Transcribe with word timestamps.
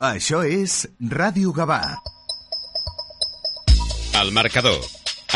Això 0.00 0.38
és 0.48 0.86
Ràdio 0.96 1.50
Gavà. 1.52 1.82
El 4.16 4.30
marcador, 4.32 4.78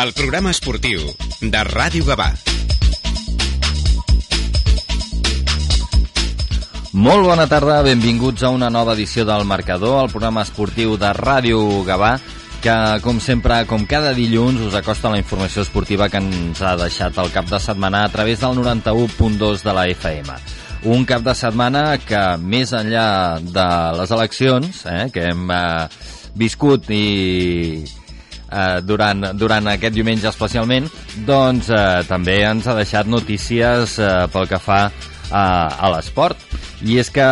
el 0.00 0.12
programa 0.16 0.54
esportiu 0.56 1.02
de 1.42 1.60
Ràdio 1.68 2.06
Gavà. 2.08 2.30
Molt 6.96 7.28
bona 7.28 7.44
tarda, 7.44 7.82
benvinguts 7.84 8.40
a 8.40 8.54
una 8.56 8.72
nova 8.72 8.96
edició 8.96 9.28
del 9.28 9.44
Marcador, 9.44 9.98
el 10.06 10.10
programa 10.14 10.48
esportiu 10.48 10.96
de 10.96 11.12
Ràdio 11.12 11.60
Gavà, 11.84 12.16
que, 12.64 12.80
com 13.04 13.20
sempre, 13.20 13.66
com 13.68 13.84
cada 13.84 14.16
dilluns, 14.16 14.64
us 14.64 14.80
acosta 14.80 15.12
la 15.12 15.20
informació 15.20 15.68
esportiva 15.68 16.08
que 16.08 16.24
ens 16.24 16.64
ha 16.64 16.78
deixat 16.80 17.20
el 17.20 17.28
cap 17.36 17.52
de 17.52 17.60
setmana 17.60 18.06
a 18.06 18.08
través 18.08 18.40
del 18.40 18.56
91.2 18.64 19.60
de 19.60 19.76
la 19.76 19.90
FM. 19.92 20.63
Un 20.84 21.06
cap 21.08 21.22
de 21.24 21.32
setmana 21.32 21.94
que, 22.04 22.20
més 22.44 22.74
enllà 22.76 23.40
de 23.40 23.68
les 23.96 24.10
eleccions, 24.12 24.82
eh, 24.84 25.06
que 25.14 25.30
hem 25.30 25.48
eh, 25.48 25.86
viscut 26.36 26.90
i 26.92 27.06
eh, 27.84 28.80
durant, 28.84 29.30
durant 29.40 29.72
aquest 29.72 29.96
diumenge 29.96 30.28
especialment, 30.28 30.90
doncs 31.24 31.70
eh, 31.72 32.02
també 32.10 32.42
ens 32.44 32.68
ha 32.68 32.76
deixat 32.76 33.08
notícies 33.08 33.96
eh, 33.96 34.12
pel 34.34 34.50
que 34.50 34.60
fa 34.60 34.82
a, 34.90 35.13
a 35.34 35.90
l'esport. 35.94 36.38
I 36.84 36.98
és 37.00 37.08
que, 37.08 37.24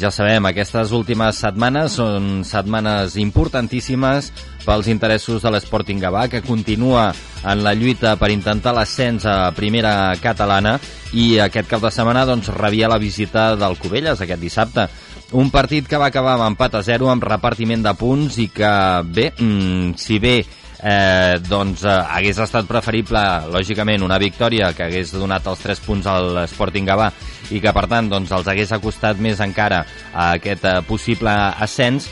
ja 0.00 0.10
sabem, 0.14 0.46
aquestes 0.48 0.92
últimes 0.96 1.38
setmanes 1.42 1.98
són 1.98 2.42
setmanes 2.46 3.18
importantíssimes 3.20 4.30
pels 4.64 4.88
interessos 4.88 5.44
de 5.44 5.52
l'Sporting 5.52 6.00
Gavà, 6.00 6.24
que 6.32 6.40
continua 6.42 7.10
en 7.44 7.60
la 7.64 7.74
lluita 7.76 8.14
per 8.16 8.30
intentar 8.32 8.72
l'ascens 8.72 9.26
a 9.28 9.52
primera 9.56 10.14
catalana 10.22 10.78
i 11.12 11.34
aquest 11.42 11.68
cap 11.68 11.84
de 11.84 11.92
setmana 11.92 12.24
doncs, 12.24 12.48
rebia 12.56 12.88
la 12.88 12.98
visita 13.02 13.52
del 13.60 13.76
Cubelles 13.78 14.24
aquest 14.24 14.40
dissabte. 14.40 14.88
Un 15.36 15.50
partit 15.52 15.88
que 15.90 16.00
va 16.00 16.08
acabar 16.08 16.38
amb 16.38 16.54
empat 16.54 16.78
a 16.78 16.84
0 16.86 17.10
amb 17.12 17.24
repartiment 17.28 17.84
de 17.84 17.92
punts 17.98 18.38
i 18.40 18.48
que, 18.54 18.74
bé, 19.04 19.32
mm, 19.36 19.98
si 20.00 20.18
bé 20.22 20.38
eh, 20.84 21.40
doncs 21.48 21.84
eh, 21.84 22.00
hagués 22.16 22.38
estat 22.44 22.68
preferible, 22.68 23.20
lògicament, 23.52 24.04
una 24.04 24.18
victòria 24.20 24.72
que 24.76 24.84
hagués 24.88 25.14
donat 25.16 25.46
els 25.48 25.64
3 25.64 25.80
punts 25.84 26.08
al 26.10 26.44
Sporting 26.48 26.88
Gavà 26.88 27.10
i 27.50 27.60
que, 27.60 27.72
per 27.74 27.86
tant, 27.90 28.08
doncs, 28.12 28.32
els 28.32 28.48
hagués 28.48 28.72
acostat 28.72 29.20
més 29.20 29.40
encara 29.44 29.84
a 30.12 30.34
aquest 30.38 30.64
eh, 30.68 30.76
possible 30.88 31.32
ascens, 31.32 32.08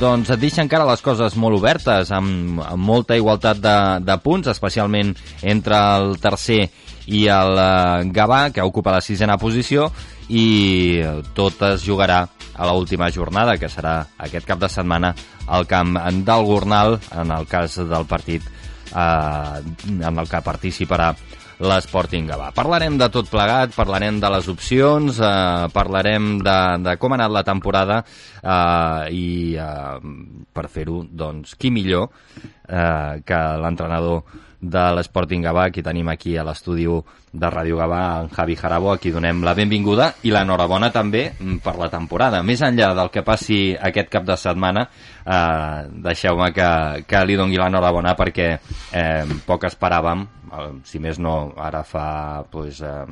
doncs 0.00 0.32
et 0.34 0.40
deixa 0.42 0.64
encara 0.64 0.86
les 0.88 1.02
coses 1.02 1.36
molt 1.38 1.60
obertes, 1.60 2.10
amb, 2.14 2.60
amb 2.62 2.82
molta 2.82 3.16
igualtat 3.18 3.60
de, 3.62 3.76
de 4.02 4.18
punts, 4.22 4.50
especialment 4.50 5.14
entre 5.46 5.78
el 5.98 6.16
tercer 6.22 6.66
i 7.06 7.26
el 7.30 7.62
eh, 7.62 8.10
Gavà, 8.14 8.48
que 8.54 8.66
ocupa 8.66 8.94
la 8.94 9.04
sisena 9.04 9.38
posició, 9.38 9.90
i 10.26 11.02
tot 11.38 11.62
es 11.68 11.86
jugarà 11.86 12.24
a 12.56 12.66
l'última 12.66 13.10
jornada, 13.14 13.56
que 13.60 13.70
serà 13.70 14.00
aquest 14.18 14.46
cap 14.48 14.58
de 14.58 14.70
setmana 14.72 15.14
al 15.46 15.66
camp 15.70 15.94
del 16.26 16.46
Gornal, 16.48 16.98
en 17.14 17.30
el 17.30 17.46
cas 17.46 17.76
del 17.78 18.06
partit 18.10 18.42
eh, 18.94 19.62
en 19.86 20.18
el 20.18 20.28
que 20.28 20.42
participarà 20.42 21.12
l'Sporting 21.58 22.28
Gavà. 22.28 22.50
Parlarem 22.54 22.98
de 23.00 23.08
tot 23.12 23.28
plegat, 23.32 23.72
parlarem 23.76 24.20
de 24.20 24.30
les 24.34 24.48
opcions, 24.52 25.20
eh, 25.20 25.68
parlarem 25.72 26.36
de, 26.44 26.58
de 26.84 26.96
com 27.00 27.14
ha 27.14 27.18
anat 27.20 27.32
la 27.32 27.44
temporada 27.46 28.00
eh, 28.04 29.14
i 29.16 29.28
eh, 29.56 30.00
per 30.52 30.66
fer-ho, 30.72 31.02
doncs, 31.08 31.56
qui 31.56 31.72
millor 31.72 32.10
eh, 32.68 33.22
que 33.24 33.40
l'entrenador 33.62 34.44
de 34.60 34.84
l'Sporting 34.96 35.44
Gavà, 35.44 35.68
que 35.70 35.84
tenim 35.84 36.08
aquí 36.08 36.36
a 36.36 36.44
l'estudi 36.46 36.86
de 36.86 37.48
Ràdio 37.52 37.76
Gavà, 37.76 38.00
en 38.22 38.30
Javi 38.32 38.56
Jarabo, 38.56 38.92
a 38.92 38.98
qui 38.98 39.12
donem 39.12 39.42
la 39.44 39.54
benvinguda 39.54 40.12
i 40.24 40.32
l'enhorabona 40.32 40.90
també 40.92 41.26
mm, 41.32 41.58
per 41.64 41.76
la 41.76 41.90
temporada. 41.92 42.42
Més 42.42 42.62
enllà 42.64 42.92
del 42.96 43.10
que 43.12 43.24
passi 43.26 43.76
aquest 43.76 44.08
cap 44.12 44.24
de 44.24 44.36
setmana, 44.40 44.86
eh, 45.24 45.84
deixeu-me 46.06 46.50
que, 46.56 46.70
que 47.06 47.24
li 47.28 47.36
dongui 47.36 47.60
l'enhorabona 47.60 48.16
perquè 48.16 48.48
eh, 48.56 49.36
poc 49.46 49.68
esperàvem, 49.68 50.24
eh, 50.48 50.68
si 50.88 51.02
més 51.02 51.20
no, 51.20 51.36
ara 51.60 51.84
fa 51.84 52.08
pues, 52.50 52.80
eh, 52.80 53.04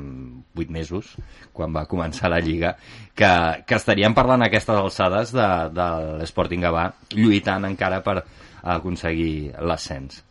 8 0.56 0.72
mesos, 0.72 1.14
quan 1.52 1.74
va 1.76 1.86
començar 1.90 2.32
la 2.32 2.40
Lliga, 2.40 2.76
que, 3.14 3.32
que 3.66 3.76
estaríem 3.76 4.16
parlant 4.16 4.48
aquestes 4.48 4.76
alçades 4.80 5.34
de, 5.36 5.50
de 5.76 5.90
l'Sporting 6.22 6.64
Gavà, 6.64 6.88
lluitant 7.12 7.68
encara 7.68 8.00
per 8.06 8.22
aconseguir 8.64 9.52
l'ascens. 9.60 10.22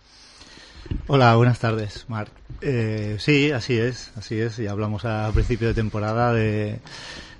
Hola, 1.07 1.35
buenas 1.35 1.59
tardes, 1.59 2.05
Marc. 2.07 2.31
Eh, 2.61 3.17
sí, 3.19 3.51
así 3.51 3.77
es, 3.77 4.11
así 4.16 4.39
es. 4.39 4.57
Ya 4.57 4.71
hablamos 4.71 5.05
a 5.05 5.29
principio 5.33 5.67
de 5.67 5.73
temporada 5.73 6.33
de, 6.33 6.79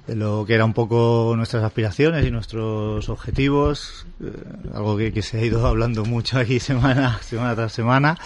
lo 0.08 0.46
que 0.46 0.56
era 0.56 0.66
un 0.66 0.74
poco 0.74 1.34
nuestras 1.36 1.64
aspiraciones 1.64 2.26
y 2.26 2.32
nuestros 2.32 3.10
objetivos, 3.10 4.06
eh, 4.22 4.32
algo 4.74 4.98
que, 4.98 5.14
que, 5.14 5.22
se 5.22 5.40
ha 5.40 5.46
ido 5.46 5.66
hablando 5.66 6.06
mucho 6.06 6.40
aquí 6.40 6.60
semana, 6.60 7.20
semana 7.24 7.56
tras 7.56 7.74
semana. 7.74 8.18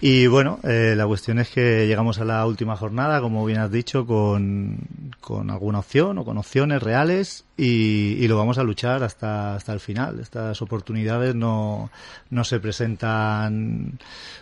Y 0.00 0.26
bueno, 0.26 0.58
eh, 0.64 0.94
la 0.96 1.06
cuestión 1.06 1.38
es 1.38 1.48
que 1.48 1.86
llegamos 1.86 2.18
a 2.18 2.24
la 2.24 2.44
última 2.46 2.76
jornada, 2.76 3.20
como 3.20 3.44
bien 3.46 3.60
has 3.60 3.70
dicho, 3.70 4.06
con, 4.06 4.78
con 5.20 5.50
alguna 5.50 5.78
opción 5.78 6.18
o 6.18 6.24
con 6.24 6.36
opciones 6.36 6.82
reales 6.82 7.44
y, 7.56 8.16
y, 8.24 8.28
lo 8.28 8.36
vamos 8.36 8.58
a 8.58 8.64
luchar 8.64 9.04
hasta, 9.04 9.54
hasta 9.54 9.72
el 9.72 9.80
final. 9.80 10.18
Estas 10.18 10.60
oportunidades 10.60 11.34
no, 11.34 11.90
no 12.30 12.44
se 12.44 12.58
presentan 12.58 13.98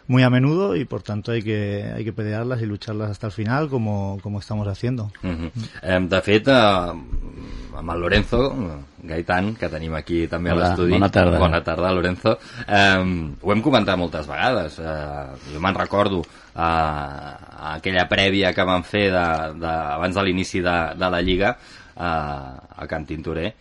muy 0.06 0.22
a 0.22 0.30
menudo 0.30 0.76
y 0.76 0.86
por 0.86 1.02
tanto 1.02 1.32
hay 1.32 1.42
que, 1.42 1.92
hay 1.94 2.04
que 2.04 2.12
pelearlas 2.12 2.62
y 2.62 2.66
lucharlas 2.66 3.10
hasta 3.10 3.26
el 3.26 3.32
final 3.32 3.68
como, 3.68 4.18
como 4.22 4.38
estamos 4.38 4.66
haciendo. 4.66 5.12
Uh 5.22 5.28
-huh. 5.28 5.50
eh, 5.82 6.06
de 6.08 6.22
fet, 6.22 6.48
eh, 6.48 6.52
amb 6.52 7.90
el 7.90 8.00
Lorenzo 8.00 8.54
Gaitán, 9.02 9.54
que 9.56 9.68
tenim 9.68 9.94
aquí 9.94 10.26
també 10.30 10.50
a 10.50 10.54
l'estudi. 10.54 10.92
Bona 10.92 11.10
tarda. 11.10 11.38
Bona 11.38 11.62
tarda, 11.62 11.92
Lorenzo. 11.92 12.38
Eh, 12.66 13.36
ho 13.40 13.52
hem 13.52 13.62
comentat 13.62 13.98
moltes 13.98 14.26
vegades. 14.26 14.78
Eh, 14.78 15.52
jo 15.52 15.60
me'n 15.60 15.74
recordo 15.74 16.22
eh, 16.22 17.30
aquella 17.74 18.06
prèvia 18.08 18.52
que 18.54 18.64
vam 18.64 18.82
fer 18.82 19.10
de, 19.10 19.26
de, 19.58 19.68
abans 19.68 20.14
de 20.14 20.22
l'inici 20.22 20.60
de, 20.60 20.76
de 20.96 21.10
la 21.10 21.20
Lliga 21.20 21.56
eh, 21.96 22.82
a 22.82 22.88
Can 22.90 23.06
Tintorer, 23.08 23.52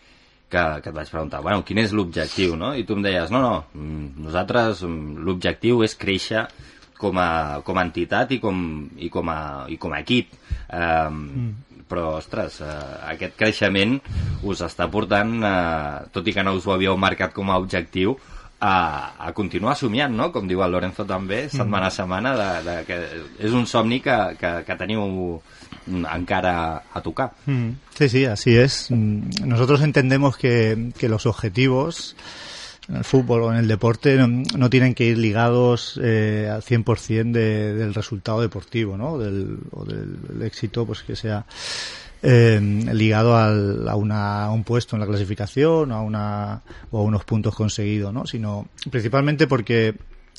que, 0.52 0.64
que 0.84 0.92
et 0.92 0.96
vaig 0.96 1.10
preguntar, 1.12 1.42
bueno, 1.46 1.64
quin 1.68 1.80
és 1.80 1.94
l'objectiu, 1.96 2.58
no? 2.60 2.74
I 2.76 2.84
tu 2.88 2.98
em 2.98 3.06
deies, 3.06 3.32
no, 3.32 3.42
no, 3.44 3.54
nosaltres 4.28 4.84
l'objectiu 4.84 5.84
és 5.88 5.96
créixer 5.96 6.46
com 7.00 7.18
a, 7.18 7.62
com 7.66 7.80
a 7.80 7.86
entitat 7.88 8.36
i 8.36 8.42
com, 8.44 8.62
i 9.00 9.10
com, 9.10 9.32
a, 9.32 9.42
i 9.72 9.80
com 9.82 9.96
a 9.96 10.02
equip. 10.06 10.34
Eh, 10.68 11.10
mm 11.12 11.52
però, 11.92 12.16
ostres, 12.22 12.62
eh, 12.64 12.76
aquest 13.12 13.34
creixement 13.36 13.98
us 14.48 14.62
està 14.64 14.88
portant, 14.92 15.34
eh, 15.44 16.12
tot 16.16 16.28
i 16.28 16.32
que 16.32 16.44
no 16.48 16.56
us 16.56 16.68
ho 16.68 16.76
havíeu 16.78 16.96
marcat 16.96 17.34
com 17.36 17.52
a 17.52 17.58
objectiu, 17.60 18.16
a, 18.62 18.74
a 19.18 19.32
continuar 19.34 19.74
somiant, 19.76 20.14
no? 20.14 20.30
Com 20.32 20.48
diu 20.48 20.62
el 20.62 20.72
Lorenzo 20.72 21.04
també, 21.10 21.48
setmana 21.50 21.90
a 21.90 21.96
setmana, 21.96 22.36
de, 22.38 22.50
de, 22.68 22.76
que 22.86 23.00
és 23.48 23.56
un 23.58 23.66
somni 23.66 24.00
que, 24.06 24.18
que, 24.40 24.52
que 24.68 24.78
teniu 24.78 25.42
encara 25.88 26.84
a 26.94 27.02
tocar. 27.02 27.32
Mm. 27.46 27.72
Sí, 27.98 28.10
sí, 28.10 28.26
así 28.26 28.56
es. 28.56 28.90
Nosotros 28.92 29.82
entendemos 29.82 30.38
que, 30.38 30.92
que 30.98 31.10
los 31.10 31.26
objetivos 31.26 32.16
en 32.90 32.98
el 32.98 33.04
fútbol 33.04 33.44
o 33.44 33.52
en 33.52 33.60
el 33.60 33.68
deporte 33.68 34.16
no, 34.18 34.28
no 34.28 34.70
tienen 34.70 34.94
que 34.94 35.06
ir 35.06 35.18
ligados 35.18 36.00
eh, 36.04 36.50
al 36.52 36.62
100% 36.62 37.32
de, 37.32 37.74
del 37.74 37.94
resultado 37.94 38.42
deportivo, 38.42 38.98
¿no? 38.98 39.18
Del, 39.18 39.60
o 39.72 39.86
del, 39.86 40.22
del 40.22 40.42
éxito, 40.42 40.86
pues 40.86 41.04
que 41.04 41.16
sea 41.16 41.46
eh, 42.24 42.60
ligado 42.94 43.36
al, 43.36 43.88
a, 43.88 43.96
una, 43.96 44.46
a 44.46 44.52
un 44.52 44.64
puesto 44.64 44.96
en 44.96 45.00
la 45.00 45.08
clasificación 45.08 45.92
a 45.92 46.02
una, 46.02 46.62
o 46.92 47.00
a 47.00 47.04
unos 47.04 47.24
puntos 47.24 47.56
conseguidos, 47.56 48.14
¿no? 48.14 48.28
Sino 48.28 48.68
principalmente 48.90 49.48
porque 49.48 49.96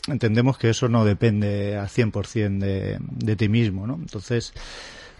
entendemos 0.06 0.58
que 0.58 0.70
eso 0.70 0.88
no 0.88 1.04
depende 1.04 1.76
al 1.76 1.88
100% 1.88 2.58
de, 2.58 2.98
de 3.00 3.36
ti 3.36 3.48
mismo, 3.48 3.86
¿no? 3.86 3.94
Entonces, 3.94 4.52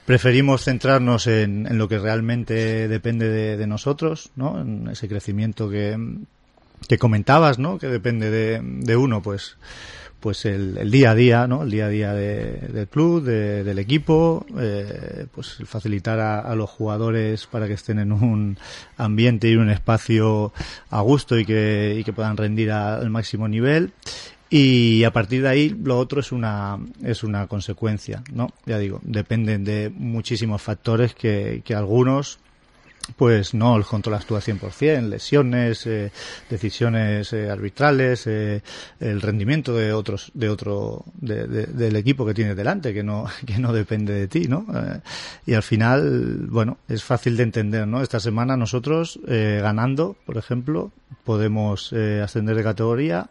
preferimos 0.07 0.65
centrarnos 0.65 1.27
en, 1.27 1.67
en, 1.67 1.79
lo 1.79 1.89
que 1.89 1.99
realmente 1.99 2.89
depende 2.89 3.29
de, 3.29 3.57
de, 3.57 3.67
nosotros, 3.67 4.31
¿no? 4.37 4.61
En 4.61 4.89
ese 4.89 5.09
crecimiento 5.09 5.69
que, 5.69 5.97
que 6.89 6.99
comentabas, 6.99 7.59
¿no? 7.59 7.79
Que 7.79 7.89
depende 7.89 8.31
de, 8.31 8.61
de 8.63 8.97
uno, 8.97 9.23
pues, 9.23 9.57
pues 10.21 10.45
el, 10.45 10.79
el, 10.79 10.91
día 10.91 11.13
a 11.13 11.15
día, 11.15 11.47
¿no? 11.47 11.63
El 11.63 11.71
día 11.71 11.87
a 11.87 11.89
día 11.89 12.15
de, 12.15 12.53
del 12.73 12.89
club, 12.89 13.23
de, 13.23 13.65
del 13.65 13.79
equipo, 13.79 14.47
eh, 14.59 15.27
pues 15.33 15.59
facilitar 15.67 16.21
a, 16.21 16.41
a, 16.41 16.55
los 16.55 16.71
jugadores 16.71 17.47
para 17.47 17.67
que 17.67 17.75
estén 17.75 17.99
en 17.99 18.13
un 18.13 18.59
ambiente 18.97 19.49
y 19.49 19.57
un 19.57 19.71
espacio 19.71 20.53
a 20.91 21.01
gusto 21.01 21.39
y 21.39 21.45
que, 21.45 21.97
y 21.99 22.05
que 22.05 22.13
puedan 22.13 22.37
rendir 22.37 22.71
al 22.71 23.11
máximo 23.11 23.49
nivel. 23.49 23.93
Y 24.55 25.03
a 25.05 25.11
partir 25.15 25.41
de 25.41 25.49
ahí 25.49 25.71
lo 25.71 25.99
otro 25.99 26.21
es 26.21 26.31
una 26.31 26.79
es 27.03 27.25
una 27.25 27.47
consecuencia, 27.47 28.23
¿no? 28.31 28.49
Ya 28.67 28.79
digo, 28.79 29.01
dependen 29.03 29.65
de 29.65 29.89
muchísimos 29.89 30.61
factores 30.61 31.15
que, 31.15 31.63
que 31.65 31.75
algunos 31.75 32.39
pues 33.17 33.55
no 33.55 33.77
el 33.79 33.85
controlas 33.85 34.27
tú 34.27 34.37
al 34.37 34.43
100%, 34.43 35.09
lesiones, 35.09 35.87
eh, 35.87 36.13
decisiones 36.51 37.33
eh, 37.33 37.51
arbitrales, 37.51 38.27
eh, 38.27 38.63
el 39.01 39.23
rendimiento 39.23 39.75
de 39.75 39.95
otros, 39.95 40.31
de 40.35 40.51
otro, 40.51 41.07
de, 41.15 41.47
de, 41.47 41.67
del 41.67 41.97
equipo 41.97 42.27
que 42.27 42.35
tienes 42.35 42.55
delante, 42.55 42.93
que 42.93 43.03
no, 43.03 43.25
que 43.47 43.59
no 43.59 43.73
depende 43.73 44.13
de 44.13 44.29
ti, 44.29 44.49
¿no? 44.49 44.67
Eh, 44.75 45.01
y 45.47 45.55
al 45.55 45.63
final, 45.63 46.47
bueno, 46.51 46.77
es 46.89 47.03
fácil 47.03 47.39
de 47.39 47.45
entender, 47.45 47.89
¿no? 47.89 48.03
Esta 48.03 48.21
semana 48.21 48.59
nosotros, 48.59 49.19
eh, 49.27 49.61
ganando, 49.63 50.15
por 50.27 50.37
ejemplo, 50.37 50.93
podemos 51.25 51.91
eh, 51.95 52.21
ascender 52.23 52.55
de 52.55 52.63
categoría 52.63 53.31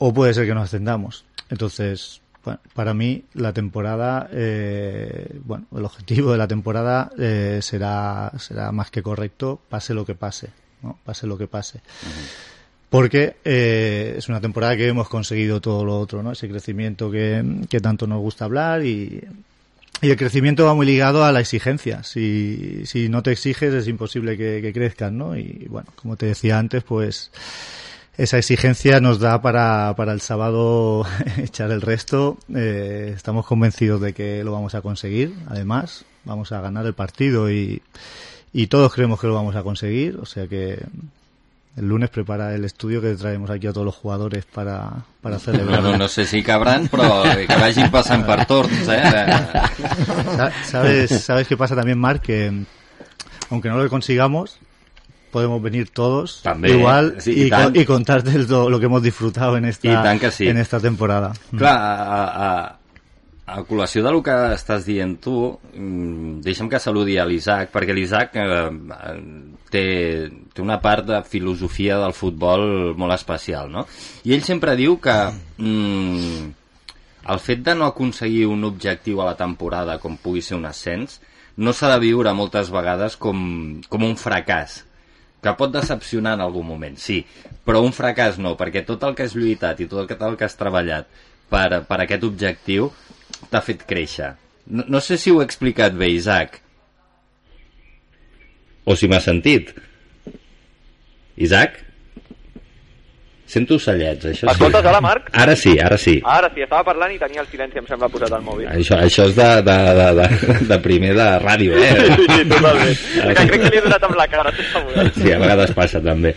o 0.00 0.12
puede 0.14 0.34
ser 0.34 0.46
que 0.46 0.54
nos 0.54 0.64
ascendamos. 0.64 1.24
Entonces, 1.50 2.22
para 2.74 2.94
mí 2.94 3.24
la 3.34 3.52
temporada, 3.52 4.28
eh, 4.32 5.38
bueno, 5.44 5.66
el 5.76 5.84
objetivo 5.84 6.32
de 6.32 6.38
la 6.38 6.48
temporada 6.48 7.10
eh, 7.18 7.60
será 7.62 8.32
será 8.38 8.72
más 8.72 8.90
que 8.90 9.02
correcto, 9.02 9.60
pase 9.68 9.92
lo 9.92 10.06
que 10.06 10.14
pase, 10.14 10.48
¿no? 10.82 10.98
Pase 11.04 11.26
lo 11.26 11.36
que 11.36 11.46
pase. 11.46 11.80
Porque 12.88 13.36
eh, 13.44 14.14
es 14.16 14.28
una 14.28 14.40
temporada 14.40 14.74
que 14.76 14.88
hemos 14.88 15.08
conseguido 15.08 15.60
todo 15.60 15.84
lo 15.84 16.00
otro, 16.00 16.22
¿no? 16.22 16.32
Ese 16.32 16.48
crecimiento 16.48 17.10
que, 17.10 17.44
que 17.68 17.80
tanto 17.80 18.06
nos 18.06 18.20
gusta 18.20 18.46
hablar 18.46 18.84
y, 18.84 19.22
y 20.00 20.10
el 20.10 20.16
crecimiento 20.16 20.64
va 20.64 20.74
muy 20.74 20.86
ligado 20.86 21.24
a 21.24 21.32
la 21.32 21.40
exigencia. 21.40 22.02
Si, 22.04 22.86
si 22.86 23.10
no 23.10 23.22
te 23.22 23.32
exiges 23.32 23.74
es 23.74 23.86
imposible 23.86 24.38
que, 24.38 24.72
que 24.72 25.10
¿no? 25.10 25.36
Y 25.36 25.66
bueno, 25.68 25.88
como 25.94 26.16
te 26.16 26.26
decía 26.26 26.58
antes, 26.58 26.82
pues 26.84 27.30
esa 28.22 28.38
exigencia 28.38 29.00
nos 29.00 29.18
da 29.18 29.40
para, 29.40 29.94
para 29.96 30.12
el 30.12 30.20
sábado 30.20 31.04
echar 31.38 31.70
el 31.70 31.80
resto. 31.80 32.38
Eh, 32.54 33.12
estamos 33.16 33.46
convencidos 33.46 34.00
de 34.00 34.12
que 34.12 34.44
lo 34.44 34.52
vamos 34.52 34.74
a 34.74 34.82
conseguir. 34.82 35.34
Además, 35.48 36.04
vamos 36.24 36.52
a 36.52 36.60
ganar 36.60 36.84
el 36.86 36.94
partido 36.94 37.50
y, 37.50 37.82
y 38.52 38.66
todos 38.66 38.92
creemos 38.92 39.20
que 39.20 39.26
lo 39.26 39.34
vamos 39.34 39.56
a 39.56 39.62
conseguir. 39.62 40.18
O 40.20 40.26
sea 40.26 40.46
que 40.46 40.78
el 41.76 41.86
lunes 41.88 42.10
prepara 42.10 42.54
el 42.54 42.64
estudio 42.64 43.00
que 43.00 43.14
traemos 43.14 43.48
aquí 43.48 43.66
a 43.66 43.72
todos 43.72 43.86
los 43.86 43.94
jugadores 43.94 44.44
para, 44.44 44.90
para 45.22 45.38
celebrar. 45.38 45.80
Bueno, 45.80 45.96
no 45.96 46.08
sé 46.08 46.26
si 46.26 46.42
cabran, 46.42 46.88
però 46.88 47.22
que 47.46 47.56
vagin 47.56 47.88
passant 47.94 48.26
per 48.26 48.44
torns, 48.44 48.88
eh? 48.90 49.02
Sa- 50.36 50.52
¿Sabes, 50.64 51.10
¿Sabes 51.24 51.46
qué 51.46 51.56
pasa 51.56 51.76
también, 51.76 51.98
Marc? 51.98 52.22
Que 52.22 52.52
aunque 53.50 53.68
no 53.68 53.78
lo 53.78 53.88
consigamos, 53.88 54.58
podemos 55.30 55.62
venir 55.62 55.88
todos 55.90 56.40
També, 56.42 56.70
igual 56.74 57.14
sí, 57.22 57.32
i 57.32 57.46
y, 57.46 57.50
tant. 57.50 57.72
co- 57.74 57.80
y 57.80 57.84
contar 57.86 58.22
del 58.22 58.46
do- 58.46 58.68
lo 58.68 58.78
que 58.78 58.86
hemos 58.86 59.02
disfrutado 59.02 59.56
en 59.56 59.64
I 59.64 59.68
esta, 59.70 60.18
que 60.18 60.30
sí. 60.30 60.48
en 60.48 60.58
esta 60.58 60.78
temporada. 60.80 61.32
Clar, 61.56 61.76
a, 61.76 62.24
a, 62.26 62.76
a 63.50 63.62
col·lació 63.66 64.02
del 64.06 64.20
que 64.22 64.34
estàs 64.54 64.84
dient 64.86 65.16
tu, 65.22 65.58
mm, 65.74 66.40
deixa'm 66.44 66.68
que 66.70 66.78
saludi 66.78 67.16
a 67.18 67.24
l'Isaac, 67.26 67.72
perquè 67.74 67.94
l'Isaac 67.96 68.36
eh, 68.36 68.70
eh, 68.70 69.16
té, 69.70 69.84
té 70.54 70.62
una 70.62 70.76
part 70.80 71.06
de 71.08 71.22
filosofia 71.26 71.96
del 71.98 72.12
futbol 72.14 72.94
molt 72.96 73.14
especial, 73.16 73.70
no? 73.72 73.86
I 74.24 74.34
ell 74.36 74.42
sempre 74.46 74.76
diu 74.78 75.00
que 75.02 75.16
mm, 75.58 76.52
el 77.30 77.38
fet 77.42 77.60
de 77.66 77.74
no 77.74 77.84
aconseguir 77.90 78.46
un 78.46 78.62
objectiu 78.64 79.20
a 79.20 79.26
la 79.32 79.36
temporada 79.36 79.98
com 79.98 80.14
pugui 80.16 80.40
ser 80.42 80.56
un 80.56 80.64
ascens 80.66 81.18
no 81.60 81.74
s'ha 81.76 81.90
de 81.92 81.98
viure 82.00 82.30
moltes 82.32 82.70
vegades 82.72 83.16
com, 83.20 83.80
com 83.90 84.04
un 84.06 84.14
fracàs 84.16 84.78
que 85.40 85.54
pot 85.56 85.72
decepcionar 85.72 86.34
en 86.36 86.44
algun 86.44 86.66
moment, 86.68 86.96
sí, 87.00 87.22
però 87.64 87.80
un 87.84 87.94
fracàs 87.96 88.38
no, 88.42 88.56
perquè 88.60 88.84
tot 88.86 89.04
el 89.08 89.16
que 89.16 89.26
has 89.26 89.36
lluitat 89.36 89.80
i 89.80 89.88
tot 89.88 90.04
el 90.04 90.36
que, 90.36 90.44
has 90.44 90.58
treballat 90.58 91.08
per, 91.50 91.82
per 91.88 92.00
aquest 92.04 92.26
objectiu 92.28 92.90
t'ha 93.50 93.62
fet 93.64 93.86
créixer. 93.88 94.34
No, 94.70 94.84
no 94.86 95.00
sé 95.00 95.16
si 95.18 95.32
ho 95.32 95.40
he 95.40 95.46
explicat 95.48 95.96
bé, 95.96 96.10
Isaac. 96.12 96.60
O 98.84 98.96
si 98.96 99.08
m'ha 99.08 99.20
sentit. 99.24 99.72
Isaac? 101.40 101.80
Sento 103.50 103.74
ocellets, 103.80 104.28
això 104.30 104.46
sí. 104.46 104.50
Escoltes 104.52 104.84
ara, 104.86 105.00
Marc? 105.02 105.30
Ara 105.34 105.56
sí, 105.58 105.72
ara 105.82 105.96
sí. 105.98 106.12
Ara 106.22 106.46
sí, 106.54 106.62
estava 106.62 106.84
parlant 106.86 107.10
i 107.10 107.18
tenia 107.18 107.42
el 107.42 107.48
silenci, 107.50 107.80
em 107.80 107.86
sembla, 107.88 108.06
posat 108.12 108.30
al 108.36 108.44
mòbil. 108.46 108.68
Això, 108.70 108.94
això 109.02 109.24
és 109.26 109.34
de, 109.34 109.48
de, 109.66 109.76
de, 109.98 110.06
de, 110.20 110.54
de 110.70 110.78
primer 110.84 111.10
de 111.18 111.26
ràdio, 111.42 111.74
eh? 111.74 111.88
Sí, 112.14 112.28
sí, 112.30 112.44
totalment. 112.52 112.94
Que 113.40 113.46
crec 113.50 113.64
que 113.64 113.72
li 113.74 113.80
he 113.80 113.84
donat 113.88 114.06
amb 114.06 114.16
la 114.20 114.28
cara. 114.30 114.52
Sí, 115.16 115.32
a 115.34 115.40
vegades 115.42 115.74
passa 115.74 115.98
també. 116.04 116.32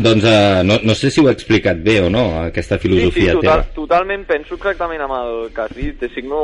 Doncs 0.00 0.24
uh, 0.24 0.62
no, 0.64 0.78
no 0.88 0.96
sé 0.96 1.10
si 1.12 1.20
ho 1.20 1.28
he 1.28 1.36
explicat 1.36 1.84
bé 1.84 1.98
o 2.00 2.08
no, 2.08 2.24
aquesta 2.46 2.78
Sí, 2.80 2.88
sí, 2.88 2.88
filosofia 2.88 3.36
total, 3.36 3.62
teva. 3.66 3.74
totalment 3.76 4.24
penso 4.32 4.56
exactament 4.56 5.04
amb 5.04 5.18
el 5.20 5.32
que 5.54 5.66
has 5.68 5.76
dit, 5.76 5.98
te 6.00 6.08
signo 6.16 6.40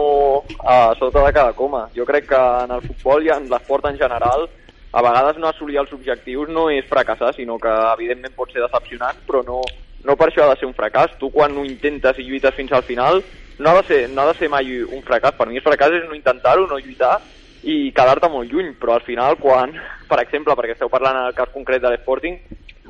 a 0.69 0.93
sota 1.01 1.25
de 1.27 1.33
cada 1.41 1.57
coma. 1.57 1.87
Jo 1.97 2.05
crec 2.05 2.29
que 2.31 2.41
en 2.67 2.77
el 2.77 2.85
futbol 2.85 3.25
i 3.25 3.33
en 3.33 3.49
l'esport 3.49 3.89
en 3.89 3.97
general 3.99 4.45
a 4.93 5.03
vegades 5.07 5.37
no 5.41 5.49
assolir 5.49 5.79
els 5.81 5.93
objectius 5.95 6.49
no 6.51 6.69
és 6.69 6.85
fracassar, 6.91 7.33
sinó 7.37 7.57
que 7.63 7.71
evidentment 7.95 8.35
pot 8.37 8.51
ser 8.53 8.61
decepcionant, 8.65 9.17
però 9.27 9.41
no, 9.47 9.61
no 10.05 10.17
per 10.17 10.31
això 10.31 10.45
ha 10.45 10.55
de 10.55 10.61
ser 10.61 10.69
un 10.69 10.77
fracàs. 10.77 11.17
Tu 11.21 11.31
quan 11.31 11.57
ho 11.57 11.65
intentes 11.65 12.19
i 12.19 12.27
lluites 12.29 12.55
fins 12.55 12.73
al 12.73 12.87
final 12.87 13.23
no 13.61 13.71
ha 13.71 13.83
de 13.83 13.87
ser, 13.89 14.01
no 14.09 14.23
ha 14.23 14.33
de 14.33 14.39
ser 14.39 14.49
mai 14.49 14.83
un 14.83 15.03
fracàs. 15.05 15.37
Per 15.37 15.49
mi 15.49 15.61
el 15.61 15.67
fracàs 15.67 15.99
és 15.99 16.09
no 16.09 16.17
intentar-ho, 16.17 16.67
no 16.67 16.79
lluitar 16.81 17.19
i 17.63 17.91
quedar-te 17.93 18.31
molt 18.33 18.49
lluny, 18.51 18.73
però 18.81 18.97
al 18.97 19.05
final 19.05 19.37
quan, 19.37 19.75
per 20.11 20.23
exemple, 20.23 20.57
perquè 20.57 20.77
esteu 20.79 20.89
parlant 20.93 21.19
en 21.21 21.29
el 21.29 21.37
cas 21.37 21.53
concret 21.53 21.83
de 21.83 21.93
l'Sporting, 21.93 22.39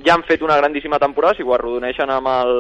ja 0.07 0.15
han 0.15 0.23
fet 0.29 0.43
una 0.47 0.57
grandíssima 0.57 0.99
temporada, 1.03 1.35
si 1.37 1.43
ho 1.43 1.53
arrodoneixen 1.55 2.11
amb 2.11 2.31
el 2.37 2.55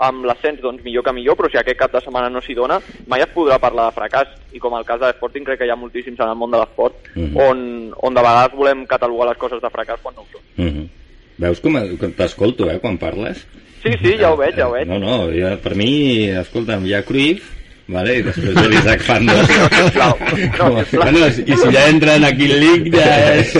amb 0.00 0.24
l'ascens, 0.24 0.62
doncs 0.64 0.80
millor 0.80 1.04
que 1.04 1.12
millor, 1.12 1.36
però 1.36 1.50
si 1.52 1.58
aquest 1.60 1.76
cap 1.76 1.92
de 1.92 2.00
setmana 2.00 2.30
no 2.32 2.40
s'hi 2.40 2.54
dona, 2.56 2.78
mai 3.12 3.20
es 3.20 3.28
podrà 3.34 3.58
parlar 3.60 3.90
de 3.90 3.96
fracàs. 3.98 4.30
I 4.56 4.62
com 4.62 4.72
el 4.78 4.86
cas 4.88 4.96
de 5.02 5.10
l'Sporting, 5.10 5.44
crec 5.44 5.60
que 5.60 5.68
hi 5.68 5.72
ha 5.74 5.76
moltíssims 5.76 6.22
en 6.22 6.30
el 6.32 6.38
món 6.40 6.50
de 6.54 6.56
l'esport 6.56 7.10
Mhm. 7.14 7.36
on, 7.36 7.92
on 8.08 8.14
de 8.14 8.22
vegades 8.24 8.56
volem 8.56 8.86
catalogar 8.86 9.28
les 9.28 9.36
coses 9.36 9.60
de 9.60 9.68
fracàs 9.68 10.00
quan 10.00 10.14
no 10.16 10.22
ho 10.22 10.26
són. 10.32 10.40
Uh 10.56 10.72
-huh. 10.72 10.88
Veus 11.36 11.60
com, 11.60 11.76
com 11.98 12.12
t'escolto, 12.12 12.70
eh, 12.70 12.78
quan 12.80 12.96
parles? 12.96 13.46
Sí, 13.82 13.94
sí, 14.02 14.16
ja 14.20 14.30
ho 14.32 14.36
veig, 14.36 14.56
ja 14.58 14.66
ho 14.68 14.74
veig. 14.74 14.86
No, 14.90 14.98
no, 15.00 15.14
jo, 15.32 15.54
per 15.64 15.72
mi, 15.78 16.28
escolta'm, 16.42 16.84
hi 16.84 16.92
ha 16.98 17.00
Cruyff, 17.08 17.46
vale? 17.90 18.18
i 18.20 18.22
després 18.26 18.54
de 18.54 18.64
l'Isaac 18.68 19.00
Fando. 19.08 19.34
sisplau. 19.48 20.12
No, 20.20 20.68
sisplau. 20.84 21.06
Bueno, 21.06 21.26
i 21.30 21.56
si 21.62 21.72
ja 21.74 21.86
entra 21.88 22.14
en 22.20 22.26
aquí 22.28 22.46
el 22.50 22.60
League 22.60 22.92
ja 22.92 23.16
és... 23.40 23.54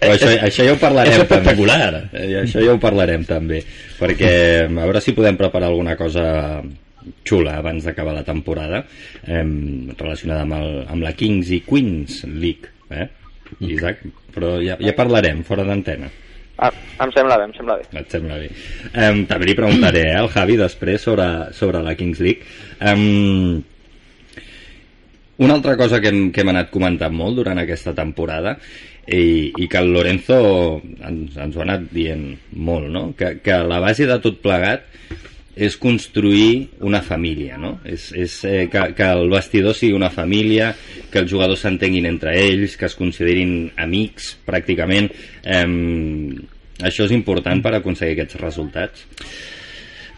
Però 0.00 0.14
això, 0.16 0.32
això 0.48 0.64
ja 0.66 0.72
ho 0.74 0.80
parlarem 0.80 1.12
És 1.12 1.22
espectacular. 1.26 1.78
també. 1.92 2.24
Eh, 2.24 2.42
Això 2.42 2.64
ja 2.64 2.72
ho 2.74 2.80
parlarem 2.82 3.24
també, 3.28 3.60
perquè 4.00 4.32
a 4.64 4.70
veure 4.80 5.02
si 5.04 5.12
podem 5.16 5.36
preparar 5.38 5.68
alguna 5.70 5.94
cosa 6.00 6.24
xula 7.24 7.58
abans 7.60 7.84
d'acabar 7.86 8.12
la 8.16 8.24
temporada 8.26 8.82
eh, 9.26 9.44
relacionada 9.96 10.42
amb, 10.48 10.56
el, 10.58 10.72
amb 10.92 11.04
la 11.06 11.12
Kings 11.16 11.52
i 11.56 11.60
Queens 11.68 12.22
League 12.28 12.68
eh? 12.92 13.06
Isaac, 13.64 14.02
però 14.34 14.56
ja, 14.60 14.74
ja 14.82 14.92
parlarem 14.96 15.40
fora 15.46 15.64
d'antena 15.64 16.10
Ah, 16.58 16.72
em 17.04 17.12
sembla 17.14 17.38
bé, 17.38 17.44
em 17.46 17.54
sembla 17.54 17.76
bé. 17.78 17.84
et 18.00 18.10
sembla 18.10 18.36
bé 18.42 18.48
um, 18.50 19.24
també 19.30 19.46
li 19.46 19.56
preguntaré 19.58 20.04
eh, 20.10 20.16
al 20.18 20.30
Javi 20.32 20.56
després 20.58 21.04
sobre, 21.06 21.26
sobre 21.54 21.82
la 21.86 21.94
Kings 21.94 22.18
League 22.24 22.42
um, 22.82 23.60
una 25.38 25.54
altra 25.54 25.76
cosa 25.78 26.00
que 26.02 26.10
hem, 26.10 26.32
que 26.34 26.42
hem 26.42 26.50
anat 26.50 26.72
comentant 26.74 27.14
molt 27.14 27.38
durant 27.38 27.62
aquesta 27.62 27.94
temporada 27.94 28.56
i, 29.06 29.52
i 29.54 29.68
que 29.70 29.78
el 29.78 29.92
Lorenzo 29.94 30.40
ens, 30.82 31.38
ens 31.38 31.54
ho 31.54 31.62
ha 31.62 31.66
anat 31.68 31.86
dient 31.94 32.26
molt, 32.58 32.90
no? 32.90 33.04
que, 33.16 33.36
que 33.44 33.62
la 33.64 33.78
base 33.80 34.08
de 34.10 34.18
tot 34.24 34.42
plegat 34.42 34.84
és 35.58 35.74
construir 35.78 36.68
una 36.86 37.00
família, 37.02 37.56
no? 37.58 37.80
És, 37.82 38.12
és 38.14 38.34
eh, 38.46 38.66
que, 38.70 38.84
que 38.94 39.06
el 39.10 39.26
vestidor 39.32 39.74
sigui 39.74 39.96
una 39.96 40.10
família, 40.14 40.68
que 41.10 41.18
els 41.24 41.32
jugadors 41.32 41.64
s'entenguin 41.64 42.06
entre 42.06 42.36
ells, 42.38 42.76
que 42.78 42.86
es 42.86 42.94
considerin 42.94 43.72
amics, 43.82 44.36
pràcticament. 44.46 45.10
Eh, 45.42 45.64
això 46.80 47.04
és 47.04 47.12
important 47.12 47.62
per 47.62 47.74
aconseguir 47.74 48.14
aquests 48.18 48.40
resultats. 48.40 49.06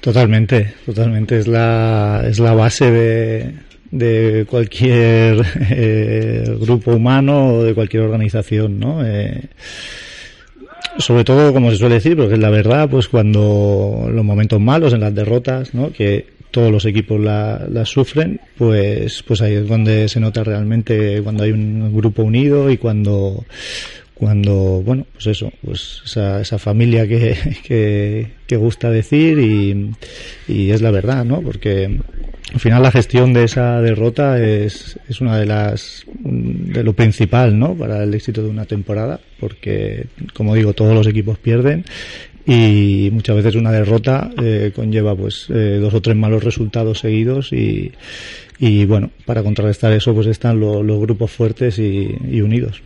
Totalmente, 0.01 0.75
totalmente. 0.87 1.39
Es 1.39 1.47
la, 1.47 2.23
es 2.27 2.39
la 2.39 2.55
base 2.55 2.91
de, 2.91 3.53
de 3.91 4.47
cualquier 4.49 5.45
eh, 5.71 6.57
grupo 6.61 6.93
humano 6.93 7.55
o 7.57 7.63
de 7.65 7.75
cualquier 7.75 8.03
organización, 8.05 8.79
¿no? 8.81 9.05
Eh, 9.05 9.43
sobre 10.99 11.25
todo, 11.25 11.53
como 11.53 11.71
se 11.71 11.77
suele 11.77 11.95
decir, 11.97 12.17
porque 12.17 12.35
es 12.35 12.41
la 12.41 12.51
verdad, 12.51 12.89
pues 12.91 13.09
cuando 13.09 14.09
los 14.13 14.25
momentos 14.25 14.61
malos, 14.61 14.93
en 14.93 15.01
las 15.01 15.15
derrotas, 15.15 15.73
¿no? 15.75 15.93
Que 15.93 16.27
todos 16.51 16.73
los 16.73 16.85
equipos 16.85 17.21
la- 17.21 17.65
las 17.71 17.89
sufren, 17.91 18.41
pues, 18.59 19.23
pues 19.23 19.41
ahí 19.41 19.55
es 19.55 19.69
donde 19.69 20.09
se 20.09 20.19
nota 20.19 20.43
realmente 20.43 21.21
cuando 21.23 21.45
hay 21.45 21.53
un 21.53 21.95
grupo 21.95 22.23
unido 22.25 22.71
y 22.71 22.77
cuando, 22.77 23.45
cuando, 24.21 24.83
bueno, 24.85 25.07
pues 25.15 25.27
eso, 25.29 25.51
pues 25.65 26.03
esa, 26.05 26.43
esa 26.43 26.59
familia 26.59 27.09
que, 27.09 28.29
que, 28.47 28.57
gusta 28.57 28.91
decir 28.91 29.39
y, 29.39 29.91
y 30.47 30.71
es 30.71 30.83
la 30.83 30.91
verdad, 30.91 31.25
¿no? 31.25 31.41
Porque 31.41 31.99
al 32.53 32.61
final 32.61 32.83
la 32.83 32.91
gestión 32.93 33.33
de 33.33 33.45
esa 33.45 33.81
derrota 33.81 34.39
es, 34.45 34.99
es 35.09 35.21
una 35.23 35.39
de 35.39 35.47
las, 35.47 36.05
de 36.19 36.85
lo 36.85 36.93
principal, 36.93 37.59
¿no? 37.59 37.75
Para 37.75 38.03
el 38.05 38.13
éxito 38.13 38.43
de 38.43 38.51
una 38.51 38.67
temporada, 38.67 39.21
porque, 39.39 40.07
como 40.35 40.55
digo, 40.55 40.75
todos 40.75 40.95
los 40.95 41.07
equipos 41.07 41.39
pierden 41.39 41.85
y 42.47 43.09
muchas 43.13 43.37
veces 43.37 43.55
una 43.55 43.73
derrota 43.73 44.31
eh, 44.43 44.73
conlleva 44.75 45.15
pues 45.15 45.47
eh, 45.49 45.79
dos 45.81 45.95
o 45.95 46.03
tres 46.03 46.17
malos 46.17 46.43
resultados 46.45 46.99
seguidos 46.99 47.53
y, 47.53 47.93
y 48.59 48.85
bueno, 48.85 49.11
para 49.25 49.43
contrarrestar 49.43 49.93
eso 49.93 50.13
pues 50.15 50.27
están 50.27 50.59
lo- 50.61 50.83
los 50.83 50.99
grupos 51.01 51.31
fuertes 51.31 51.79
y, 51.79 52.15
y 52.31 52.41
unidos. 52.43 52.83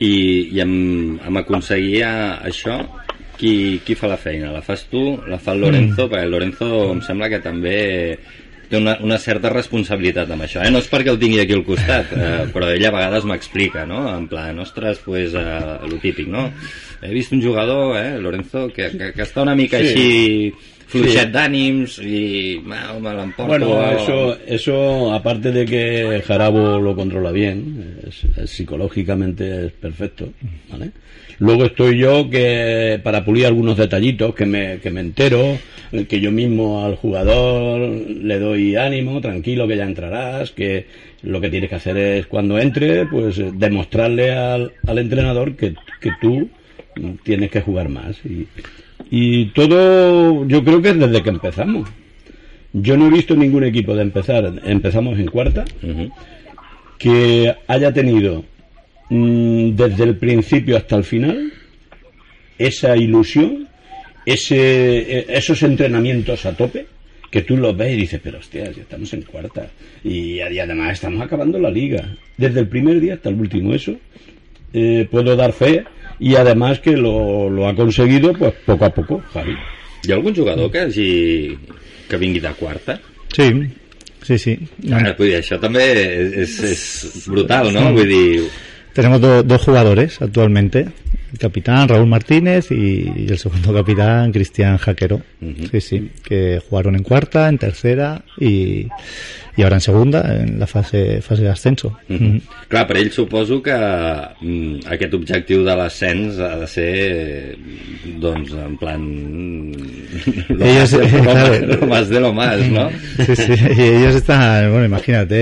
I, 0.00 0.14
i 0.54 0.60
amb, 0.64 1.20
amb 1.24 1.42
aconseguir 1.44 2.02
això 2.06 2.80
qui, 3.38 3.80
qui 3.84 3.94
fa 3.98 4.08
la 4.10 4.18
feina? 4.20 4.52
La 4.54 4.62
fas 4.62 4.86
tu? 4.90 5.18
La 5.30 5.38
fa 5.38 5.54
el 5.54 5.62
Lorenzo? 5.64 6.06
Mm. 6.06 6.10
Perquè 6.10 6.24
el 6.26 6.34
Lorenzo 6.34 6.70
em 6.92 7.02
sembla 7.04 7.30
que 7.32 7.42
també 7.42 7.78
té 8.70 8.78
una, 8.78 8.94
una 9.04 9.18
certa 9.20 9.50
responsabilitat 9.52 10.30
amb 10.32 10.46
això, 10.46 10.62
eh? 10.64 10.70
No 10.72 10.80
és 10.80 10.88
perquè 10.88 11.12
el 11.12 11.18
tingui 11.20 11.42
aquí 11.42 11.52
al 11.56 11.64
costat, 11.66 12.14
eh, 12.16 12.44
però 12.54 12.70
ell 12.72 12.86
a 12.88 12.92
vegades 12.94 13.26
m'explica, 13.28 13.84
no? 13.86 14.06
En 14.14 14.28
plan, 14.30 14.58
ostres, 14.64 15.02
pues, 15.04 15.34
eh, 15.36 15.78
lo 15.84 15.98
típic, 16.02 16.30
no? 16.32 16.46
He 17.04 17.12
vist 17.12 17.34
un 17.36 17.42
jugador, 17.44 17.98
eh, 18.00 18.14
Lorenzo, 18.22 18.68
que, 18.72 18.88
que, 18.94 19.12
que 19.12 19.26
està 19.26 19.44
una 19.44 19.54
mica 19.58 19.82
Sí. 19.82 19.90
així 19.92 20.54
d'ànims 21.32 21.98
i 21.98 22.60
mal, 22.64 23.00
me 23.00 23.10
l'emporto. 23.14 23.46
Bueno, 23.46 23.90
eso, 23.90 24.36
eso, 24.46 25.12
aparte 25.12 25.50
de 25.52 25.64
que 25.64 26.22
Jarabo 26.26 26.78
lo 26.80 26.94
controla 26.94 27.30
bien, 27.32 27.98
es- 28.06 28.24
es- 28.36 28.50
psicológicamente 28.50 29.66
es 29.66 29.72
perfecto, 29.72 30.28
¿vale? 30.70 30.90
Luego 31.40 31.64
estoy 31.64 31.98
yo 31.98 32.30
que 32.30 33.00
para 33.02 33.24
pulir 33.24 33.46
algunos 33.46 33.76
detallitos 33.76 34.34
que 34.34 34.46
me, 34.46 34.78
que 34.78 34.90
me 34.90 35.00
entero, 35.00 35.58
eh, 35.92 36.04
que 36.06 36.20
yo 36.20 36.30
mismo 36.30 36.84
al 36.84 36.94
jugador 36.94 37.80
le 37.80 38.38
doy 38.38 38.76
ánimo, 38.76 39.20
tranquilo 39.20 39.66
que 39.66 39.76
ya 39.76 39.84
entrarás, 39.84 40.52
que 40.52 40.86
lo 41.22 41.40
que 41.40 41.50
tienes 41.50 41.70
que 41.70 41.76
hacer 41.76 41.96
es 41.96 42.26
cuando 42.26 42.58
entre, 42.58 43.06
pues 43.06 43.38
eh, 43.38 43.50
demostrarle 43.52 44.30
al, 44.32 44.72
al 44.86 44.98
entrenador 44.98 45.56
que, 45.56 45.74
que 46.00 46.10
tú 46.20 46.48
tienes 47.24 47.50
que 47.50 47.60
jugar 47.62 47.88
más. 47.88 48.16
Y, 48.24 48.46
y 49.16 49.44
todo, 49.52 50.44
yo 50.48 50.64
creo 50.64 50.82
que 50.82 50.88
es 50.88 50.98
desde 50.98 51.22
que 51.22 51.30
empezamos. 51.30 51.88
Yo 52.72 52.96
no 52.96 53.06
he 53.06 53.10
visto 53.10 53.36
ningún 53.36 53.62
equipo 53.62 53.94
de 53.94 54.02
empezar, 54.02 54.60
empezamos 54.64 55.20
en 55.20 55.26
cuarta, 55.26 55.64
que 56.98 57.54
haya 57.68 57.92
tenido 57.92 58.44
mm, 59.10 59.76
desde 59.76 60.02
el 60.02 60.16
principio 60.16 60.76
hasta 60.76 60.96
el 60.96 61.04
final 61.04 61.52
esa 62.58 62.96
ilusión, 62.96 63.68
ese, 64.26 65.18
eh, 65.18 65.26
esos 65.28 65.62
entrenamientos 65.62 66.44
a 66.44 66.56
tope, 66.56 66.86
que 67.30 67.42
tú 67.42 67.56
los 67.56 67.76
ves 67.76 67.92
y 67.92 67.96
dices, 67.96 68.20
pero 68.20 68.38
hostia, 68.38 68.64
ya 68.72 68.82
estamos 68.82 69.12
en 69.12 69.22
cuarta. 69.22 69.68
Y, 70.02 70.40
y 70.40 70.58
además 70.58 70.94
estamos 70.94 71.22
acabando 71.22 71.60
la 71.60 71.70
liga. 71.70 72.16
Desde 72.36 72.58
el 72.58 72.66
primer 72.66 72.98
día 72.98 73.14
hasta 73.14 73.28
el 73.28 73.36
último, 73.36 73.74
eso 73.74 73.94
eh, 74.72 75.06
puedo 75.08 75.36
dar 75.36 75.52
fe 75.52 75.84
y 76.18 76.34
además 76.36 76.80
que 76.80 76.96
lo, 76.96 77.48
lo 77.50 77.68
ha 77.68 77.74
conseguido 77.74 78.32
pues 78.32 78.52
poco 78.66 78.84
a 78.84 78.90
poco, 78.90 79.22
Javi. 79.32 79.54
Hi 80.06 80.12
ha 80.12 80.14
algun 80.16 80.34
jugador 80.34 80.70
que 80.70 80.78
hagi... 80.80 81.58
que 82.08 82.16
vingui 82.18 82.40
de 82.40 82.50
quarta? 82.52 83.00
Sí, 83.32 83.50
sí, 84.22 84.38
sí. 84.38 84.58
Ah, 84.92 85.14
vull 85.16 85.30
dir, 85.30 85.38
això 85.40 85.56
també 85.58 85.86
és, 86.42 86.58
és 86.62 87.24
brutal, 87.26 87.72
no? 87.72 87.86
Vull 87.96 88.08
dir, 88.08 88.44
Tenemos 88.94 89.20
do- 89.20 89.42
dos 89.42 89.62
jugadores 89.64 90.20
actualmente, 90.22 90.86
el 91.32 91.38
capitán 91.38 91.88
Raúl 91.88 92.06
Martínez 92.06 92.70
y, 92.70 93.10
y 93.16 93.26
el 93.28 93.38
segundo 93.38 93.72
capitán 93.74 94.30
Cristian 94.30 94.76
Jaquero. 94.78 95.20
Sí, 95.72 95.80
sí, 95.80 96.10
que 96.22 96.60
jugaron 96.68 96.94
en 96.94 97.02
cuarta, 97.02 97.48
en 97.48 97.58
tercera 97.58 98.22
y, 98.38 98.86
y 99.56 99.62
ahora 99.62 99.76
en 99.76 99.80
segunda, 99.80 100.36
en 100.42 100.58
la 100.58 100.66
fase, 100.66 101.20
fase 101.22 101.42
de 101.42 101.50
ascenso. 101.50 101.96
Mm 102.08 102.14
Ujú. 102.14 102.40
Clar, 102.68 102.86
per 102.88 102.96
ell 102.96 103.10
suposo 103.12 103.62
que 103.62 103.74
mm, 103.74 104.80
aquest 104.90 105.14
objectiu 105.14 105.62
de 105.64 105.76
l'ascens 105.76 106.38
ha 106.42 106.56
de 106.58 106.66
ser, 106.66 107.56
doncs, 108.18 108.50
en 108.52 108.76
plan... 108.78 109.02
Lo, 110.48 110.64
Ellos, 110.64 110.92
más, 110.92 111.00
de, 111.00 111.18
lo, 111.18 111.22
claro. 111.22 111.50
más, 111.50 111.80
lo 111.80 111.86
más 111.86 112.08
de 112.08 112.20
lo 112.20 112.32
más, 112.32 112.58
¿no? 112.68 112.90
Sí, 113.26 113.36
sí, 113.36 113.52
y 113.76 113.80
ellos 113.80 114.14
están, 114.16 114.70
bueno, 114.70 114.86
imagínate, 114.86 115.36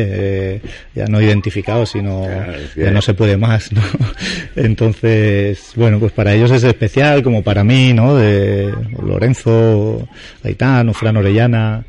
eh, 0.56 0.60
ya 0.94 1.06
no 1.06 1.20
identificados, 1.20 1.90
sino 1.90 2.24
Claro, 2.24 2.52
es 2.54 2.70
que- 2.74 2.82
ya 2.82 2.90
no 2.90 3.00
se 3.02 3.14
puede 3.14 3.36
más, 3.36 3.72
¿no? 3.72 3.82
Entonces, 4.56 5.72
bueno, 5.76 5.98
pues 5.98 6.12
para 6.12 6.34
ellos 6.34 6.50
es 6.50 6.64
especial, 6.64 7.22
como 7.22 7.42
para 7.42 7.64
mí, 7.64 7.92
¿no? 7.92 8.14
De 8.16 8.72
Lorenzo, 9.02 10.06
Gaitán, 10.42 10.88
o 10.88 10.92
Fran 10.94 11.16
Orellana, 11.16 11.84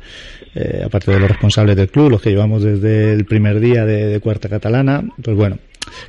eh, 0.54 0.82
aparte 0.84 1.10
de 1.10 1.20
los 1.20 1.28
responsables 1.28 1.76
del 1.76 1.88
club, 1.88 2.10
los 2.10 2.22
que 2.22 2.30
llevamos 2.30 2.62
desde 2.62 3.12
el 3.12 3.24
primer 3.24 3.60
día 3.60 3.84
de, 3.84 4.06
de 4.06 4.20
Cuarta 4.20 4.48
Catalana, 4.48 5.02
pues 5.22 5.36
bueno, 5.36 5.58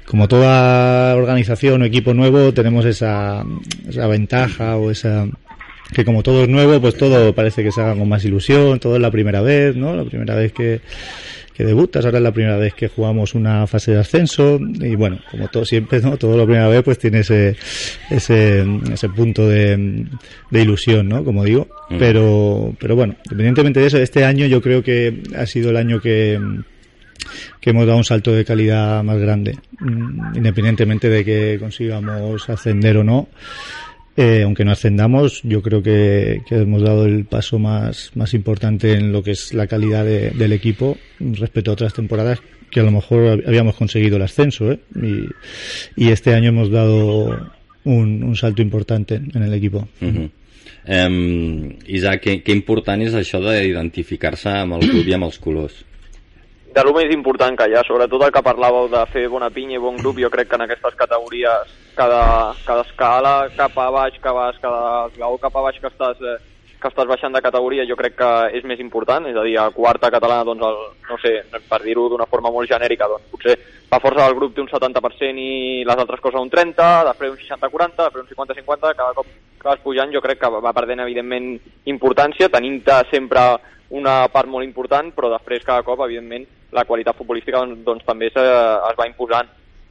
como 0.06 0.28
toda 0.28 1.16
organización 1.16 1.82
o 1.82 1.86
equipo 1.86 2.14
nuevo, 2.14 2.54
tenemos 2.54 2.86
esa, 2.86 3.44
esa 3.88 4.08
ventaja 4.08 4.78
o 4.78 4.92
esa 4.92 5.28
que 5.94 6.04
como 6.04 6.24
todo 6.24 6.44
es 6.44 6.50
nuevo, 6.50 6.82
pues 6.82 6.98
todo 6.98 7.34
parece 7.36 7.64
que 7.64 7.72
se 7.72 7.82
haga 7.82 7.96
con 7.96 8.10
más 8.10 8.26
ilusión, 8.26 8.80
todo 8.80 8.96
es 8.96 9.02
la 9.02 9.12
primera 9.12 9.42
vez, 9.42 9.76
¿no? 9.76 9.96
La 9.96 10.04
primera 10.04 10.36
vez 10.36 10.52
que, 10.52 10.82
que 11.56 11.64
debutas, 11.64 12.04
ahora 12.04 12.18
es 12.18 12.24
la 12.24 12.34
primera 12.34 12.58
vez 12.58 12.74
que 12.74 12.90
jugamos 12.90 13.34
una 13.34 13.66
fase 13.66 13.92
de 13.94 14.00
ascenso 14.00 14.60
y 14.60 14.96
bueno, 14.96 15.20
como 15.32 15.48
todo 15.48 15.64
siempre, 15.64 16.02
¿no? 16.02 16.18
Todo 16.18 16.38
la 16.38 16.44
primera 16.44 16.68
vez 16.68 16.84
pues 16.84 17.00
tiene 17.00 17.20
ese, 17.20 17.56
ese, 18.10 18.66
ese 18.92 19.10
punto 19.10 19.48
de, 19.48 20.06
de 20.52 20.62
ilusión, 20.62 21.08
¿no? 21.08 21.24
Como 21.24 21.46
digo, 21.46 21.68
pero, 21.98 22.76
pero 22.78 22.98
bueno, 22.98 23.16
independientemente 23.24 23.80
de 23.80 23.88
eso, 23.88 23.98
este 23.98 24.26
año 24.26 24.46
yo 24.48 24.62
creo 24.62 24.84
que 24.84 25.24
ha 25.38 25.46
sido 25.46 25.70
el 25.70 25.78
año 25.78 26.02
que, 26.02 26.38
que 27.62 27.70
hemos 27.70 27.86
dado 27.86 28.00
un 28.00 28.04
salto 28.04 28.34
de 28.34 28.44
calidad 28.44 29.02
más 29.04 29.18
grande, 29.18 29.58
mm, 29.80 30.36
independientemente 30.36 31.10
de 31.10 31.24
que 31.24 31.58
consigamos 31.58 32.50
ascender 32.50 32.98
o 32.98 33.04
no. 33.06 33.30
Eh, 34.18 34.44
aunque 34.44 34.64
no 34.64 34.72
ascendamos, 34.72 35.42
yo 35.44 35.62
creo 35.62 35.84
que, 35.84 36.42
que 36.48 36.56
hemos 36.62 36.82
dado 36.82 37.06
el 37.06 37.26
paso 37.26 37.60
más, 37.60 38.12
más 38.16 38.34
importante 38.34 38.94
en 38.94 39.12
lo 39.12 39.22
que 39.22 39.32
es 39.32 39.54
la 39.54 39.68
calidad 39.68 40.06
de- 40.06 40.30
del 40.32 40.54
equipo 40.54 40.96
respecto 41.20 41.72
a 41.72 41.74
otras 41.74 41.94
temporadas 41.94 42.40
que 42.72 42.80
a 42.80 42.84
lo 42.84 42.92
mejor 42.92 43.44
habíamos 43.46 43.76
conseguido 43.76 44.16
el 44.16 44.22
ascenso. 44.24 44.72
¿eh? 44.72 44.80
Y, 44.96 46.06
y 46.06 46.12
este 46.12 46.34
año 46.34 46.50
hemos 46.50 46.72
dado 46.72 47.52
un, 47.84 48.24
un 48.24 48.36
salto 48.38 48.62
importante 48.62 49.16
en 49.16 49.44
el 49.44 49.54
equipo. 49.54 49.88
Uh 50.02 50.06
-huh. 50.06 50.30
um, 51.08 51.74
Isaac, 51.88 52.22
que, 52.22 52.42
que 52.42 52.52
important 52.54 53.02
és 53.02 53.14
això 53.14 53.40
d'identificar-se 53.42 54.50
amb 54.50 54.74
el 54.76 54.90
club 54.90 55.08
i 55.08 55.14
amb 55.14 55.26
els 55.26 55.40
colors? 55.40 55.84
de 56.76 56.84
lo 56.84 56.92
més 56.94 57.08
important 57.14 57.56
que 57.58 57.70
hi 57.70 57.74
ha, 57.74 57.84
sobretot 57.88 58.22
el 58.22 58.32
que 58.34 58.42
parlàveu 58.44 58.90
de 58.92 59.06
fer 59.14 59.30
bona 59.30 59.50
pinya 59.50 59.76
i 59.76 59.80
bon 59.80 59.96
grup, 59.96 60.18
jo 60.20 60.30
crec 60.30 60.50
que 60.50 60.56
en 60.56 60.62
aquestes 60.64 60.94
categories 60.96 61.72
cada, 61.96 62.54
cada 62.66 62.84
escala 62.86 63.36
cap 63.56 63.78
a 63.80 63.88
baix 63.92 64.20
que 64.22 64.36
vas, 64.40 64.60
cada 64.62 65.08
esglaó 65.08 65.40
cap 65.42 65.56
a 65.56 65.64
baix 65.66 65.80
que 65.82 65.90
estàs, 65.90 66.22
eh, 66.22 66.38
que 66.82 66.92
estàs 66.92 67.08
baixant 67.10 67.34
de 67.34 67.42
categoria 67.42 67.86
jo 67.90 67.98
crec 67.98 68.18
que 68.20 68.32
és 68.60 68.66
més 68.68 68.82
important, 68.84 69.26
és 69.26 69.38
a 69.38 69.44
dir, 69.48 69.56
a 69.58 69.70
quarta 69.74 70.12
catalana, 70.14 70.46
doncs, 70.46 70.66
el, 70.68 70.78
no 71.10 71.18
sé, 71.24 71.34
per 71.70 71.82
dir-ho 71.84 72.08
d'una 72.12 72.28
forma 72.30 72.52
molt 72.54 72.70
genèrica, 72.70 73.08
doncs 73.10 73.32
potser 73.32 73.56
la 73.92 74.02
força 74.04 74.26
del 74.26 74.36
grup 74.38 74.54
té 74.54 74.62
un 74.62 74.70
70% 74.70 75.42
i 75.42 75.84
les 75.88 76.02
altres 76.04 76.22
coses 76.22 76.42
un 76.42 76.52
30%, 76.52 77.06
després 77.10 77.34
un 77.34 77.42
60-40%, 77.42 78.04
després 78.04 78.26
un 78.26 78.32
50-50%, 78.34 78.96
cada 79.00 79.16
cop 79.18 79.32
que 79.62 79.70
vas 79.70 79.82
pujant 79.82 80.12
jo 80.14 80.22
crec 80.22 80.44
que 80.44 80.52
va 80.52 80.76
perdent 80.78 81.02
evidentment 81.06 81.56
importància, 81.90 82.52
tenint-te 82.54 83.00
sempre 83.10 83.48
una 83.96 84.26
part 84.34 84.50
molt 84.50 84.66
important, 84.66 85.12
però 85.16 85.30
després 85.34 85.66
cada 85.66 85.86
cop, 85.86 86.02
evidentment, 86.06 86.46
la 86.76 86.86
qualitat 86.86 87.18
futbolística 87.18 87.62
doncs, 87.62 87.84
doncs 87.86 88.06
també 88.06 88.30
se, 88.34 88.42
es 88.44 88.98
va 89.00 89.08
imposant. 89.10 89.50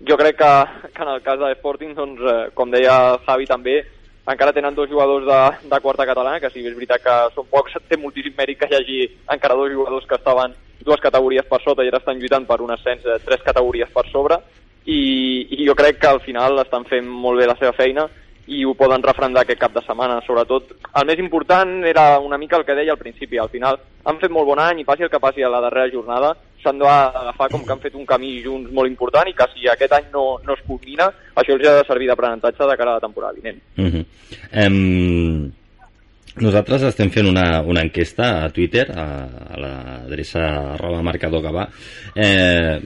Jo 0.09 0.17
crec 0.21 0.37
que, 0.37 0.53
que 0.93 1.03
en 1.03 1.09
el 1.09 1.23
cas 1.23 1.39
de 1.41 1.53
Sporting, 1.57 1.95
doncs, 1.97 2.21
eh, 2.21 2.51
com 2.55 2.71
deia 2.71 3.19
Javi 3.25 3.47
també, 3.49 3.79
encara 4.27 4.53
tenen 4.53 4.75
dos 4.75 4.89
jugadors 4.89 5.25
de, 5.29 5.69
de 5.69 5.81
quarta 5.81 6.07
catalana, 6.09 6.41
que 6.41 6.51
si 6.53 6.65
és 6.65 6.77
veritat 6.77 7.03
que 7.05 7.15
són 7.37 7.49
pocs, 7.51 7.79
té 7.89 7.97
moltíssim 8.01 8.37
mèrit 8.37 8.61
que 8.61 8.69
hi 8.71 8.77
hagi 8.79 9.01
encara 9.37 9.57
dos 9.57 9.73
jugadors 9.73 10.09
que 10.09 10.19
estaven 10.21 10.57
dues 10.85 11.01
categories 11.01 11.47
per 11.49 11.63
sota 11.65 11.85
i 11.85 11.89
ara 11.89 12.03
estan 12.03 12.21
lluitant 12.21 12.45
per 12.49 12.61
un 12.61 12.75
ascens 12.75 13.05
de 13.05 13.17
tres 13.25 13.45
categories 13.47 13.89
per 13.95 14.05
sobre, 14.11 14.41
i, 14.85 15.01
i 15.57 15.65
jo 15.65 15.77
crec 15.79 16.01
que 16.01 16.11
al 16.11 16.21
final 16.21 16.61
estan 16.61 16.85
fent 16.85 17.09
molt 17.09 17.41
bé 17.41 17.49
la 17.49 17.57
seva 17.57 17.73
feina 17.73 18.05
i 18.47 18.65
ho 18.65 18.75
poden 18.77 19.03
refrendar 19.03 19.45
aquest 19.45 19.61
cap 19.61 19.73
de 19.75 19.83
setmana. 19.87 20.21
Sobretot, 20.27 20.75
el 21.01 21.07
més 21.09 21.21
important 21.23 21.85
era 21.89 22.19
una 22.21 22.39
mica 22.39 22.59
el 22.59 22.65
que 22.65 22.77
deia 22.77 22.93
al 22.93 23.01
principi. 23.01 23.39
Al 23.39 23.49
final 23.53 23.79
han 24.05 24.21
fet 24.21 24.33
molt 24.33 24.49
bon 24.51 24.61
any 24.61 24.83
i 24.83 24.85
passi 24.85 25.07
el 25.07 25.13
que 25.13 25.23
passi 25.23 25.43
a 25.43 25.51
la 25.53 25.63
darrera 25.65 25.93
jornada, 25.93 26.35
s'han 26.63 26.79
d'agafar 26.81 27.51
com 27.53 27.65
que 27.65 27.73
han 27.73 27.83
fet 27.83 27.97
un 27.97 28.07
camí 28.09 28.37
junts 28.45 28.73
molt 28.73 28.91
important 28.91 29.29
i 29.29 29.37
que 29.37 29.49
si 29.55 29.69
aquest 29.69 29.93
any 29.97 30.09
no, 30.13 30.25
no 30.45 30.57
es 30.57 30.65
culmina, 30.69 31.11
això 31.35 31.57
els 31.57 31.69
ha 31.69 31.77
de 31.81 31.87
servir 31.89 32.09
d'aprenentatge 32.11 32.71
de 32.71 32.77
cara 32.81 32.97
a 32.97 33.01
la 33.01 33.05
temporada 33.05 33.37
vinent. 33.37 33.61
Uh 33.77 33.91
-huh. 33.91 34.05
um, 34.67 35.53
nosaltres 36.37 36.83
estem 36.83 37.11
fent 37.11 37.29
una, 37.31 37.63
una 37.63 37.83
enquesta 37.83 38.45
a 38.45 38.51
Twitter, 38.51 38.91
a, 38.91 39.07
a 39.55 39.61
l'adreça 39.61 40.75
arroba 40.75 41.03
marcador 41.03 41.43
Gavà. 41.43 41.69
Eh, 42.15 42.81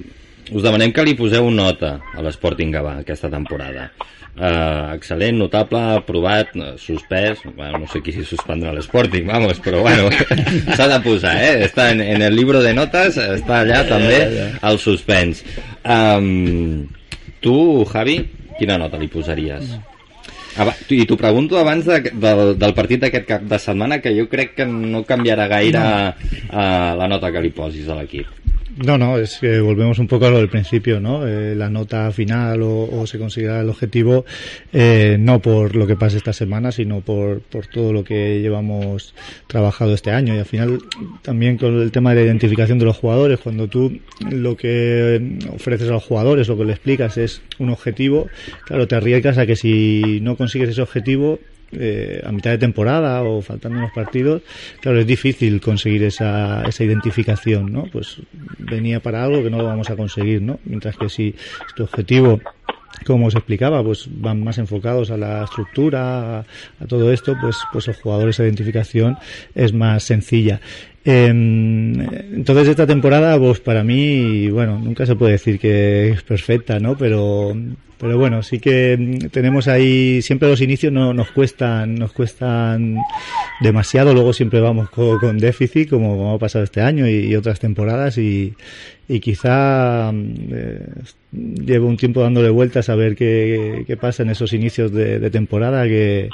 us 0.53 0.63
demanem 0.63 0.93
que 0.93 1.05
li 1.05 1.15
poseu 1.17 1.51
nota 1.51 1.99
a 2.15 2.23
l'Sporting 2.23 2.73
Gavà 2.73 2.99
aquesta 3.01 3.31
temporada. 3.31 3.91
Uh, 4.39 4.95
excel·lent, 4.95 5.35
notable, 5.35 5.81
aprovat, 5.99 6.53
eh, 6.55 6.77
suspès, 6.79 7.41
bueno, 7.57 7.81
no 7.83 7.89
sé 7.91 7.99
qui 8.07 8.13
suspendrà 8.23 8.71
l'Sporting, 8.71 9.27
vamos, 9.27 9.59
però 9.59 9.81
bueno, 9.83 10.13
s'ha 10.79 10.87
de 10.93 10.99
posar, 11.03 11.33
eh? 11.43 11.65
Està 11.67 11.89
en, 11.91 12.05
en 12.05 12.23
el 12.23 12.37
libro 12.39 12.61
de 12.63 12.71
notes, 12.77 13.19
està 13.19 13.65
allà 13.65 13.83
també 13.89 14.21
el 14.63 14.79
suspens. 14.79 15.43
Um, 15.83 16.87
tu, 17.43 17.83
Javi, 17.91 18.21
quina 18.61 18.79
nota 18.79 19.03
li 19.03 19.11
posaries? 19.11 19.75
I 20.59 21.05
t'ho 21.07 21.19
pregunto 21.19 21.59
abans 21.59 21.87
de, 21.87 21.99
del, 22.15 22.55
del 22.59 22.75
partit 22.79 23.03
d'aquest 23.03 23.27
cap 23.27 23.43
de 23.43 23.59
setmana, 23.63 23.99
que 24.03 24.15
jo 24.15 24.31
crec 24.31 24.55
que 24.61 24.71
no 24.71 25.03
canviarà 25.07 25.51
gaire 25.51 25.83
uh, 25.83 26.95
la 26.99 27.11
nota 27.11 27.35
que 27.35 27.43
li 27.43 27.51
posis 27.55 27.91
a 27.91 27.99
l'equip. 27.99 28.31
No, 28.85 28.97
no, 28.97 29.19
es 29.19 29.39
que 29.41 29.59
volvemos 29.59 29.99
un 29.99 30.07
poco 30.07 30.27
a 30.27 30.31
lo 30.31 30.39
del 30.39 30.49
principio, 30.49 31.01
¿no? 31.01 31.27
Eh, 31.27 31.57
la 31.57 31.69
nota 31.69 32.13
final 32.13 32.61
o, 32.63 33.07
se 33.09 33.19
considera 33.19 33.61
el 33.61 33.69
objetivo 33.69 34.25
eh, 34.73 35.17
no 35.19 35.41
por 35.41 35.75
lo 35.75 35.85
que 35.85 35.97
pase 35.97 36.19
esta 36.19 36.33
semana, 36.33 36.71
sino 36.71 37.01
por, 37.01 37.41
por 37.41 37.67
todo 37.67 37.93
lo 37.93 38.05
que 38.05 38.41
llevamos 38.41 39.15
trabajado 39.49 39.95
este 39.95 40.13
año. 40.13 40.35
Y 40.35 40.39
al 40.39 40.45
final 40.45 40.79
también 41.23 41.57
con 41.57 41.81
el 41.81 41.91
tema 41.91 42.11
de 42.11 42.21
la 42.21 42.27
identificación 42.27 42.79
de 42.79 42.85
los 42.85 42.97
jugadores, 42.97 43.41
cuando 43.41 43.67
tú 43.67 43.99
lo 44.31 44.57
que 44.57 45.39
ofreces 45.53 45.89
a 45.89 45.93
los 45.95 46.05
jugadores, 46.05 46.47
lo 46.47 46.57
que 46.57 46.65
le 46.65 46.73
explicas 46.73 47.19
es 47.19 47.43
un 47.59 47.71
objetivo, 47.71 48.29
claro, 48.65 48.87
te 48.87 48.95
arriesgas 48.95 49.39
a 49.39 49.47
que 49.47 49.57
si 49.57 50.21
no 50.23 50.37
consigues 50.37 50.69
ese 50.69 50.83
objetivo, 50.83 51.41
eh, 51.73 52.23
a 52.25 52.33
mitad 52.33 52.51
de 52.51 52.59
temporada 52.59 53.23
o 53.23 53.43
faltando 53.43 53.79
unos 53.79 53.93
partidos, 53.93 54.43
claro, 54.81 55.01
es 55.01 55.07
difícil 55.07 55.61
conseguir 55.61 56.05
esa, 56.05 56.63
esa 56.65 56.85
identificación, 56.85 57.73
¿no? 57.73 57.85
Pues 57.85 58.21
venía 58.59 59.01
para 59.01 59.25
algo 59.25 59.43
que 59.43 59.51
no 59.51 59.59
lo 59.59 59.65
vamos 59.65 59.91
a 59.91 59.97
conseguir, 59.97 60.43
¿no? 60.43 60.59
Mientras 60.65 60.97
que 60.97 61.09
si 61.09 61.35
este 61.67 61.83
objetivo 61.83 62.41
como 63.07 63.27
os 63.27 63.35
explicaba, 63.35 63.83
pues 63.83 64.09
van 64.11 64.43
más 64.43 64.59
enfocados 64.59 65.11
a 65.11 65.17
la 65.17 65.45
estructura, 65.45 66.41
a, 66.41 66.45
a 66.81 66.87
todo 66.89 67.13
esto, 67.13 67.37
pues, 67.41 67.57
pues 67.73 67.87
los 67.87 67.97
jugadores 67.99 68.39
de 68.39 68.45
identificación 68.45 69.17
es 69.55 69.73
más 69.73 70.03
sencilla. 70.03 70.61
Eh, 71.11 71.27
entonces 71.31 72.69
esta 72.69 72.87
temporada, 72.87 73.39
pues 73.39 73.61
para 73.61 73.83
mí, 73.83 74.51
bueno, 74.51 74.79
nunca 74.79 75.07
se 75.07 75.17
puede 75.17 75.33
decir 75.33 75.59
que 75.59 76.11
es 76.11 76.23
perfecta, 76.23 76.79
¿no? 76.81 76.99
Pero, 76.99 77.57
pero 77.97 78.19
bueno, 78.19 78.43
sí 78.43 78.59
que 78.59 79.19
tenemos 79.33 79.69
ahí, 79.69 80.21
siempre 80.21 80.51
los 80.51 80.61
inicios 80.61 80.93
no, 80.93 81.15
nos 81.15 81.31
cuestan, 81.31 81.95
nos 81.95 82.13
cuestan 82.13 82.99
demasiado, 83.63 84.13
luego 84.13 84.35
siempre 84.35 84.61
vamos 84.61 84.91
con, 84.91 85.39
déficit, 85.39 85.89
como 85.89 86.35
ha 86.35 86.39
pasado 86.39 86.65
este 86.65 86.83
año 86.83 87.09
y 87.09 87.35
otras 87.35 87.59
temporadas, 87.59 88.19
y, 88.19 88.53
y 89.09 89.21
quizá 89.21 90.13
eh, 90.13 90.87
llevo 91.33 91.89
un 91.89 91.97
tiempo 91.97 92.21
dándole 92.21 92.51
vueltas 92.51 92.91
a 92.91 92.95
ver 92.95 93.17
qué, 93.17 93.85
qué 93.87 93.97
pasa 93.97 94.23
en 94.23 94.31
esos 94.31 94.53
inicios 94.53 94.93
de, 94.93 95.19
de 95.19 95.31
temporada 95.31 95.85
que, 95.85 96.29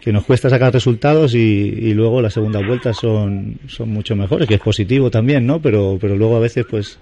que, 0.00 0.12
nos 0.12 0.24
cuesta 0.24 0.50
sacar 0.50 0.72
resultados 0.72 1.34
y, 1.34 1.38
y, 1.38 1.94
luego 1.94 2.20
las 2.20 2.34
segundas 2.34 2.66
vueltas 2.66 2.96
son, 2.96 3.58
son 3.68 3.90
mucho 3.90 4.16
mejores, 4.16 4.48
que 4.48 4.54
es 4.54 4.60
positivo 4.60 5.10
también, 5.12 5.46
¿no? 5.46 5.62
Pero, 5.62 5.96
pero 6.00 6.16
luego 6.16 6.36
a 6.36 6.40
veces 6.40 6.66
pues 6.68 6.98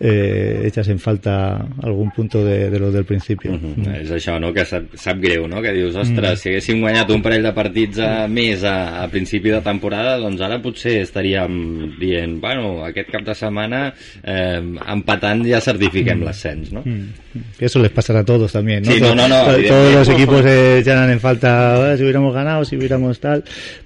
eh, 0.00 0.62
echas 0.64 0.88
en 0.88 0.98
falta 0.98 1.60
algun 1.82 2.10
punto 2.10 2.42
de, 2.42 2.70
de 2.70 2.78
lo 2.78 2.90
del 2.90 3.04
principi. 3.04 3.48
Uh 3.48 3.60
-huh. 3.60 3.76
mm. 3.76 3.94
És 4.00 4.10
això, 4.10 4.40
no?, 4.40 4.52
que 4.52 4.64
sap, 4.64 4.84
sap 4.94 5.20
greu, 5.20 5.46
no?, 5.46 5.60
que 5.60 5.72
dius, 5.72 5.94
ostres, 5.94 6.32
mm. 6.32 6.36
si 6.36 6.48
haguéssim 6.48 6.80
guanyat 6.80 7.10
un 7.10 7.22
parell 7.22 7.42
de 7.42 7.52
partits 7.52 7.98
a, 7.98 8.26
més 8.26 8.64
a, 8.64 9.02
a 9.04 9.08
principi 9.08 9.50
de 9.50 9.60
temporada, 9.60 10.16
doncs 10.16 10.40
ara 10.40 10.60
potser 10.62 11.02
estaríem 11.02 11.92
dient, 12.00 12.40
bueno, 12.40 12.82
aquest 12.84 13.10
cap 13.10 13.26
de 13.26 13.34
setmana 13.34 13.92
eh, 14.24 14.62
empatant 14.88 15.44
ja 15.44 15.60
certifiquem 15.60 16.18
mm. 16.18 16.24
l'ascens, 16.24 16.72
no? 16.72 16.82
Mm. 16.84 17.12
Eso 17.60 17.78
les 17.78 17.90
pasará 17.92 18.20
a 18.20 18.24
todos 18.24 18.52
también, 18.52 18.82
¿no? 18.82 18.92
Sí, 18.92 19.00
no, 19.00 19.14
no, 19.14 19.28
no, 19.28 19.44
todos 19.68 19.94
los 19.94 20.08
equipos 20.08 20.44
eh, 20.46 20.78
echan 20.78 21.10
en 21.10 21.20
falta, 21.20 21.94
si 21.96 22.02
hubiéramos 22.02 22.34
ganado, 22.34 22.64
si 22.64 22.76
hubiéramos 22.76 23.20
tal, 23.20 23.44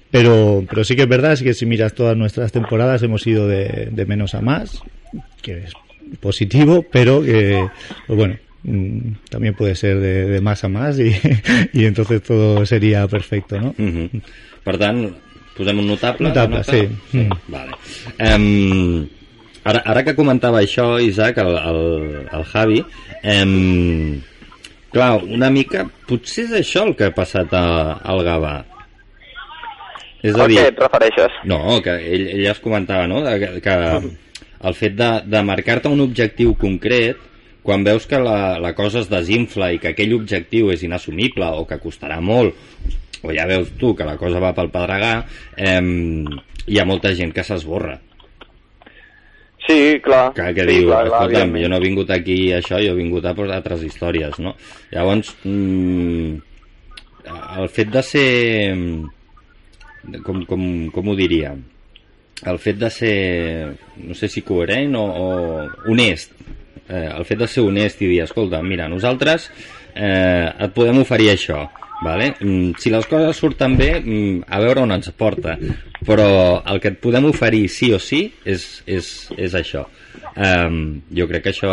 pero, 0.09 0.63
pero 0.69 0.85
sí 0.85 0.95
que 0.95 1.01
es 1.01 1.09
verdad, 1.09 1.33
es 1.33 1.43
que 1.43 1.53
si 1.53 1.65
miras 1.65 1.93
todas 1.93 2.15
nuestras 2.15 2.53
temporadas 2.53 3.03
hemos 3.03 3.27
ido 3.27 3.49
de, 3.49 3.89
de 3.91 4.05
menos 4.05 4.33
a 4.33 4.39
más, 4.39 4.81
que 5.41 5.57
es 5.57 5.73
positivo, 6.19 6.85
pero 6.91 7.21
que, 7.21 7.67
pues 8.07 8.17
bueno, 8.17 8.37
mm, 8.63 8.99
también 9.29 9.53
puede 9.53 9.75
ser 9.75 9.99
de, 9.99 10.25
de 10.25 10.41
más 10.41 10.63
a 10.63 10.69
más 10.69 10.99
y, 10.99 11.15
y, 11.73 11.85
entonces 11.85 12.21
todo 12.23 12.65
sería 12.65 13.07
perfecto, 13.07 13.59
¿no? 13.59 13.69
Uh 13.77 13.85
-huh. 13.85 14.21
Per 14.65 14.77
tant, 14.81 15.13
posem 15.55 15.79
un 15.79 15.87
notable? 15.87 16.27
Notable, 16.27 16.57
nota? 16.57 16.71
sí. 16.71 16.89
sí. 17.11 17.17
Mm. 17.17 17.29
Vale. 17.47 17.71
Um, 18.19 19.07
ara, 19.63 19.81
ara 19.85 20.03
que 20.03 20.15
comentava 20.15 20.61
això, 20.61 20.97
Isaac, 21.01 21.37
el, 21.37 21.53
el, 21.53 21.81
el 22.33 22.45
Javi, 22.49 22.81
um, 23.23 24.21
clar, 24.91 25.23
una 25.23 25.51
mica, 25.53 25.85
potser 26.09 26.47
és 26.47 26.55
això 26.63 26.87
el 26.87 26.95
que 26.95 27.11
ha 27.11 27.13
passat 27.13 27.53
a, 27.53 27.65
al 28.01 28.23
Gavà. 28.25 28.55
És 30.25 30.33
a, 30.33 30.43
a 30.43 30.47
dir... 30.49 30.57
què 30.57 30.69
et 30.71 30.79
refereixes? 30.81 31.41
No, 31.45 31.79
que 31.85 31.93
ell, 32.01 32.27
ell 32.39 32.47
es 32.49 32.61
comentava, 32.63 33.05
no?, 33.11 33.21
que, 33.37 33.59
que 33.61 33.75
el 34.65 34.75
fet 34.77 34.97
de, 34.97 35.09
de 35.29 35.41
marcar-te 35.45 35.91
un 35.91 36.03
objectiu 36.05 36.55
concret 36.59 37.21
quan 37.65 37.85
veus 37.85 38.05
que 38.05 38.19
la, 38.21 38.57
la 38.61 38.73
cosa 38.77 39.01
es 39.01 39.09
desinfla 39.09 39.71
i 39.73 39.79
que 39.81 39.93
aquell 39.93 40.13
objectiu 40.17 40.69
és 40.73 40.83
inassumible 40.85 41.49
o 41.57 41.65
que 41.69 41.81
costarà 41.81 42.19
molt 42.21 42.57
o 43.25 43.33
ja 43.33 43.47
veus 43.49 43.71
tu 43.79 43.95
que 43.97 44.05
la 44.05 44.17
cosa 44.21 44.41
va 44.43 44.53
pel 44.57 44.69
pedregar 44.73 45.15
eh, 45.57 45.81
hi 46.65 46.79
ha 46.79 46.85
molta 46.89 47.13
gent 47.17 47.33
que 47.33 47.45
s'esborra 47.45 47.99
Sí, 49.65 49.99
clar. 50.01 50.31
Que, 50.37 50.51
que 50.53 50.61
sí, 50.61 50.73
diu, 50.75 50.89
clar, 50.91 51.07
clar, 51.07 51.21
escolta'm, 51.23 51.55
jo 51.57 51.69
no 51.71 51.79
he 51.79 51.85
vingut 51.87 52.11
aquí 52.13 52.35
a 52.53 52.59
això, 52.61 52.77
jo 52.83 52.91
he 52.93 52.99
vingut 52.99 53.25
a 53.25 53.33
posar 53.33 53.57
altres 53.57 53.81
històries, 53.87 54.37
no? 54.37 54.53
Llavors, 54.91 55.31
mm, 55.41 56.35
el 57.61 57.71
fet 57.73 57.93
de 57.95 58.03
ser... 58.05 58.27
Com, 60.21 60.43
com, 60.45 60.61
com 60.93 61.07
ho 61.09 61.15
diria? 61.17 61.55
El 62.43 62.59
fet 62.59 62.77
de 62.77 62.89
ser, 62.91 63.75
no 64.03 64.15
sé 64.17 64.27
si 64.27 64.43
coherent 64.43 64.95
o, 64.99 65.05
o 65.05 65.29
honest, 65.87 66.35
eh, 66.89 67.07
el 67.07 67.25
fet 67.25 67.39
de 67.39 67.47
ser 67.47 67.63
honest 67.63 68.01
i 68.03 68.11
dir, 68.11 68.21
escolta, 68.25 68.61
mira, 68.61 68.89
nosaltres 68.91 69.49
eh, 69.95 70.51
et 70.51 70.73
podem 70.75 70.99
oferir 71.01 71.31
això, 71.31 71.63
vale? 72.03 72.33
Mm, 72.41 72.75
si 72.81 72.91
les 72.93 73.07
coses 73.09 73.39
surten 73.39 73.77
bé, 73.79 73.91
mm, 74.01 74.47
a 74.51 74.59
veure 74.61 74.83
on 74.83 74.93
ens 74.95 75.11
porta, 75.15 75.55
però 76.05 76.27
el 76.67 76.81
que 76.83 76.91
et 76.93 76.99
podem 77.01 77.29
oferir 77.31 77.65
sí 77.71 77.93
o 77.95 78.01
sí 78.03 78.27
és, 78.45 78.67
és, 78.85 79.13
és 79.37 79.55
això. 79.55 79.85
Um, 80.35 80.99
jo 81.15 81.29
crec 81.29 81.45
que 81.45 81.53
això 81.53 81.71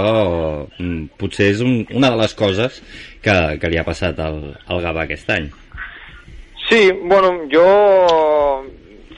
um, 0.79 1.09
potser 1.19 1.49
és 1.51 1.63
un, 1.65 1.81
una 1.91 2.13
de 2.15 2.21
les 2.21 2.35
coses 2.39 2.79
que, 3.23 3.35
que 3.59 3.71
li 3.71 3.81
ha 3.81 3.87
passat 3.87 4.21
al, 4.23 4.39
al 4.71 4.83
Gavà 4.85 5.03
aquest 5.03 5.33
any. 5.35 5.49
Sí, 6.69 6.85
bueno, 7.03 7.35
jo 7.51 7.65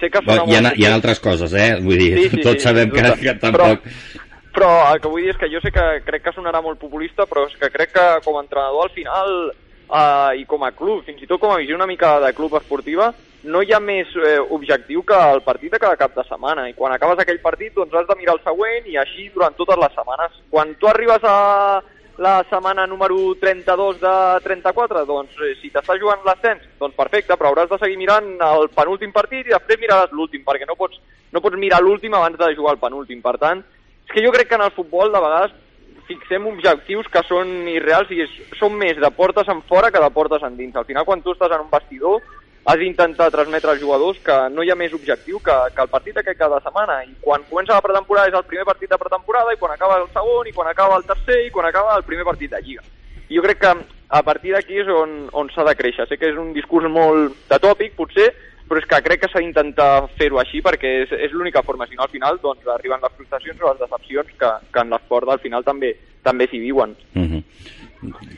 sé 0.05 0.13
que 0.13 0.23
bueno, 0.25 0.45
hi, 0.47 0.61
ha, 0.61 0.73
hi 0.77 0.87
ha 0.87 0.95
altres 0.95 1.21
coses, 1.25 1.57
eh? 1.57 1.75
Vull 1.81 1.99
dir, 1.99 2.13
sí, 2.19 2.29
sí, 2.37 2.43
tots 2.47 2.61
sí, 2.61 2.69
sabem 2.69 2.93
sí, 2.93 3.01
que, 3.01 3.17
que 3.25 3.37
tampoc... 3.43 3.85
Però, 3.85 4.31
però 4.55 4.71
el 4.93 5.03
que 5.03 5.11
vull 5.11 5.27
dir 5.27 5.35
és 5.35 5.41
que 5.41 5.51
jo 5.51 5.61
sé 5.65 5.75
que 5.75 5.85
crec 6.07 6.29
que 6.29 6.35
sonarà 6.37 6.63
molt 6.63 6.79
populista, 6.79 7.27
però 7.31 7.49
és 7.49 7.59
que 7.59 7.73
crec 7.75 7.95
que 7.97 8.09
com 8.27 8.39
a 8.39 8.45
entrenador 8.45 8.87
al 8.87 8.95
final 8.95 9.33
uh, 9.51 10.33
i 10.39 10.45
com 10.47 10.63
a 10.63 10.73
club, 10.77 11.03
fins 11.07 11.23
i 11.23 11.31
tot 11.31 11.43
com 11.43 11.55
a 11.55 11.61
visió 11.63 11.79
una 11.79 11.91
mica 11.91 12.19
de 12.23 12.33
club 12.37 12.55
esportiva, 12.61 13.11
no 13.45 13.61
hi 13.61 13.75
ha 13.77 13.81
més 13.83 14.09
eh, 14.17 14.39
objectiu 14.57 15.03
que 15.05 15.17
el 15.35 15.43
partit 15.45 15.75
de 15.75 15.81
cada 15.83 15.99
cap 16.01 16.15
de 16.17 16.23
setmana. 16.25 16.65
I 16.71 16.73
quan 16.77 16.95
acabes 16.95 17.21
aquell 17.21 17.43
partit, 17.43 17.75
doncs 17.77 17.93
has 17.93 18.07
de 18.09 18.17
mirar 18.17 18.39
el 18.39 18.45
següent 18.45 18.87
i 18.89 18.97
així 18.97 19.29
durant 19.35 19.53
totes 19.59 19.77
les 19.83 19.93
setmanes. 19.93 20.39
Quan 20.49 20.73
tu 20.81 20.89
arribes 20.89 21.27
a 21.29 21.83
la 22.19 22.45
setmana 22.49 22.87
número 22.87 23.17
32 23.41 24.01
de 24.01 24.15
34, 24.45 25.05
doncs 25.09 25.35
eh, 25.43 25.55
si 25.61 25.71
t'estàs 25.73 25.99
jugant 25.99 26.23
l'ascens, 26.27 26.63
doncs 26.79 26.97
perfecte, 26.97 27.37
però 27.37 27.51
hauràs 27.51 27.71
de 27.71 27.79
seguir 27.81 27.99
mirant 27.99 28.29
el 28.47 28.71
penúltim 28.75 29.13
partit 29.13 29.47
i 29.47 29.55
després 29.55 29.81
miraràs 29.81 30.15
l'últim, 30.15 30.45
perquè 30.47 30.69
no 30.69 30.79
pots, 30.79 31.01
no 31.33 31.43
pots 31.43 31.59
mirar 31.59 31.83
l'últim 31.83 32.15
abans 32.15 32.39
de 32.39 32.55
jugar 32.55 32.77
el 32.77 32.83
penúltim. 32.83 33.21
Per 33.25 33.35
tant, 33.43 33.65
és 34.07 34.15
que 34.15 34.25
jo 34.25 34.33
crec 34.35 34.49
que 34.49 34.59
en 34.61 34.67
el 34.67 34.75
futbol 34.77 35.13
de 35.13 35.23
vegades 35.25 35.59
fixem 36.07 36.47
objectius 36.47 37.09
que 37.09 37.23
són 37.27 37.69
irreals 37.73 38.11
i 38.13 38.25
són 38.59 38.77
més 38.79 38.99
de 39.01 39.11
portes 39.17 39.49
en 39.49 39.63
fora 39.69 39.91
que 39.91 40.03
de 40.03 40.11
portes 40.15 40.43
endins. 40.45 40.77
Al 40.77 40.87
final, 40.89 41.07
quan 41.09 41.23
tu 41.25 41.33
estàs 41.33 41.53
en 41.57 41.65
un 41.65 41.73
vestidor, 41.73 42.21
has 42.65 42.79
d'intentar 42.81 43.31
transmetre 43.31 43.71
als 43.71 43.81
jugadors 43.81 44.19
que 44.25 44.37
no 44.51 44.65
hi 44.65 44.71
ha 44.73 44.77
més 44.77 44.95
objectiu 44.97 45.39
que, 45.45 45.57
que 45.75 45.83
el 45.85 45.91
partit 45.93 46.17
aquest 46.17 46.39
cada 46.39 46.61
setmana 46.65 47.03
i 47.05 47.13
quan 47.21 47.45
comença 47.51 47.77
la 47.77 47.85
pretemporada 47.85 48.31
és 48.33 48.39
el 48.39 48.47
primer 48.49 48.65
partit 48.65 48.91
de 48.91 49.01
pretemporada 49.01 49.53
i 49.53 49.61
quan 49.61 49.75
acaba 49.75 49.99
el 50.01 50.09
segon 50.15 50.49
i 50.49 50.55
quan 50.57 50.71
acaba 50.71 50.97
el 50.97 51.05
tercer 51.05 51.43
i 51.45 51.53
quan 51.53 51.69
acaba 51.69 51.99
el 51.99 52.07
primer 52.09 52.25
partit 52.25 52.51
de 52.51 52.63
Lliga. 52.65 52.83
I 53.29 53.37
jo 53.37 53.45
crec 53.45 53.61
que 53.61 53.75
a 54.09 54.23
partir 54.23 54.53
d'aquí 54.55 54.81
és 54.81 54.89
on, 54.89 55.29
on 55.33 55.49
s'ha 55.53 55.65
de 55.67 55.75
créixer. 55.77 56.09
Sé 56.09 56.17
que 56.21 56.29
és 56.31 56.41
un 56.41 56.53
discurs 56.57 56.89
molt 56.93 57.37
de 57.51 57.59
tòpic, 57.61 57.97
potser, 57.99 58.31
però 58.69 58.81
és 58.81 58.89
que 58.89 59.01
crec 59.05 59.25
que 59.25 59.31
s'ha 59.33 59.43
d'intentar 59.43 60.07
fer-ho 60.19 60.41
així 60.41 60.63
perquè 60.65 60.93
és, 61.05 61.15
és 61.27 61.33
l'única 61.37 61.63
forma, 61.63 61.89
si 61.89 61.99
no 61.99 62.05
al 62.05 62.13
final 62.13 62.41
doncs, 62.43 62.65
arriben 62.77 63.03
les 63.03 63.17
frustracions 63.17 63.61
o 63.61 63.73
les 63.73 63.81
decepcions 63.85 64.35
que, 64.41 64.53
que 64.73 64.85
en 64.85 64.93
l'esport 64.95 65.29
al 65.29 65.43
final 65.45 65.65
també 65.67 65.93
també 66.25 66.47
s'hi 66.49 66.61
viuen. 66.63 66.97
Mm 67.13 67.27
-hmm. 67.29 67.43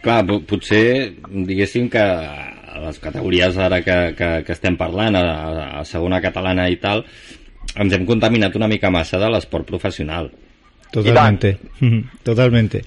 Clar, 0.03 0.25
potser 0.47 1.15
diguéssim 1.27 1.89
que 1.91 2.05
les 2.83 2.99
categories 3.03 3.59
ara 3.59 3.81
que, 3.85 3.99
que, 4.19 4.31
que 4.47 4.55
estem 4.57 4.79
parlant, 4.81 5.19
a, 5.19 5.27
a 5.81 5.85
segona 5.89 6.21
catalana 6.25 6.69
i 6.73 6.81
tal, 6.83 7.05
ens 7.77 7.95
hem 7.95 8.07
contaminat 8.09 8.57
una 8.57 8.69
mica 8.71 8.91
massa 8.91 9.21
de 9.23 9.31
l'esport 9.33 9.69
professional. 9.69 10.31
Totalmente, 10.93 11.57
totalmente. 12.29 12.85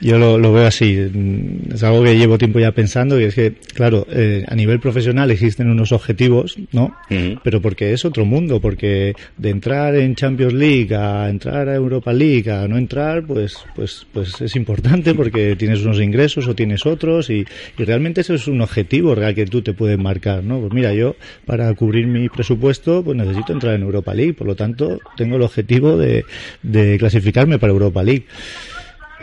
Yo 0.00 0.18
lo, 0.18 0.38
lo, 0.38 0.52
veo 0.52 0.66
así. 0.66 0.94
Mm, 0.94 1.74
es 1.74 1.82
algo 1.82 2.04
que 2.04 2.16
llevo 2.16 2.38
tiempo 2.38 2.58
ya 2.58 2.72
pensando 2.72 3.20
y 3.20 3.24
es 3.24 3.34
que, 3.34 3.54
claro, 3.74 4.06
eh, 4.10 4.44
a 4.46 4.54
nivel 4.54 4.80
profesional 4.80 5.30
existen 5.30 5.70
unos 5.70 5.92
objetivos, 5.92 6.56
¿no? 6.72 6.96
Pero 7.42 7.60
porque 7.60 7.92
es 7.92 8.04
otro 8.04 8.24
mundo, 8.24 8.60
porque 8.60 9.14
de 9.36 9.50
entrar 9.50 9.94
en 9.96 10.14
Champions 10.14 10.52
League 10.52 10.94
a 10.94 11.28
entrar 11.28 11.68
a 11.68 11.74
Europa 11.74 12.12
League 12.12 12.50
a 12.50 12.68
no 12.68 12.78
entrar, 12.78 13.24
pues, 13.24 13.56
pues, 13.74 14.06
pues 14.12 14.40
es 14.40 14.56
importante 14.56 15.14
porque 15.14 15.56
tienes 15.56 15.82
unos 15.82 16.00
ingresos 16.00 16.46
o 16.46 16.54
tienes 16.54 16.86
otros 16.86 17.30
y, 17.30 17.44
y 17.76 17.84
realmente 17.84 18.20
eso 18.20 18.34
es 18.34 18.46
un 18.46 18.60
objetivo 18.60 19.14
real 19.14 19.34
que 19.34 19.46
tú 19.46 19.62
te 19.62 19.72
puedes 19.72 19.98
marcar, 19.98 20.44
¿no? 20.44 20.60
Pues 20.60 20.72
mira, 20.72 20.92
yo 20.94 21.16
para 21.44 21.72
cubrir 21.74 22.06
mi 22.06 22.28
presupuesto, 22.28 23.02
pues 23.02 23.16
necesito 23.16 23.52
entrar 23.52 23.74
en 23.74 23.82
Europa 23.82 24.14
League, 24.14 24.34
por 24.34 24.46
lo 24.46 24.54
tanto 24.54 25.00
tengo 25.16 25.36
el 25.36 25.42
objetivo 25.42 25.96
de, 25.96 26.24
de 26.62 26.98
clasificarme 26.98 27.58
para 27.58 27.72
Europa 27.72 28.02
League. 28.02 28.24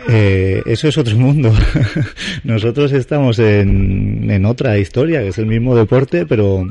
Eh, 0.09 0.61
eso 0.65 0.87
es 0.87 0.97
otro 0.97 1.15
mundo. 1.17 1.53
Nosotros 2.43 2.91
estamos 2.91 3.39
en, 3.39 4.29
en 4.29 4.45
otra 4.45 4.77
historia, 4.77 5.21
que 5.21 5.29
es 5.29 5.37
el 5.37 5.45
mismo 5.45 5.75
deporte, 5.75 6.25
pero 6.25 6.67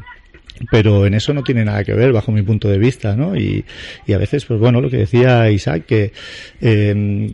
pero 0.70 1.06
en 1.06 1.14
eso 1.14 1.34
no 1.34 1.42
tiene 1.42 1.64
nada 1.64 1.82
que 1.84 1.94
ver 1.94 2.12
bajo 2.12 2.30
mi 2.30 2.42
punto 2.42 2.68
de 2.68 2.78
vista, 2.78 3.16
¿no? 3.16 3.36
Y, 3.36 3.64
a 4.12 4.18
veces, 4.18 4.44
pues 4.44 4.60
bueno, 4.60 4.80
lo 4.80 4.88
que 4.88 4.98
decía 4.98 5.50
Isaac, 5.50 5.84
que 5.86 6.12
eh, 6.60 7.32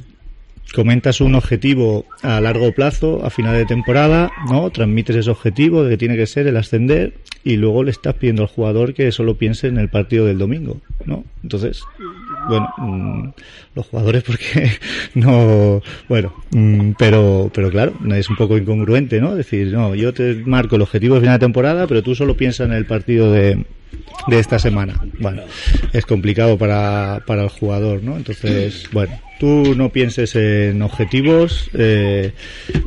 comentas 0.73 1.21
un 1.21 1.35
objetivo 1.35 2.07
a 2.23 2.41
largo 2.41 2.73
plazo, 2.73 3.25
a 3.25 3.31
final 3.31 3.55
de 3.55 3.67
temporada, 3.67 4.31
¿no? 4.49 4.71
Transmites 4.71 5.17
ese 5.17 5.31
objetivo 5.31 5.85
de 5.85 5.91
que 5.91 5.97
tiene 5.97 6.17
que 6.17 6.27
ser 6.27 6.47
el 6.47 6.57
ascender 6.57 7.15
y 7.43 7.57
luego 7.57 7.85
le 7.85 7.91
estás 7.91 8.15
pidiendo 8.15 8.43
al 8.43 8.49
jugador 8.49 8.95
que 8.95 9.11
solo 9.13 9.37
piense 9.37 9.69
en 9.69 9.79
el 9.79 9.89
partido 9.89 10.27
del 10.27 10.39
domingo, 10.39 10.81
¿no? 11.07 11.25
Entonces, 11.43 11.83
bueno, 12.49 12.69
mmm, 12.79 13.29
los 13.75 13.87
jugadores 13.87 14.23
porque 14.23 14.71
no, 15.15 15.83
bueno, 16.09 16.35
mmm, 16.51 16.91
pero, 16.99 17.51
pero 17.55 17.71
claro, 17.71 17.95
es 18.15 18.29
un 18.29 18.37
poco 18.37 18.59
incongruente, 18.59 19.21
¿no? 19.21 19.35
decir, 19.35 19.73
no, 19.73 19.95
yo 19.95 20.13
te 20.13 20.35
marco 20.45 20.77
el 20.77 20.83
objetivo 20.83 21.15
de 21.15 21.23
final 21.23 21.39
de 21.39 21.47
temporada, 21.47 21.87
pero 21.87 22.03
tú 22.03 22.15
solo 22.15 22.37
piensas 22.37 22.67
en 22.67 22.75
el 22.75 22.87
partido 22.87 23.33
de, 23.33 23.65
de 24.27 24.39
esta 24.39 24.59
semana. 24.59 25.01
Bueno, 25.19 25.43
es 25.93 26.05
complicado 26.07 26.59
para, 26.59 27.23
para 27.27 27.43
el 27.43 27.49
jugador, 27.49 28.03
¿no? 28.03 28.17
Entonces, 28.17 28.89
bueno, 28.93 29.19
tú 29.41 29.75
no 29.75 29.89
pienses 29.89 30.37
en 30.37 30.83
objetivos. 30.83 31.71
Eh, 31.75 32.33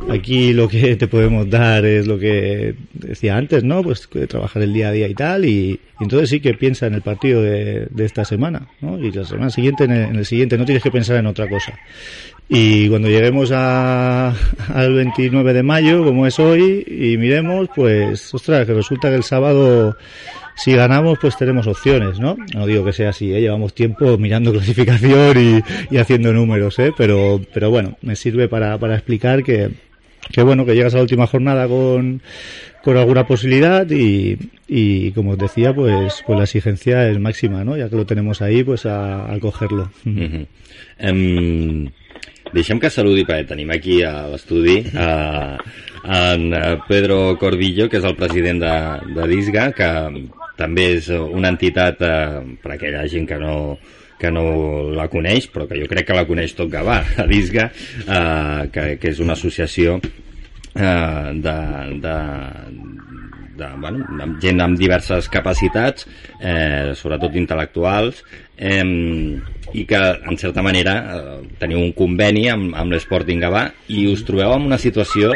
aquí 0.08 0.52
lo 0.52 0.68
que 0.68 0.96
te 0.96 1.08
podemos 1.08 1.50
dar 1.50 1.84
es 1.84 2.06
lo 2.06 2.18
que 2.18 2.76
decía 2.94 3.36
antes, 3.36 3.64
¿no? 3.64 3.82
Pues 3.82 4.08
trabajar 4.28 4.43
el 4.54 4.72
día 4.72 4.88
a 4.88 4.92
día 4.92 5.08
y 5.08 5.14
tal. 5.14 5.44
Y, 5.44 5.80
y 6.00 6.02
entonces 6.02 6.30
sí 6.30 6.40
que 6.40 6.54
piensa 6.54 6.86
en 6.86 6.94
el 6.94 7.02
partido 7.02 7.42
de, 7.42 7.86
de 7.90 8.04
esta 8.04 8.24
semana, 8.24 8.68
¿no? 8.80 8.98
Y 8.98 9.10
la 9.10 9.24
semana 9.24 9.50
siguiente 9.50 9.84
en 9.84 9.90
el, 9.92 10.02
en 10.10 10.16
el, 10.16 10.26
siguiente. 10.26 10.58
No 10.58 10.64
tienes 10.64 10.82
que 10.82 10.90
pensar 10.90 11.16
en 11.16 11.26
otra 11.26 11.48
cosa. 11.48 11.78
Y 12.48 12.88
cuando 12.88 13.08
lleguemos 13.08 13.50
a, 13.52 14.34
al 14.74 14.94
29 14.94 15.52
de 15.52 15.62
mayo, 15.62 16.04
como 16.04 16.26
es 16.26 16.38
hoy, 16.38 16.84
y 16.86 17.16
miremos, 17.16 17.68
pues, 17.74 18.32
ostras, 18.34 18.66
que 18.66 18.74
resulta 18.74 19.08
que 19.08 19.16
el 19.16 19.24
sábado 19.24 19.96
si 20.56 20.72
ganamos, 20.72 21.18
pues 21.18 21.36
tenemos 21.36 21.66
opciones, 21.66 22.20
¿no? 22.20 22.36
No 22.54 22.66
digo 22.66 22.84
que 22.84 22.92
sea 22.92 23.10
así, 23.10 23.34
¿eh? 23.34 23.40
llevamos 23.40 23.74
tiempo 23.74 24.16
mirando 24.18 24.52
clasificación 24.52 25.36
y, 25.36 25.94
y 25.94 25.98
haciendo 25.98 26.32
números, 26.32 26.78
¿eh? 26.78 26.92
Pero, 26.96 27.40
pero 27.52 27.70
bueno, 27.70 27.96
me 28.02 28.16
sirve 28.16 28.48
para, 28.48 28.78
para 28.78 28.94
explicar 28.94 29.42
que, 29.42 29.70
que 30.32 30.42
bueno, 30.42 30.64
que 30.64 30.74
llegas 30.74 30.94
a 30.94 30.98
la 30.98 31.02
última 31.02 31.26
jornada 31.26 31.68
con, 31.68 32.22
con 32.82 32.96
alguna 32.96 33.26
posibilidad 33.26 33.88
y, 33.90 34.38
y 34.68 35.12
como 35.12 35.32
os 35.32 35.38
decía, 35.38 35.74
pues, 35.74 36.22
pues 36.26 36.38
la 36.38 36.44
exigencia 36.44 37.08
es 37.08 37.18
máxima, 37.18 37.64
¿no? 37.64 37.76
Ya 37.76 37.88
que 37.88 37.96
lo 37.96 38.06
tenemos 38.06 38.42
ahí, 38.42 38.62
pues 38.62 38.86
a, 38.86 39.32
a 39.32 39.38
cogerlo. 39.40 39.90
Uh 40.04 40.10
-huh. 40.10 40.46
um, 41.10 41.88
deixem 42.52 42.78
que 42.78 42.90
saludi, 42.90 43.24
perquè 43.24 43.48
tenim 43.48 43.70
aquí 43.74 44.02
a 44.06 44.28
l'estudi 44.30 44.84
a, 44.94 45.58
en 46.04 46.52
Pedro 46.88 47.36
Cordillo, 47.40 47.88
que 47.88 47.98
és 47.98 48.04
el 48.04 48.16
president 48.16 48.60
de, 48.62 48.74
de 49.16 49.28
DISGA, 49.28 49.72
que 49.72 49.90
també 50.58 50.92
és 50.98 51.08
una 51.10 51.50
entitat 51.50 52.02
eh, 52.04 52.42
per 52.62 52.72
a 52.72 52.74
aquella 52.76 53.06
gent 53.10 53.26
que 53.26 53.38
no, 53.40 53.78
que 54.24 54.32
no 54.32 54.44
la 54.96 55.08
coneix, 55.12 55.50
però 55.52 55.68
que 55.68 55.78
jo 55.80 55.88
crec 55.90 56.08
que 56.08 56.16
la 56.16 56.26
coneix 56.28 56.56
tot 56.56 56.72
Gavà, 56.72 57.00
a 57.22 57.28
DISGA, 57.28 57.68
eh, 58.04 58.62
que, 58.72 58.86
que 59.02 59.12
és 59.12 59.20
una 59.24 59.36
associació 59.36 59.98
eh, 60.00 61.32
de, 61.44 61.58
de, 62.04 62.16
de, 63.60 63.68
bueno, 63.82 64.08
amb 64.24 64.40
gent 64.42 64.64
amb 64.64 64.80
diverses 64.80 65.28
capacitats, 65.32 66.08
eh, 66.40 66.94
sobretot 66.96 67.36
intel·lectuals, 67.40 68.24
eh, 68.56 68.82
i 69.74 69.86
que, 69.90 70.02
en 70.30 70.40
certa 70.40 70.64
manera, 70.64 70.98
eh, 71.02 71.38
teniu 71.60 71.82
un 71.82 71.94
conveni 71.96 72.48
amb, 72.52 72.74
amb 72.78 72.94
l'Sporting 72.94 73.42
Gavà 73.42 73.68
i 73.92 74.06
us 74.10 74.24
trobeu 74.26 74.54
en 74.56 74.68
una 74.70 74.80
situació 74.80 75.34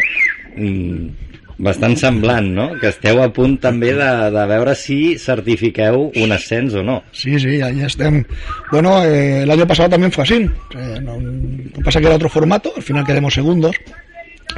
mm, 0.57 1.28
bastant 1.59 1.97
semblant, 1.99 2.47
no? 2.55 2.69
Que 2.79 2.93
esteu 2.93 3.19
a 3.23 3.29
punt 3.35 3.57
també 3.63 3.91
de, 3.97 4.11
de 4.35 4.45
veure 4.51 4.75
si 4.79 5.19
certifiqueu 5.19 6.09
un 6.15 6.35
ascens 6.35 6.77
o 6.79 6.85
no. 6.87 7.01
Sí, 7.13 7.39
sí, 7.43 7.61
ahí 7.61 7.83
estem. 7.83 8.23
Bueno, 8.71 9.03
eh, 9.05 9.43
el 9.43 9.51
año 9.51 9.67
pasado 9.67 9.91
también 9.91 10.13
fue 10.13 10.25
así. 10.25 10.47
Eh, 10.77 11.01
no, 11.03 11.19
no 11.19 11.85
pasa 11.85 12.01
que 12.01 12.07
era 12.07 12.17
otro 12.17 12.29
formato, 12.29 12.73
al 12.77 12.83
final 12.83 13.05
quedamos 13.05 13.35
segundos, 13.35 13.77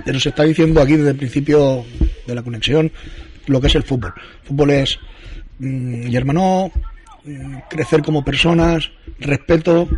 pero 0.05 0.21
se 0.21 0.29
está 0.29 0.45
diciendo 0.45 0.81
aquí 0.81 0.97
desde 0.97 1.11
el 1.11 1.17
principio 1.17 1.85
de 2.27 2.35
la 2.35 2.43
conexión 2.43 2.93
lo 3.47 3.61
que 3.61 3.67
es 3.69 3.75
el 3.75 3.83
fútbol. 3.83 4.13
El 4.17 4.49
fútbol 4.49 4.71
es 4.71 4.99
hermano, 6.13 6.71
mmm, 7.25 7.57
crecer 7.69 8.03
como 8.03 8.25
personas, 8.25 8.91
respeto 9.19 9.89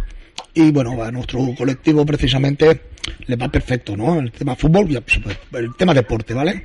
y 0.54 0.70
bueno, 0.70 1.02
a 1.02 1.10
nuestro 1.10 1.40
colectivo 1.56 2.04
precisamente 2.04 2.91
le 3.26 3.36
va 3.36 3.48
perfecto, 3.48 3.96
¿no? 3.96 4.18
El 4.18 4.32
tema 4.32 4.56
fútbol, 4.56 4.88
el 5.52 5.74
tema 5.76 5.94
deporte, 5.94 6.34
¿vale? 6.34 6.64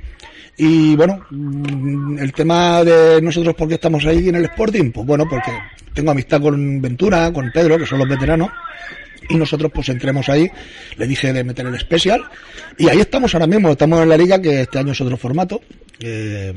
Y 0.56 0.96
bueno, 0.96 1.24
mm, 1.30 2.18
el 2.18 2.32
tema 2.32 2.82
de 2.82 3.22
nosotros, 3.22 3.54
¿por 3.54 3.68
qué 3.68 3.74
estamos 3.74 4.04
ahí 4.06 4.28
en 4.28 4.36
el 4.36 4.44
Sporting? 4.46 4.90
Pues 4.90 5.06
bueno, 5.06 5.24
porque 5.28 5.52
tengo 5.94 6.10
amistad 6.10 6.40
con 6.40 6.80
Ventura, 6.80 7.32
con 7.32 7.50
Pedro, 7.52 7.78
que 7.78 7.86
son 7.86 8.00
los 8.00 8.08
veteranos, 8.08 8.50
y 9.28 9.34
nosotros 9.36 9.70
pues 9.74 9.88
entremos 9.88 10.28
ahí, 10.28 10.50
le 10.96 11.06
dije 11.06 11.32
de 11.32 11.44
meter 11.44 11.66
el 11.66 11.74
especial, 11.74 12.22
y 12.76 12.88
ahí 12.88 13.00
estamos 13.00 13.34
ahora 13.34 13.46
mismo, 13.46 13.70
estamos 13.70 14.02
en 14.02 14.08
la 14.08 14.16
liga, 14.16 14.40
que 14.40 14.62
este 14.62 14.78
año 14.78 14.92
es 14.92 15.00
otro 15.00 15.16
formato. 15.16 15.60
Eh, 16.00 16.54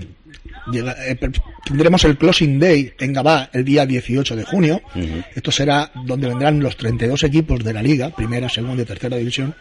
llega, 0.71 0.95
eh, 1.07 1.17
tendremos 1.65 2.03
el 2.03 2.17
Closing 2.17 2.59
Day 2.59 2.93
en 2.99 3.13
Gabá 3.13 3.49
el 3.53 3.65
día 3.65 3.85
18 3.85 4.35
de 4.35 4.43
junio. 4.43 4.81
Uh 4.93 4.99
-huh. 4.99 5.25
Esto 5.35 5.51
será 5.51 5.91
donde 6.05 6.27
vendrán 6.27 6.59
los 6.59 6.77
32 6.77 7.23
equipos 7.23 7.63
de 7.63 7.73
la 7.73 7.81
liga, 7.81 8.09
primera, 8.11 8.49
segunda 8.49 8.83
y 8.83 8.85
tercera 8.85 9.17
división 9.17 9.55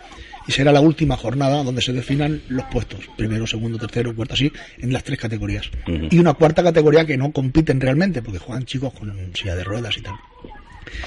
y 0.47 0.53
será 0.53 0.73
la 0.73 0.81
última 0.81 1.17
jornada 1.17 1.63
donde 1.63 1.83
se 1.83 1.93
definan 1.93 2.43
los 2.49 2.65
puestos, 2.67 3.01
primero, 3.17 3.47
segundo, 3.47 3.79
tercero, 3.79 4.15
cuarto, 4.15 4.35
así, 4.35 4.51
en 4.79 4.93
las 4.93 5.05
tres 5.05 5.19
categorías. 5.19 5.71
Uh 5.87 5.91
-huh. 5.91 6.09
Y 6.11 6.19
una 6.19 6.35
cuarta 6.35 6.63
categoría 6.63 7.05
que 7.05 7.17
no 7.17 7.31
compiten 7.33 7.81
realmente, 7.81 8.23
porque 8.23 8.39
juegan 8.39 8.65
chicos 8.65 8.93
con 8.93 9.13
silla 9.35 9.55
de 9.55 9.65
ruedas 9.65 9.97
y 9.99 10.03
tal. 10.03 10.15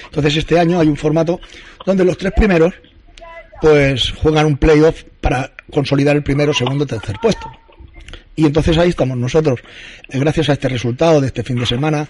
Entonces 0.05 0.37
este 0.37 0.59
año 0.59 0.79
hay 0.79 0.87
un 0.87 0.97
formato 0.97 1.39
donde 1.85 2.05
los 2.05 2.17
tres 2.17 2.33
primeros 2.35 2.73
pues 3.61 4.11
juegan 4.11 4.45
un 4.45 4.57
playoff 4.57 5.03
para 5.21 5.51
consolidar 5.71 6.15
el 6.15 6.23
primero, 6.23 6.53
segundo, 6.53 6.85
tercer 6.85 7.15
puesto. 7.21 7.49
Y 8.35 8.45
entonces 8.45 8.77
ahí 8.77 8.89
estamos 8.89 9.15
nosotros, 9.17 9.59
eh, 10.09 10.19
gracias 10.19 10.49
a 10.49 10.53
este 10.53 10.67
resultado 10.67 11.21
de 11.21 11.27
este 11.27 11.43
fin 11.43 11.59
de 11.59 11.65
semana, 11.65 12.07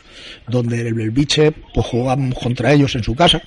donde 0.47 0.81
el, 0.81 0.99
el 0.99 1.11
pues 1.11 1.85
jugamos 1.85 2.39
contra 2.39 2.71
ellos 2.71 2.95
en 2.95 3.03
su 3.03 3.13
casa, 3.13 3.41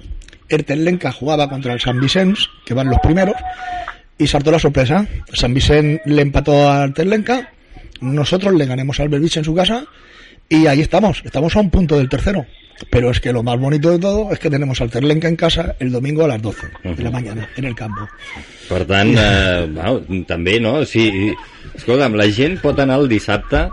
Ertelenca 0.48 1.10
jugaba 1.10 1.48
contra 1.48 1.72
el 1.72 1.80
San 1.80 2.00
Vicens, 2.00 2.48
que 2.64 2.74
van 2.74 2.88
los 2.88 3.00
primeros, 3.00 3.34
y 4.18 4.26
saltó 4.26 4.50
la 4.50 4.58
sorpresa. 4.58 5.06
San 5.32 5.54
Vicens 5.54 6.00
le 6.04 6.22
empató 6.22 6.70
a 6.70 6.84
Ertelenca, 6.84 7.50
nosotros 8.00 8.54
le 8.54 8.66
ganemos 8.66 9.00
al 9.00 9.08
Belvich 9.08 9.38
en 9.38 9.44
su 9.44 9.54
casa, 9.54 9.84
y 10.48 10.66
ahí 10.66 10.80
estamos, 10.80 11.22
estamos 11.24 11.56
a 11.56 11.60
un 11.60 11.70
punto 11.70 11.98
del 11.98 12.08
tercero. 12.08 12.46
Pero 12.90 13.10
es 13.10 13.20
que 13.20 13.32
lo 13.32 13.42
más 13.42 13.58
bonito 13.58 13.90
de 13.90 13.98
todo 13.98 14.32
es 14.32 14.38
que 14.38 14.50
tenemos 14.50 14.80
al 14.80 14.90
Terlenca 14.90 15.28
en 15.28 15.36
casa 15.36 15.76
el 15.78 15.90
domingo 15.90 16.24
a 16.24 16.28
las 16.28 16.42
12 16.42 16.66
uh 16.66 16.70
-huh. 16.88 16.94
de 16.94 17.02
la 17.02 17.10
mañana, 17.10 17.48
en 17.56 17.64
el 17.64 17.74
campo. 17.74 18.08
Per 18.68 18.84
tant, 18.84 19.14
eh, 19.16 19.66
bueno, 19.70 20.24
també, 20.26 20.60
no? 20.60 20.84
Si, 20.84 21.32
escolta'm, 21.74 22.16
la 22.18 22.26
gent 22.30 22.58
pot 22.60 22.78
anar 22.78 22.98
el 22.98 23.08
dissabte 23.08 23.68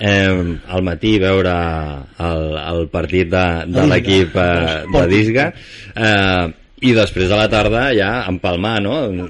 eh, 0.00 0.58
al 0.68 0.82
matí 0.82 1.18
veure 1.18 1.52
el, 2.18 2.56
el 2.56 2.88
partit 2.88 3.28
de, 3.28 3.44
de 3.66 3.86
l'equip 3.86 4.36
eh, 4.36 4.84
de 4.94 5.06
Disga 5.10 5.52
eh, 5.94 6.48
i 6.80 6.94
després 6.94 7.30
a 7.30 7.40
la 7.42 7.48
tarda 7.50 7.88
ja 7.94 8.24
empalmar, 8.30 8.80
no? 8.82 9.28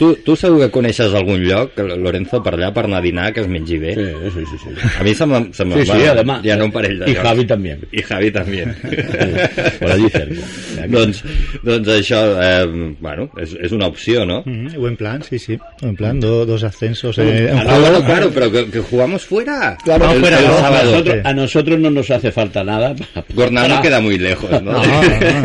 Tu, 0.00 0.14
tu 0.24 0.32
segur 0.34 0.62
que 0.62 0.70
coneixes 0.72 1.12
algun 1.12 1.42
lloc, 1.44 1.76
Lorenzo, 1.76 2.38
per 2.40 2.54
allà, 2.56 2.70
per 2.72 2.86
anar 2.86 3.02
a 3.02 3.04
dinar, 3.04 3.26
que 3.36 3.42
es 3.44 3.48
mengi 3.52 3.76
bé? 3.76 3.92
Sí, 3.98 4.30
sí, 4.32 4.44
sí. 4.48 4.56
sí. 4.64 4.88
A 4.98 5.02
mi 5.04 5.12
se 5.14 5.26
me, 5.28 5.40
se 5.52 5.64
me 5.68 5.76
sí, 5.76 5.84
sí, 5.84 6.06
va, 6.06 6.12
además. 6.14 6.40
hi 6.42 6.50
ha 6.54 6.56
un 6.64 6.72
parell 6.72 6.98
de 7.02 7.10
Y 7.10 7.14
llocs. 7.14 7.26
Javi 7.28 7.44
también. 7.44 7.84
I 7.92 8.00
Javi 8.08 8.30
també. 8.32 8.62
Allí 9.92 10.08
cerca. 10.08 10.40
doncs, 10.94 11.20
doncs 11.62 11.88
això, 11.92 12.20
eh, 12.40 12.94
bueno, 12.98 13.28
és, 13.36 13.52
és 13.60 13.72
una 13.76 13.88
opció, 13.92 14.24
no? 14.24 14.40
Mm, 14.46 14.72
buen 14.80 14.96
plan, 14.96 15.20
sí, 15.22 15.38
sí. 15.38 15.58
Buen 15.82 15.94
plan, 15.96 16.18
do, 16.18 16.46
dos 16.46 16.64
ascensos. 16.64 17.18
Eh, 17.18 17.50
en 17.50 17.58
Ah, 17.58 17.64
juego. 17.64 17.80
bueno, 17.82 18.04
claro, 18.06 18.30
pero 18.32 18.50
que, 18.50 18.70
que 18.70 18.80
jugamos 18.80 19.26
fuera. 19.26 19.76
Claro, 19.84 20.10
el, 20.12 20.20
fuera, 20.20 20.38
el 20.40 20.46
no, 20.46 20.54
a, 20.56 20.60
sábado. 20.62 20.90
nosotros, 20.92 21.16
a 21.24 21.32
nosotros 21.34 21.78
no 21.78 21.90
nos 21.90 22.10
hace 22.10 22.32
falta 22.32 22.64
nada 22.64 22.94
para, 23.14 23.26
Gornal 23.34 23.68
no 23.68 23.82
queda 23.82 24.00
muy 24.00 24.16
lejos, 24.18 24.50
¿no? 24.62 24.80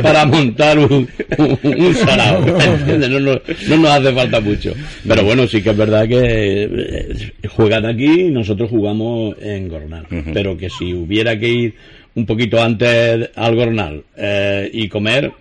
para 0.01 0.25
montar 0.25 0.79
un, 0.79 1.09
un, 1.37 1.59
un 1.61 1.93
sarao. 1.95 2.39
No, 2.45 3.19
nos- 3.19 3.41
no 3.67 3.77
nos 3.77 3.91
hace 3.91 4.13
falta 4.13 4.39
mucho. 4.45 4.73
Pero 5.07 5.23
bueno, 5.23 5.47
sí 5.47 5.61
que 5.61 5.71
es 5.71 5.77
verdad 5.77 6.07
que 6.07 6.63
eh, 6.63 7.31
juegan 7.47 7.85
aquí 7.85 8.21
y 8.21 8.31
nosotros 8.31 8.69
jugamos 8.69 9.35
en 9.41 9.67
Gornal. 9.67 10.05
Pero 10.33 10.57
que 10.57 10.69
si 10.69 10.93
hubiera 10.93 11.37
que 11.37 11.49
ir 11.49 11.73
un 12.15 12.25
poquito 12.25 12.61
antes 12.61 13.29
al 13.35 13.55
Gornal 13.55 14.03
eh, 14.17 14.69
y 14.71 14.87
comer, 14.87 15.31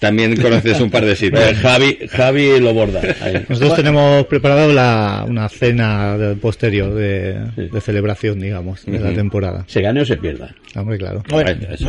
También 0.00 0.36
conoces 0.36 0.80
un 0.80 0.90
par 0.90 1.04
de 1.04 1.16
sitios. 1.16 1.42
Javi, 1.62 1.98
Javi 2.10 2.60
lo 2.60 2.74
borda. 2.74 3.00
ahí. 3.22 3.44
Nosotros 3.48 3.76
tenemos 3.76 4.26
preparado 4.26 4.72
la, 4.72 5.24
una 5.28 5.48
cena 5.48 6.18
de- 6.18 6.36
posterior 6.36 6.92
de, 6.94 7.34
de 7.56 7.80
celebración, 7.80 8.38
digamos, 8.40 8.84
de 8.84 8.98
la 8.98 9.12
temporada. 9.12 9.64
Se 9.68 9.80
gane 9.80 10.02
o 10.02 10.04
se 10.04 10.16
pierda. 10.16 10.54
Hombre, 10.74 10.98
claro. 10.98 11.22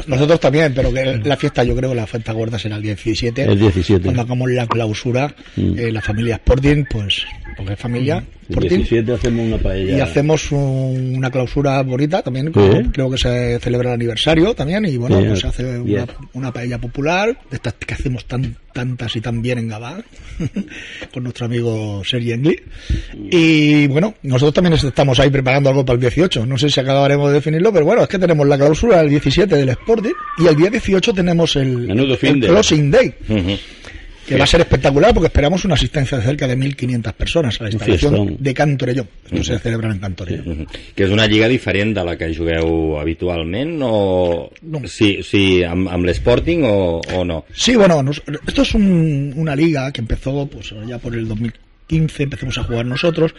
Nosotros 0.08 0.39
también, 0.39 0.74
pero 0.74 0.93
que 0.93 1.20
la 1.24 1.36
fiesta, 1.38 1.63
yo 1.63 1.76
creo 1.76 1.89
que 1.89 1.96
la 1.96 2.08
fiesta 2.08 2.32
gorda 2.32 2.58
será 2.58 2.78
el 2.78 2.82
17. 2.84 3.43
El 3.43 3.60
17. 3.60 4.04
Cuando 4.04 4.22
hagamos 4.22 4.50
la 4.52 4.65
clausura, 4.67 5.34
Mm. 5.58 5.78
eh, 5.80 5.91
la 5.91 6.02
familia 6.02 6.36
Sporting, 6.36 6.86
pues, 6.89 7.26
porque 7.58 7.74
es 7.74 7.80
familia 7.80 8.17
El 8.17 8.50
Sporting. 8.56 8.70
17 8.78 9.13
hacemos 9.13 9.46
una 9.48 9.58
paella. 9.58 9.98
Y 9.98 10.00
hacemos 10.02 10.52
un- 10.52 11.15
una 11.17 11.30
clausura 11.32 11.82
bonita 11.84 12.22
también, 12.22 12.52
creo 12.52 13.10
que 13.12 13.17
se 13.17 13.60
celebra 13.60 13.89
el 13.89 13.96
aniversario 13.96 14.54
también, 14.54 14.86
y 14.86 14.96
bueno, 14.98 15.20
pues 15.20 15.39
se 15.39 15.48
hace 15.48 15.80
una, 15.80 16.06
una 16.34 16.54
paella 16.54 16.78
popular, 16.78 17.38
de 17.50 17.56
estas 17.56 17.74
que 17.74 17.96
hacemos 17.97 18.25
tan, 18.25 18.55
tantas 18.73 19.15
y 19.15 19.21
tan 19.21 19.41
bien 19.41 19.60
en 19.60 19.67
Gabá, 19.67 20.03
con 21.13 21.23
nuestro 21.23 21.45
amigo 21.45 22.01
Sergi 22.05 22.31
Engli. 22.31 22.60
Y 23.31 23.88
bueno, 23.88 24.15
nosotros 24.23 24.53
también 24.53 24.73
estamos 24.73 25.19
ahí 25.19 25.29
preparando 25.29 25.69
algo 25.69 25.86
para 25.86 25.95
el 25.95 26.01
18, 26.01 26.45
no 26.45 26.57
sé 26.57 26.69
si 26.69 26.79
acabaremos 26.79 27.29
de 27.29 27.36
definirlo, 27.36 27.73
pero 27.73 27.86
bueno, 27.86 28.03
es 28.03 28.07
que 28.07 28.19
tenemos 28.19 28.47
la 28.47 28.57
clausura 28.57 29.01
el 29.01 29.10
17 29.10 29.55
del 29.55 29.69
Sporting, 29.69 30.13
y 30.38 30.47
el 30.47 30.55
día 30.55 30.69
18 30.69 31.13
tenemos 31.13 31.55
el, 31.55 31.88
Closing 32.41 32.91
Day. 32.91 33.13
Que 34.27 34.35
va 34.37 34.43
a 34.43 34.47
ser 34.47 34.59
espectacular 34.61 35.13
porque 35.13 35.27
esperamos 35.27 35.63
una 35.65 35.75
asistencia 35.75 36.17
de 36.17 36.23
cerca 36.25 36.47
de 36.47 36.57
1.500 36.57 37.13
personas 37.13 37.61
a 37.61 37.63
la 37.63 37.71
fiestón. 37.79 38.35
de 38.39 38.53
Cantorelló. 38.53 39.07
Esto 39.25 39.43
se 39.43 39.59
celebra 39.59 39.89
en 39.91 39.99
Cantorelló. 39.99 40.43
Mhm. 40.43 40.65
Que 40.95 41.05
és 41.05 41.09
una 41.11 41.25
lliga 41.27 41.47
diferent 41.47 41.95
de 41.95 42.03
la 42.03 42.17
que 42.17 42.35
jugueu 42.35 42.99
habitualment 42.99 43.79
o 43.83 44.51
No. 44.63 44.81
sí, 44.87 45.19
sí 45.23 45.63
amb, 45.63 45.87
amb 45.87 46.05
l'Sporting 46.05 46.63
o, 46.65 46.99
o 47.15 47.23
no? 47.23 47.45
Sí, 47.53 47.75
bueno, 47.75 48.03
nos- 48.03 48.21
esto 48.47 48.61
es 48.63 48.73
un- 48.73 49.33
una 49.37 49.55
liga 49.55 49.91
que 49.93 50.01
empezó 50.01 50.45
pues 50.47 50.73
ya 50.85 50.97
por 50.99 51.15
el 51.15 51.27
2015, 51.27 52.23
empezamos 52.23 52.57
a 52.57 52.63
jugar 52.63 52.85
nosotros, 52.85 53.33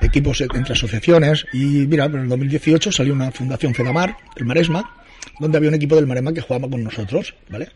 equipos 0.00 0.40
entre 0.40 0.72
asociaciones, 0.72 1.44
y 1.52 1.86
mira, 1.86 2.06
en 2.06 2.14
el 2.16 2.28
2018 2.28 2.90
salió 2.90 3.12
una 3.12 3.30
fundación 3.32 3.74
Fedamar, 3.74 4.16
el 4.36 4.46
Maresma, 4.46 4.96
donde 5.42 5.58
había 5.58 5.68
un 5.68 5.74
equipo 5.74 5.96
del 5.96 6.06
Maresma 6.06 6.32
que 6.32 6.40
jugaba 6.40 6.68
con 6.68 6.82
nosotros, 6.82 7.34
¿vale? 7.50 7.68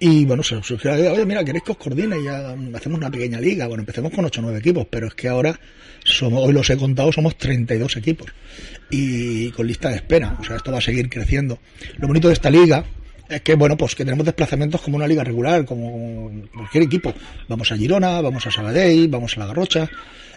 Y 0.00 0.24
bueno, 0.24 0.42
se 0.42 0.62
surgió 0.62 0.90
la 0.90 0.98
idea, 0.98 1.12
oye, 1.12 1.24
mira, 1.24 1.44
¿queréis 1.44 1.64
que 1.64 1.72
os 1.72 1.78
coordine 1.78 2.18
y 2.18 2.24
ya 2.24 2.54
hacemos 2.74 2.98
una 2.98 3.10
pequeña 3.10 3.40
liga? 3.40 3.66
Bueno, 3.66 3.82
empecemos 3.82 4.12
con 4.12 4.24
8 4.24 4.40
o 4.40 4.42
9 4.42 4.58
equipos, 4.58 4.86
pero 4.90 5.06
es 5.06 5.14
que 5.14 5.28
ahora, 5.28 5.58
somos, 6.04 6.46
hoy 6.46 6.52
los 6.52 6.68
he 6.68 6.76
contado, 6.76 7.10
somos 7.12 7.38
32 7.38 7.96
equipos 7.96 8.26
y 8.90 9.50
con 9.52 9.66
lista 9.66 9.88
de 9.88 9.96
espera, 9.96 10.36
o 10.40 10.44
sea, 10.44 10.56
esto 10.56 10.70
va 10.70 10.78
a 10.78 10.82
seguir 10.82 11.08
creciendo. 11.08 11.58
Lo 11.98 12.08
bonito 12.08 12.28
de 12.28 12.34
esta 12.34 12.50
liga 12.50 12.84
es 13.28 13.40
que, 13.40 13.54
bueno, 13.54 13.76
pues 13.76 13.94
que 13.94 14.04
tenemos 14.04 14.26
desplazamientos 14.26 14.80
como 14.82 14.96
una 14.96 15.06
liga 15.06 15.24
regular, 15.24 15.64
como 15.64 16.30
cualquier 16.52 16.84
equipo. 16.84 17.14
Vamos 17.48 17.72
a 17.72 17.76
Girona, 17.76 18.20
vamos 18.20 18.46
a 18.46 18.50
Sabadell, 18.50 19.08
vamos 19.08 19.36
a 19.36 19.40
La 19.40 19.46
Garrocha, 19.46 19.88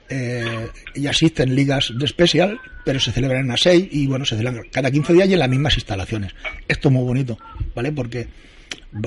eh, 0.10 0.68
y 0.96 1.08
asisten 1.08 1.56
ligas 1.56 1.92
de 1.98 2.06
especial, 2.06 2.60
pero 2.86 3.00
se 3.00 3.12
celebran 3.12 3.46
en 3.46 3.52
ASEI 3.52 3.90
y, 3.92 4.08
bueno, 4.08 4.26
se 4.26 4.36
celebran 4.38 4.64
cada 4.72 4.90
15 4.92 5.14
días 5.14 5.28
y 5.30 5.34
en 5.34 5.40
las 5.40 5.50
mismas 5.50 5.76
instalaciones. 5.76 6.34
Esto 6.68 6.88
es 6.90 6.94
muy 6.94 7.04
bonito, 7.04 7.38
¿vale? 7.76 7.92
Porque 7.92 8.28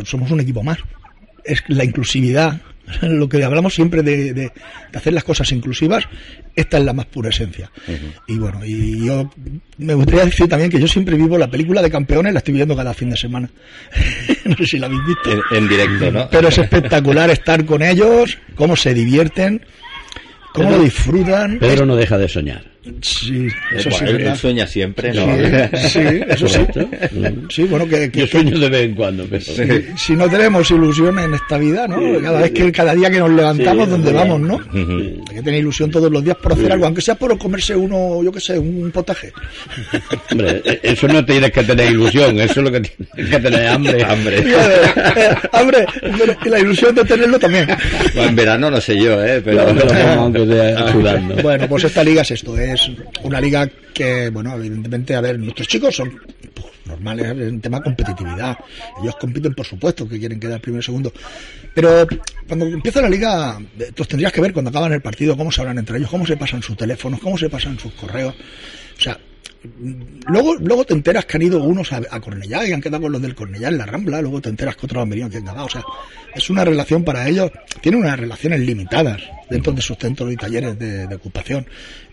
somos 0.05 0.31
un 0.31 0.41
equipo 0.41 0.63
más. 0.63 0.79
Es 1.45 1.63
la 1.69 1.85
inclusividad, 1.85 2.61
lo 3.03 3.29
que 3.29 3.43
hablamos 3.43 3.75
siempre 3.75 4.03
de, 4.03 4.35
de- 4.35 4.53
de 4.93 4.99
hacer 4.99 5.13
las 5.15 5.25
cosas 5.25 5.51
inclusivas, 5.53 6.05
esta 6.57 6.77
es 6.79 6.85
la 6.85 6.93
más 6.93 7.07
pura 7.07 7.31
esencia. 7.31 7.71
Y 8.27 8.37
bueno, 8.39 8.61
y 8.65 9.07
yo 9.07 9.31
me 9.79 9.95
gustaría 9.95 10.25
decir 10.27 10.49
también 10.49 10.71
que 10.71 10.81
yo 10.81 10.87
siempre 10.89 11.17
vivo 11.17 11.39
la 11.39 11.49
película 11.51 11.81
de 11.81 11.91
campeones, 11.91 12.33
la 12.35 12.41
estoy 12.41 12.55
viendo 12.55 12.77
cada 12.77 12.93
fin 12.93 13.09
de 13.11 13.17
semana. 13.17 13.49
no 14.45 14.57
sé 14.57 14.67
si 14.67 14.79
la 14.79 14.87
habéis 14.87 15.03
visto. 15.07 15.33
En, 15.33 15.57
en 15.57 15.69
directe, 15.69 16.11
no? 16.13 16.29
Pero 16.29 16.49
es 16.49 16.59
espectacular 16.59 17.31
estar 17.31 17.65
con 17.65 17.83
ellos, 17.83 18.37
cómo 18.55 18.77
se 18.77 18.93
divierten, 18.93 19.65
cómo 20.53 20.69
Pedro- 20.69 20.83
disfrutan. 20.83 21.59
Pedro 21.59 21.87
no 21.87 21.97
deja 21.97 22.19
de 22.19 22.29
soñar. 22.29 22.63
Sí, 23.03 23.47
eso 23.77 23.91
sí, 23.91 23.97
Bueno, 23.99 24.07
él, 24.11 24.17
¿verdad? 24.17 24.37
sueña 24.37 24.67
siempre, 24.67 25.13
¿no? 25.13 25.27
Sí, 25.77 25.89
sí, 25.89 26.21
eso 26.29 26.49
sí. 26.49 26.61
Sí, 27.51 27.63
bueno, 27.65 27.87
que, 27.87 28.11
que- 28.11 28.21
Yo 28.21 28.27
sueño 28.27 28.59
de 28.59 28.69
vez 28.71 28.83
en 28.87 28.95
cuando, 28.95 29.27
pero... 29.29 29.45
si 29.99 30.15
no 30.17 30.29
tenemos 30.31 30.71
ilusión 30.71 31.19
en 31.19 31.35
esta 31.35 31.59
vida, 31.59 31.87
¿no? 31.87 31.99
Cada 32.23 32.41
vez 32.41 32.53
que 32.53 32.73
cada 32.73 32.95
día 32.95 33.11
que 33.11 33.19
nos 33.19 33.31
levantamos, 33.33 33.85
Sí, 33.85 33.91
donde 33.91 34.09
sí. 34.11 34.15
vamos, 34.17 34.41
¿no? 34.41 34.61
Hay 34.73 35.35
que 35.37 35.43
tener 35.43 35.61
ilusión 35.61 35.91
todos 35.91 36.11
los 36.11 36.25
días 36.25 36.37
por 36.39 36.55
hacer 36.55 36.73
algo, 36.73 36.87
aunque 36.87 37.03
sea 37.03 37.15
por 37.17 37.37
comerse 37.39 37.77
uno, 37.77 38.23
yo 38.25 38.33
qué 38.33 38.41
sé, 38.41 38.59
un 38.59 38.91
potaje. 38.91 39.31
Hombre, 40.31 40.63
eh, 40.65 40.81
eso 40.83 41.07
no 41.09 41.23
tienes 41.25 41.51
que 41.53 41.63
tener 41.65 41.91
ilusión, 41.93 42.41
eso 42.41 42.61
es 42.61 42.65
lo 42.65 42.73
que 42.73 42.81
tienes 42.81 43.31
que 43.31 43.41
tener 43.41 43.67
hambre. 43.69 44.05
Hambre. 44.05 44.45
Eh, 45.21 45.35
eh, 45.53 45.85
pero- 46.17 46.37
y 46.45 46.49
la 46.49 46.59
ilusión 46.61 46.95
de 46.95 47.05
tenerlo 47.05 47.39
también. 47.39 47.67
En 48.15 48.35
verano 48.37 48.71
no 48.71 48.81
sé 48.81 48.97
yo, 48.97 49.23
¿eh? 49.25 49.41
Pero... 49.45 49.67
Pero, 49.67 49.87
pero 49.89 50.11
aunque 50.13 50.47
sea. 50.47 51.21
Bueno, 51.43 51.69
pues 51.69 51.85
esta 51.85 52.05
liga 52.05 52.23
es 52.23 52.31
esto, 52.31 52.57
una 53.23 53.41
liga 53.41 53.69
que, 53.95 54.31
bueno, 54.31 54.55
evidentemente, 54.55 55.15
a 55.15 55.21
ver, 55.21 55.39
nuestros 55.39 55.69
chicos 55.69 55.95
son 55.95 56.11
pues, 56.55 56.67
normales 56.87 57.27
en 57.27 57.61
tema 57.61 57.83
competitividad. 57.83 58.59
Ellos 59.03 59.17
compiten, 59.17 59.55
por 59.55 59.67
supuesto, 59.67 60.09
que 60.09 60.19
quieren 60.19 60.41
quedar 60.41 60.61
primero 60.61 60.81
y 60.81 60.85
segundo. 60.85 61.13
Pero 61.75 62.07
cuando 62.47 62.67
empieza 62.67 63.01
la 63.01 63.09
liga, 63.09 63.59
eh, 63.79 63.93
los 63.95 64.09
tendrías 64.09 64.33
que 64.33 64.41
ver 64.41 64.53
cuando 64.53 64.71
acaban 64.71 64.93
el 64.93 65.01
partido, 65.01 65.37
cómo 65.37 65.53
se 65.53 65.61
hablan 65.61 65.79
entre 65.79 65.99
ellos, 65.99 66.11
cómo 66.11 66.27
se 66.27 66.37
pasan 66.37 66.63
sus 66.63 66.77
teléfonos, 66.77 67.21
cómo 67.21 67.39
se 67.39 67.49
pasan 67.49 67.79
sus 67.79 67.93
correos. 67.93 68.35
O 68.99 69.01
sea, 69.01 69.19
Luego, 70.27 70.55
luego 70.55 70.87
te 70.87 70.95
enteras 70.95 71.27
que 71.27 71.37
han 71.37 71.43
ido 71.43 71.63
unos 71.63 71.93
a, 71.93 72.01
a 72.11 72.21
Cornellá 72.21 72.67
y 72.67 72.73
han 72.73 72.81
quedado 72.81 73.03
con 73.03 73.13
los 73.13 73.21
del 73.21 73.35
Cornellá 73.35 73.69
en 73.69 73.77
la 73.77 73.85
Rambla, 73.85 74.23
luego 74.23 74.41
te 74.41 74.49
enteras 74.49 74.75
que 74.75 74.87
otros 74.87 75.03
han 75.03 75.11
venido 75.11 75.27
aquí 75.27 75.37
en. 75.37 75.49
O 75.49 75.69
sea, 75.69 75.83
es 76.35 76.49
una 76.49 76.65
relación 76.65 77.05
para 77.05 77.29
ellos, 77.29 77.51
tienen 77.83 78.01
unas 78.01 78.19
relaciones 78.19 78.61
limitadas 78.61 79.21
dentro 79.51 79.73
de 79.73 79.83
sus 79.83 79.99
centros 79.99 80.33
y 80.33 80.37
talleres 80.37 80.79
de, 80.79 81.15
ocupación. 81.15 81.67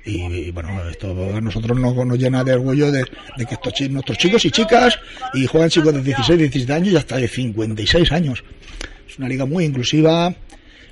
Y, 0.03 0.23
y, 0.23 0.51
bueno, 0.51 0.89
esto 0.89 1.11
a 1.35 1.39
nosotros 1.39 1.79
nos, 1.79 1.95
nos 1.95 2.17
llena 2.17 2.43
de 2.43 2.53
orgullo 2.53 2.91
de, 2.91 3.05
de 3.37 3.45
que 3.45 3.53
estos 3.53 3.89
nuestros 3.91 4.17
chicos 4.17 4.43
y 4.43 4.51
chicas, 4.51 4.99
y 5.33 5.45
juegan 5.45 5.69
chicos 5.69 5.93
de 5.93 6.01
16, 6.01 6.39
17 6.39 6.73
años 6.73 6.93
y 6.93 6.97
hasta 6.97 7.15
de 7.15 7.29
56 7.29 8.11
años. 8.11 8.43
Es 9.07 9.17
una 9.17 9.29
liga 9.29 9.45
muy 9.45 9.63
inclusiva 9.63 10.35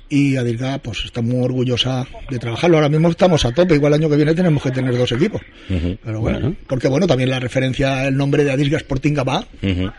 y 0.08 0.36
Adirga 0.36 0.78
pues 0.78 1.04
está 1.04 1.20
muy 1.22 1.42
orgullosa 1.44 2.06
de 2.30 2.38
trabajarlo. 2.38 2.76
Ahora 2.76 2.88
mismo 2.88 3.08
estamos 3.10 3.44
a 3.44 3.52
tope, 3.52 3.74
igual 3.74 3.94
el 3.94 4.00
año 4.00 4.10
que 4.10 4.16
viene 4.16 4.34
tenemos 4.34 4.62
que 4.62 4.70
tener 4.70 4.96
dos 4.96 5.10
equipos. 5.12 5.40
Pero 5.68 6.20
bueno, 6.20 6.40
Bueno. 6.40 6.56
porque 6.68 6.88
bueno, 6.88 7.06
también 7.06 7.30
la 7.30 7.40
referencia, 7.40 8.06
el 8.06 8.16
nombre 8.16 8.44
de 8.44 8.52
Adirga 8.52 8.76
Sporting 8.78 9.14
Gabá 9.14 9.46
Ujú. 9.62 9.90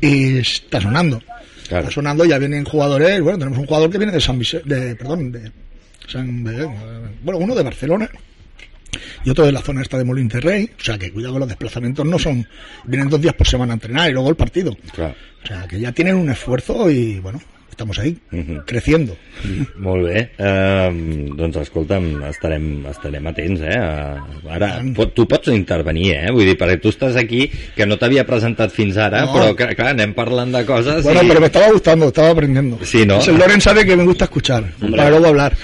y 0.00 0.38
está 0.38 0.80
sonando. 0.80 1.20
Claro. 1.68 1.84
Está 1.84 1.94
sonando, 1.94 2.24
ya 2.24 2.38
vienen 2.38 2.64
jugadores, 2.64 3.20
bueno, 3.20 3.38
tenemos 3.38 3.58
un 3.58 3.66
jugador 3.66 3.90
que 3.90 3.98
viene 3.98 4.12
de 4.12 4.20
San 4.20 4.38
Vicente, 4.38 4.74
de, 4.74 4.94
perdón, 4.96 5.32
de 5.32 5.52
San, 6.06 6.42
de- 6.44 6.64
bueno, 7.22 7.38
uno 7.40 7.54
de 7.54 7.62
Barcelona 7.62 8.08
y 9.22 9.28
otro 9.30 9.44
de 9.44 9.52
la 9.52 9.60
zona 9.60 9.82
esta 9.82 9.98
de 9.98 10.04
Molinterrey, 10.04 10.70
o 10.80 10.82
sea 10.82 10.96
que 10.96 11.12
cuidado 11.12 11.34
con 11.34 11.40
los 11.40 11.48
desplazamientos, 11.48 12.06
no 12.06 12.18
son, 12.18 12.46
vienen 12.84 13.10
dos 13.10 13.20
días 13.20 13.34
por 13.34 13.46
semana 13.46 13.72
a 13.72 13.74
entrenar 13.74 14.08
y 14.08 14.12
luego 14.14 14.30
el 14.30 14.36
partido. 14.36 14.72
O 14.72 15.46
sea 15.46 15.66
que 15.68 15.78
ya 15.78 15.92
tienen 15.92 16.16
un 16.16 16.30
esfuerzo 16.30 16.90
y 16.90 17.18
bueno, 17.20 17.38
estamos 17.78 17.98
ahí, 18.00 18.16
Ujú. 18.32 18.62
creciendo. 18.66 19.14
Molt 19.78 20.02
bé. 20.08 20.30
Uh, 20.36 21.30
doncs 21.38 21.60
escolta'm, 21.62 22.24
estarem, 22.26 22.64
estarem 22.90 23.26
atents, 23.30 23.60
eh? 23.62 23.76
Uh, 23.78 24.48
ara, 24.50 24.70
pot, 24.96 25.12
tu 25.14 25.28
pots 25.30 25.52
intervenir, 25.54 26.16
eh? 26.16 26.32
Vull 26.34 26.42
dir, 26.50 26.56
perquè 26.58 26.80
tu 26.82 26.90
estàs 26.90 27.14
aquí, 27.20 27.44
que 27.76 27.86
no 27.86 27.94
t'havia 27.96 28.24
presentat 28.26 28.74
fins 28.74 28.98
ara, 28.98 29.22
No. 29.28 29.32
però 29.36 29.54
que, 29.54 29.68
clar, 29.78 29.92
anem 29.94 30.10
parlant 30.16 30.50
de 30.56 30.64
coses 30.66 31.04
Bueno, 31.06 31.22
i... 31.22 31.28
pero 31.28 31.40
me 31.40 31.46
estaba 31.46 31.70
gustando, 31.70 32.08
estaba 32.08 32.30
aprendiendo. 32.34 32.80
Sí, 32.82 33.06
¿no? 33.06 33.20
El 33.22 33.38
Loren 33.38 33.60
sabe 33.60 33.86
que 33.86 33.94
me 33.96 34.02
gusta 34.04 34.24
escuchar, 34.24 34.64
Hombre. 34.82 34.96
para 34.98 35.10
luego 35.10 35.26
hablar. 35.28 35.56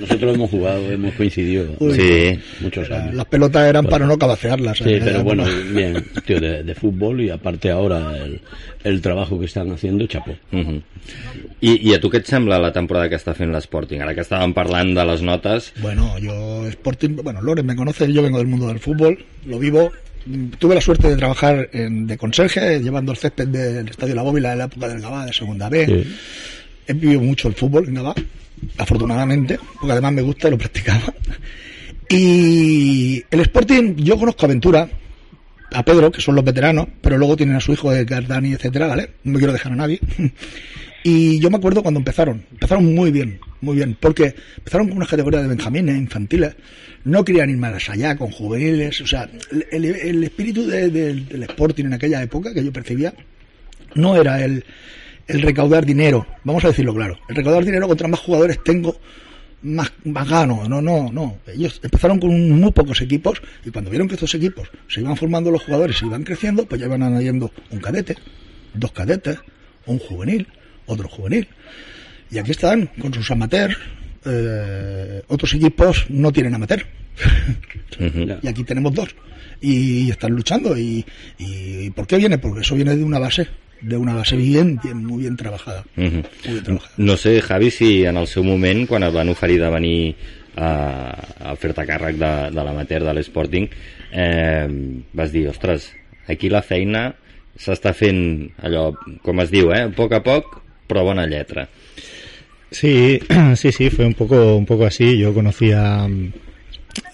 Nosotros 0.00 0.34
hemos 0.34 0.50
jugado, 0.50 0.90
hemos 0.90 1.14
coincidido 1.14 1.66
Uy. 1.78 1.94
Sí. 1.94 2.40
muchos 2.60 2.90
años. 2.90 3.14
Las 3.14 3.26
pelotas 3.26 3.68
eran 3.68 3.86
para 3.86 4.06
no 4.06 4.18
cabacearlas. 4.18 4.78
Sí, 4.78 4.94
¿eh? 4.94 5.00
pero 5.04 5.22
bueno, 5.22 5.44
bien, 5.72 6.04
tío, 6.26 6.40
de, 6.40 6.64
de 6.64 6.74
fútbol 6.74 7.20
y 7.20 7.30
aparte 7.30 7.70
ahora 7.70 8.16
el, 8.16 8.40
el 8.82 9.00
trabajo 9.00 9.38
que 9.38 9.46
están 9.46 9.70
haciendo, 9.70 10.04
chapó. 10.08 10.32
Uh 10.50 10.80
I, 11.60 11.72
I 11.88 11.94
a 11.94 12.00
tu 12.00 12.10
què 12.10 12.20
et 12.22 12.28
sembla 12.30 12.60
la 12.62 12.70
temporada 12.74 13.08
que 13.10 13.18
està 13.18 13.34
fent 13.34 13.50
l'Sporting? 13.50 14.02
Ara 14.04 14.14
que 14.14 14.22
estàvem 14.22 14.54
parlant 14.54 14.92
de 14.94 15.04
les 15.08 15.22
notes... 15.26 15.72
Bueno, 15.82 16.12
yo 16.22 16.66
Sporting, 16.70 17.16
bueno, 17.22 17.42
Loren 17.42 17.66
me 17.66 17.76
conoce, 17.76 18.10
yo 18.12 18.22
vengo 18.22 18.38
del 18.38 18.46
mundo 18.46 18.68
del 18.68 18.78
fútbol, 18.78 19.18
lo 19.46 19.58
vivo. 19.58 19.90
Tuve 20.58 20.74
la 20.74 20.80
suerte 20.80 21.08
de 21.08 21.16
trabajar 21.16 21.70
en, 21.72 22.06
de 22.06 22.18
conserje, 22.18 22.80
llevando 22.80 23.12
el 23.12 23.18
césped 23.18 23.48
del 23.48 23.88
Estadio 23.88 24.14
La 24.14 24.22
Bóvila 24.22 24.52
en 24.52 24.58
la 24.58 24.64
época 24.64 24.88
del 24.88 25.00
Gabá, 25.00 25.24
de 25.26 25.32
Segunda 25.32 25.68
B. 25.68 25.86
Sí. 25.86 26.16
He 26.86 26.92
vivido 26.92 27.20
mucho 27.20 27.48
el 27.48 27.54
fútbol 27.54 27.88
en 27.88 27.94
Gabá, 27.94 28.14
afortunadamente, 28.76 29.58
porque 29.80 29.92
además 29.92 30.12
me 30.12 30.22
gusta 30.22 30.48
y 30.48 30.50
lo 30.52 30.58
practicaba. 30.58 31.14
Y 32.08 33.22
el 33.30 33.40
Sporting, 33.40 33.96
yo 33.96 34.18
conozco 34.18 34.46
a 34.46 34.48
Ventura, 34.48 34.88
a 35.72 35.82
Pedro, 35.82 36.10
que 36.10 36.20
son 36.20 36.34
los 36.34 36.44
veteranos, 36.44 36.88
pero 37.00 37.18
luego 37.18 37.36
tienen 37.36 37.56
a 37.56 37.60
su 37.60 37.72
hijo 37.72 37.90
de 37.90 38.04
Gardani, 38.04 38.52
etcétera, 38.52 38.86
¿vale? 38.86 39.10
No 39.24 39.32
me 39.32 39.38
quiero 39.38 39.52
dejar 39.52 39.72
a 39.72 39.76
nadie. 39.76 40.00
Y 41.10 41.40
yo 41.40 41.48
me 41.48 41.56
acuerdo 41.56 41.80
cuando 41.82 41.98
empezaron, 42.00 42.44
empezaron 42.52 42.94
muy 42.94 43.10
bien. 43.10 43.40
muy 43.62 43.76
bien, 43.76 43.96
porque 43.98 44.34
empezaron 44.58 44.88
con 44.88 44.98
una 44.98 45.06
categoría 45.06 45.40
de 45.40 45.48
benjamines, 45.48 45.96
infantiles, 45.96 46.54
no 47.04 47.24
querían 47.24 47.48
ir 47.48 47.56
más 47.56 47.88
allá, 47.88 48.14
con 48.16 48.30
juveniles, 48.30 49.00
o 49.00 49.06
sea, 49.06 49.26
el, 49.72 50.22
espíritu 50.22 50.66
de- 50.66 50.90
de- 50.90 51.14
del 51.14 51.42
Sporting 51.44 51.86
en 51.86 51.94
aquella 51.94 52.22
época 52.22 52.52
que 52.52 52.62
yo 52.62 52.70
percibía 52.72 53.14
no 53.94 54.16
era 54.20 54.44
el, 54.44 54.62
el 55.26 55.40
recaudar 55.42 55.86
dinero, 55.86 56.26
vamos 56.44 56.62
a 56.64 56.68
decirlo 56.68 56.94
claro, 56.94 57.18
el 57.30 57.36
recaudar 57.36 57.64
dinero 57.64 57.88
contra 57.88 58.06
más 58.06 58.20
jugadores 58.20 58.62
tengo, 58.62 59.00
más, 59.62 59.90
más 60.04 60.28
gano, 60.28 60.68
no, 60.68 60.82
no, 60.82 61.10
no. 61.10 61.38
Ellos 61.46 61.80
empezaron 61.82 62.20
con 62.20 62.50
muy 62.50 62.70
pocos 62.72 63.00
equipos 63.00 63.40
y 63.64 63.70
cuando 63.70 63.90
vieron 63.90 64.08
que 64.08 64.14
estos 64.14 64.34
equipos 64.34 64.68
se 64.88 65.00
iban 65.00 65.16
formando 65.16 65.50
los 65.50 65.62
jugadores, 65.64 65.96
se 65.96 66.04
iban 66.06 66.22
creciendo, 66.22 66.66
pues 66.66 66.80
ya 66.82 66.86
iban 66.86 67.02
añadiendo 67.02 67.50
un 67.70 67.80
cadete, 67.80 68.14
dos 68.74 68.92
cadetes, 68.92 69.38
un 69.86 69.98
juvenil, 69.98 70.46
otro 70.88 71.08
juvenil. 71.08 71.46
Y 72.30 72.38
aquí 72.38 72.50
están 72.50 72.90
con 73.00 73.14
sus 73.14 73.30
amateurs, 73.30 73.76
eh, 74.24 75.22
otros 75.28 75.54
equipos 75.54 76.06
no 76.08 76.32
tienen 76.32 76.54
amateur. 76.54 76.84
y 78.42 78.48
aquí 78.48 78.64
tenemos 78.64 78.92
dos. 78.94 79.14
Y 79.60 80.10
están 80.10 80.32
luchando. 80.32 80.76
Y, 80.76 81.04
y 81.38 81.90
¿por 81.90 82.06
qué 82.06 82.16
viene? 82.16 82.38
Porque 82.38 82.60
eso 82.60 82.74
viene 82.74 82.96
de 82.96 83.02
una 83.02 83.18
base, 83.18 83.48
de 83.80 83.96
una 83.96 84.14
base 84.14 84.36
bien, 84.36 84.78
bien 84.82 85.04
muy 85.04 85.22
bien 85.22 85.36
trabajada. 85.36 85.84
Mhm. 85.96 86.22
Muy 86.44 86.52
bien 86.52 86.64
trabajada. 86.64 86.94
No 86.96 87.16
sé, 87.16 87.40
Javi, 87.40 87.70
si 87.70 88.04
en 88.04 88.16
el 88.16 88.26
seu 88.26 88.44
moment, 88.44 88.86
quan 88.86 89.02
et 89.02 89.14
van 89.14 89.28
oferir 89.32 89.60
de 89.62 89.70
venir 89.70 90.14
a, 90.56 90.70
a 91.50 91.56
fer-te 91.56 91.86
càrrec 91.86 92.18
de, 92.18 92.32
de 92.54 92.64
l'amater 92.66 93.02
de 93.04 93.14
l'Sporting, 93.14 93.68
eh, 94.12 94.68
vas 95.12 95.32
dir, 95.32 95.48
ostres, 95.50 95.92
aquí 96.28 96.50
la 96.50 96.62
feina 96.62 97.08
s'està 97.58 97.92
fent 97.96 98.50
allò, 98.62 98.92
com 99.24 99.42
es 99.42 99.50
diu, 99.50 99.72
eh? 99.74 99.84
a 99.88 99.92
poc 99.94 100.14
a 100.14 100.22
poc, 100.22 100.58
però 100.88 101.04
bona 101.04 101.26
lletra. 101.26 101.68
Sí, 102.70 103.20
sí, 103.56 103.72
sí, 103.72 103.90
fue 103.90 104.06
un 104.06 104.14
poco, 104.14 104.56
un 104.56 104.66
poco 104.66 104.86
así. 104.86 105.18
Yo 105.18 105.32
conocía 105.34 106.06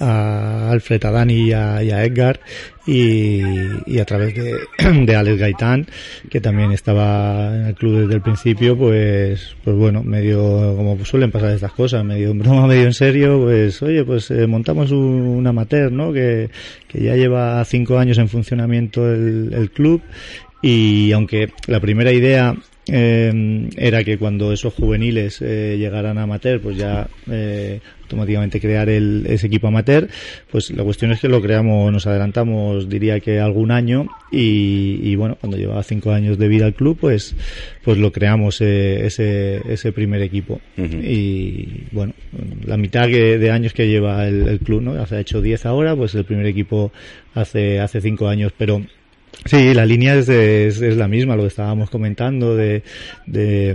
a 0.00 0.70
Alfred, 0.70 1.04
a 1.04 1.10
Dani 1.10 1.48
y 1.48 1.52
a, 1.52 1.82
y 1.82 1.90
a 1.90 2.04
Edgar 2.04 2.40
y, 2.86 3.98
a 3.98 4.04
través 4.04 4.34
de, 4.34 4.60
de 5.06 5.16
Alex 5.16 5.38
Gaitán, 5.38 5.86
que 6.30 6.40
también 6.40 6.72
estaba 6.72 7.54
en 7.54 7.66
el 7.66 7.74
club 7.74 8.00
desde 8.00 8.14
el 8.14 8.20
principio, 8.20 8.76
pues, 8.76 9.56
pues 9.62 9.76
bueno, 9.76 10.02
medio 10.02 10.74
como 10.76 11.02
suelen 11.04 11.30
pasar 11.30 11.50
estas 11.50 11.72
cosas, 11.72 12.04
medio 12.04 12.30
en 12.30 12.38
broma, 12.38 12.66
medio 12.68 12.84
en 12.84 12.94
serio, 12.94 13.40
pues 13.42 13.82
oye, 13.82 14.04
pues 14.04 14.30
eh, 14.30 14.46
montamos 14.46 14.90
un, 14.90 14.98
un 14.98 15.46
amateur, 15.46 15.90
¿no? 15.92 16.12
Que, 16.12 16.50
que 16.88 17.02
ya 17.02 17.14
lleva 17.16 17.64
cinco 17.64 17.98
años 17.98 18.18
en 18.18 18.28
funcionamiento 18.28 19.10
el, 19.10 19.52
el 19.54 19.70
club 19.70 20.02
y 20.62 21.12
aunque 21.12 21.50
la 21.66 21.80
primera 21.80 22.10
idea 22.12 22.56
eh, 22.86 23.68
era 23.76 24.04
que 24.04 24.18
cuando 24.18 24.52
esos 24.52 24.74
juveniles 24.74 25.40
eh, 25.40 25.76
llegaran 25.78 26.18
a 26.18 26.22
amateur, 26.24 26.60
pues 26.60 26.76
ya 26.76 27.08
eh, 27.30 27.80
automáticamente 28.02 28.60
crear 28.60 28.88
el, 28.90 29.24
ese 29.28 29.46
equipo 29.46 29.68
amateur, 29.68 30.08
pues 30.50 30.70
la 30.70 30.84
cuestión 30.84 31.10
es 31.12 31.20
que 31.20 31.28
lo 31.28 31.40
creamos, 31.40 31.90
nos 31.90 32.06
adelantamos, 32.06 32.88
diría 32.88 33.18
que 33.20 33.40
algún 33.40 33.70
año 33.70 34.06
y, 34.30 35.00
y 35.02 35.16
bueno, 35.16 35.36
cuando 35.40 35.56
llevaba 35.56 35.82
cinco 35.82 36.12
años 36.12 36.36
de 36.38 36.48
vida 36.48 36.66
el 36.66 36.74
club, 36.74 36.98
pues, 37.00 37.34
pues 37.82 37.96
lo 37.96 38.12
creamos 38.12 38.60
eh, 38.60 39.06
ese, 39.06 39.62
ese 39.72 39.92
primer 39.92 40.20
equipo. 40.20 40.60
Y 40.76 41.84
bueno, 41.92 42.12
la 42.66 42.76
mitad 42.76 43.06
que- 43.08 43.38
de 43.38 43.50
años 43.50 43.72
que 43.72 43.88
lleva 43.88 44.26
el, 44.28 44.46
el 44.48 44.58
club, 44.60 44.82
¿no? 44.82 44.92
Hace 45.00 45.16
ha 45.16 45.20
hecho 45.20 45.40
10 45.40 45.64
ahora, 45.66 45.96
pues 45.96 46.14
el 46.14 46.24
primer 46.24 46.46
equipo 46.46 46.92
hace 47.34 47.80
hace 47.80 48.00
cinco 48.02 48.28
años, 48.28 48.52
pero 48.56 48.82
Sí, 49.46 49.74
la 49.74 49.84
línea 49.84 50.14
es, 50.16 50.28
es, 50.30 50.80
es 50.80 50.96
la 50.96 51.06
misma, 51.06 51.36
lo 51.36 51.42
que 51.42 51.48
estábamos 51.48 51.90
comentando, 51.90 52.56
de, 52.56 52.82
de, 53.26 53.74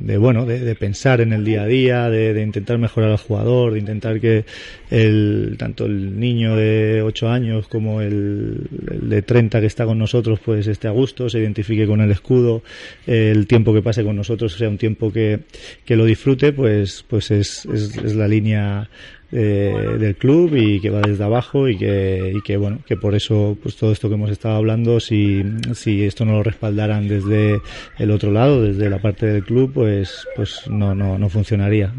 de, 0.00 0.16
bueno, 0.16 0.46
de, 0.46 0.60
de 0.60 0.74
pensar 0.74 1.20
en 1.20 1.34
el 1.34 1.44
día 1.44 1.62
a 1.62 1.66
día, 1.66 2.08
de, 2.08 2.40
intentar 2.40 2.78
mejorar 2.78 3.10
al 3.10 3.18
jugador, 3.18 3.74
de 3.74 3.80
intentar 3.80 4.18
que 4.18 4.46
el, 4.90 5.56
tanto 5.58 5.84
el 5.84 6.18
niño 6.18 6.56
de 6.56 7.02
8 7.02 7.28
años 7.28 7.68
como 7.68 8.00
el, 8.00 8.66
el 8.90 9.10
de 9.10 9.20
30 9.20 9.60
que 9.60 9.66
está 9.66 9.84
con 9.84 9.98
nosotros 9.98 10.40
pues 10.42 10.66
esté 10.66 10.88
a 10.88 10.92
gusto, 10.92 11.28
se 11.28 11.38
identifique 11.38 11.86
con 11.86 12.00
el 12.00 12.10
escudo, 12.10 12.62
el 13.06 13.46
tiempo 13.46 13.74
que 13.74 13.82
pase 13.82 14.02
con 14.02 14.16
nosotros 14.16 14.54
sea 14.54 14.70
un 14.70 14.78
tiempo 14.78 15.12
que, 15.12 15.40
que 15.84 15.96
lo 15.96 16.06
disfrute, 16.06 16.54
pues, 16.54 17.04
pues 17.06 17.30
es, 17.30 17.66
es, 17.66 17.94
es 17.98 18.16
la 18.16 18.26
línea 18.26 18.88
eh, 19.32 19.96
del 19.98 20.16
club 20.16 20.56
y 20.56 20.80
que 20.80 20.90
va 20.90 21.00
desde 21.00 21.24
abajo 21.24 21.68
y 21.68 21.76
que, 21.76 22.32
y 22.36 22.42
que 22.42 22.56
bueno 22.56 22.80
que 22.86 22.96
por 22.96 23.14
eso 23.14 23.56
pues 23.62 23.76
todo 23.76 23.92
esto 23.92 24.08
que 24.08 24.14
hemos 24.14 24.30
estado 24.30 24.56
hablando 24.56 25.00
si, 25.00 25.42
si 25.74 26.04
esto 26.04 26.24
no 26.24 26.32
lo 26.32 26.42
respaldaran 26.42 27.06
desde 27.06 27.60
el 27.98 28.10
otro 28.10 28.32
lado 28.32 28.62
desde 28.62 28.90
la 28.90 28.98
parte 28.98 29.26
del 29.26 29.44
club 29.44 29.72
pues 29.72 30.26
pues 30.34 30.62
no 30.68 30.94
no, 30.94 31.18
no 31.18 31.28
funcionaría. 31.28 31.92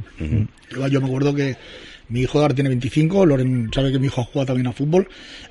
Yo 0.90 1.02
me 1.02 1.08
acuerdo 1.08 1.34
que 1.34 1.56
mi 2.12 2.22
hijo 2.22 2.40
ahora 2.42 2.54
tiene 2.54 2.70
25, 2.70 3.26
Loren 3.26 3.70
sabe 3.74 3.92
que 3.92 4.00
mi 4.00 4.08
hijo 4.08 4.24
juega 4.24 4.48
también 4.48 4.68
a 4.68 4.74
fútbol 4.74 5.08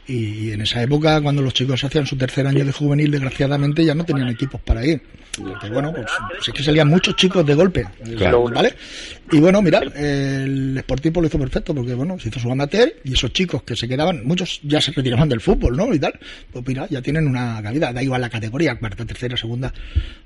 y 0.07 0.51
en 0.53 0.61
esa 0.61 0.83
época 0.83 1.21
cuando 1.21 1.43
los 1.43 1.55
chicos 1.55 1.83
hacían 1.83 2.07
su 2.07 2.17
tercer 2.17 2.47
año 2.47 2.65
de 2.65 2.73
juvenil 2.73 3.11
desgraciadamente 3.11 3.85
ya 3.85 3.95
no 3.95 4.05
tenían 4.05 4.29
equipos 4.29 4.61
para 4.61 4.85
ir. 4.85 5.01
Porque 5.37 5.71
bueno, 5.71 5.93
pues, 5.93 6.07
pues 6.29 6.49
es 6.49 6.55
que 6.55 6.63
salían 6.63 6.89
muchos 6.89 7.17
chicos 7.17 7.47
de 7.47 7.55
golpe, 7.55 7.87
Claro. 8.17 8.45
¿vale? 8.45 8.75
Y 9.33 9.39
bueno, 9.39 9.63
mirad, 9.63 9.85
el 9.97 10.79
Sportivo 10.81 11.21
lo 11.21 11.29
hizo 11.29 11.39
perfecto 11.39 11.75
porque 11.75 11.95
bueno, 11.95 12.19
se 12.19 12.29
hizo 12.29 12.41
su 12.41 12.51
amateur 12.51 12.93
y 13.05 13.15
esos 13.15 13.33
chicos 13.33 13.63
que 13.63 13.77
se 13.77 13.89
quedaban, 13.89 14.27
muchos 14.27 14.61
ya 14.63 14.81
se 14.81 14.91
retiraban 14.93 15.29
del 15.29 15.41
fútbol, 15.41 15.77
¿no? 15.77 15.95
Y 15.95 15.99
tal, 15.99 16.19
pues 16.53 16.67
mira, 16.67 16.87
ya 16.91 17.01
tienen 17.01 17.27
una 17.27 17.63
cabida, 17.63 17.93
da 17.93 18.03
igual 18.03 18.21
la 18.21 18.29
categoría, 18.29 18.75
cuarta, 18.79 19.05
tercera, 19.07 19.37
segunda, 19.37 19.73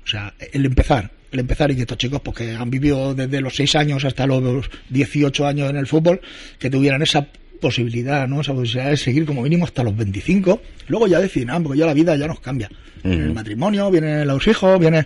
o 0.03 0.07
sea, 0.07 0.33
el 0.51 0.65
empezar, 0.65 1.11
el 1.35 1.41
empezar 1.41 1.71
y 1.71 1.79
estos 1.79 1.97
chicos 1.97 2.21
pues 2.23 2.37
que 2.37 2.51
han 2.51 2.69
vivido 2.69 3.13
desde 3.13 3.41
los 3.41 3.55
6 3.55 3.75
años 3.75 4.05
hasta 4.05 4.25
los 4.25 4.69
18 4.89 5.45
años 5.45 5.69
en 5.69 5.77
el 5.77 5.87
fútbol, 5.87 6.21
que 6.57 6.69
tuvieran 6.69 7.01
esa 7.01 7.27
posibilidad, 7.69 8.27
¿no? 8.27 8.41
Esa 8.41 8.53
posibilidad 8.53 8.91
de 8.91 8.97
seguir 8.97 9.25
como 9.25 9.41
mínimo 9.41 9.65
hasta 9.65 9.83
los 9.83 9.95
25, 9.97 10.61
luego 10.87 11.07
ya 11.07 11.19
deciden, 11.19 11.49
ah, 11.49 11.59
porque 11.61 11.79
ya 11.79 11.85
la 11.85 11.93
vida 11.93 12.15
ya 12.15 12.27
nos 12.27 12.39
cambia. 12.39 12.69
Viene 13.03 13.25
el 13.25 13.33
matrimonio, 13.33 13.91
vienen 13.91 14.27
los 14.27 14.47
hijos, 14.47 14.79
viene, 14.79 14.97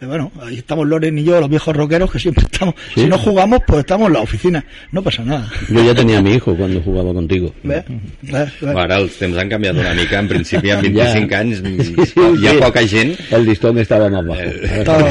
eh, 0.00 0.06
bueno, 0.06 0.32
ahí 0.42 0.56
estamos 0.58 0.88
Loren 0.88 1.16
y 1.16 1.22
yo, 1.22 1.38
los 1.38 1.48
viejos 1.48 1.76
rockeros, 1.76 2.10
que 2.10 2.18
siempre 2.18 2.42
estamos, 2.50 2.74
si 2.96 3.06
no 3.06 3.16
jugamos, 3.16 3.60
pues 3.64 3.78
estamos 3.80 4.08
en 4.08 4.14
la 4.14 4.20
oficina, 4.22 4.64
no 4.90 5.02
pasa 5.04 5.22
nada. 5.22 5.48
Yo 5.68 5.84
ya 5.84 5.94
tenía 5.94 6.18
a 6.18 6.22
mi 6.22 6.34
hijo 6.34 6.56
cuando 6.56 6.80
jugaba 6.82 7.12
contigo. 7.14 7.54
¿Ves? 7.62 7.84
¿Ves? 8.22 8.50
¿Ves? 8.60 8.74
Ara 8.74 8.98
els 8.98 9.14
temps 9.20 9.38
han 9.38 9.48
canviat 9.52 9.78
una 9.78 9.94
mica, 9.94 10.18
en 10.18 10.28
principi 10.32 10.72
amb 10.74 10.82
25 10.82 11.30
Ja. 11.30 11.38
anys 11.44 11.62
Sí, 11.62 11.94
sí, 12.10 12.20
hi 12.42 12.46
ha 12.50 12.58
poca 12.58 12.82
gent. 12.90 13.14
El 13.30 13.46
listón 13.46 13.78
estaba 13.78 14.10
más 14.10 14.26
bajo. 14.26 14.40
Eh, 14.42 14.82
Todo- 14.84 15.06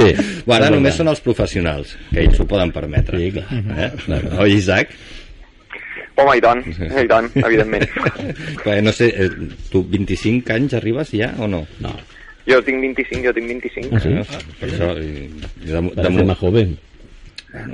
Sí. 0.00 0.14
Bueno, 0.46 0.64
ara 0.64 0.70
és 0.70 0.76
només 0.78 0.94
són 1.02 1.10
els 1.10 1.20
professionals, 1.20 1.96
que 2.12 2.22
ells 2.22 2.38
s'ho 2.38 2.46
poden 2.46 2.70
permetre. 2.72 3.18
Sí, 3.18 3.32
clar. 3.32 3.46
Eh? 3.50 4.20
Oi, 4.38 4.52
Isaac? 4.54 4.94
Home, 6.20 6.36
i 6.36 6.40
tant, 6.44 6.62
i 7.02 7.06
tant, 7.08 7.30
evidentment. 7.44 7.88
No 8.86 8.92
sé, 8.92 9.08
eh, 9.16 9.30
tu 9.72 9.82
25 9.88 10.52
anys 10.54 10.74
arribes 10.78 11.10
ja 11.16 11.32
o 11.38 11.46
no? 11.48 11.64
No, 11.80 11.96
Jo 12.48 12.60
tinc 12.66 12.80
25, 12.82 13.22
jo 13.26 13.32
tinc 13.36 13.46
25. 13.48 13.90
Ah, 13.94 14.00
sí? 14.00 14.08
Eh, 14.16 14.44
Per 14.60 14.68
això, 14.70 14.86
eh, 14.98 15.28
de, 15.64 15.72
de, 15.72 15.90
parece 15.96 16.24
más 16.24 16.38
joven. 16.40 16.78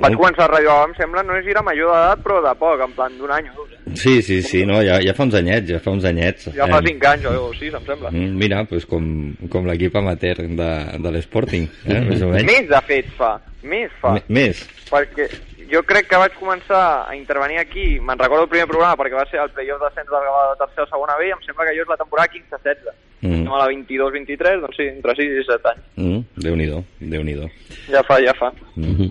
Vaig 0.01 0.15
començar 0.17 0.47
a 0.49 0.59
Gava, 0.59 0.87
em 0.89 0.93
sembla, 0.97 1.21
no 1.23 1.35
sé 1.37 1.43
si 1.45 1.51
era 1.53 1.61
major 1.61 1.91
d'edat, 1.93 2.21
però 2.25 2.39
de 2.41 2.51
poc, 2.57 2.79
en 2.81 2.93
plan 2.97 3.13
d'un 3.19 3.29
any 3.31 3.45
o 3.51 3.59
dos. 3.59 3.73
Eh? 3.77 3.95
Sí, 4.01 4.15
sí, 4.25 4.39
sí, 4.41 4.63
no, 4.65 4.79
ja, 4.81 4.97
ja 5.05 5.13
fa 5.13 5.23
uns 5.27 5.35
anyets, 5.37 5.69
ja 5.69 5.77
fa 5.79 5.91
uns 5.93 6.05
anyets. 6.09 6.47
Ja 6.57 6.65
fa 6.67 6.79
Eh, 6.81 6.87
5 6.89 7.07
anys 7.11 7.25
o 7.29 7.51
6, 7.53 7.73
em 7.77 7.85
sembla. 7.85 8.09
mm, 8.11 8.37
Mira, 8.41 8.63
pues 8.65 8.85
com, 8.89 9.05
com 9.53 9.67
l'equip 9.69 9.95
amateur 10.01 10.35
de, 10.41 10.71
de 11.05 11.11
l'Sporting, 11.13 11.67
eh, 11.85 11.99
més 12.09 12.21
o 12.25 12.31
menys. 12.33 12.49
Més, 12.49 12.67
de 12.73 12.81
fet, 12.89 13.11
fa. 13.19 13.35
Més 13.63 13.91
fa. 14.01 14.15
M- 14.17 14.23
Més. 14.39 14.65
perquè 14.89 15.29
jo 15.71 15.81
crec 15.87 16.07
que 16.09 16.19
vaig 16.21 16.37
començar 16.39 16.83
a 17.07 17.15
intervenir 17.17 17.59
aquí, 17.61 17.99
me'n 17.99 18.19
recordo 18.19 18.45
el 18.45 18.53
primer 18.53 18.67
programa 18.69 18.97
perquè 18.99 19.17
va 19.17 19.25
ser 19.31 19.41
el 19.43 19.51
playoff 19.55 19.83
del 19.83 20.07
Gavà 20.13 20.45
de 20.51 20.59
tercera 20.61 20.85
o 20.87 20.91
segona 20.91 21.17
B 21.19 21.27
i 21.27 21.33
em 21.35 21.43
sembla 21.45 21.67
que 21.67 21.75
jo 21.77 21.85
és 21.85 21.91
la 21.91 21.99
temporada 21.99 22.31
15-16. 22.33 22.95
Mm. 23.17 23.47
A 23.49 23.63
la 23.63 23.67
22-23, 23.71 24.61
doncs 24.61 24.77
sí, 24.77 24.85
entre 24.91 25.15
6 25.17 25.39
i 25.41 25.45
7 25.47 25.71
anys. 25.71 25.85
Mm, 25.97 26.19
Déu-n'hi-do, 26.45 26.83
Déu-n'hi-do. 27.13 27.49
Ja 27.89 28.03
fa, 28.05 28.19
ja 28.21 28.33
fa. 28.37 28.51
Mm. 28.77 29.09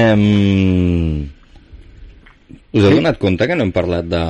Em... 0.00 0.22
Us 2.74 2.82
heu 2.82 2.96
donat 2.96 3.20
compte 3.22 3.46
que 3.46 3.54
no 3.54 3.66
hem 3.66 3.74
parlat 3.74 4.08
de, 4.10 4.24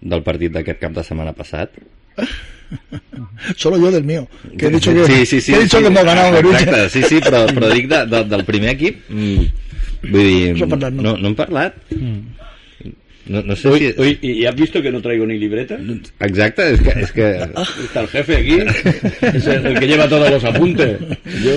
del 0.00 0.24
partit 0.26 0.54
d'aquest 0.54 0.80
cap 0.80 0.96
de 0.96 1.04
setmana 1.06 1.36
passat? 1.36 1.76
Solo 3.56 3.76
yo 3.78 3.90
del 3.90 4.04
mío, 4.04 4.26
que 4.58 4.66
he 4.66 4.70
dicho 4.70 4.92
que, 4.92 5.04
sí, 5.04 5.26
sí, 5.26 5.40
sí, 5.40 5.52
que 5.52 5.58
he 5.58 5.62
dicho 5.62 5.76
sí, 5.76 5.82
que 5.82 5.88
hemos 5.88 6.04
ganado. 6.04 6.38
Exacte, 6.38 6.88
sí, 6.88 7.02
sí, 7.02 7.20
però, 7.20 7.44
però 7.52 7.68
dic 7.70 7.86
de, 7.90 8.00
de, 8.10 8.24
del 8.32 8.44
primer 8.48 8.72
equip, 8.74 9.04
mm, 9.08 9.63
vull 10.10 10.28
dir, 10.28 10.56
No 10.60 10.68
parlat, 10.68 10.92
no. 10.92 11.02
no, 11.02 11.16
no 11.18 11.28
hem 11.28 11.34
parlat. 11.34 11.74
No, 13.26 13.40
no 13.40 13.56
sé 13.56 13.68
Hoy, 13.68 13.78
si... 13.80 13.94
hoy, 14.00 14.18
¿Y 14.20 14.44
has 14.44 14.54
visto 14.54 14.82
que 14.82 14.90
no 14.92 15.00
traigo 15.00 15.24
ni 15.24 15.38
libreta? 15.38 15.78
Exacte, 16.20 16.62
és 16.74 16.80
que... 16.82 16.90
És 17.00 17.10
que... 17.12 17.28
Está 17.84 18.02
el 18.02 18.08
jefe 18.08 18.36
aquí, 18.36 18.58
es 18.60 19.46
el, 19.46 19.64
el 19.66 19.78
que 19.80 19.86
lleva 19.86 20.06
todos 20.08 20.30
los 20.30 20.44
apuntes. 20.44 21.00
Yo, 21.42 21.52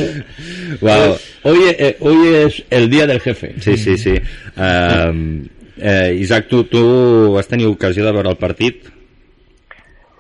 Wow. 0.79 1.17
hoy, 1.43 1.59
eh, 1.77 1.97
hoy 1.99 2.27
es 2.35 2.63
el 2.69 2.89
día 2.89 3.05
del 3.07 3.19
jefe. 3.19 3.55
Sí, 3.59 3.75
sí, 3.77 3.97
sí. 3.97 4.13
Uh, 4.55 5.43
eh, 5.77 6.15
Isaac, 6.19 6.47
tu, 6.47 6.63
tu 6.65 7.33
vas 7.33 7.47
tenir 7.47 7.67
ocasió 7.67 8.05
de 8.05 8.11
veure 8.13 8.29
el 8.29 8.37
partit? 8.37 8.87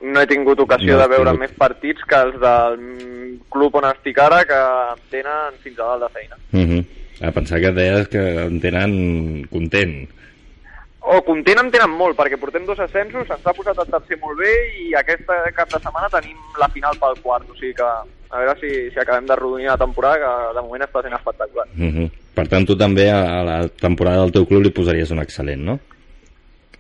No 0.03 0.19
he 0.21 0.27
tingut 0.27 0.59
ocasió 0.59 0.93
No 0.95 1.01
de 1.01 1.07
veure 1.15 1.31
tingut. 1.31 1.39
més 1.47 1.55
partits 1.57 2.03
que 2.07 2.15
els 2.27 2.35
del 2.43 3.39
club 3.51 3.75
on 3.79 3.87
estic 3.89 4.19
ara, 4.19 4.43
que 4.47 4.59
em 4.93 5.01
tenen 5.15 5.55
fins 5.63 5.79
a 5.79 5.87
dalt 5.93 6.03
de 6.07 6.11
feina. 6.19 6.35
Uh 6.51 6.59
-huh. 6.67 6.85
A 7.21 7.31
pensar 7.33 7.59
que 7.59 7.73
deies 7.73 8.07
que 8.11 8.21
en 8.45 8.59
tenen 8.61 9.47
content. 9.49 10.05
O 11.07 11.21
content 11.23 11.61
en 11.61 11.71
tenen 11.71 11.93
molt, 11.95 12.17
perquè 12.19 12.37
portem 12.37 12.65
dos 12.67 12.79
ascensos, 12.83 13.25
se'ns 13.29 13.45
ha 13.47 13.55
posat 13.55 13.79
el 13.79 13.89
tercer 13.93 14.19
molt 14.21 14.41
bé 14.41 14.53
i 14.83 14.93
aquest 14.99 15.29
cap 15.55 15.71
de 15.71 15.79
setmana 15.79 16.11
tenim 16.11 16.37
la 16.59 16.67
final 16.73 16.99
pel 16.99 17.15
quart, 17.23 17.47
o 17.47 17.55
sigui 17.55 17.73
que 17.77 17.87
a 17.87 18.41
veure 18.41 18.57
si, 18.59 18.71
si 18.91 18.99
acabem 18.99 19.25
de 19.25 19.37
rodonir 19.39 19.69
la 19.71 19.79
temporada, 19.79 20.19
que 20.19 20.55
de 20.57 20.65
moment 20.65 20.83
està 20.83 21.01
sent 21.01 21.15
espectacular. 21.15 21.67
Uh 21.77 21.91
-huh. 21.93 22.09
Per 22.35 22.47
tant, 22.47 22.65
tu 22.67 22.75
també 22.77 23.09
a 23.09 23.43
la 23.43 23.67
temporada 23.69 24.21
del 24.21 24.31
teu 24.31 24.45
club 24.45 24.63
li 24.63 24.69
posaries 24.69 25.11
un 25.11 25.23
excel·lent, 25.23 25.63
no? 25.63 25.79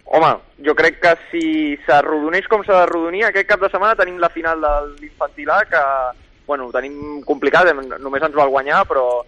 Home, 0.03 0.37
jo 0.63 0.75
crec 0.75 0.99
que 0.99 1.15
si 1.31 1.77
s'arrodoneix 1.85 2.47
com 2.47 2.63
s'ha 2.63 2.81
de 2.81 2.85
rodonir, 2.91 3.25
aquest 3.25 3.47
cap 3.47 3.59
de 3.61 3.69
setmana 3.69 3.95
tenim 3.95 4.19
la 4.19 4.29
final 4.29 4.61
de 4.61 4.73
l'infantil 5.01 5.49
A, 5.49 5.65
que, 5.65 5.81
bueno, 6.45 6.69
tenim 6.71 7.21
complicat, 7.23 7.73
només 7.99 8.23
ens 8.23 8.35
val 8.35 8.49
guanyar, 8.49 8.85
però 8.87 9.23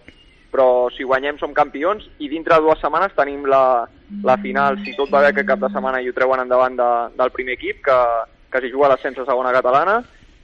però 0.50 0.88
si 0.94 1.06
guanyem 1.06 1.38
som 1.38 1.54
campions 1.54 2.06
i 2.18 2.28
dintre 2.28 2.56
de 2.56 2.66
dues 2.66 2.80
setmanes 2.82 3.14
tenim 3.16 3.44
la, 3.46 3.86
la 4.26 4.36
final, 4.42 4.78
si 4.84 4.96
tot 4.98 5.10
va 5.10 5.22
bé 5.24 5.30
aquest 5.30 5.48
cap 5.48 5.60
de 5.62 5.70
setmana 5.72 6.00
i 6.00 6.08
ho 6.08 6.16
treuen 6.16 6.42
endavant 6.42 6.76
de, 6.76 6.90
del 7.18 7.30
primer 7.34 7.54
equip 7.58 7.84
que, 7.86 7.98
que 8.50 8.62
s'hi 8.62 8.72
juga 8.72 8.90
l'ascens 8.90 9.18
a 9.18 9.28
segona 9.28 9.54
catalana 9.54 10.00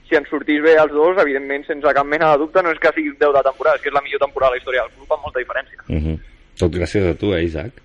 si 0.07 0.15
ens 0.15 0.29
sortís 0.31 0.61
bé 0.63 0.77
els 0.79 0.93
dos, 0.95 1.17
evidentment, 1.19 1.65
sense 1.67 1.93
cap 1.95 2.07
mena 2.07 2.31
de 2.31 2.43
dubte, 2.43 2.63
no 2.63 2.71
és 2.71 2.79
que 2.79 2.93
sigui 2.95 3.11
10 3.19 3.33
de 3.35 3.43
temporada, 3.43 3.75
és 3.75 3.83
que 3.83 3.91
és 3.91 3.95
la 3.95 4.03
millor 4.05 4.21
temporada 4.23 4.53
de 4.53 4.57
la 4.57 4.61
història 4.61 4.85
del 4.85 4.93
club, 4.95 5.11
amb 5.11 5.25
molta 5.27 5.41
diferència. 5.43 5.83
Uh 5.89 5.99
-huh. 6.05 6.15
Tot 6.57 6.71
gràcies 6.71 7.09
a 7.09 7.13
tu, 7.19 7.33
eh, 7.35 7.43
Isaac? 7.43 7.83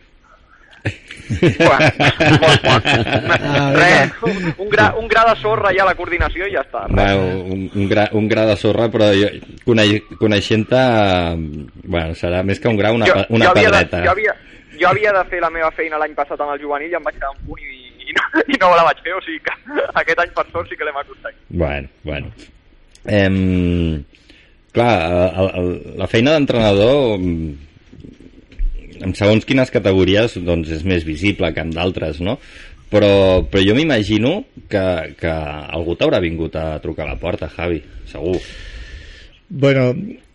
Bueno, 1.32 1.88
molt 2.42 2.64
poc. 2.66 2.88
Res, 3.76 4.14
un, 4.26 4.54
un, 4.58 4.68
gra, 4.68 4.88
un 4.98 5.08
gra 5.08 5.24
de 5.30 5.34
sorra 5.40 5.72
ja 5.74 5.84
a 5.84 5.88
la 5.90 5.94
coordinació 5.98 6.48
i 6.48 6.54
ja 6.56 6.64
està. 6.64 6.84
Va, 6.92 7.08
un, 7.16 7.68
un, 7.70 7.86
gra, 7.90 8.08
un 8.18 8.28
gra 8.30 8.46
de 8.50 8.56
sorra, 8.60 8.88
però 8.92 9.10
jo, 9.16 9.30
coneix, 9.66 10.02
coneixent-te, 10.20 10.82
bueno, 11.86 12.16
serà 12.18 12.42
més 12.46 12.60
que 12.60 12.70
un 12.70 12.80
gra, 12.80 12.92
una, 12.96 13.08
jo, 13.08 13.24
una 13.38 13.50
jo 13.50 13.56
pedreta. 13.58 14.00
De, 14.00 14.06
jo, 14.06 14.14
havia, 14.16 14.36
jo 14.80 14.90
havia 14.90 15.14
de 15.18 15.24
fer 15.32 15.42
la 15.44 15.52
meva 15.54 15.70
feina 15.76 16.00
l'any 16.02 16.16
passat 16.18 16.40
amb 16.40 16.56
el 16.56 16.64
juvenil 16.64 16.92
i 16.92 16.98
em 16.98 17.06
vaig 17.06 17.18
quedar 17.18 17.32
un 17.34 17.44
punt 17.48 17.62
i, 17.62 17.82
i, 18.08 18.16
no, 18.18 18.46
i 18.46 18.62
no 18.62 18.72
la 18.76 18.86
vaig 18.90 19.04
fer, 19.04 19.16
o 19.16 19.24
sigui 19.24 19.42
que 19.46 19.58
aquest 20.02 20.24
any 20.24 20.34
per 20.36 20.48
sort 20.50 20.70
sí 20.70 20.78
que 20.78 20.88
l'hem 20.88 21.02
aconseguit. 21.04 21.44
Bueno, 21.48 21.92
bueno. 22.02 22.32
Em, 23.02 24.02
clar, 24.74 24.94
el, 25.30 25.52
el, 25.58 25.70
la 25.98 26.10
feina 26.10 26.36
d'entrenador 26.36 27.18
en 29.02 29.14
segons 29.18 29.46
quines 29.48 29.72
categories 29.74 30.38
doncs 30.46 30.70
és 30.78 30.84
més 30.88 31.06
visible 31.06 31.50
que 31.54 31.64
en 31.64 31.72
d'altres, 31.74 32.20
no? 32.24 32.38
Però, 32.92 33.42
però 33.48 33.62
jo 33.64 33.74
m'imagino 33.76 34.42
que, 34.68 34.84
que 35.20 35.32
algú 35.32 35.96
t'haurà 35.96 36.20
vingut 36.20 36.58
a 36.60 36.76
trucar 36.84 37.06
a 37.06 37.14
la 37.14 37.20
porta, 37.20 37.48
Javi, 37.54 37.80
segur. 38.10 38.36
Bueno, 39.48 39.90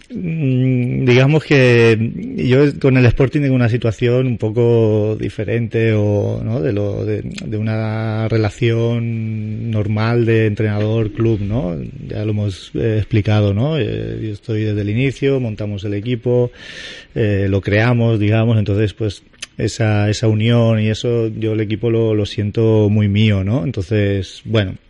digamos 0.10 1.44
que 1.44 2.14
yo 2.38 2.80
con 2.80 2.96
el 2.96 3.06
Sporting 3.08 3.42
tengo 3.42 3.56
una 3.56 3.68
situación 3.68 4.26
un 4.26 4.38
poco 4.38 5.18
diferente 5.20 5.92
o 5.94 6.42
¿no? 6.42 6.62
de 6.62 6.72
lo 6.72 7.04
de, 7.04 7.58
una 7.58 8.30
relación 8.30 9.70
normal 9.70 10.26
de 10.26 10.46
entrenador 10.46 11.12
club 11.12 11.42
no 11.42 11.76
ya 12.08 12.24
lo 12.24 12.32
hemos 12.32 12.72
eh, 12.76 13.00
explicado 13.00 13.54
no 13.54 13.78
eh, 13.78 14.20
yo 14.24 14.32
estoy 14.32 14.64
desde 14.64 14.82
el 14.82 14.90
inicio 14.90 15.42
montamos 15.42 15.84
el 15.84 15.94
equipo 15.94 16.52
eh, 17.14 17.48
lo 17.50 17.60
creamos 17.60 18.18
digamos 18.18 18.58
entonces 18.58 18.94
pues 18.94 19.24
esa 19.58 20.10
esa 20.10 20.30
unión 20.30 20.80
y 20.80 20.88
eso 20.88 21.28
yo 21.28 21.52
el 21.52 21.60
equipo 21.60 21.90
lo, 21.90 22.16
lo 22.16 22.26
siento 22.26 22.88
muy 22.90 23.10
mío 23.10 23.44
no 23.44 23.66
entonces 23.66 24.42
bueno 24.46 24.76
Mm, 24.76 24.87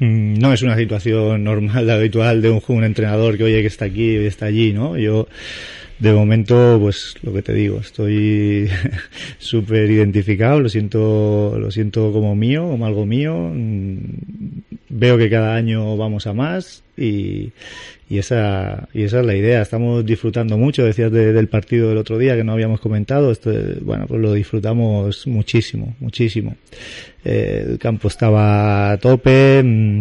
no 0.00 0.52
es 0.52 0.62
una 0.62 0.76
situación 0.76 1.44
normal, 1.44 1.88
habitual 1.90 2.42
de 2.42 2.50
un, 2.50 2.62
un 2.66 2.84
entrenador 2.84 3.36
que 3.36 3.44
oye 3.44 3.60
que 3.62 3.68
está 3.68 3.86
aquí 3.86 4.16
y 4.16 4.26
está 4.26 4.46
allí, 4.46 4.72
¿no? 4.72 4.96
Yo 4.96 5.28
de 5.98 6.12
momento, 6.12 6.78
pues 6.80 7.14
lo 7.22 7.32
que 7.32 7.42
te 7.42 7.52
digo, 7.52 7.78
estoy 7.78 8.68
súper 9.38 9.90
identificado, 9.90 10.60
lo 10.60 10.68
siento, 10.68 11.56
lo 11.58 11.70
siento 11.70 12.12
como 12.12 12.34
mío, 12.34 12.68
como 12.68 12.86
algo 12.86 13.06
mío. 13.06 13.50
Mm, 13.52 13.98
veo 14.88 15.18
que 15.18 15.30
cada 15.30 15.54
año 15.54 15.96
vamos 15.96 16.26
a 16.26 16.32
más 16.32 16.82
y, 16.96 17.52
y 18.08 18.18
esa, 18.18 18.88
y 18.92 19.02
esa 19.02 19.20
es 19.20 19.26
la 19.26 19.34
idea. 19.34 19.62
Estamos 19.62 20.04
disfrutando 20.04 20.58
mucho, 20.58 20.84
decías 20.84 21.10
del 21.10 21.48
partido 21.48 21.88
del 21.88 21.98
otro 21.98 22.18
día 22.18 22.36
que 22.36 22.44
no 22.44 22.52
habíamos 22.52 22.80
comentado, 22.80 23.30
esto, 23.30 23.50
bueno, 23.82 24.06
pues 24.06 24.20
lo 24.20 24.32
disfrutamos 24.32 25.26
muchísimo, 25.26 25.96
muchísimo. 26.00 26.56
Eh, 27.24 27.66
el 27.70 27.78
campo 27.78 28.08
estaba 28.08 28.92
a 28.92 28.98
tope, 28.98 29.62
mm, 29.62 30.00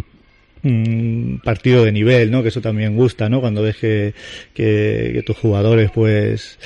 un 0.64 1.42
partido 1.44 1.84
de 1.84 1.92
nivel, 1.92 2.32
¿no? 2.32 2.42
Que 2.42 2.50
eso 2.50 2.62
también 2.62 2.96
gusta, 2.96 3.30
¿no? 3.30 3.42
Cuando 3.42 3.62
ves 3.62 3.78
que, 3.78 4.14
que, 4.54 5.24
tus 5.26 5.38
jugadores, 5.38 5.92
pues, 5.92 6.60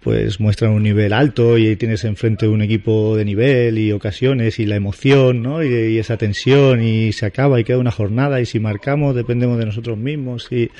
pues 0.00 0.40
muestran 0.40 0.72
un 0.72 0.82
nivel 0.82 1.12
alto 1.12 1.56
y 1.56 1.76
tienes 1.76 2.04
enfrente 2.04 2.46
un 2.48 2.62
equipo 2.62 3.16
de 3.16 3.24
nivel 3.24 3.78
y 3.78 3.92
ocasiones 3.92 4.58
y 4.58 4.66
la 4.66 4.76
emoción, 4.76 5.42
¿no? 5.42 5.62
Y, 5.62 5.68
y, 5.68 5.98
esa 5.98 6.16
tensión 6.16 6.82
y 6.82 7.12
se 7.12 7.26
acaba 7.26 7.60
y 7.60 7.64
queda 7.64 7.78
una 7.78 7.90
jornada 7.90 8.40
y 8.40 8.46
si 8.46 8.60
marcamos 8.60 9.14
dependemos 9.14 9.58
de 9.58 9.66
nosotros 9.66 9.96
mismos 9.96 10.48
y 10.50 10.70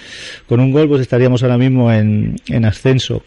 con 0.46 0.60
un 0.60 0.72
gol 0.72 0.88
pues 0.88 1.00
estaríamos 1.00 1.42
ahora 1.42 1.58
mismo 1.58 1.92
en, 1.92 2.36
en 2.48 2.64
ascenso 2.64 3.22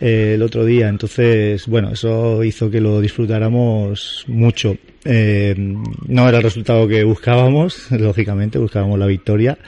eh, 0.00 0.32
el 0.34 0.42
otro 0.42 0.64
día. 0.64 0.88
Entonces, 0.88 1.66
bueno, 1.66 1.92
eso 1.92 2.42
hizo 2.42 2.70
que 2.70 2.80
lo 2.80 3.00
disfrutáramos 3.00 4.24
mucho. 4.28 4.76
Eh, 5.04 5.54
no 5.56 6.28
era 6.28 6.38
el 6.38 6.44
resultado 6.44 6.86
que 6.86 7.04
buscábamos, 7.04 7.90
lógicamente, 7.90 8.58
buscábamos 8.58 8.98
la 8.98 9.06
victoria. 9.06 9.58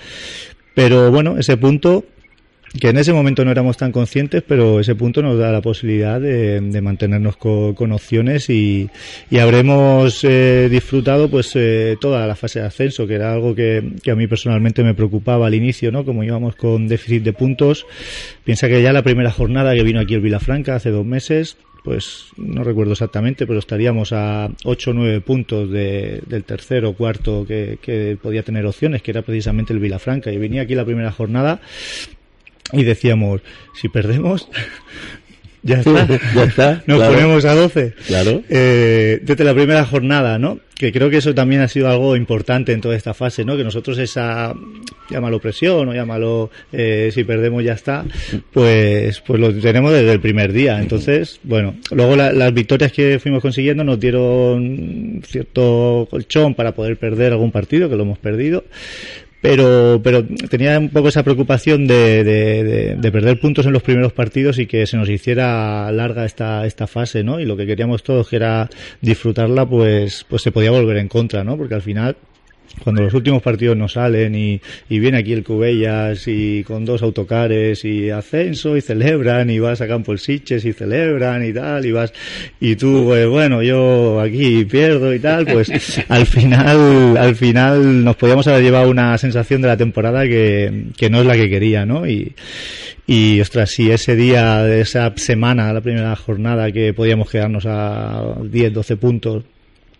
Pero 0.74 1.10
bueno, 1.10 1.38
ese 1.38 1.56
punto 1.56 2.04
que 2.78 2.88
en 2.88 2.96
ese 2.96 3.12
momento 3.12 3.44
no 3.44 3.50
éramos 3.50 3.76
tan 3.76 3.92
conscientes, 3.92 4.42
pero 4.46 4.80
ese 4.80 4.94
punto 4.94 5.20
nos 5.22 5.38
da 5.38 5.52
la 5.52 5.60
posibilidad 5.60 6.20
de, 6.20 6.80
mantenernos 6.80 7.36
con, 7.36 7.92
opciones 7.92 8.48
y, 8.48 8.88
habremos 9.38 10.24
eh, 10.24 10.68
disfrutado 10.70 11.28
pues 11.28 11.52
eh, 11.54 11.96
toda 12.00 12.26
la 12.26 12.34
fase 12.34 12.60
de 12.60 12.66
ascenso, 12.66 13.06
que 13.06 13.14
era 13.14 13.32
algo 13.32 13.54
que, 13.54 13.82
a 14.10 14.14
mí 14.14 14.26
personalmente 14.26 14.82
me 14.82 14.94
preocupaba 14.94 15.46
al 15.46 15.54
inicio, 15.54 15.92
¿no? 15.92 16.04
Como 16.04 16.24
íbamos 16.24 16.56
con 16.56 16.88
déficit 16.88 17.22
de 17.22 17.32
puntos, 17.32 17.86
piensa 18.44 18.68
que 18.68 18.82
ya 18.82 18.92
la 18.92 19.02
primera 19.02 19.30
jornada 19.30 19.74
que 19.74 19.82
vino 19.82 20.00
aquí 20.00 20.14
el 20.14 20.20
Vilafranca 20.20 20.74
hace 20.74 20.90
dos 20.90 21.04
meses, 21.04 21.58
pues 21.84 22.26
no 22.36 22.64
recuerdo 22.64 22.92
exactamente, 22.92 23.46
pero 23.46 23.58
estaríamos 23.58 24.12
a 24.12 24.48
8 24.64 24.90
o 24.90 24.94
9 24.94 25.20
puntos 25.20 25.70
de, 25.70 26.22
del 26.26 26.44
tercero 26.44 26.90
o 26.90 26.94
cuarto 26.94 27.44
que, 27.46 27.78
que 27.82 28.16
podía 28.22 28.44
tener 28.44 28.64
opciones, 28.64 29.02
que 29.02 29.10
era 29.10 29.22
precisamente 29.22 29.72
el 29.72 29.80
Vilafranca. 29.80 30.30
Y 30.30 30.38
venía 30.38 30.62
aquí 30.62 30.76
la 30.76 30.84
primera 30.84 31.10
jornada 31.10 31.60
y 32.72 32.84
decíamos, 32.84 33.40
si 33.80 33.88
perdemos, 33.88 34.48
ya 35.62 35.76
está, 35.76 36.06
ya 36.34 36.44
está 36.44 36.82
nos 36.86 36.98
claro. 36.98 37.14
ponemos 37.14 37.44
a 37.44 37.54
12. 37.54 37.94
Claro. 38.06 38.42
Eh, 38.48 39.20
desde 39.22 39.44
la 39.44 39.54
primera 39.54 39.84
jornada, 39.84 40.38
¿no? 40.38 40.60
Que 40.74 40.90
creo 40.90 41.10
que 41.10 41.18
eso 41.18 41.34
también 41.34 41.60
ha 41.60 41.68
sido 41.68 41.88
algo 41.88 42.16
importante 42.16 42.72
en 42.72 42.80
toda 42.80 42.96
esta 42.96 43.14
fase, 43.14 43.44
¿no? 43.44 43.56
Que 43.56 43.62
nosotros 43.62 43.98
esa, 43.98 44.52
llámalo 45.08 45.38
presión 45.38 45.88
o 45.88 45.94
llámalo, 45.94 46.50
eh, 46.72 47.10
si 47.14 47.22
perdemos 47.22 47.62
ya 47.62 47.74
está, 47.74 48.04
pues, 48.52 49.20
pues 49.20 49.40
lo 49.40 49.54
tenemos 49.54 49.92
desde 49.92 50.12
el 50.12 50.20
primer 50.20 50.52
día. 50.52 50.80
Entonces, 50.80 51.38
bueno, 51.44 51.76
luego 51.92 52.16
la, 52.16 52.32
las 52.32 52.52
victorias 52.52 52.90
que 52.90 53.20
fuimos 53.20 53.42
consiguiendo 53.42 53.84
nos 53.84 54.00
dieron 54.00 55.22
cierto 55.24 56.08
colchón 56.10 56.54
para 56.54 56.72
poder 56.72 56.96
perder 56.96 57.32
algún 57.32 57.52
partido, 57.52 57.88
que 57.88 57.94
lo 57.94 58.02
hemos 58.02 58.18
perdido, 58.18 58.64
pero, 59.42 60.00
pero 60.02 60.24
tenía 60.48 60.78
un 60.78 60.88
poco 60.88 61.08
esa 61.08 61.24
preocupación 61.24 61.88
de, 61.88 62.22
de, 62.22 62.64
de, 62.64 62.96
de, 62.96 63.12
perder 63.12 63.40
puntos 63.40 63.66
en 63.66 63.72
los 63.72 63.82
primeros 63.82 64.12
partidos 64.12 64.60
y 64.60 64.66
que 64.66 64.86
se 64.86 64.96
nos 64.96 65.10
hiciera 65.10 65.90
larga 65.90 66.24
esta, 66.24 66.64
esta 66.64 66.86
fase, 66.86 67.24
¿no? 67.24 67.40
Y 67.40 67.44
lo 67.44 67.56
que 67.56 67.66
queríamos 67.66 68.04
todos, 68.04 68.28
que 68.28 68.36
era 68.36 68.70
disfrutarla, 69.00 69.66
pues, 69.66 70.24
pues 70.28 70.42
se 70.42 70.52
podía 70.52 70.70
volver 70.70 70.96
en 70.98 71.08
contra, 71.08 71.42
¿no? 71.42 71.56
Porque 71.56 71.74
al 71.74 71.82
final, 71.82 72.16
cuando 72.82 73.02
los 73.02 73.14
últimos 73.14 73.42
partidos 73.42 73.76
no 73.76 73.88
salen 73.88 74.34
y, 74.34 74.60
y 74.88 74.98
viene 74.98 75.18
aquí 75.18 75.32
el 75.32 75.44
Cubellas 75.44 76.26
y 76.26 76.64
con 76.64 76.84
dos 76.84 77.02
autocares 77.02 77.84
y 77.84 78.10
ascenso 78.10 78.76
y 78.76 78.80
celebran 78.80 79.50
y 79.50 79.58
vas 79.58 79.80
a 79.80 79.88
Campo 79.88 80.12
el 80.12 80.18
Siches 80.18 80.64
y 80.64 80.72
celebran 80.72 81.44
y 81.44 81.52
tal 81.52 81.84
y 81.86 81.92
vas 81.92 82.12
y 82.60 82.76
tú 82.76 83.04
pues 83.06 83.28
bueno 83.28 83.62
yo 83.62 84.20
aquí 84.20 84.64
pierdo 84.64 85.14
y 85.14 85.18
tal 85.18 85.46
pues 85.46 85.70
al 86.08 86.26
final 86.26 87.16
al 87.16 87.36
final 87.36 88.04
nos 88.04 88.16
podíamos 88.16 88.46
haber 88.46 88.62
llevado 88.62 88.90
una 88.90 89.16
sensación 89.18 89.62
de 89.62 89.68
la 89.68 89.76
temporada 89.76 90.24
que, 90.24 90.86
que 90.96 91.10
no 91.10 91.20
es 91.20 91.26
la 91.26 91.34
que 91.34 91.50
quería 91.50 91.86
no 91.86 92.06
y 92.06 92.34
y 93.04 93.40
ostras, 93.40 93.70
si 93.70 93.90
ese 93.90 94.14
día 94.14 94.62
de 94.62 94.80
esa 94.80 95.12
semana, 95.16 95.72
la 95.72 95.80
primera 95.80 96.14
jornada 96.14 96.70
que 96.70 96.94
podíamos 96.94 97.28
quedarnos 97.28 97.66
a 97.66 98.36
10, 98.42 98.72
12 98.72 98.96
puntos 98.96 99.44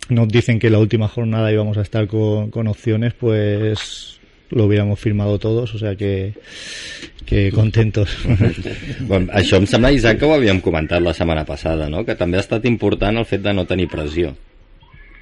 nos 0.09 0.29
dicen 0.29 0.59
que 0.59 0.71
la 0.71 0.79
última 0.79 1.09
jornada 1.09 1.53
íbamos 1.53 1.79
a 1.79 1.83
estar 1.83 2.07
con, 2.07 2.51
con 2.51 2.67
opciones, 2.67 3.15
pues 3.15 4.21
lo 4.51 4.65
hubiéramos 4.65 5.01
firmado 5.01 5.39
todos, 5.39 5.75
o 5.75 5.79
sea 5.79 5.97
que, 5.97 6.35
que 7.27 7.51
contentos. 7.55 8.17
Bon, 9.09 9.27
això 9.33 9.59
em 9.59 9.67
sembla, 9.67 9.93
Isaac, 9.93 10.21
que 10.21 10.29
ho 10.29 10.35
havíem 10.35 10.61
comentat 10.63 11.03
la 11.03 11.15
setmana 11.17 11.45
passada, 11.49 11.89
no? 11.91 12.05
que 12.07 12.17
també 12.17 12.39
ha 12.39 12.45
estat 12.45 12.65
important 12.69 13.19
el 13.19 13.29
fet 13.29 13.43
de 13.43 13.55
no 13.57 13.67
tenir 13.67 13.89
pressió 13.91 14.33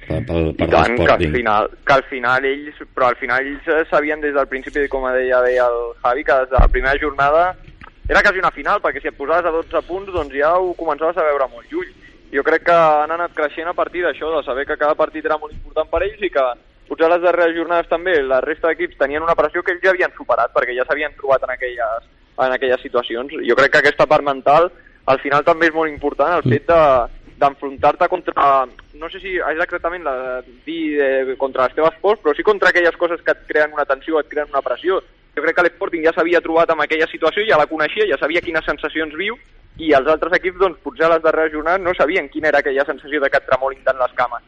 per, 0.07 0.19
per, 0.25 0.39
per 0.57 0.67
I 0.67 0.71
tant, 0.71 0.95
que 0.97 1.11
al, 1.13 1.25
final, 1.33 1.69
que 1.87 1.93
al 1.93 2.03
final 2.09 2.45
ells, 2.45 2.81
però 2.95 3.09
al 3.11 3.17
final 3.19 3.47
ells 3.47 3.89
sabien 3.89 4.21
des 4.23 4.33
del 4.35 4.49
principi, 4.51 4.87
com 4.91 5.07
deia 5.13 5.41
bé 5.45 5.55
el 5.61 5.79
Javi, 6.03 6.25
que 6.27 6.39
des 6.43 6.51
de 6.51 6.59
la 6.59 6.67
primera 6.67 6.99
jornada 6.99 7.51
era 8.09 8.21
quasi 8.21 8.41
una 8.41 8.51
final, 8.51 8.81
perquè 8.83 9.01
si 9.01 9.07
et 9.11 9.17
posaves 9.17 9.47
a 9.47 9.55
12 9.55 9.83
punts, 9.87 10.11
doncs 10.11 10.35
ja 10.35 10.55
ho 10.59 10.73
començaves 10.75 11.17
a 11.17 11.27
veure 11.29 11.47
molt 11.51 11.71
lluny. 11.71 11.91
Jo 12.31 12.43
crec 12.47 12.63
que 12.63 12.75
han 12.75 13.11
anat 13.11 13.33
creixent 13.35 13.67
a 13.67 13.75
partir 13.75 14.05
d'això, 14.05 14.29
de 14.37 14.43
saber 14.45 14.65
que 14.65 14.79
cada 14.79 14.95
partit 14.95 15.25
era 15.25 15.37
molt 15.37 15.53
important 15.53 15.89
per 15.91 16.03
ells 16.05 16.21
i 16.23 16.31
que 16.31 16.45
potser 16.87 17.07
a 17.07 17.13
les 17.13 17.23
darreres 17.23 17.55
jornades 17.55 17.89
també 17.91 18.17
la 18.23 18.39
resta 18.43 18.71
d'equips 18.71 18.99
tenien 18.99 19.23
una 19.23 19.35
pressió 19.35 19.63
que 19.63 19.75
ells 19.75 19.83
ja 19.83 19.91
havien 19.91 20.15
superat, 20.15 20.53
perquè 20.55 20.75
ja 20.77 20.85
s'havien 20.87 21.15
trobat 21.17 21.43
en 21.43 21.55
aquelles, 21.55 22.07
en 22.37 22.55
aquelles 22.55 22.81
situacions. 22.83 23.35
Jo 23.47 23.57
crec 23.59 23.75
que 23.75 23.83
aquesta 23.83 24.07
part 24.07 24.23
mental 24.23 24.71
al 25.11 25.19
final 25.19 25.43
també 25.43 25.67
és 25.67 25.75
molt 25.75 25.91
important, 25.91 26.37
el 26.37 26.47
fet 26.47 26.67
de, 26.69 26.81
d'enfrontar-te 27.41 28.07
contra, 28.07 28.65
no 29.01 29.09
sé 29.09 29.19
si 29.19 29.37
és 29.39 29.63
exactament 29.65 30.05
la 30.05 30.13
de 30.21 30.59
dir 30.65 30.83
eh, 31.01 31.35
contra 31.41 31.65
les 31.65 31.75
teves 31.77 31.97
pors, 32.03 32.21
però 32.21 32.35
sí 32.37 32.45
contra 32.45 32.69
aquelles 32.69 32.95
coses 33.01 33.23
que 33.25 33.33
et 33.33 33.47
creen 33.49 33.73
una 33.73 33.87
tensió, 33.89 34.19
et 34.19 34.29
creen 34.29 34.51
una 34.53 34.63
pressió. 34.65 35.01
Jo 35.35 35.43
crec 35.43 35.57
que 35.57 35.65
l'Sporting 35.65 36.05
ja 36.05 36.13
s'havia 36.15 36.43
trobat 36.43 36.71
amb 36.71 36.83
aquella 36.85 37.07
situació, 37.09 37.43
ja 37.47 37.59
la 37.59 37.67
coneixia, 37.67 38.07
ja 38.07 38.19
sabia 38.21 38.43
quines 38.45 38.67
sensacions 38.67 39.15
viu, 39.17 39.39
i 39.77 39.93
els 39.93 40.07
altres 40.07 40.33
equips, 40.37 40.59
doncs, 40.59 40.79
potser 40.83 41.05
a 41.05 41.13
les 41.13 41.23
darreres 41.23 41.53
jornades 41.53 41.83
no 41.85 41.93
sabien 41.97 42.29
quina 42.29 42.49
era 42.49 42.59
aquella 42.59 42.85
sensació 42.85 43.21
de 43.21 43.29
que 43.29 43.37
et 43.37 43.47
tremolin 43.47 43.83
tant 43.85 43.97
les 43.97 44.17
cames. 44.17 44.43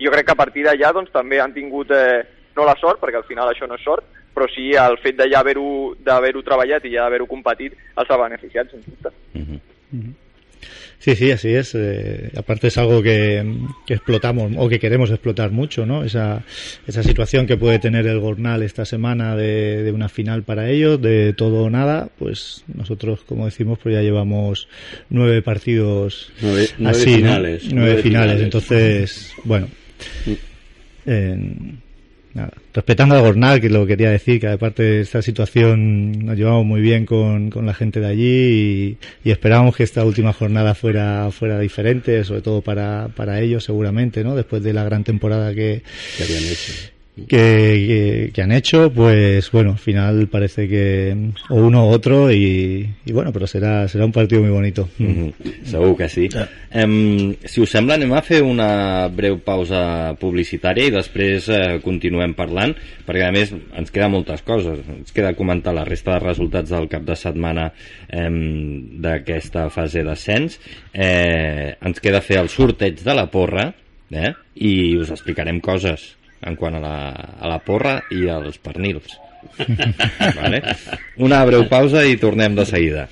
Jo 0.00 0.10
crec 0.10 0.26
que 0.26 0.32
a 0.34 0.40
partir 0.42 0.64
d'allà, 0.64 0.92
doncs, 0.92 1.12
també 1.14 1.40
han 1.40 1.54
tingut, 1.54 1.90
eh, 1.90 2.24
no 2.56 2.66
la 2.66 2.76
sort, 2.80 3.00
perquè 3.00 3.20
al 3.20 3.28
final 3.30 3.48
això 3.48 3.68
no 3.68 3.78
és 3.78 3.84
sort, 3.84 4.04
però 4.34 4.48
sí 4.50 4.72
el 4.74 4.98
fet 4.98 5.16
de 5.16 5.28
ja 5.30 5.40
haver-ho 5.40 6.42
treballat 6.42 6.84
i 6.84 6.94
ja 6.96 7.06
haver-ho 7.06 7.26
competit 7.30 7.76
els 7.96 8.10
ha 8.10 8.18
beneficiat, 8.18 8.70
sens 8.70 8.84
dubte. 8.86 9.10
Mm 9.34 9.42
-hmm. 9.42 9.60
Mm 9.92 10.00
-hmm. 10.00 10.23
Sí, 11.04 11.16
sí, 11.16 11.30
así 11.30 11.50
es. 11.50 11.74
Eh, 11.74 12.30
aparte 12.34 12.68
es 12.68 12.78
algo 12.78 13.02
que, 13.02 13.44
que, 13.86 13.92
explotamos 13.92 14.52
o 14.56 14.70
que 14.70 14.78
queremos 14.78 15.10
explotar 15.10 15.50
mucho, 15.50 15.84
¿no? 15.84 16.02
Esa, 16.02 16.44
esa 16.86 17.02
situación 17.02 17.46
que 17.46 17.58
puede 17.58 17.78
tener 17.78 18.06
el 18.06 18.20
Gornal 18.20 18.62
esta 18.62 18.86
semana 18.86 19.36
de, 19.36 19.82
de, 19.82 19.92
una 19.92 20.08
final 20.08 20.44
para 20.44 20.70
ellos, 20.70 21.02
de 21.02 21.34
todo 21.34 21.64
o 21.64 21.68
nada, 21.68 22.08
pues 22.18 22.64
nosotros, 22.74 23.20
como 23.28 23.44
decimos, 23.44 23.78
pues 23.82 23.94
ya 23.94 24.00
llevamos 24.00 24.66
nueve 25.10 25.42
partidos 25.42 26.32
nueve, 26.40 26.68
nueve 26.78 26.98
así, 26.98 27.16
finales, 27.16 27.64
¿no? 27.64 27.74
nueve, 27.74 27.86
nueve 27.90 28.02
finales. 28.02 28.02
finales. 28.02 28.42
Entonces, 28.42 29.32
bueno. 29.44 29.68
Eh, 31.04 31.36
respetando 32.72 33.14
a 33.14 33.20
Gornal, 33.20 33.60
que 33.60 33.70
lo 33.70 33.86
quería 33.86 34.10
decir, 34.10 34.40
que 34.40 34.48
aparte 34.48 34.82
de 34.82 35.00
esta 35.00 35.22
situación 35.22 36.12
nos 36.26 36.36
llevamos 36.36 36.66
muy 36.66 36.80
bien 36.80 37.06
con, 37.06 37.50
con 37.50 37.66
la 37.66 37.74
gente 37.74 38.00
de 38.00 38.06
allí 38.06 38.24
y, 38.24 38.98
y, 39.28 39.30
esperábamos 39.30 39.76
que 39.76 39.84
esta 39.84 40.04
última 40.04 40.32
jornada 40.32 40.74
fuera, 40.74 41.30
fuera 41.30 41.58
diferente, 41.58 42.24
sobre 42.24 42.42
todo 42.42 42.60
para, 42.60 43.08
para 43.14 43.40
ellos 43.40 43.64
seguramente, 43.64 44.24
¿no? 44.24 44.34
Después 44.34 44.62
de 44.62 44.72
la 44.72 44.84
gran 44.84 45.04
temporada 45.04 45.54
que, 45.54 45.82
que 46.16 46.24
habían 46.24 46.42
hecho. 46.44 46.93
Que, 47.16 47.26
que, 47.28 48.30
que, 48.34 48.42
han 48.42 48.50
hecho, 48.50 48.92
pues 48.92 49.48
bueno, 49.52 49.70
al 49.70 49.78
final 49.78 50.26
parece 50.26 50.66
que 50.66 51.16
o 51.48 51.54
uno 51.54 51.86
o 51.86 51.90
otro 51.90 52.32
y, 52.32 52.90
y 53.04 53.12
bueno, 53.12 53.30
però 53.32 53.46
serà, 53.46 53.86
serà 53.86 54.02
un 54.04 54.10
partido 54.10 54.42
muy 54.42 54.50
bonito. 54.50 54.88
Mm 54.98 55.06
-hmm. 55.06 55.32
Segur 55.62 55.96
que 55.96 56.08
sí. 56.08 56.28
Um, 56.74 57.36
si 57.44 57.60
us 57.60 57.70
sembla, 57.70 57.94
anem 57.94 58.12
a 58.12 58.22
fer 58.22 58.42
una 58.42 59.06
breu 59.08 59.38
pausa 59.38 60.16
publicitària 60.18 60.88
i 60.88 60.90
després 60.90 61.48
uh, 61.48 61.78
continuem 61.82 62.34
parlant, 62.34 62.74
perquè 63.06 63.28
a 63.28 63.30
més 63.30 63.54
ens 63.54 63.90
queda 63.92 64.08
moltes 64.08 64.42
coses. 64.42 64.80
Ens 64.98 65.12
queda 65.12 65.34
comentar 65.34 65.72
la 65.72 65.84
resta 65.84 66.14
de 66.14 66.26
resultats 66.26 66.70
del 66.70 66.88
cap 66.88 67.04
de 67.04 67.14
setmana 67.14 67.72
um, 68.10 69.00
d'aquesta 69.00 69.70
fase 69.70 70.02
d'ascens. 70.02 70.58
Eh, 70.92 71.76
ens 71.80 72.00
queda 72.00 72.20
fer 72.20 72.38
el 72.40 72.48
sorteig 72.48 73.04
de 73.04 73.14
la 73.14 73.30
porra 73.30 73.72
eh? 74.10 74.34
i 74.54 74.96
us 74.96 75.10
explicarem 75.10 75.60
coses 75.60 76.16
en 76.44 76.56
quant 76.60 76.76
a 76.78 76.82
la, 76.82 76.96
a 77.40 77.50
la 77.50 77.60
porra 77.64 77.98
i 78.14 78.28
als 78.32 78.58
pernils. 78.62 79.18
vale? 80.38 80.62
Una 81.20 81.42
breu 81.48 81.66
pausa 81.70 82.04
i 82.06 82.16
tornem 82.20 82.56
de 82.58 82.66
seguida. 82.68 83.08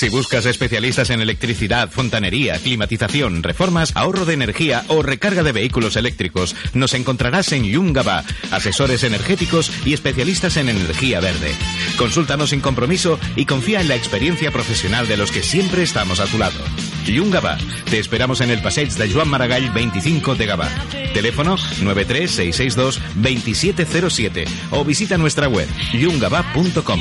Si 0.00 0.08
buscas 0.08 0.46
especialistas 0.46 1.10
en 1.10 1.20
electricidad, 1.20 1.90
fontanería, 1.90 2.58
climatización, 2.58 3.42
reformas, 3.42 3.92
ahorro 3.94 4.24
de 4.24 4.32
energía 4.32 4.82
o 4.88 5.02
recarga 5.02 5.42
de 5.42 5.52
vehículos 5.52 5.94
eléctricos, 5.94 6.56
nos 6.72 6.94
encontrarás 6.94 7.52
en 7.52 7.64
Yungaba, 7.64 8.24
asesores 8.50 9.04
energéticos 9.04 9.70
y 9.84 9.92
especialistas 9.92 10.56
en 10.56 10.70
energía 10.70 11.20
verde. 11.20 11.52
Consúltanos 11.98 12.48
sin 12.48 12.60
compromiso 12.60 13.20
y 13.36 13.44
confía 13.44 13.82
en 13.82 13.88
la 13.88 13.94
experiencia 13.94 14.50
profesional 14.50 15.06
de 15.06 15.18
los 15.18 15.30
que 15.30 15.42
siempre 15.42 15.82
estamos 15.82 16.18
a 16.18 16.24
tu 16.24 16.38
lado. 16.38 16.58
Yungaba, 17.04 17.58
te 17.90 17.98
esperamos 17.98 18.40
en 18.40 18.48
el 18.48 18.62
Passeig 18.62 18.92
de 18.92 19.12
Joan 19.12 19.28
Maragall 19.28 19.68
25 19.68 20.34
de 20.34 20.46
Gavà. 20.46 20.70
Teléfono 21.12 21.58
93662-2707 21.58 24.46
o 24.70 24.82
visita 24.82 25.18
nuestra 25.18 25.46
web 25.46 25.68
yungaba.com. 25.92 27.00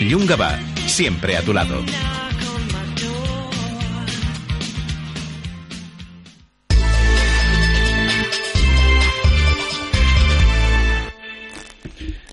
Yungaba, 0.00 0.58
siempre 0.86 1.36
a 1.36 1.42
tu 1.42 1.52
lado. 1.52 1.84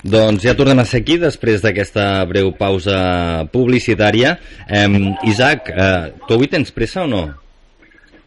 Doncs 0.06 0.44
ja 0.46 0.54
tornem 0.54 0.78
a 0.78 0.86
ser 0.86 1.00
aquí 1.02 1.16
després 1.18 1.64
d'aquesta 1.64 2.04
breu 2.30 2.52
pausa 2.54 2.98
publicitària. 3.50 4.36
Eh, 4.70 4.86
Isaac, 5.32 5.72
eh, 5.74 6.14
tu 6.28 6.36
avui 6.38 6.52
tens 6.52 6.70
pressa 6.70 7.04
o 7.04 7.10
no? 7.10 7.24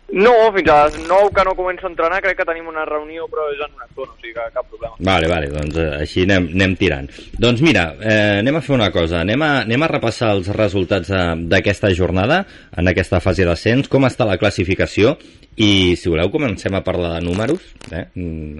No, 0.09 0.33
fins 0.55 0.71
a 0.73 0.77
les 0.87 0.95
9 1.05 1.35
que 1.37 1.43
no 1.45 1.53
començo 1.53 1.85
a 1.85 1.91
entrenar 1.91 2.23
crec 2.25 2.39
que 2.39 2.47
tenim 2.49 2.71
una 2.71 2.87
reunió 2.89 3.27
però 3.29 3.45
és 3.53 3.59
en 3.61 3.75
una 3.77 3.85
estona, 3.85 4.15
o 4.15 4.17
sigui 4.17 4.33
que 4.33 4.47
cap 4.55 4.69
problema. 4.71 4.95
Vale, 5.05 5.29
vale, 5.29 5.51
doncs 5.53 5.77
eh, 5.77 5.89
així 6.01 6.25
anem, 6.25 6.47
anem 6.57 6.77
tirant. 6.81 7.11
Doncs 7.37 7.61
mira, 7.65 7.85
eh, 8.01 8.39
anem 8.41 8.57
a 8.57 8.63
fer 8.65 8.73
una 8.79 8.89
cosa, 8.95 9.21
anem 9.21 9.45
a, 9.45 9.51
anem 9.67 9.85
a 9.85 9.91
repassar 9.93 10.31
els 10.39 10.49
resultats 10.57 11.13
eh, 11.13 11.27
d'aquesta 11.53 11.93
jornada, 11.93 12.41
en 12.81 12.89
aquesta 12.89 13.21
fase 13.21 13.45
d'ascens, 13.45 13.91
com 13.93 14.09
està 14.09 14.25
la 14.25 14.39
classificació, 14.41 15.19
i 15.59 15.99
si 15.99 16.09
voleu 16.09 16.31
comencem 16.31 16.73
a 16.79 16.85
parlar 16.87 17.17
de 17.17 17.27
números, 17.27 17.69
eh? 17.91 18.07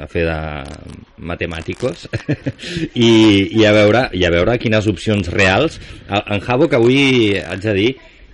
a 0.03 0.09
fer 0.11 0.27
de 0.27 0.39
matemàticos, 1.31 2.09
I, 2.93 3.11
i, 3.55 3.65
a 3.65 3.73
veure, 3.73 4.09
i 4.19 4.27
a 4.27 4.33
veure 4.35 4.59
quines 4.61 4.91
opcions 4.91 5.31
reals. 5.33 5.79
En 6.19 6.43
Javo, 6.45 6.69
que 6.69 6.77
avui 6.77 7.39
haig 7.39 7.63
de 7.63 7.77
dir 7.79 7.91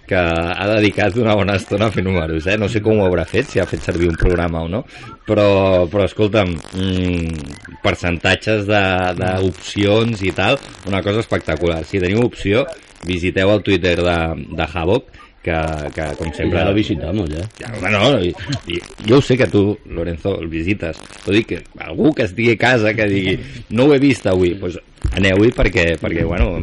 que 0.09 0.21
ha 0.21 0.67
dedicat 0.69 1.17
una 1.21 1.35
bona 1.39 1.57
estona 1.61 1.91
fer 1.95 2.05
números, 2.05 2.47
eh? 2.47 2.59
No 2.61 2.69
sé 2.69 2.83
com 2.85 3.01
ho 3.01 3.07
haurà 3.09 3.25
fet, 3.29 3.49
si 3.51 3.61
ha 3.61 3.69
fet 3.69 3.85
servir 3.85 4.11
un 4.11 4.19
programa 4.21 4.65
o 4.65 4.71
no, 4.71 4.85
però, 5.29 5.87
però 5.93 6.07
escolta'm, 6.09 6.55
mmm, 6.77 7.79
percentatges 7.85 8.69
d'opcions 8.69 10.25
i 10.25 10.33
tal, 10.37 10.61
una 10.91 11.03
cosa 11.07 11.25
espectacular. 11.25 11.83
Si 11.89 12.03
teniu 12.03 12.25
opció, 12.27 12.67
visiteu 13.09 13.53
el 13.53 13.65
Twitter 13.65 13.97
de, 14.03 14.19
de 14.57 14.69
Havoc, 14.73 15.09
que, 15.45 15.57
que 15.95 16.07
com 16.19 16.33
sempre... 16.33 16.59
Ja 16.59 16.65
lo 16.69 16.75
visitamos, 16.75 17.31
ja. 17.31 17.45
ja 17.61 17.73
bueno, 17.81 18.01
i, 18.25 18.33
i, 18.73 18.81
jo 19.05 19.21
ho 19.21 19.25
sé 19.25 19.37
que 19.41 19.49
tu, 19.53 19.67
Lorenzo, 19.93 20.39
el 20.41 20.49
visites. 20.53 21.01
T'ho 21.25 21.35
dic 21.37 21.51
que 21.53 21.61
algú 21.85 22.15
que 22.17 22.27
estigui 22.29 22.55
a 22.55 22.61
casa 22.61 22.95
que 22.97 23.09
digui 23.11 23.37
no 23.77 23.89
ho 23.89 23.95
he 23.95 24.01
vist 24.03 24.27
avui, 24.31 24.55
doncs 24.57 24.81
pues 24.81 25.15
aneu-hi 25.21 25.53
perquè, 25.55 25.85
perquè 26.01 26.25
bueno, 26.25 26.55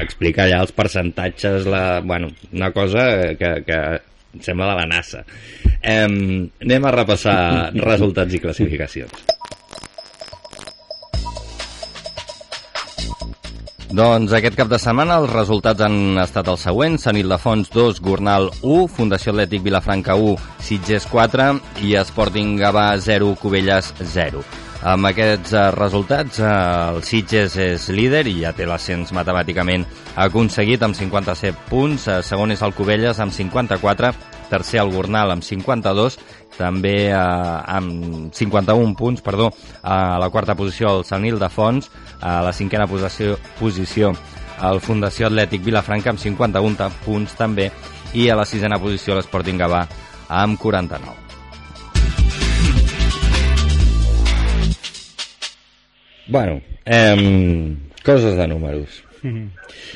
explica 0.00 0.46
allà 0.46 0.62
els 0.64 0.72
percentatges, 0.74 1.68
la, 1.68 2.00
bueno, 2.00 2.32
una 2.52 2.72
cosa 2.72 3.04
que, 3.38 3.52
que 3.68 3.82
sembla 4.40 4.72
de 4.72 4.80
la 4.80 4.88
NASA. 4.88 5.24
Eh, 5.82 6.08
anem 6.64 6.88
a 6.88 6.96
repassar 6.96 7.36
resultats 7.76 8.32
i 8.32 8.40
classificacions. 8.42 9.28
Doncs 13.92 14.32
aquest 14.32 14.54
cap 14.56 14.70
de 14.72 14.78
setmana 14.80 15.18
els 15.20 15.28
resultats 15.34 15.82
han 15.84 16.16
estat 16.22 16.46
els 16.48 16.62
següents. 16.64 17.02
Sant 17.04 17.18
Ildefons 17.20 17.68
2, 17.74 17.98
Gornal 18.00 18.48
1, 18.62 18.86
Fundació 18.88 19.34
Atlètic 19.34 19.60
Vilafranca 19.66 20.16
1, 20.16 20.38
Sitges 20.64 21.04
4 21.12 21.50
i 21.84 21.92
Sporting 22.00 22.54
Gavà 22.56 22.86
0, 22.96 23.34
Cubelles 23.42 23.92
0. 24.14 24.40
Amb 24.94 25.10
aquests 25.10 25.52
eh, 25.52 25.66
resultats, 25.76 26.40
eh, 26.40 26.48
el 26.88 27.04
Sitges 27.04 27.58
és 27.60 27.90
líder 27.92 28.24
i 28.32 28.38
ja 28.40 28.54
té 28.56 28.64
l'ascens 28.66 29.12
matemàticament 29.12 29.84
aconseguit 30.24 30.82
amb 30.82 30.96
57 30.96 31.68
punts. 31.68 32.08
Eh, 32.08 32.22
segon 32.24 32.56
és 32.56 32.64
el 32.64 32.72
Cubelles 32.72 33.20
amb 33.20 33.36
54, 33.36 34.14
tercer 34.48 34.80
el 34.80 34.96
Gornal 34.96 35.36
amb 35.36 35.44
52 35.44 36.16
també 36.58 37.08
eh, 37.08 37.16
amb 37.16 38.32
51 38.34 38.94
punts, 38.98 39.24
perdó, 39.24 39.50
a 39.82 40.18
la 40.20 40.30
quarta 40.30 40.56
posició 40.58 40.98
el 40.98 41.06
Sant 41.08 41.24
Ildefons, 41.26 41.90
a 42.20 42.40
la 42.44 42.52
cinquena 42.52 42.86
posició, 42.86 43.38
posició 43.58 44.12
el 44.62 44.80
Fundació 44.84 45.28
Atlètic 45.28 45.64
Vilafranca 45.64 46.12
amb 46.12 46.22
51 46.22 46.90
punts 47.06 47.34
també 47.38 47.70
i 48.14 48.28
a 48.28 48.36
la 48.38 48.46
sisena 48.46 48.78
posició 48.78 49.16
l'Sporting 49.16 49.58
Gavà 49.58 49.86
amb 50.28 50.60
49. 50.60 51.18
Bueno, 56.28 56.60
eh, 56.84 57.76
coses 58.04 58.36
de 58.36 58.46
números. 58.48 59.02
Mm. 59.22 59.46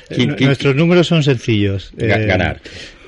Quin, 0.08 0.34
quin, 0.36 0.46
Nuestros 0.46 0.76
números 0.76 1.06
son 1.06 1.22
sencillos. 1.22 1.92
Eh, 1.96 2.06
ganar. 2.06 2.60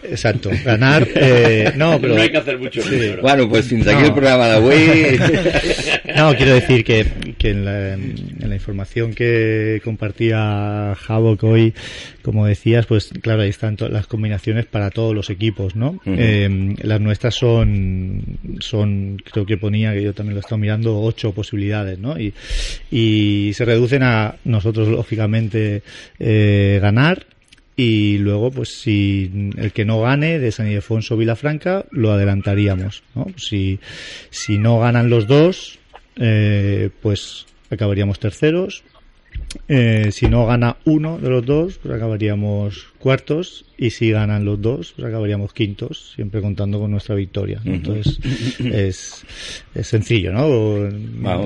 Exacto, 0.03 0.51
ganar. 0.65 1.07
Eh, 1.15 1.73
no, 1.77 2.01
pero. 2.01 2.15
No 2.15 2.23
hay 2.23 2.31
que 2.31 2.39
hacer 2.39 2.59
mucho 2.59 2.83
sí. 2.83 3.15
Bueno, 3.21 3.49
pues 3.49 3.67
aquí 3.67 3.77
no. 3.77 4.07
el 4.07 4.13
programa 4.13 4.47
d'avui. 4.49 5.19
No, 6.17 6.35
quiero 6.35 6.55
decir 6.55 6.85
que, 6.85 7.07
que 7.39 7.51
en 7.51 7.65
la, 7.65 7.93
en 7.93 8.49
la 8.49 8.55
información 8.55 9.15
que 9.15 9.81
compartía 9.85 10.93
Havok 10.93 11.45
hoy, 11.45 11.75
como 12.23 12.47
decías, 12.47 12.87
pues 12.87 13.11
claro, 13.23 13.43
ahí 13.43 13.51
están 13.51 13.77
las 13.91 14.07
combinaciones 14.07 14.67
para 14.67 14.91
todos 14.91 15.15
los 15.15 15.31
equipos, 15.31 15.77
¿no? 15.77 16.01
Eh, 16.07 16.75
las 16.83 17.01
nuestras 17.01 17.35
son, 17.35 18.39
son, 18.59 19.19
creo 19.31 19.47
que 19.47 19.57
ponía, 19.57 19.93
que 19.93 20.03
yo 20.03 20.13
también 20.13 20.35
lo 20.35 20.41
he 20.41 20.43
estado 20.43 20.59
mirando, 20.59 21.01
ocho 21.01 21.33
posibilidades, 21.33 21.99
¿no? 21.99 22.19
Y, 22.19 22.35
y 22.91 23.53
se 23.55 23.65
reducen 23.65 24.03
a 24.03 24.37
nosotros, 24.45 24.89
lógicamente, 24.89 25.83
eh, 26.19 26.79
ganar, 26.83 27.27
y 27.79 28.19
luego 28.19 28.51
pues 28.51 28.81
si 28.81 29.53
el 29.57 29.71
que 29.71 29.85
no 29.85 30.01
gane 30.01 30.41
de 30.41 30.51
San 30.51 30.67
Ildefonso 30.67 31.17
Vilafranca 31.17 31.87
lo 31.93 32.11
adelantaríamos 32.11 33.05
¿no? 33.15 33.27
si, 33.37 33.79
si 34.31 34.59
no 34.59 34.81
ganan 34.81 35.09
los 35.11 35.29
dos 35.29 35.79
eh, 36.17 36.91
pues 37.01 37.47
acabaríamos 37.71 38.19
terceros 38.19 38.83
eh, 39.69 40.09
si 40.13 40.27
no 40.29 40.47
gana 40.47 40.77
uno 40.85 41.19
de 41.19 41.31
los 41.31 41.45
dos 41.47 41.79
pues 41.83 41.95
acabaríamos 41.95 42.87
cuartos 42.99 43.65
y 43.79 43.91
si 43.91 44.11
ganan 44.11 44.45
los 44.45 44.61
dos 44.61 44.93
pues 44.95 45.07
acabaríamos 45.09 45.53
quintos 45.53 46.13
siempre 46.15 46.41
contando 46.41 46.79
con 46.81 46.91
nuestra 46.91 47.15
victoria 47.15 47.61
¿no? 47.65 47.75
entonces 47.75 48.19
es, 48.61 49.25
es 49.75 49.87
sencillo 49.87 50.33
¿no? 50.33 50.49
Bueno, 50.49 51.45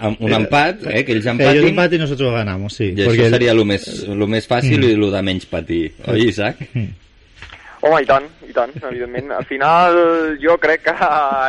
amb 0.00 0.20
un 0.20 0.32
empat, 0.32 0.82
eh, 0.92 1.04
que 1.04 1.12
ells 1.12 1.26
empatin, 1.26 1.68
empate 1.68 1.96
y 1.96 1.98
nosotros 1.98 2.32
ganamos 2.32 2.74
sí 2.74 2.92
i 2.92 2.94
això 2.96 3.06
porque 3.06 3.26
el- 3.26 3.32
seria 3.38 3.52
el 3.52 3.64
més, 3.64 3.86
lo 4.08 4.26
més 4.28 4.48
fàcil 4.48 4.84
i 4.84 4.92
el 4.96 5.10
de 5.12 5.22
menys 5.22 5.46
patir. 5.46 5.92
Oi, 6.06 6.28
Isaac? 6.28 6.60
Home, 7.80 8.00
i 8.02 8.06
tant, 8.06 8.24
i 8.42 8.52
tant, 8.54 8.72
evidentment. 8.90 9.30
Al 9.36 9.46
final, 9.46 9.96
jo 10.42 10.56
crec 10.58 10.82
que, 10.88 10.94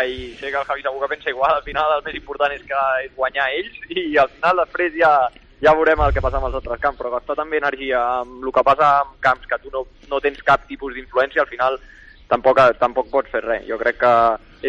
i 0.05 0.32
sé 0.38 0.51
que 0.51 0.59
el 0.61 0.67
Javi 0.67 0.84
segur 0.86 1.01
que 1.01 1.13
pensa 1.15 1.32
igual, 1.34 1.55
al 1.55 1.65
final 1.65 1.95
el 1.95 2.03
més 2.05 2.17
important 2.19 2.53
és, 2.53 2.61
que, 2.69 2.82
és 3.05 3.15
guanyar 3.17 3.47
ells 3.57 3.80
i 3.89 4.17
al 4.21 4.30
final 4.36 4.61
després 4.61 4.93
ja, 4.93 5.13
ja 5.63 5.73
veurem 5.73 6.03
el 6.05 6.13
que 6.13 6.21
passa 6.21 6.38
amb 6.38 6.49
els 6.51 6.59
altres 6.59 6.82
camps, 6.84 6.99
però 6.99 7.15
gastar 7.15 7.38
també 7.39 7.57
energia 7.57 8.03
amb 8.21 8.45
el 8.45 8.53
que 8.53 8.65
passa 8.67 8.91
en 9.01 9.15
camps 9.25 9.49
que 9.49 9.59
tu 9.63 9.73
no, 9.73 9.88
no 10.11 10.21
tens 10.21 10.45
cap 10.45 10.67
tipus 10.69 10.93
d'influència, 10.93 11.41
al 11.41 11.49
final 11.49 11.80
tampoc, 12.30 12.61
tampoc 12.80 13.09
pots 13.09 13.34
fer 13.34 13.41
res. 13.47 13.65
Jo 13.67 13.80
crec 13.82 13.97
que 14.03 14.13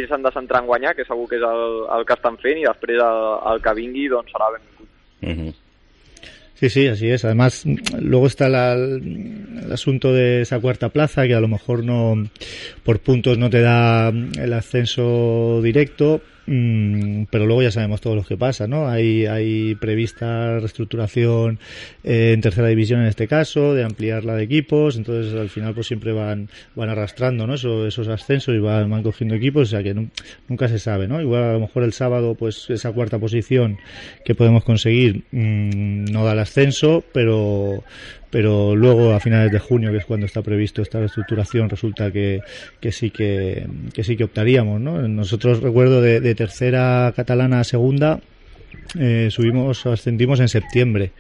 ells 0.01 0.09
s'han 0.09 0.25
de 0.25 0.33
centrar 0.33 0.63
en 0.63 0.71
guanyar, 0.71 0.95
que 0.97 1.05
segur 1.05 1.29
que 1.29 1.37
és 1.37 1.45
el, 1.45 1.83
el 1.99 2.09
que 2.09 2.17
estan 2.17 2.41
fent, 2.41 2.63
i 2.63 2.69
després 2.69 3.05
el, 3.05 3.27
el 3.53 3.61
que 3.65 3.77
vingui 3.77 4.09
doncs 4.09 4.33
serà 4.33 4.49
benvingut. 4.57 4.89
Uh 5.21 5.35
-huh. 5.37 5.53
Sí, 6.61 6.69
sí, 6.69 6.87
así 6.89 7.09
es. 7.09 7.25
Además, 7.25 7.65
luego 7.99 8.27
está 8.27 8.51
la- 8.51 8.75
el 8.75 9.73
asunto 9.73 10.13
de 10.13 10.43
esa 10.43 10.61
cuarta 10.61 10.91
plaza, 10.91 11.27
que 11.27 11.35
a 11.35 11.41
lo 11.41 11.49
mejor 11.49 11.83
no, 11.85 12.15
por 12.85 13.01
puntos 13.01 13.39
no 13.39 13.49
te 13.49 13.63
da 13.63 14.11
el 14.11 14.53
ascenso 14.53 15.61
directo, 15.63 16.21
mm, 16.55 17.25
pero 17.31 17.47
luego 17.47 17.63
ya 17.63 17.71
sabemos 17.71 18.01
todo 18.01 18.17
lo 18.17 18.25
que 18.25 18.37
pasa, 18.37 18.67
¿no? 18.67 18.89
Hay, 18.89 19.27
hay 19.27 19.75
prevista 19.77 20.59
reestructuración 20.59 21.59
eh, 22.05 22.33
en 22.35 22.41
tercera 22.41 22.69
división 22.69 23.01
en 23.01 23.07
este 23.07 23.29
caso, 23.29 23.75
de 23.75 23.85
ampliarla 23.85 24.35
de 24.35 24.43
equipos, 24.43 24.97
entonces 24.97 25.33
al 25.35 25.49
final 25.49 25.75
pues 25.75 25.87
siempre 25.87 26.13
van, 26.13 26.49
van 26.75 26.89
arrastrando, 26.89 27.47
¿no? 27.47 27.55
Eso- 27.55 27.87
esos 27.87 28.09
ascensos 28.09 28.55
y 28.55 28.59
van, 28.59 28.91
van 28.91 29.03
cogiendo 29.03 29.35
equipos, 29.37 29.69
o 29.69 29.71
sea 29.71 29.83
que 29.83 29.95
nu- 29.95 30.09
nunca 30.49 30.69
se 30.69 30.79
sabe, 30.79 31.07
¿no? 31.07 31.21
Igual 31.21 31.43
a 31.45 31.53
lo 31.53 31.61
mejor 31.61 31.85
el 31.85 31.93
sábado 31.93 32.35
pues 32.35 32.69
esa 32.71 32.93
cuarta 32.93 33.19
posición 33.19 33.79
que 34.25 34.35
podemos 34.35 34.65
conseguir 34.65 35.23
mm, 35.31 36.07
no 36.11 36.25
da 36.25 36.33
el 36.33 36.39
ascenso, 36.41 37.05
pero 37.13 37.85
pero 38.31 38.77
luego 38.77 39.13
a 39.13 39.21
finales 39.21 39.53
de 39.53 39.59
junio, 39.59 39.91
que 39.91 39.99
es 39.99 40.05
cuando 40.05 40.27
está 40.27 40.43
previsto 40.43 40.83
esta 40.83 40.99
reestructuración, 40.99 41.69
resulta 41.69 42.11
que, 42.11 42.41
que 42.81 42.93
sí 42.93 43.11
que, 43.11 43.67
sí 44.03 44.17
que 44.17 44.25
optaríamos, 44.25 44.81
¿no? 44.81 45.07
Nosotros 45.09 45.61
recuerdo 45.61 46.01
de, 46.01 46.21
de 46.21 46.35
tercera 46.35 47.13
catalana 47.15 47.61
a 47.61 47.65
segunda 47.65 48.21
eh, 48.99 49.29
subimos, 49.31 49.87
ascendimos 49.87 50.41
en 50.41 50.49
septiembre, 50.49 51.13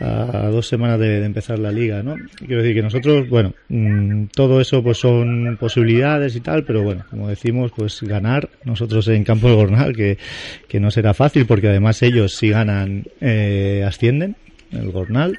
a, 0.00 0.48
dos 0.50 0.66
semanas 0.66 0.98
de, 0.98 1.20
de 1.20 1.26
empezar 1.26 1.58
la 1.58 1.70
liga, 1.70 2.02
¿no? 2.02 2.16
Quiero 2.38 2.62
decir 2.62 2.74
que 2.74 2.82
nosotros, 2.82 3.28
bueno, 3.28 3.54
mm, 3.68 4.26
todo 4.34 4.60
eso 4.60 4.82
pues 4.82 4.98
son 4.98 5.56
posibilidades 5.60 6.34
y 6.34 6.40
tal, 6.40 6.64
pero 6.64 6.82
bueno, 6.82 7.04
como 7.10 7.28
decimos, 7.28 7.72
pues 7.76 8.02
ganar 8.02 8.48
nosotros 8.64 9.06
en 9.08 9.22
Campo 9.22 9.46
del 9.46 9.56
Gornal, 9.56 9.94
que, 9.94 10.18
que 10.66 10.80
no 10.80 10.90
será 10.90 11.14
fácil 11.14 11.46
porque 11.46 11.68
además 11.68 12.02
ellos 12.02 12.34
si 12.34 12.50
ganan 12.50 13.04
eh, 13.20 13.84
ascienden, 13.86 14.36
el 14.76 14.90
Gornal, 14.90 15.38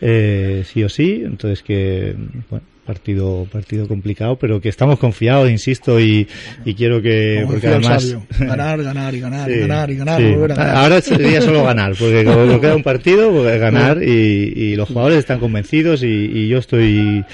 eh, 0.00 0.64
sí 0.66 0.82
o 0.84 0.88
sí, 0.88 1.22
entonces 1.24 1.62
que, 1.62 2.14
bueno, 2.50 2.66
partido 2.84 3.46
partido 3.50 3.88
complicado, 3.88 4.36
pero 4.36 4.60
que 4.60 4.68
estamos 4.68 4.98
confiados, 4.98 5.50
insisto, 5.50 5.98
y, 6.00 6.26
y 6.64 6.74
quiero 6.74 7.00
que, 7.02 7.38
Como 7.40 7.52
porque 7.52 7.68
además... 7.68 8.02
sabio, 8.02 8.26
ganar, 8.38 8.82
ganar 8.82 9.14
y 9.14 9.20
ganar 9.20 9.50
y 9.50 9.54
Sí, 9.54 9.60
ganar 9.60 9.90
y 9.90 9.96
ganar, 9.96 10.20
sí. 10.20 10.28
volver 10.32 10.52
a 10.52 10.54
ganar. 10.54 10.76
Ahora 10.76 11.00
sería 11.00 11.40
solo 11.40 11.64
ganar, 11.64 11.94
porque 11.98 12.24
como 12.24 12.60
queda 12.60 12.76
un 12.76 12.82
partido, 12.82 13.30
pues 13.32 13.58
ganar 13.60 14.02
y, 14.02 14.52
y 14.54 14.76
los 14.76 14.88
jugadores 14.88 15.18
están 15.18 15.40
convencidos 15.40 16.02
y, 16.02 16.06
y 16.06 16.48
yo 16.48 16.58
estoy 16.58 17.24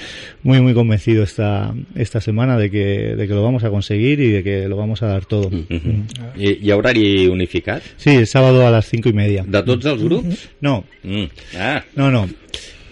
muy 0.43 0.59
muy 0.59 0.73
convencido 0.73 1.21
esta 1.23 1.71
esta 1.95 2.19
semana 2.19 2.57
de 2.57 2.71
que 2.71 3.15
de 3.15 3.27
que 3.27 3.33
lo 3.33 3.43
vamos 3.43 3.63
a 3.63 3.69
conseguir 3.69 4.19
y 4.19 4.31
de 4.31 4.43
que 4.43 4.67
lo 4.67 4.75
vamos 4.75 5.03
a 5.03 5.07
dar 5.07 5.25
todo. 5.25 5.47
Uh 5.47 5.65
-huh. 5.69 6.03
I, 6.35 6.57
hi 6.65 6.71
ha 6.71 6.77
horari 6.77 7.27
unificat? 7.27 7.83
Sí, 7.97 8.09
el 8.11 8.25
sábado 8.27 8.65
a 8.65 8.71
las 8.71 8.87
cinco 8.89 9.09
y 9.09 9.13
media. 9.13 9.43
De 9.45 9.61
tots 9.63 9.85
els 9.85 10.01
grups? 10.03 10.49
No, 10.61 10.83
Mm. 11.03 11.25
Ah, 11.57 11.83
no, 11.95 12.11
no. 12.11 12.29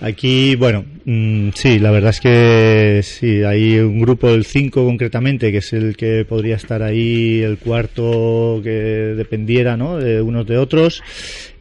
Aquí, 0.01 0.55
bueno, 0.55 0.85
mm, 1.03 1.49
sí, 1.55 1.77
la 1.77 1.91
verdad 1.91 2.11
es 2.11 2.21
que 2.21 3.01
sí, 3.03 3.43
hay 3.43 3.79
un 3.79 3.99
grupo, 3.99 4.29
el 4.29 4.45
5 4.45 4.85
concretamente, 4.85 5.51
que 5.51 5.57
es 5.57 5.73
el 5.73 5.97
que 5.97 6.23
podría 6.23 6.55
estar 6.55 6.81
ahí, 6.83 7.41
el 7.41 7.57
cuarto 7.57 8.61
que 8.63 8.69
dependiera, 8.69 9.75
¿no? 9.75 9.97
De 9.97 10.21
unos 10.21 10.47
de 10.47 10.57
otros, 10.57 11.03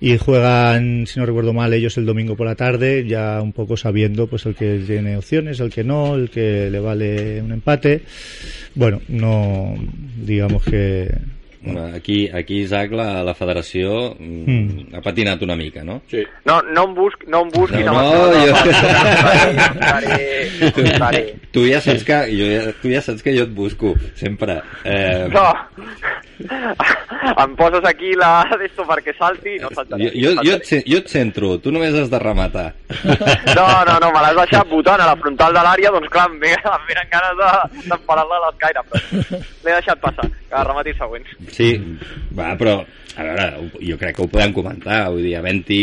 y 0.00 0.18
juegan, 0.18 1.08
si 1.08 1.18
no 1.18 1.26
recuerdo 1.26 1.52
mal, 1.52 1.74
ellos 1.74 1.98
el 1.98 2.06
domingo 2.06 2.36
por 2.36 2.46
la 2.46 2.54
tarde, 2.54 3.04
ya 3.08 3.42
un 3.42 3.52
poco 3.52 3.76
sabiendo, 3.76 4.28
pues 4.28 4.46
el 4.46 4.54
que 4.54 4.82
tiene 4.86 5.16
opciones, 5.16 5.58
el 5.58 5.70
que 5.70 5.82
no, 5.82 6.14
el 6.14 6.30
que 6.30 6.70
le 6.70 6.78
vale 6.78 7.42
un 7.42 7.50
empate. 7.50 8.02
Bueno, 8.76 9.00
no, 9.08 9.74
digamos 10.24 10.62
que 10.62 11.08
aquí, 11.94 12.28
aquí 12.32 12.60
Isaac, 12.62 12.92
la, 12.92 13.22
la 13.26 13.34
federació 13.34 14.14
mm. 14.18 14.44
Mm. 14.46 14.94
ha 14.96 15.00
patinat 15.04 15.42
una 15.42 15.56
mica, 15.56 15.84
no? 15.84 16.00
Sí. 16.10 16.22
No, 16.48 16.60
no 16.62 16.84
em, 16.88 16.94
busc, 16.96 17.24
no 17.28 17.42
em 17.46 17.50
busquis 17.54 17.84
No, 17.84 17.92
no, 17.92 18.32
jo- 18.46 18.54
estaré. 20.84 21.34
Tu 21.52 21.66
ja 21.70 21.80
saps 21.80 22.04
que 22.04 22.18
jo, 22.32 22.72
tu 22.82 22.92
ja 22.92 23.00
saps 23.04 23.22
que 23.24 23.34
jo 23.36 23.44
et 23.48 23.54
busco, 23.54 23.94
sempre. 24.14 24.60
Eh, 24.84 25.28
No, 25.32 25.46
em 26.38 27.54
poses 27.58 27.84
aquí 27.88 28.12
la 28.18 28.44
d'esto 28.60 28.84
perquè 28.86 29.14
salti 29.18 29.56
i 29.56 29.60
no 29.62 29.70
saltaré. 29.74 30.10
jo, 30.14 30.32
jo, 30.34 30.42
jo, 30.46 30.54
et, 30.58 30.70
jo 30.86 30.98
et 31.02 31.08
centro, 31.10 31.50
tu 31.62 31.72
només 31.74 31.94
has 31.98 32.10
de 32.12 32.20
rematar. 32.22 32.68
No, 33.58 33.64
no, 33.88 33.96
no, 34.02 34.10
me 34.14 34.20
l'has 34.22 34.36
deixat 34.36 34.68
votant 34.70 35.00
a 35.02 35.06
la 35.10 35.16
frontal 35.18 35.52
de 35.56 35.62
l'àrea, 35.64 35.90
doncs 35.94 36.10
clar, 36.12 36.28
em 36.30 36.38
ve- 36.42 36.54
em 36.76 36.86
venen 36.88 37.10
ganes 37.10 37.36
de- 37.40 37.82
d'emparar-la 37.88 38.38
a 38.38 38.44
l'escaire, 38.46 38.84
però 38.90 39.02
l'he 39.64 39.74
deixat 39.74 40.00
passar, 40.04 40.28
que 40.48 40.62
remati 40.68 40.94
el 40.94 40.98
següent. 41.00 41.28
Sí, 41.54 41.70
va, 42.38 42.52
però 42.60 42.76
a 43.18 43.26
veure, 43.26 43.48
jo 43.82 43.98
crec 43.98 44.16
que 44.16 44.22
ho 44.26 44.30
podem 44.30 44.52
comentar, 44.54 45.08
vull 45.10 45.24
dir, 45.26 45.34
havent-hi 45.40 45.82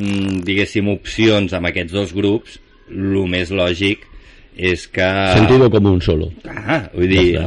mm, 0.00 0.40
diguéssim 0.46 0.88
opcions 0.94 1.52
amb 1.58 1.68
aquests 1.72 1.92
dos 1.92 2.14
grups, 2.16 2.58
el 2.90 3.18
més 3.28 3.50
lògic 3.50 4.06
és 4.56 4.86
que... 4.88 5.06
Sentido 5.36 5.70
común 5.70 6.00
solo. 6.00 6.30
Ah, 6.48 6.86
vull 6.94 7.10
dir, 7.12 7.36
Ja 7.36 7.44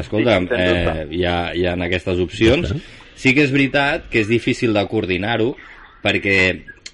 eh, 0.55 1.05
hi, 1.09 1.23
ha, 1.25 1.37
hi 1.57 1.65
ha 1.65 1.75
aquestes 1.89 2.21
opcions. 2.21 2.75
Sí 3.19 3.33
que 3.35 3.43
és 3.43 3.51
veritat 3.51 4.07
que 4.13 4.21
és 4.21 4.29
difícil 4.29 4.75
de 4.77 4.85
coordinar-ho, 4.87 5.55
perquè 6.05 6.37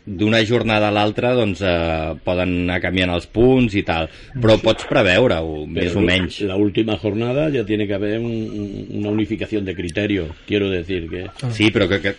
d'una 0.06 0.43
jornada 0.45 0.88
a 0.89 0.91
l'altra 0.93 1.34
doncs, 1.34 1.62
eh, 1.66 2.14
poden 2.24 2.51
anar 2.70 2.80
canviant 2.84 3.10
els 3.16 3.26
punts 3.28 3.74
i 3.76 3.82
tal, 3.84 4.08
però 4.41 4.58
pots 4.62 4.86
preveure-ho, 4.86 5.66
més 5.68 5.95
o 5.95 6.01
menys. 6.01 6.41
La 6.45 6.56
última 6.56 6.97
jornada 6.97 7.49
ya 7.49 7.66
tiene 7.66 7.88
que 7.88 7.95
haber 7.95 8.20
un- 8.20 8.26
un- 8.30 8.88
una 8.99 9.10
unificación 9.10 9.66
de 9.66 9.76
criterio. 9.76 10.28
Quiero 10.45 10.70
decir 10.70 11.10
que. 11.10 11.26
Sí, 11.51 11.72
però 11.72 11.88
que, 11.89 12.01
que 12.01 12.16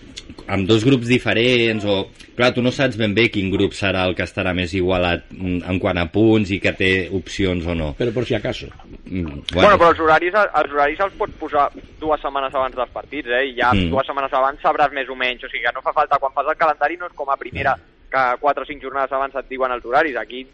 amb 0.48 0.66
dos 0.68 0.84
grups 0.84 1.06
diferents 1.06 1.84
o... 1.84 2.08
Clar, 2.36 2.52
tu 2.52 2.60
no 2.60 2.68
saps 2.70 2.98
ben 3.00 3.14
bé 3.16 3.30
quin 3.32 3.48
grup 3.50 3.72
serà 3.72 4.02
el 4.04 4.14
que 4.14 4.22
estarà 4.26 4.52
més 4.52 4.74
igualat 4.76 5.22
en 5.32 5.78
quant 5.80 5.96
a 5.96 6.04
punts 6.12 6.50
i 6.52 6.58
que 6.60 6.74
té 6.76 7.08
opcions 7.10 7.64
o 7.64 7.74
no. 7.74 7.94
Pero 7.96 8.12
por 8.12 8.26
si 8.26 8.34
acaso. 8.34 8.66
Mm, 9.06 9.22
Bueno, 9.24 9.42
bueno 9.54 9.78
però 9.78 9.88
els 9.94 10.00
horaris, 10.00 10.34
els 10.34 10.72
horaris 10.74 11.00
els 11.00 11.14
pots 11.16 11.32
posar 11.40 11.70
dues 11.98 12.20
setmanes 12.20 12.52
abans 12.54 12.76
dels 12.76 12.90
partits, 12.92 13.28
eh? 13.32 13.46
I 13.48 13.54
ja 13.56 13.72
mm. 13.72 13.88
dues 13.88 14.06
setmanes 14.06 14.32
abans 14.36 14.60
sabràs 14.60 14.92
més 14.92 15.08
o 15.08 15.16
menys. 15.16 15.44
O 15.44 15.48
sigui 15.48 15.64
que 15.64 15.72
no 15.72 15.80
fa 15.80 15.94
falta, 15.96 16.18
quan 16.20 16.34
fas 16.36 16.50
el 16.52 16.58
calendari 16.60 16.98
no 17.00 17.06
és 17.08 17.16
com 17.16 17.30
a 17.32 17.38
primera 17.40 17.75
que 18.10 18.24
quatre 18.40 18.62
o 18.62 18.66
cinc 18.66 18.82
jornades 18.82 19.12
abans 19.12 19.34
et 19.34 19.48
diuen 19.48 19.72
els 19.72 19.84
horaris. 19.84 20.16
Aquí 20.16 20.46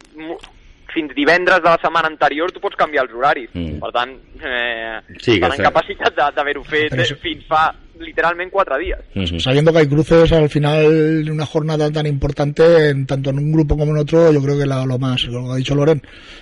fins 0.93 1.13
divendres 1.15 1.57
de 1.63 1.69
la 1.71 1.79
setmana 1.81 2.07
anterior 2.07 2.51
tu 2.51 2.59
pots 2.61 2.75
canviar 2.77 3.05
els 3.07 3.13
horaris. 3.15 3.49
Mm. 3.53 3.79
Per 3.81 3.91
tant, 3.91 4.11
eh, 4.43 4.99
Sí, 5.19 5.31
que 5.31 5.33
estan 5.35 5.51
en 5.51 5.57
sé. 5.57 5.63
capacitat 5.63 6.15
de- 6.15 6.35
d'haver-ho 6.35 6.63
fet 6.63 6.91
això- 6.93 7.17
fins 7.17 7.45
fa 7.47 7.73
literalment 7.99 8.51
quatre 8.51 8.77
dies. 8.79 8.97
Mhm. 9.15 9.39
Sabiendo 9.39 9.71
que 9.71 9.79
hay 9.79 9.87
cruces 9.87 10.31
al 10.33 10.49
final 10.49 11.23
de 11.23 11.31
una 11.31 11.45
jornada 11.45 11.89
tan 11.89 12.05
importante, 12.05 12.89
en, 12.89 13.05
tanto 13.07 13.29
en 13.29 13.37
un 13.39 13.51
grupo 13.53 13.77
como 13.77 13.91
en 13.91 13.97
otro, 13.99 14.31
yo 14.33 14.41
creo 14.43 14.59
que 14.59 14.65
la- 14.65 14.85
lo 14.85 14.99
más, 14.99 15.23
lo 15.25 15.45
que 15.45 15.51
ha 15.51 15.55
dicho 15.55 15.73
Loren, 15.73 16.01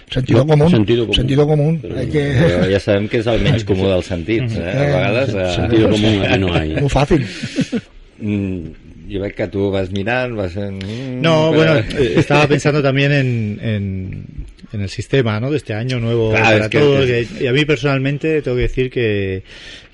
sentido 0.10 0.40
No, 0.40 0.48
común. 0.48 0.70
sentido 0.70 1.04
común. 1.04 1.16
Sentido 1.16 1.48
común. 1.48 1.80
Pero- 1.82 1.98
Hay 2.00 2.10
que... 2.10 2.34
ja 2.74 2.80
sabem 2.80 3.08
que 3.08 3.18
és 3.20 3.28
el 3.28 3.42
menys 3.42 3.64
comú 3.70 3.88
dels 3.88 4.06
sentits, 4.06 4.58
eh? 4.58 4.64
A 4.70 4.80
vegades... 4.82 5.36
Eh, 5.36 5.56
Sentido 5.56 5.90
común 5.92 6.26
aquí 6.26 6.40
no 6.40 6.54
hay. 6.54 6.70
Muy 6.76 6.90
fácil. 6.90 7.26
Mm, 8.20 8.68
yo 9.12 9.20
veig 9.22 9.34
que 9.36 9.48
tú 9.48 9.70
vas 9.72 9.92
mirando, 9.92 10.38
vas 10.42 10.56
en... 10.56 10.78
mm, 10.78 11.22
No, 11.22 11.52
bueno, 11.54 11.76
eh, 12.00 12.14
estaba 12.18 12.48
pensando 12.48 12.82
también 12.82 13.12
en, 13.12 13.60
en, 13.62 14.26
en 14.72 14.82
el 14.82 14.90
sistema 14.90 15.40
¿no? 15.40 15.52
de 15.52 15.58
este 15.58 15.74
año 15.74 16.00
nuevo 16.00 16.30
Claro, 16.32 16.46
para 16.46 16.64
es 16.66 16.70
que- 16.70 16.80
todos. 16.80 17.10
y 17.42 17.48
a 17.48 17.52
mí 17.52 17.66
personalmente 17.66 18.42
tengo 18.42 18.56
que 18.58 18.64
decir 18.64 18.90
que, 18.90 19.44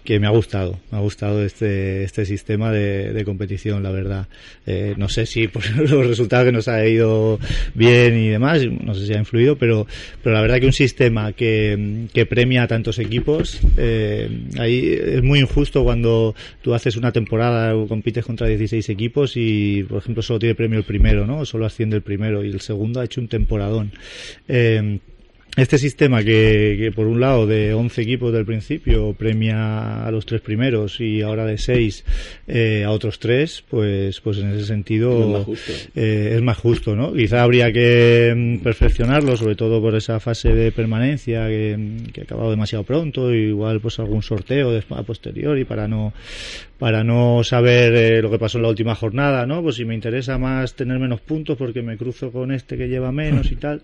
que 0.08 0.22
me 0.22 0.28
ha 0.28 0.30
gustado, 0.30 0.80
me 0.90 1.00
ha 1.00 1.02
gustado 1.02 1.44
este, 1.44 2.06
este 2.06 2.26
sistema 2.26 2.72
de, 2.72 3.12
de 3.12 3.26
competición, 3.26 3.84
la 3.84 3.92
verdad. 3.92 4.30
Eh, 4.66 4.94
no 4.96 5.10
sé 5.10 5.26
si 5.26 5.50
por 5.50 5.70
los 5.78 6.08
resultados 6.08 6.46
que 6.46 6.54
nos 6.54 6.70
ha 6.70 6.88
ido 6.88 7.38
bien 7.74 8.18
y 8.18 8.30
demás, 8.30 8.66
no 8.66 8.96
sé 8.96 9.06
si 9.06 9.14
ha 9.14 9.18
influido, 9.18 9.58
pero, 9.58 9.86
pero 10.24 10.34
la 10.34 10.42
verdad 10.42 10.62
que 10.62 10.66
un 10.66 10.72
sistema 10.72 11.34
que, 11.34 12.06
que 12.14 12.26
premia 12.26 12.64
a 12.64 12.68
tantos 12.68 13.00
equipos, 13.00 13.60
eh, 13.76 14.30
ahí 14.58 14.98
es 14.98 15.22
muy 15.24 15.40
injusto 15.40 15.84
cuando 15.84 16.34
tú 16.62 16.74
haces 16.74 16.96
una 16.96 17.12
temporada 17.12 17.76
o 17.76 17.86
compites 17.86 18.24
contra 18.24 18.48
16 18.48 18.88
equipos 18.88 19.34
y, 19.36 19.84
por 19.90 19.98
ejemplo, 19.98 20.24
solo 20.24 20.40
tiene 20.40 20.56
premio 20.56 20.80
el 20.80 20.86
primero, 20.86 21.28
¿no? 21.28 21.44
Solo 21.44 21.66
asciende 21.66 21.98
el 21.98 22.02
primero 22.02 22.46
y 22.46 22.50
el 22.50 22.62
segundo 22.62 23.02
ha 23.02 23.04
hecho 23.04 23.20
un 23.20 23.28
temporadón. 23.28 23.92
Eh, 24.48 25.00
este 25.58 25.78
sistema 25.78 26.24
que, 26.24 26.78
que 26.80 26.92
por 26.96 27.08
un 27.08 27.20
lado 27.20 27.46
de 27.48 27.74
11 27.74 28.02
equipos 28.02 28.32
del 28.32 28.46
principio 28.46 29.14
premia 29.14 30.06
a 30.06 30.12
los 30.12 30.26
tres 30.26 30.40
primeros 30.42 31.02
y 31.02 31.22
ahora 31.22 31.46
de 31.46 31.58
6 31.58 32.06
eh, 32.48 32.84
a 32.86 32.92
otros 32.92 33.20
tres, 33.20 33.64
pues 33.70 34.22
pues 34.22 34.38
en 34.38 34.52
ese 34.54 34.66
sentido 34.66 35.20
Es 35.22 35.28
más 35.28 35.44
justo. 35.44 35.72
eh, 35.96 36.34
es 36.36 36.42
más 36.42 36.58
justo, 36.58 36.96
¿no? 36.96 37.12
Quizá 37.14 37.44
habría 37.44 37.72
que 37.74 38.34
mm, 38.36 38.58
perfeccionarlo, 38.64 39.36
sobre 39.36 39.56
todo 39.56 39.82
por 39.82 39.96
esa 39.96 40.20
fase 40.20 40.54
de 40.54 40.72
permanencia 40.72 41.48
que, 41.48 41.78
que 42.14 42.22
ha 42.22 42.24
acabado 42.24 42.52
demasiado 42.52 42.84
pronto, 42.84 43.34
igual 43.34 43.82
pues 43.82 44.00
algún 44.00 44.22
sorteo 44.24 44.72
de- 44.72 44.84
a 44.92 45.04
posteriori 45.04 45.66
para 45.66 45.88
no 45.88 46.14
para 46.80 47.04
no 47.04 47.44
saber 47.44 47.94
eh, 47.96 48.22
lo 48.22 48.30
que 48.30 48.38
pasó 48.40 48.58
en 48.60 48.64
la 48.64 48.70
última 48.70 48.94
jornada, 48.96 49.46
¿no? 49.46 49.64
Pues 49.64 49.76
si 49.76 49.86
me 49.86 49.96
interesa 49.96 50.38
más 50.38 50.74
tener 50.76 51.00
menos 51.00 51.22
puntos 51.22 51.58
porque 51.58 51.82
me 51.82 51.98
cruzo 51.98 52.32
con 52.32 52.52
este 52.52 52.78
que 52.78 52.88
lleva 52.88 53.12
menos 53.12 53.52
y 53.52 53.56
tal, 53.66 53.82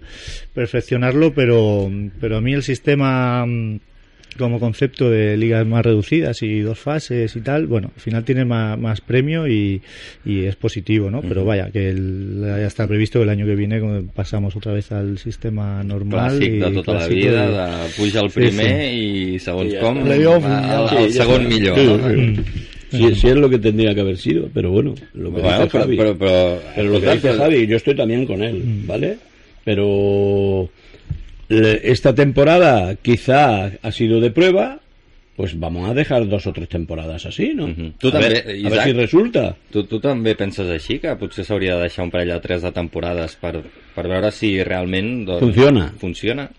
perfeccionarlo, 0.54 1.34
pero 1.34 1.89
pero 2.20 2.38
a 2.38 2.41
mí 2.41 2.54
el 2.54 2.64
sistema 2.64 3.46
mm, 3.46 3.80
como 4.38 4.60
concepto 4.60 5.12
de 5.12 5.38
ligas 5.38 5.66
más 5.68 5.86
reducidas 5.86 6.41
y 6.41 6.62
dos 6.62 6.80
fases 6.80 7.36
y 7.36 7.41
tal, 7.41 7.68
bueno, 7.68 7.91
al 7.96 8.02
final 8.02 8.24
tiene 8.24 8.46
más, 8.46 8.80
más 8.80 9.00
premio 9.00 9.48
y, 9.48 9.80
y 10.26 10.46
es 10.46 10.56
positivo, 10.56 11.12
¿no? 11.12 11.22
Pero 11.22 11.46
vaya, 11.46 11.70
que 11.70 11.89
el- 11.89 12.41
ya 12.44 12.66
está 12.66 12.88
previsto 12.88 13.20
que 13.20 13.24
el 13.24 13.30
año 13.30 13.46
que 13.46 13.54
viene 13.56 13.80
pasamos 14.16 14.56
otra 14.56 14.74
vez 14.74 14.91
al 14.91 15.20
sistema 15.20 15.84
normal. 15.84 16.39
clàssic 16.39 16.52
y 16.52 16.58
de 16.60 16.72
tota 16.72 16.94
la 16.94 17.08
vida, 17.08 17.46
de- 17.48 17.84
de 17.84 17.89
puja 17.96 18.22
el 18.22 18.30
Sí, 18.32 18.39
primer 18.39 18.94
i 18.94 19.39
segons 19.39 19.72
ja 19.72 19.80
com 19.82 20.02
Sí, 20.04 21.14
segon 21.14 21.48
millor. 21.48 21.78
Sí, 21.78 21.86
sí. 22.44 22.72
Si, 22.98 23.16
si 23.16 23.28
es 23.28 23.36
lo 23.36 23.50
que 23.50 23.58
tendría 23.60 23.94
que 23.96 24.02
haber 24.02 24.18
sido, 24.18 24.50
pero 24.54 24.72
bueno, 24.72 24.94
lo 25.14 25.34
que 25.34 25.41
Bueno, 25.41 25.58
dice 25.58 25.70
pero, 25.72 25.84
Javi. 25.84 25.98
pero, 25.98 26.18
pero, 26.18 26.60
Pero 26.76 26.89
lo 26.89 27.02
que 27.02 27.12
dice 27.14 27.34
Javi, 27.34 27.68
yo 27.68 27.78
estoy 27.78 27.96
también 27.96 28.26
con 28.26 28.44
él, 28.44 28.62
¿vale? 28.86 29.18
Pero 29.64 30.70
le- 31.50 31.91
esta 31.91 32.14
temporada 32.14 32.96
quizá 32.96 33.72
ha 33.82 33.91
sido 33.91 34.20
de 34.20 34.32
prueba, 34.32 34.80
pues 35.36 35.60
vamos 35.60 35.89
a 35.89 35.94
dejar 35.94 36.28
dos 36.28 36.46
o 36.46 36.54
tres 36.54 36.70
temporadas 36.70 37.26
así, 37.26 37.54
¿no? 37.56 37.68
Tu 37.98 38.10
a, 38.10 38.12
també, 38.12 38.30
ver, 38.30 38.44
a 38.44 38.46
ver 38.48 38.58
Isaac? 38.58 38.84
si 38.86 38.94
resulta. 38.94 39.56
Tu, 39.72 39.84
tu 39.89 40.00
també 40.00 40.36
penses 40.38 40.70
així, 40.70 41.00
que 41.02 41.16
potser 41.18 41.44
s'hauria 41.48 41.76
de 41.80 41.88
deixar 41.88 42.06
un 42.06 42.12
parell 42.14 42.30
de 42.36 42.39
tres 42.44 42.62
de 42.62 42.72
temporades 42.72 43.34
per, 43.41 43.56
per 43.96 44.06
veure 44.08 44.30
si 44.32 44.62
realment 44.64 45.26
doncs, 45.26 45.41
Funciona. 45.41 45.88
funciona? 45.98 46.50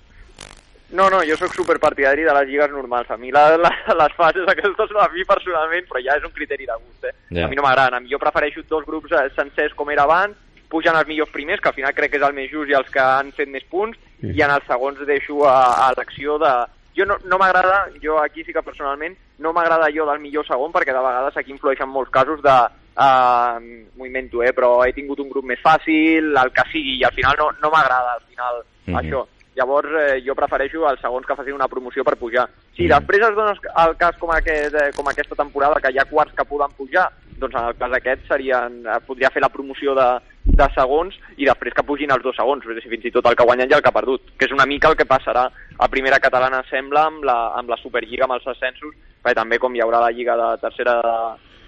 No, 0.95 1.09
no, 1.11 1.21
jo 1.27 1.35
sóc 1.37 1.53
superpartidari 1.57 2.23
de 2.23 2.33
les 2.37 2.47
lligues 2.49 2.71
normals. 2.71 3.11
A 3.11 3.17
mi 3.19 3.33
la, 3.35 3.57
la, 3.59 3.71
les 3.99 4.13
fases 4.15 4.47
aquestes, 4.53 4.93
a 4.95 5.09
mi 5.13 5.25
personalment, 5.27 5.89
però 5.91 6.03
ja 6.05 6.15
és 6.21 6.27
un 6.27 6.31
criteri 6.37 6.69
de 6.71 6.77
gust, 6.79 7.09
eh? 7.09 7.15
Ja. 7.35 7.47
A 7.47 7.51
mi 7.51 7.59
no 7.59 7.65
m'agraden. 7.67 8.07
Jo 8.11 8.21
prefereixo 8.23 8.63
dos 8.71 8.87
grups 8.87 9.11
eh, 9.13 9.25
sencers 9.35 9.75
com 9.75 9.91
era 9.91 10.05
abans, 10.07 10.39
pugen 10.71 10.95
els 10.99 11.09
millors 11.11 11.31
primers, 11.35 11.61
que 11.63 11.69
al 11.73 11.75
final 11.77 11.95
crec 11.95 12.13
que 12.15 12.21
és 12.21 12.27
el 12.27 12.37
més 12.37 12.51
just 12.53 12.71
i 12.71 12.77
els 12.79 12.89
que 12.95 13.03
han 13.03 13.33
fet 13.35 13.51
més 13.51 13.67
punts, 13.71 13.99
i 14.25 14.41
en 14.43 14.51
els 14.55 14.65
segons 14.71 15.03
deixo 15.07 15.43
a, 15.51 15.59
a 15.89 15.91
l'acció 15.99 16.39
de... 16.39 16.55
Jo 16.95 17.05
no, 17.11 17.17
no 17.27 17.37
m'agrada, 17.43 17.89
jo 18.03 18.21
aquí 18.23 18.45
sí 18.47 18.53
que 18.55 18.63
personalment, 18.63 19.17
no 19.43 19.51
m'agrada 19.53 19.91
jo 19.91 20.07
del 20.07 20.21
millor 20.23 20.47
segon, 20.47 20.71
perquè 20.73 20.95
de 20.95 21.03
vegades 21.03 21.37
aquí 21.37 21.51
influeixen 21.51 21.91
molts 21.91 22.11
casos 22.15 22.39
de... 22.43 22.55
Uh, 22.95 23.59
M'ho 23.99 24.07
invento, 24.07 24.45
eh? 24.47 24.53
Però 24.55 24.85
he 24.87 24.93
tingut 24.95 25.19
un 25.19 25.29
grup 25.29 25.43
més 25.51 25.59
fàcil, 25.59 26.31
el 26.39 26.53
que 26.55 26.63
sigui, 26.71 27.01
i 27.01 27.05
al 27.05 27.15
final 27.17 27.35
no, 27.41 27.49
no 27.63 27.71
m'agrada, 27.75 28.15
al 28.15 28.23
final, 28.31 28.63
Mhm. 28.87 28.99
això. 29.01 29.21
Llavors, 29.55 29.89
eh, 30.01 30.21
jo 30.27 30.35
prefereixo 30.35 30.83
els 30.91 31.01
segons 31.01 31.27
que 31.27 31.37
facin 31.39 31.55
una 31.55 31.69
promoció 31.71 32.03
per 32.05 32.17
pujar. 32.19 32.49
Si 32.77 32.89
després 32.91 33.23
es 33.23 33.37
dona 33.37 33.53
el 33.85 33.97
cas 33.97 34.17
com, 34.19 34.33
aquest, 34.35 34.75
eh, 34.75 34.91
com 34.97 35.07
aquesta 35.09 35.37
temporada, 35.39 35.81
que 35.81 35.93
hi 35.95 35.99
ha 35.99 36.05
quarts 36.11 36.35
que 36.35 36.45
poden 36.45 36.73
pujar, 36.77 37.09
doncs 37.39 37.55
en 37.55 37.69
el 37.69 37.77
cas 37.79 37.93
aquest 37.93 38.27
serien, 38.29 38.81
eh, 38.87 38.99
podria 39.07 39.31
fer 39.31 39.43
la 39.43 39.49
promoció 39.55 39.95
de, 39.95 40.09
de 40.45 40.67
segons 40.75 41.15
i 41.37 41.47
després 41.47 41.75
que 41.75 41.83
pugin 41.87 42.11
els 42.11 42.23
dos 42.23 42.35
segons, 42.37 42.65
és 42.67 42.71
a 42.71 42.81
dir, 42.81 42.91
fins 42.91 43.05
i 43.07 43.15
tot 43.15 43.27
el 43.31 43.37
que 43.39 43.47
guanyen 43.47 43.71
i 43.71 43.75
el 43.79 43.83
que 43.83 43.89
ha 43.93 43.99
perdut, 44.01 44.35
que 44.39 44.47
és 44.47 44.53
una 44.55 44.67
mica 44.67 44.91
el 44.91 44.97
que 44.99 45.07
passarà 45.07 45.47
a 45.79 45.89
primera 45.89 46.19
catalana, 46.19 46.65
sembla, 46.71 47.07
amb 47.13 47.23
la, 47.25 47.39
amb 47.59 47.71
la 47.71 47.79
Superliga, 47.83 48.25
amb 48.27 48.35
els 48.41 48.47
ascensos, 48.47 48.95
perquè 49.23 49.39
també 49.39 49.59
com 49.63 49.75
hi 49.75 49.81
haurà 49.83 50.01
la 50.03 50.11
Lliga 50.11 50.35
de 50.37 50.51
tercera 50.67 50.99
de, 51.03 51.17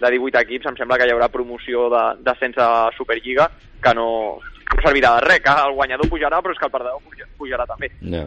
de 0.03 0.11
18 0.19 0.43
equips, 0.43 0.67
em 0.67 0.77
sembla 0.77 0.99
que 0.99 1.07
hi 1.07 1.15
haurà 1.15 1.29
promoció 1.31 1.87
de- 1.91 2.23
d'ascens 2.27 2.59
a 2.59 2.91
Superliga, 2.99 3.47
que 3.83 3.95
no, 3.95 4.39
no 4.77 4.85
servirà 4.87 5.15
de 5.17 5.25
res, 5.27 5.41
que 5.43 5.57
el 5.67 5.75
guanyador 5.75 6.09
pujarà, 6.13 6.39
però 6.45 6.53
és 6.55 6.59
que 6.61 6.67
el 6.69 6.73
perdedor 6.77 7.03
puja- 7.09 7.29
pujarà 7.41 7.67
també. 7.67 7.91
Ja. 8.13 8.27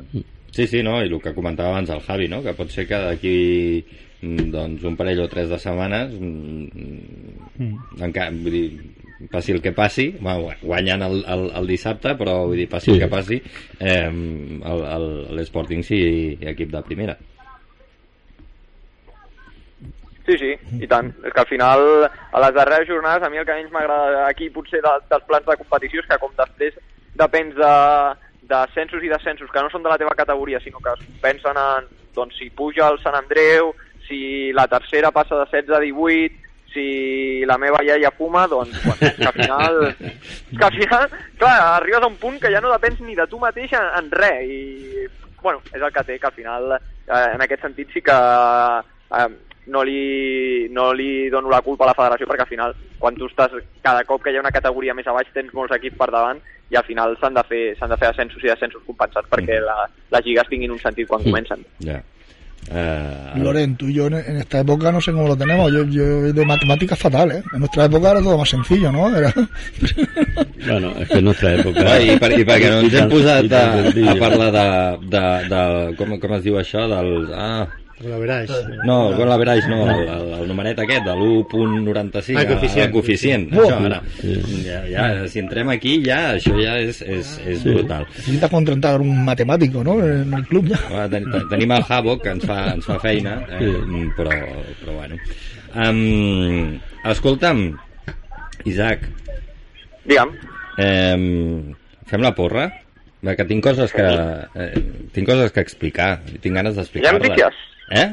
Sí, 0.52 0.66
sí, 0.68 0.82
no? 0.82 0.98
i 1.04 1.08
el 1.08 1.20
que 1.22 1.34
comentava 1.36 1.70
abans 1.76 1.90
el 1.94 2.00
Javi, 2.02 2.28
no? 2.28 2.42
que 2.42 2.56
pot 2.58 2.72
ser 2.74 2.88
que 2.90 2.98
d'aquí 2.98 3.34
mm, 4.24 4.48
doncs, 4.52 4.84
un 4.90 4.96
parell 4.98 5.22
o 5.22 5.28
tres 5.30 5.48
de 5.52 5.60
setmanes 5.62 6.16
mm, 6.18 8.02
encara, 8.02 8.32
vull 8.34 8.52
dir, 8.56 8.64
passi 9.30 9.52
el 9.54 9.62
que 9.62 9.74
passi, 9.78 10.08
guanyant 10.64 11.04
el, 11.06 11.20
el, 11.28 11.46
el 11.60 11.68
dissabte, 11.70 12.16
però 12.18 12.48
vull 12.48 12.58
dir, 12.58 12.68
passi 12.72 12.90
Sí. 12.90 12.96
el 12.98 13.04
que 13.04 13.12
passi, 13.14 13.38
eh, 13.80 14.10
l'Sporting 15.38 15.84
sigui 15.86 16.38
equip 16.42 16.72
de 16.74 16.82
primera. 16.88 17.18
Sí, 20.30 20.38
sí, 20.38 20.82
i 20.84 20.88
tant. 20.90 21.08
És 21.26 21.34
que 21.34 21.42
al 21.42 21.50
final, 21.50 21.84
a 22.06 22.42
les 22.44 22.54
darreres 22.54 22.88
jornades, 22.88 23.24
a 23.26 23.30
mi 23.34 23.40
el 23.42 23.46
que 23.48 23.56
menys 23.58 23.72
m'agrada 23.74 24.28
aquí 24.28 24.52
potser 24.54 24.84
de, 24.86 24.92
dels 25.10 25.26
plans 25.26 25.48
de 25.48 25.56
competició 25.58 26.04
és 26.04 26.10
que 26.10 26.20
com 26.22 26.36
després 26.38 26.76
depens 27.18 27.56
de 27.58 27.76
d'ascensos 28.50 29.04
i 29.06 29.10
descensos 29.10 29.50
que 29.54 29.62
no 29.62 29.70
són 29.70 29.84
de 29.86 29.90
la 29.92 29.98
teva 30.02 30.16
categoria, 30.18 30.62
sinó 30.62 30.80
que 30.82 30.94
pensen 31.22 31.58
en 31.58 31.90
doncs, 32.18 32.38
si 32.38 32.50
puja 32.50 32.88
el 32.90 32.98
Sant 33.02 33.18
Andreu, 33.18 33.74
si 34.08 34.52
la 34.58 34.66
tercera 34.68 35.12
passa 35.14 35.38
de 35.38 35.46
16 35.50 35.76
a 35.78 35.82
18, 35.86 36.50
si 36.74 37.46
la 37.50 37.58
meva 37.58 37.82
iaia 37.86 38.14
fuma, 38.18 38.46
doncs 38.50 38.74
bueno, 38.86 39.14
que 39.18 39.26
al 39.26 39.34
final, 39.34 39.96
que 40.58 40.66
al 40.66 40.78
final, 40.78 41.10
clar, 41.38 41.58
arribes 41.76 42.02
a 42.02 42.08
un 42.08 42.18
punt 42.22 42.40
que 42.42 42.54
ja 42.54 42.62
no 42.62 42.74
depens 42.74 43.02
ni 43.02 43.18
de 43.18 43.26
tu 43.30 43.42
mateix 43.42 43.74
en, 43.74 43.90
en 43.98 44.10
res, 44.14 44.46
i 44.46 45.08
bueno, 45.42 45.62
és 45.74 45.82
el 45.82 45.94
que 45.94 46.06
té, 46.06 46.18
que 46.20 46.30
al 46.30 46.38
final, 46.38 46.74
eh, 46.78 47.28
en 47.36 47.46
aquest 47.46 47.66
sentit 47.66 47.94
sí 47.94 48.02
que 48.06 48.18
eh, 49.18 49.30
no 49.70 49.84
li, 49.88 50.68
no 50.74 50.92
li 50.94 51.30
dono 51.30 51.52
la 51.52 51.62
culpa 51.66 51.86
a 51.86 51.92
la 51.92 51.98
federació 51.98 52.28
perquè 52.30 52.46
al 52.46 52.52
final 52.52 52.76
quan 53.00 53.18
tu 53.18 53.30
estàs 53.30 53.56
cada 53.86 54.04
cop 54.10 54.24
que 54.24 54.34
hi 54.34 54.40
ha 54.40 54.44
una 54.44 54.54
categoria 54.56 54.96
més 54.98 55.08
a 55.08 55.16
baix 55.16 55.30
tens 55.34 55.54
molts 55.54 55.76
equips 55.78 55.98
per 55.98 56.10
davant 56.12 56.42
i 56.70 56.78
al 56.78 56.86
final 56.86 57.16
s'han 57.22 57.38
de 57.38 57.44
fer 57.50 57.64
s'han 57.80 57.94
de 57.94 57.98
fer 58.02 58.12
ascensos 58.12 58.44
i 58.44 58.52
descensos 58.52 58.86
compensats 58.86 59.30
perquè 59.30 59.60
la, 59.64 59.84
les 60.16 60.26
lligues 60.26 60.50
tinguin 60.50 60.74
un 60.76 60.82
sentit 60.82 61.10
quan 61.10 61.26
comencen. 61.26 61.66
Ja. 61.86 62.02
Eh, 62.72 63.34
Loren, 63.38 63.76
tú 63.78 63.88
y 63.88 63.96
yo 63.96 64.08
en, 64.08 64.16
en 64.16 64.38
esta 64.38 64.60
época 64.60 64.92
no 64.92 65.02
sé 65.02 65.12
cómo 65.12 65.28
lo 65.28 65.38
tenemos. 65.38 65.72
Yo, 65.72 65.84
yo 65.86 66.32
de 66.32 66.46
matemáticas 66.46 67.00
fatal, 67.00 67.32
¿eh? 67.32 67.44
En 67.54 67.60
nuestra 67.60 67.86
época 67.86 68.12
era 68.12 68.22
todo 68.22 68.38
más 68.38 68.50
sencillo, 68.50 68.92
¿no? 68.92 69.16
Era... 69.16 69.34
Bueno, 70.68 70.92
es 71.00 71.08
que 71.08 71.18
en 71.18 71.26
nuestra 71.26 71.54
época... 71.56 71.84
Va, 71.84 72.00
i, 72.04 72.18
per, 72.20 72.34
I 72.36 72.44
perquè 72.44 72.68
no 72.70 72.82
ens 72.84 72.96
hem 73.00 73.08
posat 73.10 73.54
a, 73.56 73.62
a 74.12 74.16
parlar 74.20 74.50
de, 74.52 74.66
de, 75.08 75.22
de 75.48 75.62
com, 75.98 76.12
com 76.20 76.34
es 76.36 76.44
diu 76.44 76.58
això, 76.60 76.84
dels... 76.92 77.32
Ah, 77.34 77.64
La 78.02 78.18
verás. 78.18 78.50
no, 78.88 79.12
con 79.18 79.28
l'averaix 79.28 79.66
no, 79.68 79.82
el, 79.92 80.08
el, 80.08 80.30
el 80.40 80.48
numeret 80.48 80.78
aquest, 80.80 81.04
de 81.04 81.12
l'1.95, 81.18 82.38
Ah, 82.38 82.42
el 82.42 82.48
coeficient. 82.48 82.92
coeficient. 82.94 83.50
Això, 83.52 83.80
ara, 83.90 83.98
ja, 84.64 84.78
ja, 84.88 85.28
si 85.28 85.40
entrem 85.42 85.68
aquí, 85.74 85.98
ja, 86.06 86.36
això 86.38 86.54
ja 86.64 86.78
és, 86.80 87.02
és, 87.04 87.34
és 87.46 87.64
brutal. 87.68 88.06
Necesitas 88.16 88.50
contratar 88.54 89.02
un 89.02 89.26
matemático, 89.26 89.84
¿no? 89.84 89.98
En 90.06 90.34
el 90.34 90.46
club 90.48 90.68
ya. 90.72 90.80
Va, 90.94 91.10
ten, 91.12 91.28
ten- 91.32 91.50
tenim 91.52 91.72
el 91.76 91.84
Javo, 91.84 92.18
que 92.24 92.30
ens 92.38 92.46
fa, 92.48 92.60
ens 92.74 92.86
fa 92.88 93.00
feina, 93.04 93.36
eh, 93.60 94.08
però, 94.16 94.32
però 94.80 94.96
bueno. 94.96 95.20
Um, 95.76 96.80
escolta'm, 97.04 97.66
Isaac, 98.66 99.04
Digue'm. 100.06 100.32
eh, 100.78 101.76
fem 102.08 102.22
la 102.24 102.32
porra? 102.34 102.70
Va, 103.28 103.36
que 103.36 103.44
tinc 103.44 103.62
coses 103.64 103.92
que, 103.92 104.08
eh, 104.56 104.84
tinc 105.12 105.28
coses 105.28 105.52
que 105.52 105.60
explicar, 105.60 106.22
tinc 106.40 106.56
ganes 106.56 106.78
d'explicar-les. 106.80 107.28
notícies? 107.28 107.66
Eh? 107.90 108.08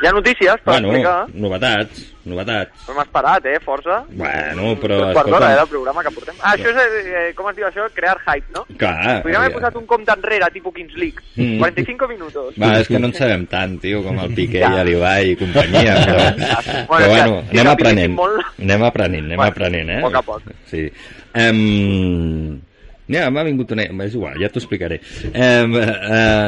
Hi 0.00 0.06
ha 0.06 0.12
notícies 0.12 0.60
per 0.62 0.74
Bueno, 0.74 0.88
explicar. 0.92 1.26
novetats, 1.34 2.04
novetats. 2.24 2.88
Hem 2.88 2.98
esperat, 3.02 3.46
eh, 3.46 3.58
força. 3.64 4.04
Bueno, 4.10 4.76
però, 4.78 4.96
Dos 5.00 5.12
quarts 5.12 5.30
d'hora, 5.32 5.48
eh, 5.52 5.56
del 5.58 5.66
programa 5.72 6.02
que 6.04 6.10
portem. 6.14 6.36
Ah, 6.40 6.52
això 6.54 6.70
és, 6.70 7.06
eh, 7.06 7.32
com 7.34 7.48
es 7.50 7.56
diu 7.56 7.66
això? 7.66 7.88
Crear 7.94 8.16
hype, 8.26 8.46
no? 8.54 8.64
clar... 8.78 9.22
Podríem 9.22 9.40
haver 9.40 9.50
eh, 9.50 9.54
posat 9.56 9.74
un 9.76 9.86
compte 9.86 10.12
enrere, 10.14 10.46
tipus 10.52 10.72
Kings 10.74 10.94
League. 10.94 11.18
Mm. 11.34 11.58
45 11.58 12.08
minutos. 12.08 12.54
Va, 12.62 12.78
és 12.78 12.86
que 12.86 12.98
no 13.00 13.08
en 13.10 13.14
sabem 13.14 13.46
tant, 13.50 13.80
tio, 13.80 14.02
com 14.04 14.18
el 14.20 14.34
Piqué 14.34 14.60
Ja. 14.62 14.70
i 14.82 14.84
l'Ibai 14.86 15.30
i 15.32 15.36
companyia, 15.36 15.96
però, 16.06 16.22
Bueno, 16.38 16.86
però 16.86 17.08
bueno, 17.08 17.42
anem 17.50 17.66
aprenent, 17.74 18.14
molt- 18.14 18.46
anem 18.62 18.82
aprenent, 18.84 19.24
anem 19.24 19.36
Bueno, 19.36 19.50
aprenent, 19.50 19.90
eh? 19.90 20.00
poc 20.00 20.14
a 20.14 20.22
poc. 20.22 20.42
Sí. 20.70 20.86
Um, 21.34 22.60
ja, 23.08 23.28
m'ha 23.32 23.46
vingut 23.48 23.72
una... 23.76 23.88
És 24.06 24.16
igual, 24.16 24.38
ja 24.42 24.50
t'ho 24.52 24.62
explicaré. 24.62 25.00
Um, 25.28 25.76
uh, 25.78 25.88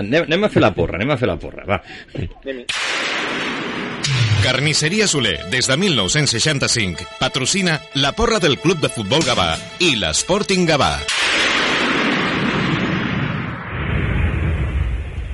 anem, 0.01 0.29
anem 0.29 0.47
a 0.47 0.53
fer 0.53 0.65
la 0.65 0.73
porra, 0.77 1.01
anem 1.01 1.15
a 1.15 1.19
fer 1.21 1.31
la 1.31 1.39
porra, 1.41 1.67
va. 1.69 1.81
Carnisseria 4.41 5.07
Soler, 5.11 5.37
des 5.53 5.69
de 5.69 5.77
1965, 5.77 7.05
patrocina 7.21 7.81
la 7.95 8.13
porra 8.17 8.41
del 8.41 8.59
Club 8.59 8.81
de 8.81 8.89
Futbol 8.89 9.25
Gavà 9.27 9.53
i 9.85 9.93
l'Sporting 10.01 10.65
Gavà. 10.69 10.95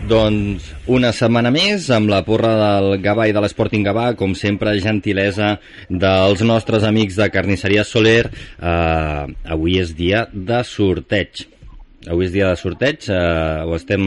Doncs 0.07 0.69
una 0.87 1.09
setmana 1.11 1.51
més 1.51 1.89
amb 1.91 2.07
la 2.13 2.21
porra 2.23 2.53
del 2.61 3.01
Gavà 3.03 3.25
i 3.27 3.33
de 3.35 3.41
l'Sporting 3.43 3.83
Gavà, 3.83 4.13
com 4.15 4.37
sempre, 4.39 4.77
gentilesa 4.79 5.57
dels 5.91 6.45
nostres 6.47 6.87
amics 6.87 7.19
de 7.19 7.27
Carnisseria 7.35 7.83
Soler. 7.83 8.29
Uh, 8.61 9.27
avui 9.57 9.81
és 9.83 9.91
dia 9.99 10.29
de 10.31 10.61
sorteig. 10.69 11.43
Avui 12.07 12.29
és 12.29 12.37
dia 12.37 12.53
de 12.53 12.61
sorteig, 12.61 13.09
eh, 13.11 13.65
ho 13.67 13.73
estem 13.75 14.03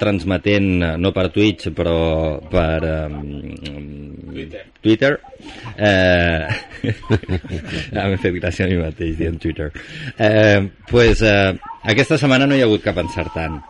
transmetent 0.00 0.66
eh, 0.82 0.88
no 0.98 1.12
per 1.14 1.28
Twitch, 1.30 1.68
però 1.76 2.40
per 2.50 2.80
um, 3.06 3.20
Twitter. 4.32 4.64
Twitter. 4.82 5.12
Eh, 5.78 6.42
M'he 7.94 8.18
fet 8.24 8.40
gràcia 8.40 8.66
a 8.66 8.72
mi 8.72 8.80
mateix 8.82 9.14
dient 9.22 9.38
Twitter. 9.38 9.70
Eh, 10.18 10.58
pues, 10.90 11.22
eh, 11.22 11.54
aquesta 11.86 12.18
setmana 12.18 12.50
no 12.50 12.58
hi 12.58 12.66
ha 12.66 12.70
hagut 12.72 12.82
cap 12.90 12.98
encertant. 13.06 13.62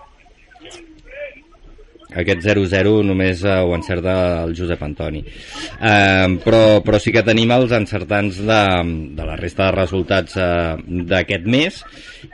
Aquest 2.23 2.43
0-0 2.47 2.95
només 3.07 3.45
eh, 3.45 3.59
ho 3.61 3.75
encerta 3.77 4.17
el 4.45 4.55
Josep 4.57 4.83
Antoni. 4.87 5.23
Eh, 5.23 6.37
però, 6.45 6.81
però 6.87 7.01
sí 7.03 7.12
que 7.14 7.25
tenim 7.27 7.53
els 7.57 7.75
encertants 7.77 8.41
de, 8.41 8.62
de 9.19 9.29
la 9.29 9.39
resta 9.41 9.69
de 9.69 9.77
resultats 9.77 10.37
eh, 10.41 10.77
d'aquest 11.12 11.49
mes. 11.57 11.81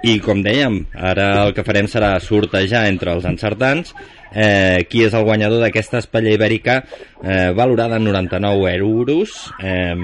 I 0.09 0.19
com 0.25 0.43
dèiem, 0.45 0.83
ara 0.95 1.29
el 1.45 1.55
que 1.57 1.67
farem 1.67 1.91
serà 1.91 2.15
sortejar 2.23 2.87
entre 2.91 3.13
els 3.17 3.27
encertants 3.29 3.93
eh, 4.35 4.87
qui 4.89 5.05
és 5.07 5.15
el 5.15 5.27
guanyador 5.27 5.63
d'aquesta 5.63 6.01
espatlla 6.03 6.33
ibèrica 6.35 6.81
eh, 7.23 7.53
valorada 7.57 7.99
en 8.01 8.09
99 8.09 8.75
euros. 8.79 9.37
Eh, 9.63 9.95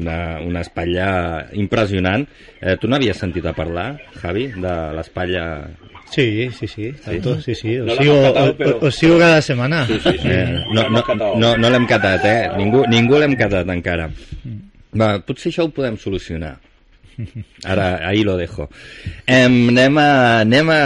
una, 0.00 0.40
una 0.40 0.60
espatlla 0.60 1.46
impressionant. 1.52 2.26
Eh, 2.60 2.76
tu 2.80 2.88
n'havies 2.88 3.18
sentit 3.18 3.46
a 3.46 3.54
parlar, 3.56 3.92
Javi, 4.20 4.48
de 4.56 4.74
l'espatlla 4.96 5.46
Sí, 6.10 6.50
sí, 6.58 6.66
sí, 6.66 6.92
tanto, 7.04 7.40
sí, 7.40 7.54
sí. 7.54 7.78
Os, 7.78 7.86
No 7.86 7.94
sigo, 7.96 8.22
catado, 8.22 8.50
os- 8.50 8.56
pero- 8.58 8.78
os 8.82 8.94
sigo 8.94 9.18
cada 9.18 9.40
semana. 9.42 9.86
Eh, 9.88 10.64
no, 10.72 10.88
no, 10.90 11.36
no, 11.36 11.56
no 11.56 11.70
l'hem 11.70 11.86
catat, 11.86 12.24
eh? 12.24 12.48
Ningú, 12.58 12.82
ningú 12.90 13.18
l'hem 13.18 13.36
catat 13.38 13.68
encara. 13.70 14.08
Va, 14.90 15.20
potser 15.22 15.52
això 15.52 15.68
ho 15.68 15.70
podem 15.70 15.96
solucionar. 15.96 16.56
Ara, 17.64 18.00
ahí 18.08 18.24
lo 18.24 18.36
dejo. 18.36 18.68
Em, 19.26 19.68
anem, 19.70 19.98
a, 20.02 20.40
anem 20.40 20.70
a 20.72 20.80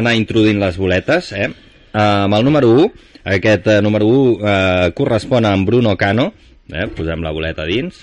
anar 0.00 0.14
introduint 0.18 0.58
les 0.58 0.76
boletes, 0.80 1.30
eh? 1.36 1.50
Amb 1.92 2.34
el 2.34 2.44
número 2.46 2.70
1, 2.74 2.90
aquest 3.36 3.66
eh, 3.68 3.80
número 3.82 4.06
1 4.06 4.38
eh, 4.40 4.92
correspon 4.96 5.44
a 5.46 5.54
en 5.54 5.64
Bruno 5.66 5.94
Cano, 6.00 6.32
eh? 6.72 6.88
posem 6.96 7.22
la 7.22 7.30
boleta 7.30 7.66
dins. 7.68 7.98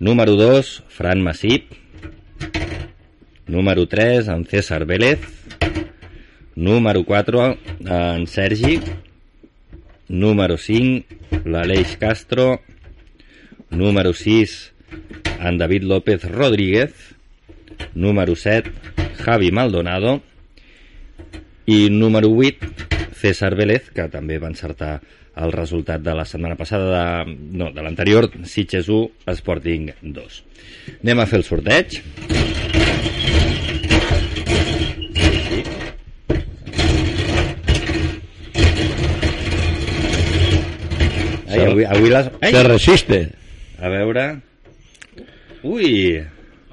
Número 0.00 0.34
2, 0.36 0.82
Fran 0.88 1.22
Massip. 1.22 1.70
Número 3.46 3.86
3, 3.86 4.28
en 4.28 4.44
César 4.44 4.84
Vélez. 4.86 5.20
Número 6.56 7.04
4, 7.04 7.58
en 7.86 8.26
Sergi. 8.26 8.80
Número 10.08 10.56
5, 10.58 11.06
l'Aleix 11.44 11.96
Castro. 11.96 12.60
Número 13.70 14.12
6, 14.12 14.72
en 15.40 15.58
David 15.58 15.82
López 15.84 16.24
Rodríguez. 16.24 16.92
Número 17.94 18.34
7, 18.34 18.72
Javi 19.22 19.52
Maldonado. 19.52 20.22
I 21.66 21.90
número 21.90 22.30
8, 22.30 22.66
César 23.14 23.54
Vélez, 23.54 23.90
que 23.90 24.08
també 24.10 24.38
va 24.38 24.50
encertar 24.50 25.00
el 25.36 25.52
resultat 25.52 26.00
de 26.00 26.14
la 26.14 26.24
setmana 26.24 26.56
passada, 26.56 27.24
de, 27.24 27.34
no, 27.58 27.70
de 27.74 27.82
l'anterior, 27.82 28.30
Sitges 28.44 28.88
1, 28.88 29.26
Sporting 29.38 29.90
2. 30.02 30.42
Anem 31.02 31.20
a 31.20 31.28
fer 31.30 31.42
el 31.42 31.46
sorteig. 31.46 32.00
Ai, 41.56 41.70
avui, 41.70 41.84
avui 41.84 42.10
les... 42.10 42.30
Ai, 42.40 42.52
Se 42.52 42.62
resiste. 42.62 43.20
a 43.80 43.88
veure... 43.88 44.26
Ui, 45.62 46.14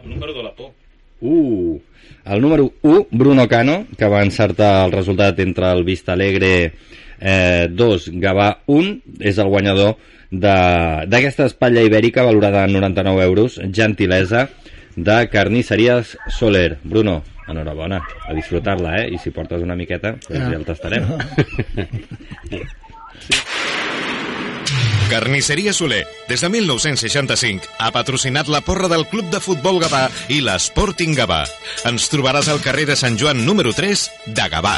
El 0.04 0.10
número 0.10 0.34
de 0.34 0.44
la 0.44 0.52
por. 0.54 0.72
Uh, 1.22 1.80
el 2.26 2.42
número 2.42 2.74
1, 2.82 3.08
Bruno 3.12 3.48
Cano, 3.48 3.86
que 3.98 4.06
va 4.08 4.22
encertar 4.24 4.86
el 4.86 4.92
resultat 4.92 5.40
entre 5.40 5.72
el 5.72 5.84
Vista 5.84 6.14
Alegre 6.14 6.74
eh, 7.20 7.68
2, 7.72 8.10
Gavà 8.20 8.58
1, 8.68 8.98
és 9.22 9.38
el 9.40 9.48
guanyador 9.48 9.96
de- 10.30 11.06
d'aquesta 11.08 11.46
espatlla 11.48 11.82
ibèrica 11.88 12.24
valorada 12.28 12.66
en 12.66 12.74
99 12.74 13.24
euros, 13.24 13.60
gentilesa 13.74 14.50
de 14.96 15.30
Carnisseries 15.30 16.18
Soler. 16.28 16.78
Bruno, 16.84 17.24
enhorabona, 17.48 18.02
a 18.28 18.34
disfrutar-la, 18.34 18.98
eh? 19.04 19.10
I 19.16 19.18
si 19.18 19.32
portes 19.32 19.64
una 19.64 19.76
miqueta, 19.80 20.18
doncs 20.28 20.50
ja 20.52 20.58
el 20.60 20.66
tastarem. 20.68 21.08
Carnisseria 25.14 25.74
Soler, 25.78 26.08
des 26.26 26.42
de 26.42 26.50
1965, 26.50 27.68
ha 27.78 27.92
patrocinat 27.94 28.48
la 28.50 28.64
porra 28.66 28.88
del 28.90 29.04
Club 29.06 29.28
de 29.30 29.38
Futbol 29.38 29.78
Gavà 29.78 30.08
i 30.34 30.40
l'Sporting 30.42 31.14
Gavà. 31.14 31.44
Ens 31.86 32.08
trobaràs 32.10 32.50
al 32.50 32.64
carrer 32.64 32.88
de 32.90 32.96
Sant 32.98 33.20
Joan 33.22 33.44
número 33.46 33.76
3 33.78 34.08
de 34.34 34.48
Gavà. 34.50 34.72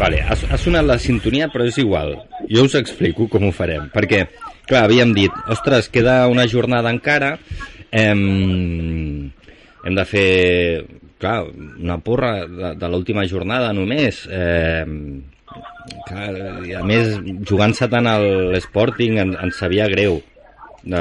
Vale, 0.00 0.24
ha, 0.26 0.34
ha 0.34 0.58
sonat 0.58 0.90
la 0.90 0.98
sintonia, 0.98 1.52
però 1.54 1.70
és 1.70 1.78
igual. 1.78 2.16
Jo 2.50 2.66
us 2.66 2.74
explico 2.82 3.30
com 3.30 3.46
ho 3.46 3.54
farem. 3.54 3.86
Perquè, 3.94 4.24
clar, 4.66 4.88
havíem 4.88 5.14
dit, 5.14 5.40
ostres, 5.54 5.86
queda 5.86 6.24
una 6.26 6.50
jornada 6.50 6.90
encara, 6.90 7.36
hem, 7.94 8.26
hem 9.86 10.02
de 10.02 10.10
fer, 10.16 10.28
clar, 11.22 11.44
una 11.78 12.02
porra 12.02 12.40
de, 12.42 12.74
de 12.74 12.90
l'última 12.90 13.22
jornada 13.30 13.70
només. 13.70 14.24
Eh, 14.26 14.82
clar, 16.08 16.32
i 16.66 16.74
a 16.76 16.82
més, 16.86 17.14
jugant-se 17.48 17.88
tant 17.90 18.08
a 18.08 18.16
l'Sporting 18.54 19.20
en, 19.22 19.36
ens 19.46 19.62
sabia 19.62 19.88
greu. 19.92 20.20
De, 20.88 21.00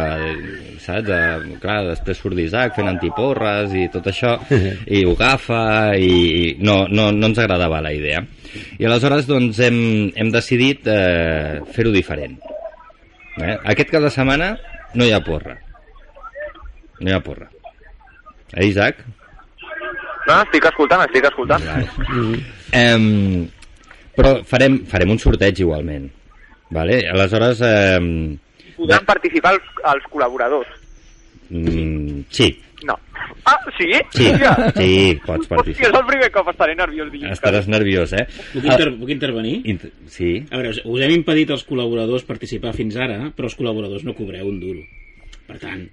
saps? 0.81 1.03
De, 1.05 1.19
clar, 1.61 1.77
després 1.91 2.17
surt 2.17 2.35
l'Isaac 2.35 2.73
fent 2.75 2.89
antiporres 2.89 3.75
i 3.77 3.85
tot 3.93 4.09
això 4.09 4.33
i 4.97 5.03
ho 5.05 5.13
agafa 5.13 5.93
i, 6.01 6.55
no, 6.59 6.79
no, 6.89 7.11
no 7.13 7.29
ens 7.29 7.37
agradava 7.43 7.83
la 7.85 7.93
idea 7.93 8.23
i 8.81 8.87
aleshores 8.89 9.29
doncs 9.29 9.61
hem, 9.63 9.77
hem 10.17 10.33
decidit 10.33 10.89
eh, 10.89 11.61
fer-ho 11.77 11.93
diferent 11.93 12.39
eh? 13.37 13.53
aquest 13.69 13.93
cap 13.93 14.03
de 14.03 14.11
setmana 14.11 14.49
no 14.97 15.05
hi 15.05 15.13
ha 15.13 15.21
porra 15.23 15.55
no 16.97 17.11
hi 17.11 17.13
ha 17.13 17.21
porra 17.23 17.47
eh 18.55 18.65
Isaac? 18.65 19.05
No, 20.27 20.35
estic 20.43 20.65
escoltant, 20.67 21.03
estic 21.07 21.27
escoltant. 21.29 21.63
Em, 22.75 23.05
però 24.17 24.33
farem, 24.49 24.79
farem 24.89 25.13
un 25.13 25.19
sorteig 25.21 25.59
igualment 25.63 26.09
vale? 26.73 27.03
aleshores 27.13 27.61
em, 27.61 28.09
Podran 28.77 29.05
participar 29.07 29.53
els, 29.55 29.69
els 29.93 30.03
col·laboradors. 30.11 30.67
mm, 31.49 32.23
sí 32.29 32.49
No. 32.85 32.93
Ah, 33.45 33.57
sí? 33.77 33.87
Sí, 34.13 34.25
Hòstia. 34.27 34.51
sí, 34.75 35.19
pots 35.25 35.47
Hòstia, 35.47 35.55
participar. 35.55 35.87
és 35.89 35.95
el 35.99 36.05
primer 36.05 36.27
cop 36.31 36.49
estaré 36.51 36.75
nerviós 36.77 37.07
dilluns. 37.11 37.31
Estaràs 37.33 37.65
nerviós, 37.67 38.11
eh? 38.13 38.25
Puc, 38.53 38.63
inter 38.67 38.91
puc 38.99 39.09
intervenir? 39.09 39.55
Int 39.65 39.81
sí. 40.13 40.43
A 40.51 40.57
veure, 40.59 40.69
us- 40.75 40.81
us 40.85 41.01
hem 41.01 41.11
impedit 41.15 41.49
als 41.55 41.63
col·laboradors 41.65 42.23
participar 42.27 42.73
fins 42.77 42.95
ara, 43.01 43.31
però 43.35 43.49
els 43.49 43.57
col·laboradors 43.57 44.03
no 44.05 44.13
cobreu 44.13 44.45
un 44.47 44.59
duro. 44.61 44.83
Per 45.47 45.57
tant, 45.57 45.87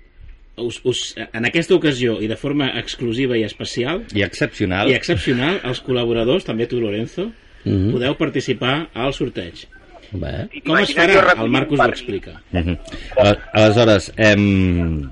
us, 0.61 0.81
us, 0.85 1.15
en 1.17 1.47
aquesta 1.49 1.75
ocasió 1.75 2.19
i 2.21 2.29
de 2.29 2.37
forma 2.37 2.69
exclusiva 2.79 3.39
i 3.39 3.45
especial 3.49 4.05
I 4.15 4.23
excepcional. 4.23 4.91
i 4.91 4.95
excepcional, 4.99 5.61
els 5.65 5.81
col·laboradors, 5.83 6.45
també 6.45 6.67
tu, 6.69 6.81
Lorenzo, 6.85 7.31
Mhm. 7.65 7.93
podeu 7.93 8.15
participar 8.21 8.89
al 8.95 9.13
sorteig. 9.17 9.67
Bé. 10.15 10.33
Com 10.63 10.79
es 10.79 10.93
farà? 10.95 11.35
El 11.41 11.51
Marcos 11.51 11.81
ho 11.81 11.89
explica. 11.89 12.41
Uh 12.53 12.61
-huh. 12.61 13.39
Aleshores, 13.53 14.13
em... 14.17 15.11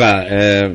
clar, 0.00 0.14
eh, 0.32 0.68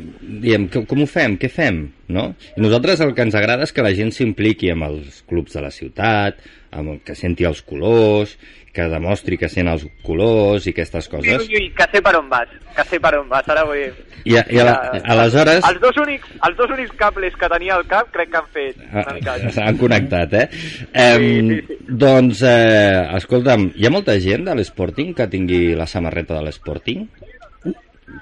diem, 0.45 0.67
com, 0.71 0.85
com 0.89 1.01
ho 1.03 1.07
fem? 1.09 1.39
Què 1.41 1.49
fem? 1.51 1.81
No? 2.13 2.27
I 2.55 2.61
nosaltres 2.61 3.01
el 3.01 3.15
que 3.17 3.25
ens 3.25 3.35
agrada 3.37 3.65
és 3.65 3.73
que 3.73 3.85
la 3.85 3.95
gent 3.97 4.13
s'impliqui 4.13 4.69
amb 4.73 4.85
els 4.87 5.23
clubs 5.29 5.57
de 5.57 5.65
la 5.65 5.73
ciutat, 5.73 6.37
amb 6.75 6.93
el 6.93 7.01
que 7.07 7.15
senti 7.17 7.47
els 7.47 7.63
colors, 7.65 8.35
que 8.75 8.85
demostri 8.91 9.37
que 9.39 9.47
sent 9.47 9.69
els 9.71 9.85
colors 10.03 10.65
i 10.67 10.73
aquestes 10.75 11.07
Ui, 11.07 11.13
coses. 11.13 11.45
ui, 11.47 11.55
ui, 11.61 11.69
que 11.77 11.87
sé 11.93 12.01
per 12.03 12.11
on 12.19 12.27
vas, 12.31 12.51
que 12.75 12.83
sé 12.89 12.99
per 12.99 13.13
on 13.21 13.29
vas, 13.31 13.47
ara 13.53 13.63
vull... 13.67 13.85
I, 14.25 14.35
a- 14.39 14.43
i 14.51 14.59
a 14.59 14.65
la, 14.67 14.73
aleshores... 15.13 15.63
Els 15.69 15.79
dos, 15.83 15.99
únics, 16.01 16.33
els 16.47 16.57
dos 16.59 16.73
únics 16.75 16.95
cables 16.99 17.37
que 17.39 17.49
tenia 17.53 17.77
al 17.77 17.85
cap 17.87 18.09
crec 18.13 18.33
que 18.33 18.41
han 18.41 18.49
fet 18.55 18.81
una 18.91 19.15
mica... 19.15 19.37
Ah, 19.37 19.53
S'han 19.55 19.79
connectat, 19.79 20.35
eh? 20.41 20.47
eh 20.91 21.61
Doncs, 21.87 22.41
eh, 22.49 23.05
escolta'm, 23.21 23.69
hi 23.79 23.87
ha 23.87 23.93
molta 23.93 24.17
gent 24.19 24.43
de 24.49 24.57
l'Sporting 24.59 25.15
que 25.15 25.29
tingui 25.31 25.61
la 25.79 25.87
samarreta 25.87 26.35
de 26.35 26.43
l'Sporting? 26.49 27.07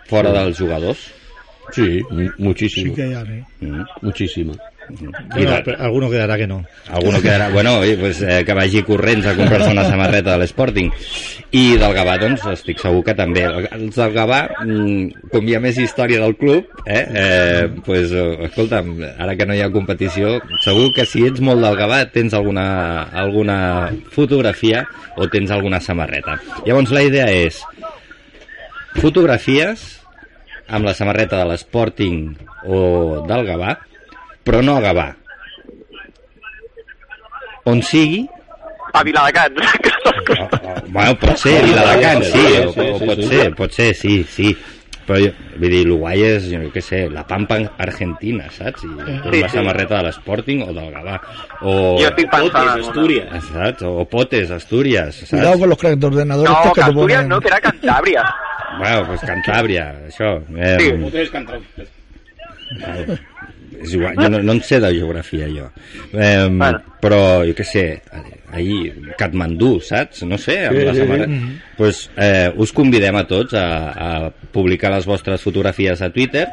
Fora 0.09 0.31
dels 0.31 0.57
jugadors? 0.59 1.11
Sí, 1.71 2.01
muchísimo. 2.37 2.93
Sí 2.93 3.01
que 3.01 3.07
hi 3.07 3.13
ha, 3.13 3.25
sí. 3.25 3.41
Mm. 3.61 3.83
Muchísimo. 4.01 4.53
Bueno, 5.33 5.61
pero 5.63 5.81
alguno 5.81 6.09
quedará 6.09 6.37
que 6.37 6.45
no. 6.45 6.65
Alguno 6.89 7.21
quedarà... 7.21 7.49
Bueno, 7.49 7.79
oi, 7.79 7.95
pues, 7.95 8.21
eh, 8.21 8.43
que 8.45 8.53
vagi 8.53 8.83
corrents 8.83 9.25
a 9.27 9.35
comprar-se 9.35 9.71
una 9.71 9.85
samarreta 9.85 10.33
de 10.33 10.43
l'Sporting. 10.43 10.91
I 11.55 11.77
del 11.79 11.95
Gavà, 11.95 12.17
doncs, 12.19 12.43
estic 12.51 12.81
segur 12.81 13.03
que 13.05 13.15
també. 13.15 13.45
Els 13.45 13.95
del 13.95 14.13
Gavà, 14.15 14.41
mm, 14.65 15.29
com 15.31 15.47
hi 15.47 15.55
ha 15.55 15.61
més 15.63 15.79
història 15.79 16.19
del 16.19 16.35
club, 16.35 16.67
eh, 16.85 16.99
eh, 16.99 17.69
pues, 17.85 18.11
eh, 18.11 18.25
escolta'm, 18.49 18.97
ara 19.17 19.37
que 19.39 19.47
no 19.47 19.55
hi 19.55 19.63
ha 19.63 19.71
competició, 19.71 20.35
segur 20.65 20.91
que 20.93 21.07
si 21.07 21.25
ets 21.29 21.39
molt 21.39 21.63
del 21.63 21.79
Gavà 21.79 22.03
tens 22.11 22.33
alguna, 22.33 23.03
alguna 23.13 23.89
fotografia 24.11 24.83
o 25.15 25.29
tens 25.29 25.51
alguna 25.51 25.79
samarreta. 25.79 26.39
Llavors 26.65 26.91
la 26.91 27.07
idea 27.07 27.29
és 27.31 27.63
fotografies 29.01 30.01
amb 30.69 30.85
la 30.85 30.93
samarreta 30.93 31.37
de 31.41 31.45
l'Sporting 31.51 32.33
o 32.65 33.23
del 33.27 33.45
Gavà, 33.47 33.77
però 34.43 34.61
no 34.63 34.77
a 34.77 34.81
Gavà. 34.81 35.09
On 37.65 37.81
sigui, 37.81 38.27
A 38.93 39.01
Viladecans. 39.03 39.55
bueno, 40.89 41.15
pot 41.17 41.37
ser 41.37 41.63
Viladecans, 41.65 42.27
sí, 42.27 42.45
o, 42.67 42.73
Sí, 42.73 42.79
o 42.79 42.99
sí, 42.99 43.05
pot 43.07 43.15
sí. 43.17 43.27
ser, 43.27 43.55
pot 43.55 43.71
ser, 43.71 43.93
sí, 43.95 44.23
sí. 44.29 44.57
Però, 45.03 45.17
jo, 45.19 45.31
vull 45.59 45.67
dir, 45.73 45.79
el 45.83 45.95
guai 45.99 46.21
és, 46.23 46.45
jo 46.47 46.59
què 46.71 46.79
sé, 46.79 46.99
la 47.11 47.25
Pampa 47.27 47.57
Argentina, 47.83 48.45
saps? 48.53 48.85
I 48.85 48.91
Sí, 48.93 49.41
la 49.41 49.49
sí. 49.49 49.57
samarreta 49.57 49.97
de 49.97 50.03
l'Sporting 50.11 50.61
o 50.63 50.71
del 50.71 50.91
Gavà. 50.93 51.17
O, 51.61 51.97
Jo 51.99 52.07
estic 52.07 52.29
Potes, 52.31 52.51
pensant... 52.53 52.55
en 52.55 52.69
una- 52.69 52.87
Astúries. 52.87 53.49
saps? 53.49 53.81
O 53.89 54.05
Potes, 54.07 54.51
Astúries, 54.51 55.15
saps? 55.15 55.29
Cuidado 55.31 55.59
con 55.59 55.69
los 55.69 55.77
cracks 55.77 55.99
de 55.99 56.07
ordenador 56.07 56.47
No, 56.49 56.71
que 56.73 56.81
Astúries 56.81 57.17
ponen... 57.17 57.27
no, 57.29 57.41
que 57.41 57.47
era 57.47 57.59
Cantàbria. 57.59 58.23
Bueno, 58.79 59.05
pues 59.07 59.21
Cantàbria, 59.21 59.87
això. 60.07 60.37
Eh, 60.57 60.77
Sí. 60.79 60.91
Potes 61.01 61.29
cantar. 61.29 61.59
És 63.83 63.93
igual, 63.97 64.15
jo 64.15 64.29
no, 64.29 64.39
no 64.45 64.53
en 64.53 64.61
sé 64.63 64.79
de 64.79 64.91
geografia, 64.93 65.47
jo. 65.51 65.69
Eh, 66.13 66.47
Bueno. 66.49 66.79
Però, 67.03 67.19
jo 67.43 67.51
què 67.57 67.65
sé, 67.67 67.85
ahir, 68.53 68.93
Katmandú, 69.19 69.79
saps? 69.83 70.21
No 70.23 70.37
sé, 70.37 70.65
amb 70.67 70.77
Sí, 70.77 70.85
la 70.85 70.93
sí, 70.93 70.99
samarreta. 70.99 71.27
sí. 71.33 71.59
Pues, 71.77 72.09
eh, 72.15 72.53
us 72.55 72.71
convidem 72.71 73.15
a 73.19 73.25
tots 73.27 73.53
a, 73.59 73.65
a 73.91 74.29
publicar 74.53 74.91
les 74.93 75.05
vostres 75.05 75.41
fotografies 75.43 76.01
a 76.01 76.09
Twitter 76.13 76.45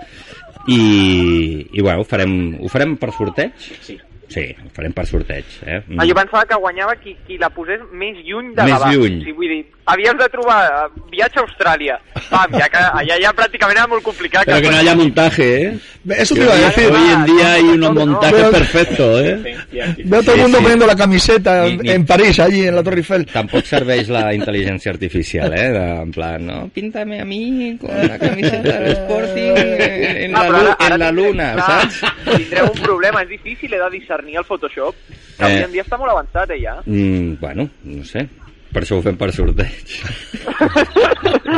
i, 0.66 1.66
i 1.73 1.81
bueno, 1.81 2.01
ho 2.01 2.05
farem, 2.05 2.57
ho 2.61 2.68
farem 2.73 2.97
per 2.99 3.12
sorteig? 3.14 3.53
Sí. 3.81 3.99
Sí, 4.31 4.45
ho 4.62 4.68
farem 4.76 4.93
per 4.95 5.05
sorteig. 5.11 5.45
Eh? 5.66 5.81
Ah, 5.99 6.05
jo 6.07 6.14
pensava 6.14 6.45
que 6.47 6.55
guanyava 6.62 6.95
qui, 7.03 7.16
qui 7.26 7.37
la 7.41 7.49
posés 7.51 7.81
més 7.93 8.16
lluny 8.24 8.53
de 8.55 8.62
Més 8.62 8.76
Gavà. 8.78 8.93
lluny. 8.95 9.24
Sí, 9.26 9.33
vull 9.35 9.49
dir, 9.51 9.64
havies 9.91 10.14
de 10.20 10.28
trobar 10.31 10.59
eh, 10.70 11.01
viatge 11.11 11.41
a 11.41 11.43
Austràlia. 11.43 11.97
Pam, 12.31 12.53
ja 12.55 12.68
que 12.70 12.78
allà 12.78 13.16
ja 13.24 13.33
pràcticament 13.35 13.74
era 13.81 13.89
molt 13.91 14.05
complicat. 14.07 14.47
Pero 14.47 14.61
que 14.62 14.70
no 14.70 14.76
haya 14.78 14.95
montaje, 14.95 15.49
¿eh? 15.64 15.78
Eso 16.16 16.35
te 16.37 16.43
iba 16.45 16.53
a 16.55 16.57
decir. 16.57 16.87
Hoy 16.93 17.11
en 17.12 17.24
día 17.26 17.53
hay 17.55 17.62
unos 17.64 17.93
No, 17.93 17.93
no, 17.93 18.07
montajes 18.12 18.43
no. 18.43 18.51
perfectos, 18.53 19.20
¿eh? 19.20 19.57
Veo 20.05 20.22
todo 20.22 20.35
el 20.37 20.41
mundo 20.43 20.59
sí. 20.59 20.62
poniendo 20.62 20.87
la 20.87 20.95
camiseta 20.97 21.64
Ni- 21.64 21.76
ni- 21.78 21.91
en 21.91 22.07
París, 22.07 22.39
allí 22.39 22.66
en 22.68 22.76
la 22.76 22.83
Torre 22.85 22.99
Eiffel. 22.99 23.26
Tampoc 23.26 23.64
serveix 23.64 24.09
la 24.09 24.33
intel·ligència 24.33 24.91
artificial, 24.95 25.53
eh? 25.59 25.68
De, 25.74 25.85
en 26.07 26.11
plan, 26.12 26.47
no, 26.47 26.68
píntame 26.72 27.20
a 27.20 27.24
mi 27.24 27.76
con 27.81 27.91
la 28.07 28.16
camiseta 28.18 28.78
del 28.78 28.93
Sporting 28.93 29.53
en, 29.57 30.37
Ah, 30.37 30.45
la, 30.45 30.49
però 30.49 30.76
ara- 30.78 30.95
en 30.95 31.01
la 31.01 31.11
luna, 31.11 31.53
clar, 31.55 31.91
saps? 31.91 32.01
Tindreu 32.37 32.70
un 32.70 32.81
problema, 32.83 33.22
és 33.24 33.28
difícil, 33.28 33.74
he 33.74 33.78
de 33.83 33.91
discernir 33.91 34.20
el 34.29 34.45
Photoshop. 34.45 34.95
Que 35.39 35.45
avui 35.45 35.57
Eh. 35.59 35.64
en 35.64 35.73
dia 35.73 35.83
està 35.83 35.99
molt 35.99 36.11
avançat, 36.12 36.51
eh, 36.51 36.61
ja. 36.62 36.77
Mm, 36.87 37.39
bueno, 37.41 37.68
no 37.85 38.05
sé. 38.05 38.27
Per 38.73 38.83
això 38.85 38.99
ho 38.99 39.03
fem 39.03 39.16
per 39.16 39.33
sorteig. 39.33 39.71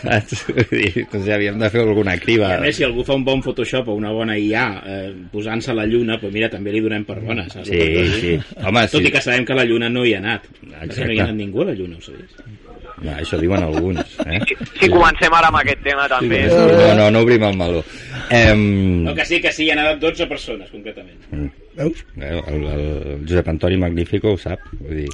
Saps? 0.00 0.44
Dir, 0.70 1.04
doncs 1.12 1.26
ja 1.26 1.34
havíem 1.36 1.58
de 1.60 1.68
fer 1.70 1.82
alguna 1.84 2.14
criba. 2.20 2.54
A 2.56 2.60
més, 2.62 2.76
si 2.78 2.84
algú 2.86 3.04
fa 3.06 3.14
un 3.18 3.24
bon 3.24 3.42
Photoshop 3.44 3.88
o 3.92 3.94
una 3.98 4.10
bona 4.12 4.36
IA 4.38 4.64
eh, 4.86 5.12
posant-se 5.32 5.70
a 5.70 5.74
la 5.76 5.84
Lluna, 5.86 6.16
doncs 6.20 6.34
mira, 6.34 6.48
també 6.52 6.72
li 6.74 6.80
donem 6.84 7.04
per 7.04 7.20
bona, 7.20 7.44
saps? 7.52 7.68
Sí, 7.68 7.80
sí. 8.20 8.32
Home, 8.64 8.86
Tot 8.88 9.00
sí. 9.00 9.06
i 9.06 9.12
que 9.14 9.20
sabem 9.24 9.44
que 9.46 9.54
la 9.54 9.64
Lluna 9.68 9.88
no 9.92 10.04
hi 10.06 10.14
ha 10.16 10.18
anat. 10.22 10.48
Exacte. 10.64 10.94
Que 10.96 11.04
no 11.06 11.12
hi 11.12 11.20
ha 11.20 11.28
anat 11.28 11.36
ningú 11.36 11.62
a 11.62 11.68
la 11.70 11.76
Lluna, 11.78 11.96
ho 12.00 12.02
sabies? 12.02 12.32
No, 13.00 13.12
això 13.16 13.38
diuen 13.40 13.62
alguns. 13.64 14.16
Eh? 14.26 14.40
Si, 14.48 14.56
si 14.80 14.88
comencem 14.92 15.32
ara 15.32 15.48
amb 15.48 15.56
aquest 15.62 15.80
tema, 15.86 16.06
també. 16.10 16.42
No, 16.50 16.66
no, 16.98 17.06
no 17.14 17.22
obrim 17.24 17.42
el 17.48 17.56
meló. 17.56 17.82
Em, 18.30 19.04
No, 19.06 19.14
que 19.16 19.24
sí, 19.24 19.40
que 19.40 19.52
sí, 19.52 19.64
hi 19.66 19.70
han 19.72 19.80
anat 19.82 20.00
12 20.02 20.26
persones, 20.28 20.68
concretament. 20.70 21.50
Veus? 21.76 22.04
Eh, 22.20 22.42
El, 22.50 22.64
el 22.74 23.24
Josep 23.28 23.48
Antoni 23.48 23.76
Magnífico 23.80 24.34
ho 24.34 24.38
sap, 24.38 24.60
vull 24.80 25.00
dir, 25.04 25.08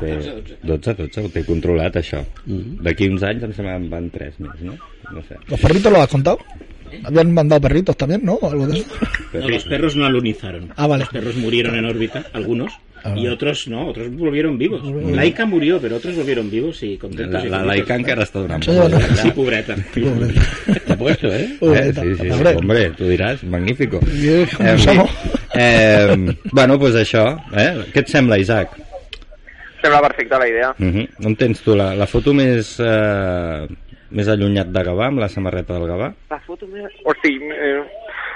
té 0.00 0.14
12, 0.62 0.94
12, 1.02 1.26
ho 1.26 1.28
té 1.34 1.44
controlat 1.44 1.96
això. 2.00 2.22
D'aquí 2.46 3.10
uns 3.12 3.22
anys 3.26 3.44
em 3.48 3.52
sembla 3.56 3.76
que 3.76 3.84
en 3.84 3.90
van 3.92 4.10
3 4.16 4.40
més, 4.46 4.60
no? 4.64 4.78
No 5.10 5.22
sé. 5.28 5.36
¿Los 5.48 5.60
perritos 5.60 5.92
los 5.92 6.00
has 6.02 6.08
contado? 6.08 6.38
Habían 7.04 7.32
mandado 7.34 7.60
perritos 7.60 7.96
también, 7.96 8.24
¿no? 8.24 8.38
Algo 8.42 8.66
de 8.66 8.78
eso. 8.80 8.88
No, 9.34 9.48
los 9.48 9.64
perros 9.64 9.94
no 9.94 10.06
alunizaron. 10.06 10.72
Ah, 10.76 10.86
vale. 10.88 11.04
Los 11.04 11.12
perros 11.12 11.36
murieron 11.36 11.76
en 11.76 11.84
órbita, 11.84 12.24
algunos, 12.32 12.72
Ah, 13.02 13.14
y 13.16 13.26
otros 13.28 13.66
no, 13.68 13.88
otros 13.88 14.10
volvieron 14.14 14.58
vivos. 14.58 14.82
Laika 14.84 15.46
murió, 15.46 15.78
pero 15.80 15.96
otros 15.96 16.14
volvieron 16.16 16.50
vivos 16.50 16.82
y 16.82 16.98
contentos. 16.98 17.42
La, 17.42 17.46
y 17.46 17.50
la 17.50 17.58
felices. 17.60 17.66
Laika 17.78 17.94
encara 17.96 18.22
està 18.24 18.40
donant 18.42 18.62
Sí, 18.62 18.70
allà. 18.70 19.00
Sí, 19.22 19.30
pobreta. 19.30 19.74
Te 19.94 20.92
ha 20.92 20.96
puesto, 20.98 21.28
¿eh? 21.28 21.44
Eh, 21.44 21.56
Pobreta, 21.60 22.02
sí, 22.02 22.14
sí, 22.16 22.28
pobre. 22.28 22.54
hombre, 22.56 22.90
tu 22.90 23.04
diràs, 23.08 23.42
magnífico. 23.44 24.00
Sí, 24.06 24.46
com 24.56 24.66
Eh, 24.66 24.78
som. 24.78 25.06
eh, 25.54 26.36
bueno, 26.52 26.76
doncs 26.76 26.80
pues 26.80 26.94
això, 26.96 27.24
eh? 27.56 27.84
Què 27.94 28.00
et 28.04 28.08
sembla, 28.08 28.38
Isaac? 28.38 28.76
Sembla 29.80 30.00
perfecta 30.02 30.38
la 30.38 30.48
idea. 30.48 30.70
Uh 30.78 30.84
-huh. 30.84 31.08
On 31.24 31.36
tens 31.36 31.62
tu 31.62 31.74
la, 31.74 31.94
la 31.94 32.06
foto 32.06 32.34
més, 32.34 32.78
eh, 32.80 33.66
més 34.10 34.28
allunyat 34.28 34.66
de 34.68 34.82
Gavà, 34.84 35.06
amb 35.06 35.18
la 35.20 35.28
samarreta 35.28 35.72
del 35.74 35.88
Gavà? 35.88 36.12
La 36.30 36.40
foto 36.40 36.66
més... 36.66 36.92
O 37.04 37.12
sigui, 37.22 37.46
eh, 37.48 37.80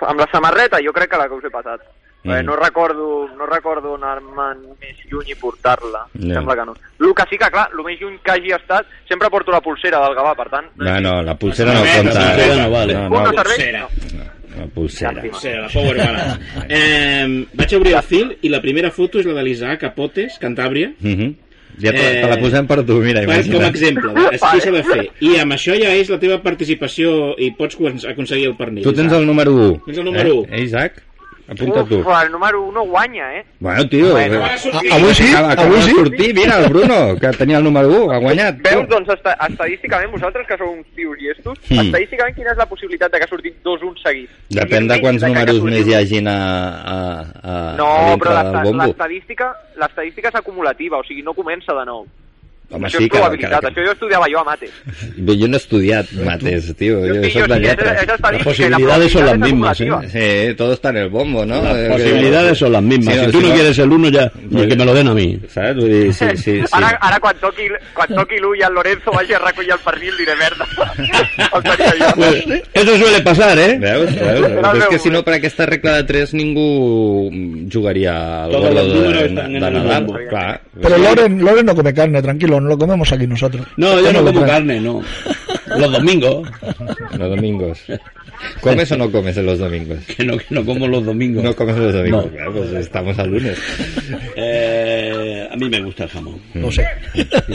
amb 0.01 0.21
la 0.21 0.29
samarreta 0.33 0.79
jo 0.83 0.93
crec 0.93 1.11
que 1.11 1.17
la 1.19 1.29
que 1.29 1.35
us 1.35 1.45
he 1.45 1.51
passat. 1.51 1.81
Mm. 2.25 2.31
Mm. 2.31 2.35
Eh, 2.39 2.43
no 2.43 2.57
recordo, 2.57 3.29
no 3.37 3.47
recordo 3.47 3.95
anar-me'n 3.97 4.62
més 4.81 4.97
lluny 5.11 5.29
i 5.31 5.35
portar-la. 5.37 6.07
Ja. 6.14 6.35
Sembla 6.39 6.55
que 6.57 6.64
no. 6.64 6.75
El 7.01 7.14
que 7.14 7.22
sí 7.31 7.37
que, 7.39 7.51
clar, 7.53 7.68
el 7.77 7.85
més 7.85 8.01
lluny 8.01 8.18
que 8.25 8.31
hagi 8.33 8.53
estat, 8.57 8.87
sempre 9.09 9.29
porto 9.31 9.53
la 9.53 9.61
pulsera 9.61 10.01
del 10.07 10.14
Gavà, 10.16 10.35
per 10.35 10.49
tant... 10.49 10.70
No, 10.77 11.01
no, 11.01 11.22
la 11.22 11.35
pulsera 11.37 11.75
no 11.75 11.85
La 11.85 11.97
compta. 11.99 12.20
pulsera 12.33 12.57
no 12.62 12.70
vale. 12.70 12.95
No, 12.95 13.09
no 13.09 13.20
no? 13.20 13.43
Pulsera. 13.43 13.89
No. 14.14 14.25
la 14.57 14.66
pulsera. 14.72 15.11
O 15.20 15.39
sigui, 15.39 15.55
la 15.61 15.68
Power 15.68 15.97
Balance. 15.99 16.41
Eh, 16.68 17.47
vaig 17.55 17.75
obrir 17.77 17.95
el 17.99 18.03
fil 18.03 18.37
i 18.43 18.49
la 18.49 18.61
primera 18.62 18.91
foto 18.91 19.18
és 19.20 19.27
la 19.27 19.35
de 19.35 19.43
l'Isaac 19.43 19.83
a 19.85 19.95
Potes, 19.95 20.39
Cantàbria. 20.41 20.93
Uh 21.03 21.09
-huh. 21.18 21.35
Ja 21.83 21.91
te, 21.91 21.99
Eh, 21.99 22.20
te 22.22 22.29
la 22.31 22.37
posem 22.39 22.66
per 22.68 22.85
tu, 22.87 23.01
mira, 23.03 23.20
Per, 23.27 23.51
com 23.51 23.61
a 23.61 23.66
exemple, 23.66 24.12
així 24.31 24.61
s'ha 24.61 24.70
de 24.70 24.83
fer. 24.85 25.11
I 25.20 25.37
amb 25.41 25.53
això 25.53 25.75
ja 25.77 25.91
és 25.93 26.09
la 26.09 26.18
teva 26.20 26.41
participació 26.41 27.35
i 27.37 27.51
pots 27.51 27.75
cons- 27.77 28.05
aconseguir 28.07 28.47
el 28.47 28.57
pernil. 28.57 28.85
Tu 28.85 28.93
tens 28.93 29.07
Isaac. 29.09 29.20
el 29.20 29.27
número 29.27 29.53
1. 29.53 29.83
Tens 29.85 29.99
el 29.99 30.05
número 30.05 30.35
u. 30.37 30.47
Eh, 30.51 30.62
Isaac? 30.62 31.03
Apunta 31.47 31.84
tu. 31.84 31.99
Uf, 32.01 32.07
el 32.24 32.32
número 32.32 32.62
1 32.62 32.82
guanya, 32.86 33.36
eh? 33.38 33.45
Bueno, 33.61 33.86
tio, 33.88 34.12
Bueno, 34.12 34.47
eh, 34.47 34.59
sortim. 34.59 34.90
Ah, 34.92 34.97
avui 34.97 35.14
sí, 35.14 35.28
acaba, 35.28 35.53
acaba 35.53 35.68
avui 35.68 35.76
de 35.76 35.82
sí. 35.84 35.90
sortir, 35.95 36.34
mira, 36.34 36.59
el 36.59 36.68
Bruno, 36.72 37.16
que 37.20 37.28
tenia 37.36 37.59
el 37.59 37.64
número 37.64 37.88
1, 37.88 38.12
ha 38.12 38.18
guanyat. 38.18 38.57
Veus, 38.62 38.88
tu. 38.88 38.95
doncs, 38.95 39.09
esta, 39.12 39.32
estadísticament, 39.49 40.11
vosaltres 40.11 40.47
que 40.47 40.57
sou 40.57 40.70
uns 40.72 40.86
tios 40.97 41.16
llestos, 41.20 41.59
Hmm. 41.68 41.80
estadísticament 41.84 42.34
quina 42.34 42.51
és 42.53 42.57
la 42.57 42.66
possibilitat 42.66 43.12
de 43.12 43.20
que 43.20 43.28
surtin 43.28 43.55
dos 43.62 43.82
uns 43.82 44.01
seguits? 44.03 44.32
Depèn 44.49 44.88
de 44.88 45.01
quants 45.01 45.22
que 45.22 45.28
números 45.28 45.62
més 45.62 45.86
hi 45.86 45.95
hagin 45.95 46.28
a, 46.28 46.38
a, 46.80 46.97
a, 47.42 47.74
No, 47.76 47.86
a 47.92 48.11
dintre 48.11 48.30
però 48.30 48.42
del 48.42 48.62
bombo. 48.64 48.84
l'estadística 48.86 49.55
l'estadística 49.76 50.28
és 50.28 50.34
acumulativa, 50.34 50.99
o 50.99 51.05
sigui, 51.05 51.22
no 51.22 51.34
comença 51.34 51.74
de 51.74 51.84
nou. 51.84 52.07
Home, 52.71 52.89
això 52.89 52.99
sí 52.99 53.05
és 53.05 53.11
que- 53.11 53.19
probabilitat, 53.19 53.61
que- 53.61 53.61
que- 53.61 53.81
això 53.81 53.87
jo 53.87 53.93
estudiava 53.93 54.27
jo 54.33 54.39
a 54.41 54.45
mates. 54.45 54.71
Bé, 55.17 55.33
Jo 55.39 55.47
no 55.49 55.55
he 55.55 55.59
estudiat 55.59 56.11
mates, 56.12 56.75
tio, 56.77 56.99
jo, 57.01 57.07
jo 57.07 57.15
Las 57.15 58.43
posibilidades 58.43 59.12
son 59.12 59.27
las 59.27 59.39
mismas, 59.39 59.81
¿eh? 59.81 59.85
acumulativa. 59.85 60.49
Sí, 60.49 60.55
todo 60.57 60.73
está 60.73 60.89
en 60.91 60.97
el 60.97 61.09
bombo, 61.09 61.45
¿no? 61.47 61.62
Las 61.62 61.77
Eh, 61.77 61.89
posibilidades 61.93 62.59
son 62.59 62.73
las 62.73 62.83
mismas. 62.83 63.15
Sí, 63.15 63.21
si 63.21 63.27
no, 63.27 63.33
tú 63.33 63.39
si 63.39 63.43
no 63.45 63.49
no- 63.51 63.55
quieres 63.55 63.79
el 63.79 63.93
uno, 63.93 64.09
ya, 64.09 64.31
que 64.31 64.77
me 64.77 64.85
lo 64.85 64.95
den 64.95 65.09
a 65.09 65.15
mí. 65.15 65.39
Dir, 65.75 66.12
sí, 66.15 66.25
sí, 66.37 66.37
sí. 66.37 66.61
Ara, 66.73 66.99
ara 67.01 67.21
quan 67.21 67.37
toqui, 67.41 67.62
quan 67.95 68.09
toqui 68.15 68.37
l'1 68.37 68.57
i 68.59 68.62
el 68.62 68.73
Lorenzo 68.75 69.11
vagi 69.12 69.33
a 69.35 69.39
recollir 69.39 69.73
el 69.73 69.79
pernil 69.79 70.17
diré 70.17 70.35
merda. 70.37 70.67
Pues, 72.17 72.45
eso 72.73 72.97
suele 72.99 73.21
pasar, 73.23 73.59
¿eh? 73.59 73.79
Veus? 73.79 74.11
Però 74.11 74.77
és 74.77 74.87
que 74.89 74.99
si 74.99 75.11
no, 75.11 75.23
per 75.25 75.35
aquesta 75.35 75.67
regla 75.67 75.97
de 75.97 76.05
3 76.05 76.35
ningú 76.35 77.31
jugaria 77.73 78.45
al 78.45 78.51
gordo 78.53 78.85
de, 78.89 79.29
de, 79.29 79.29
de 79.29 79.61
Nadal. 79.61 80.07
Clar. 80.29 80.61
Loren, 80.99 81.41
Loren 81.45 81.67
no 81.67 81.75
come 81.75 81.93
carne, 81.95 82.23
tranquilo, 82.23 82.53
no 82.61 82.68
lo 82.68 82.78
comemos 82.78 83.12
aquí 83.12 83.26
nosotros. 83.26 83.66
No, 83.76 84.00
yo 84.00 84.12
no 84.12 84.20
como 84.20 84.32
trae. 84.32 84.46
carne, 84.46 84.80
no. 84.80 85.02
Los 85.66 85.92
domingos. 85.92 86.48
Los 87.18 87.30
domingos. 87.36 87.78
¿Comes 88.61 88.90
o 88.92 88.97
no 88.97 89.11
comes 89.11 89.36
en 89.36 89.47
los 89.47 89.59
domingos? 89.59 89.99
Que 90.07 90.24
no, 90.24 90.36
que 90.38 90.47
no 90.51 90.64
como 90.64 90.86
los 90.88 91.05
domingos. 91.05 91.42
No 91.42 91.55
comes 91.55 91.76
los 91.76 91.92
domingos. 91.92 92.26
No. 92.26 92.32
Claro, 92.32 92.53
pues 92.53 92.72
estamos 92.72 93.18
al 93.18 93.30
lunes. 93.30 93.59
Eh, 94.36 95.49
a 95.51 95.57
mí 95.57 95.68
me 95.68 95.82
gusta 95.82 96.05
el 96.05 96.11
jamón. 96.11 96.40
No 96.55 96.70
sé. 96.70 96.86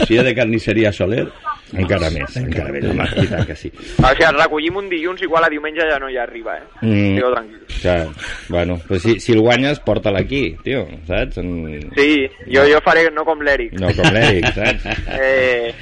Si 0.06 0.16
es 0.16 0.24
de 0.24 0.34
carnicería 0.34 0.92
Soler, 0.92 1.28
Encara 1.70 2.08
més, 2.10 2.34
encara 2.40 2.72
més. 2.74 2.84
Home, 2.90 3.04
i 3.22 3.28
tant 3.30 3.46
que 3.46 3.54
sí. 3.54 3.68
O 3.70 4.08
sigui, 4.10 4.24
el 4.26 4.38
recollim 4.40 4.78
un 4.80 4.88
dilluns, 4.90 5.22
igual 5.22 5.46
a 5.46 5.50
diumenge 5.52 5.86
ja 5.86 6.00
no 6.02 6.08
hi 6.10 6.16
arriba, 6.18 6.56
eh? 6.58 6.64
Mm. 6.82 6.96
Estigueu 6.96 7.30
tranquil. 7.34 7.60
Clar, 7.80 8.08
bueno, 8.48 8.80
pues 8.88 9.02
si, 9.02 9.20
si 9.22 9.32
el 9.36 9.40
guanyes, 9.44 9.78
porta-la 9.86 10.24
aquí, 10.24 10.56
tio, 10.64 10.86
saps? 11.06 11.38
En... 11.38 11.52
Sí, 11.94 12.26
jo, 12.50 12.66
jo 12.66 12.82
faré 12.84 13.06
no 13.14 13.24
com 13.28 13.42
l'Eric. 13.46 13.76
No 13.78 13.92
com 13.94 14.10
l'Eric, 14.14 14.50
saps? 14.56 14.88
Eh, 15.20 15.74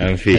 En 0.00 0.16
fi. 0.16 0.38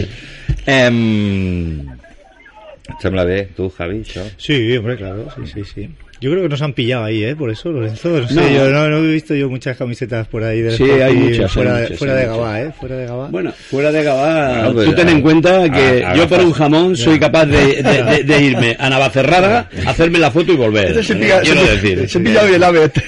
Em... 2.92 2.96
Et 2.98 3.02
sembla 3.02 3.24
bé, 3.24 3.48
tu, 3.56 3.68
Javi, 3.70 4.02
això? 4.04 4.22
Sí, 4.36 4.76
hombre, 4.76 4.96
claro, 4.96 5.26
sí, 5.36 5.50
sí, 5.52 5.62
sí. 5.74 5.88
Yo 6.20 6.30
creo 6.30 6.44
que 6.44 6.48
nos 6.50 6.62
han 6.62 6.72
pillado 6.72 7.02
ahí, 7.04 7.24
¿eh? 7.24 7.34
Por 7.34 7.50
eso, 7.50 7.72
Lorenzo. 7.72 8.08
No, 8.10 8.28
sé, 8.28 8.34
No. 8.34 8.48
yo 8.48 8.70
no, 8.70 8.88
no 8.88 8.98
he 8.98 9.12
visto 9.12 9.34
yo 9.34 9.48
muchas 9.50 9.76
camisetas 9.76 10.28
por 10.28 10.44
ahí 10.44 10.60
del 10.60 10.76
Sí, 10.76 10.84
hay 10.88 11.14
muchas, 11.14 11.40
hay 11.40 11.48
fuera, 11.48 11.80
muchas, 11.80 11.98
fuera 11.98 12.14
hay 12.14 12.20
de. 12.20 12.26
Gabá, 12.26 12.60
¿eh? 12.60 12.70
Fuera 12.78 12.96
de 12.96 13.06
Gabá. 13.06 13.28
Bueno, 13.28 13.52
fuera 13.52 13.90
de 13.90 14.02
Gabá, 14.04 14.48
Bueno, 14.58 14.72
pues, 14.74 14.86
tú 14.88 14.94
ten 14.94 15.08
en 15.08 15.20
cuenta 15.20 15.68
que 15.68 16.06
yo 16.14 16.28
por 16.28 16.38
un 16.40 16.52
jamón 16.52 16.96
soy 16.96 17.18
capaz 17.18 17.46
de, 17.46 17.82
de- 17.82 18.02
de- 18.04 18.22
de 18.22 18.40
irme 18.42 18.76
a 18.78 18.88
Navacerrada, 18.88 19.68
hacerme 19.84 20.20
la 20.20 20.30
foto 20.30 20.52
y 20.52 20.56
volver. 20.56 20.86
Este 20.90 21.02
se 21.02 21.16
pilla, 21.16 21.40
Quiero 21.40 21.66
se, 21.66 21.72
decir. 21.76 22.08
se 22.08 22.20
pilla 22.20 22.42
ave. 22.68 22.84
este. 22.84 23.02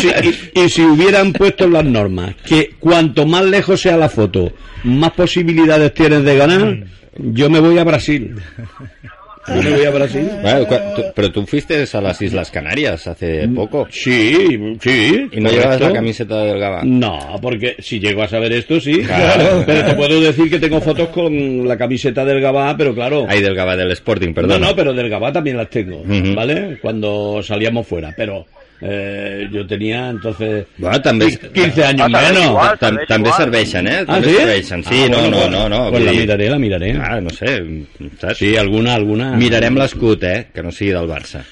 Sí, 0.00 0.10
y, 0.54 0.60
y 0.64 0.68
si 0.68 0.82
hubieran 0.82 1.32
puesto 1.32 1.68
las 1.68 1.84
normas 1.84 2.34
que 2.44 2.72
cuanto 2.80 3.24
más 3.24 3.44
lejos 3.44 3.80
sea 3.80 3.96
la 3.96 4.08
foto, 4.08 4.52
más 4.82 5.12
posibilidades 5.12 5.94
tienes 5.94 6.24
de 6.24 6.36
ganar, 6.36 6.76
yo 7.16 7.50
me 7.50 7.60
voy 7.60 7.78
a 7.78 7.84
Brasil. 7.84 8.36
Yo 9.48 9.60
me 9.60 9.70
voy 9.70 9.84
a 9.84 9.90
Brasil. 9.90 10.30
Bueno, 10.42 10.66
cua- 10.66 10.94
tú- 10.94 11.02
pero 11.16 11.32
tú 11.32 11.44
fuiste 11.46 11.84
a 11.92 12.00
las 12.00 12.22
Islas 12.22 12.50
Canarias 12.52 13.06
hace 13.08 13.48
poco. 13.48 13.88
Sí, 13.90 14.76
sí. 14.80 15.28
¿Y 15.32 15.40
no 15.40 15.50
llevas 15.50 15.80
la 15.80 15.92
camiseta 15.92 16.38
del 16.44 16.60
Gabá? 16.60 16.82
No, 16.84 17.38
porque 17.42 17.74
si 17.80 17.98
llego 17.98 18.22
a 18.22 18.28
saber 18.28 18.52
esto, 18.52 18.80
sí. 18.80 19.02
Claro. 19.02 19.62
Pero 19.66 19.84
te 19.84 19.94
puedo 19.94 20.20
decir 20.20 20.48
que 20.48 20.60
tengo 20.60 20.80
fotos 20.80 21.08
con 21.08 21.66
la 21.66 21.76
camiseta 21.76 22.24
del 22.24 22.40
Gabá, 22.40 22.76
pero 22.76 22.94
claro. 22.94 23.26
Ahí 23.28 23.40
del 23.42 23.54
Gabá 23.56 23.76
del 23.76 23.90
Sporting, 23.92 24.32
perdón. 24.32 24.60
No, 24.60 24.68
no, 24.68 24.76
pero 24.76 24.92
del 24.92 25.08
Gabá 25.08 25.32
también 25.32 25.56
las 25.56 25.68
tengo. 25.70 26.02
¿vale? 26.36 26.78
Cuando 26.80 27.42
salíamos 27.42 27.86
fuera, 27.86 28.14
pero 28.16 28.46
eh, 28.82 29.48
yo 29.52 29.66
tenía 29.66 30.10
entonces 30.10 30.66
Bueno, 30.76 31.00
també... 31.00 31.26
15 31.54 31.84
años 31.84 32.08
Ah, 32.12 32.32
igual. 32.32 32.78
Tam 32.78 32.90
serveix 32.96 33.08
també 33.08 33.28
igual. 33.28 33.40
serveixen, 33.42 33.86
eh? 33.86 33.98
Ah, 34.00 34.04
També 34.16 34.28
sí? 34.28 34.36
serveixen. 34.36 34.84
Sí, 34.84 35.00
Ah, 35.04 35.08
no, 35.08 35.18
bueno, 35.20 35.30
no, 35.50 35.50
no, 35.50 35.68
no. 35.68 35.90
Pues 35.90 36.04
la 36.04 36.12
miraré, 36.12 36.48
la 36.50 36.58
miraré. 36.58 36.90
Ah, 37.00 37.20
no 37.20 37.30
sé, 37.30 37.52
saps? 38.20 38.38
Sí, 38.38 38.56
alguna, 38.56 38.94
alguna. 38.94 39.30
Mirarem 39.36 39.76
l'escut, 39.78 40.24
eh? 40.24 40.48
Que 40.52 40.62
no 40.62 40.72
sigui 40.72 40.90
del 40.92 41.06
Barça. 41.08 41.44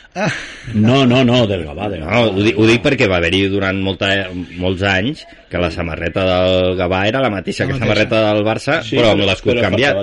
No, 0.75 1.07
no, 1.07 1.25
no, 1.25 1.47
del 1.47 1.65
Gabá, 1.65 1.89
del 1.89 2.01
Gabá. 2.01 2.13
No, 2.13 2.23
ho, 2.33 2.43
dic, 2.43 2.59
ho 2.59 2.67
dic 2.67 2.83
perquè 2.83 3.09
va 3.09 3.17
haver-hi 3.23 3.45
durant 3.49 3.79
molta, 3.81 4.11
molts 4.59 4.83
anys 4.83 5.23
que 5.51 5.59
la 5.59 5.71
samarreta 5.71 6.23
del 6.25 6.77
Gavà 6.79 7.07
era 7.09 7.21
la 7.21 7.29
mateixa 7.29 7.67
que 7.67 7.73
La 7.73 7.79
la 7.79 7.87
mateixa. 7.87 8.09
samarreta 8.09 8.35
del 8.35 8.45
Barça, 8.47 8.83
Sí, 8.83 8.97
però 8.97 9.11
amb 9.13 9.21
l'escut 9.27 9.61
canviat. 9.61 9.97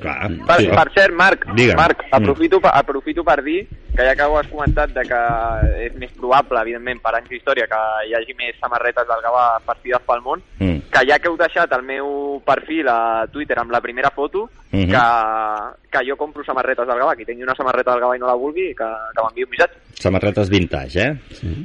Clar. 0.00 0.30
Mm. 0.30 0.46
Per, 0.46 0.60
Sí. 0.60 0.66
per 0.68 0.92
cert, 0.94 1.12
Marc, 1.14 1.46
Digue'm. 1.54 1.76
Marc 1.76 2.04
aprofito, 2.12 2.60
per- 2.60 2.70
aprofito 2.72 3.24
per 3.24 3.42
dir 3.42 3.66
que 3.96 4.02
ja 4.06 4.14
que 4.14 4.22
ho 4.22 4.38
has 4.38 4.46
comentat 4.46 4.90
de 4.90 5.02
que 5.02 5.86
és 5.86 5.94
més 5.96 6.10
probable, 6.12 6.60
evidentment, 6.62 7.02
per 7.02 7.14
anys 7.16 7.28
d'història, 7.28 7.66
que 7.66 7.80
hi 8.08 8.14
hagi 8.14 8.32
més 8.38 8.54
samarretes 8.60 9.06
del 9.06 9.20
Gavà 9.22 9.58
partides 9.66 10.00
pel 10.06 10.20
món, 10.22 10.40
Mm. 10.60 10.78
que 10.92 11.06
ja 11.10 11.18
que 11.18 11.28
heu 11.28 11.36
deixat 11.36 11.70
el 11.72 11.82
meu 11.82 12.40
perfil 12.46 12.86
a 12.88 13.26
Twitter 13.30 13.58
amb 13.58 13.72
la 13.72 13.80
primera 13.80 14.10
foto, 14.10 14.48
Mhm. 14.70 14.88
que, 14.88 15.98
que 15.98 16.08
jo 16.08 16.16
compro 16.16 16.42
samarretes 16.44 16.86
del 16.86 16.96
Gavà, 16.98 17.14
qui 17.16 17.24
tingui 17.26 17.42
una 17.42 17.54
samarreta 17.54 17.90
del 17.92 18.00
Gavà 18.00 18.16
i 18.16 18.20
no 18.20 18.26
la 18.26 18.34
vulgui, 18.34 18.74
que, 18.74 18.84
que 18.84 19.22
m'enviï 19.22 19.44
un 19.44 19.50
missatge. 19.50 19.74
Samarretes 19.98 20.48
vintage, 20.48 20.98
eh? 21.00 21.14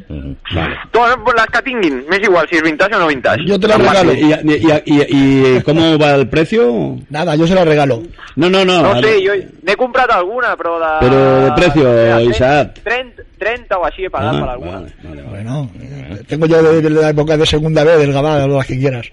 Mm 0.07 0.33
Vale. 0.53 0.75
Totes 0.91 1.17
les 1.37 1.45
que 1.53 1.61
tinguin, 1.65 1.95
m'és 2.09 2.21
igual 2.23 2.47
si 2.49 2.55
és 2.57 2.63
vintage 2.63 2.95
o 2.95 2.99
no 2.99 3.07
vintage. 3.07 3.45
Yo 3.47 3.59
te 3.59 3.67
la 3.67 3.77
regalo. 3.77 4.13
¿Y, 4.13 4.31
y, 4.33 4.71
y, 4.85 5.01
y- 5.57 5.61
cómo 5.63 5.97
va 5.97 6.11
el 6.15 6.27
precio? 6.29 6.97
Nada, 7.09 7.35
yo 7.35 7.47
se 7.47 7.55
la 7.55 7.65
regalo. 7.65 8.03
No, 8.35 8.49
no, 8.49 8.63
no. 8.63 8.81
No 8.83 9.01
sé, 9.01 9.15
jo 9.25 9.33
n'he 9.63 9.75
comprat 9.75 10.11
alguna, 10.11 10.55
però 10.55 10.77
de... 10.79 10.91
Però 11.01 11.21
de 11.45 11.51
precio, 11.55 12.21
Isaac. 12.29 12.79
30, 12.83 13.23
30 13.39 13.77
o 13.77 13.85
així 13.85 14.05
he 14.05 14.09
pagat 14.09 14.35
Ah, 14.35 14.39
per 14.39 14.49
alguna. 14.49 14.71
vale, 14.71 14.93
vale, 15.03 15.21
vale. 15.21 15.29
Bueno, 15.29 15.71
tengo 16.27 16.45
yo 16.45 16.61
de, 16.63 16.81
de 16.81 16.89
la 16.89 17.09
época 17.09 17.37
de 17.37 17.45
segunda 17.45 17.83
B, 17.83 17.97
del 17.97 18.13
Gabá, 18.13 18.39
de 18.39 18.47
las 18.47 18.65
que 18.67 18.77
quieras. 18.77 19.07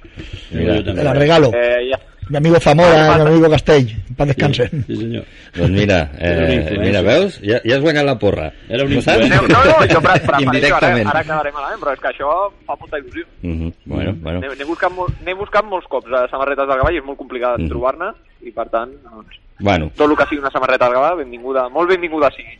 Mira, 0.51 0.83
Te 0.85 0.93
la 1.05 1.13
regalo. 1.15 1.51
Eh, 1.55 1.91
ja. 1.93 1.99
Mi 2.31 2.37
amigo 2.39 2.59
Zamora, 2.59 3.17
mi 3.19 3.23
amigo 3.31 3.51
Castell, 3.51 3.87
paz 4.17 4.27
descansen. 4.29 4.85
Sí, 4.87 4.97
senyor. 4.97 5.25
Doncs 5.55 5.71
mira, 5.71 6.11
Era 6.19 6.45
un 6.47 6.51
eh, 6.53 6.79
mira, 6.81 7.03
veus? 7.03 7.39
Ja, 7.45 7.61
ja 7.65 7.77
has 7.77 7.83
guanyat 7.83 8.05
la 8.07 8.19
porra. 8.19 8.51
Era 8.69 8.85
un 8.85 8.93
influencer. 8.93 9.29
No, 9.49 9.49
no, 9.49 9.87
jo 9.93 10.01
pre- 10.01 10.21
prefereixo, 10.27 10.75
ara, 10.77 10.89
ara 11.11 11.23
quedaré 11.23 11.53
malament, 11.53 11.81
però 11.83 11.93
és 11.93 12.01
que 12.01 12.09
això 12.09 12.31
fa 12.67 12.77
molta 12.81 12.99
il·lusió. 12.99 13.25
Mhm, 13.43 13.73
Bueno, 13.85 14.15
bueno. 14.23 14.41
N'he 14.41 14.65
buscat, 14.65 14.93
n'he 15.25 15.35
buscat 15.35 15.65
molts 15.69 15.87
cops 15.93 16.09
a 16.17 16.25
samarretes 16.33 16.67
del 16.67 16.79
Gavà 16.81 16.93
i 16.95 16.99
és 17.03 17.05
molt 17.05 17.19
complicat 17.19 17.59
Mm. 17.61 17.69
trobar-ne 17.69 18.13
i 18.43 18.51
per 18.51 18.69
tant, 18.71 18.91
doncs, 19.05 19.41
Bueno, 19.61 19.91
tot 19.95 20.11
el 20.11 20.17
que 20.17 20.25
sigui 20.27 20.41
una 20.41 20.51
samarreta 20.51 20.87
del 20.87 20.95
Gavà, 20.95 21.15
benvinguda, 21.17 21.69
molt 21.69 21.89
benvinguda 21.91 22.31
sigui. 22.35 22.57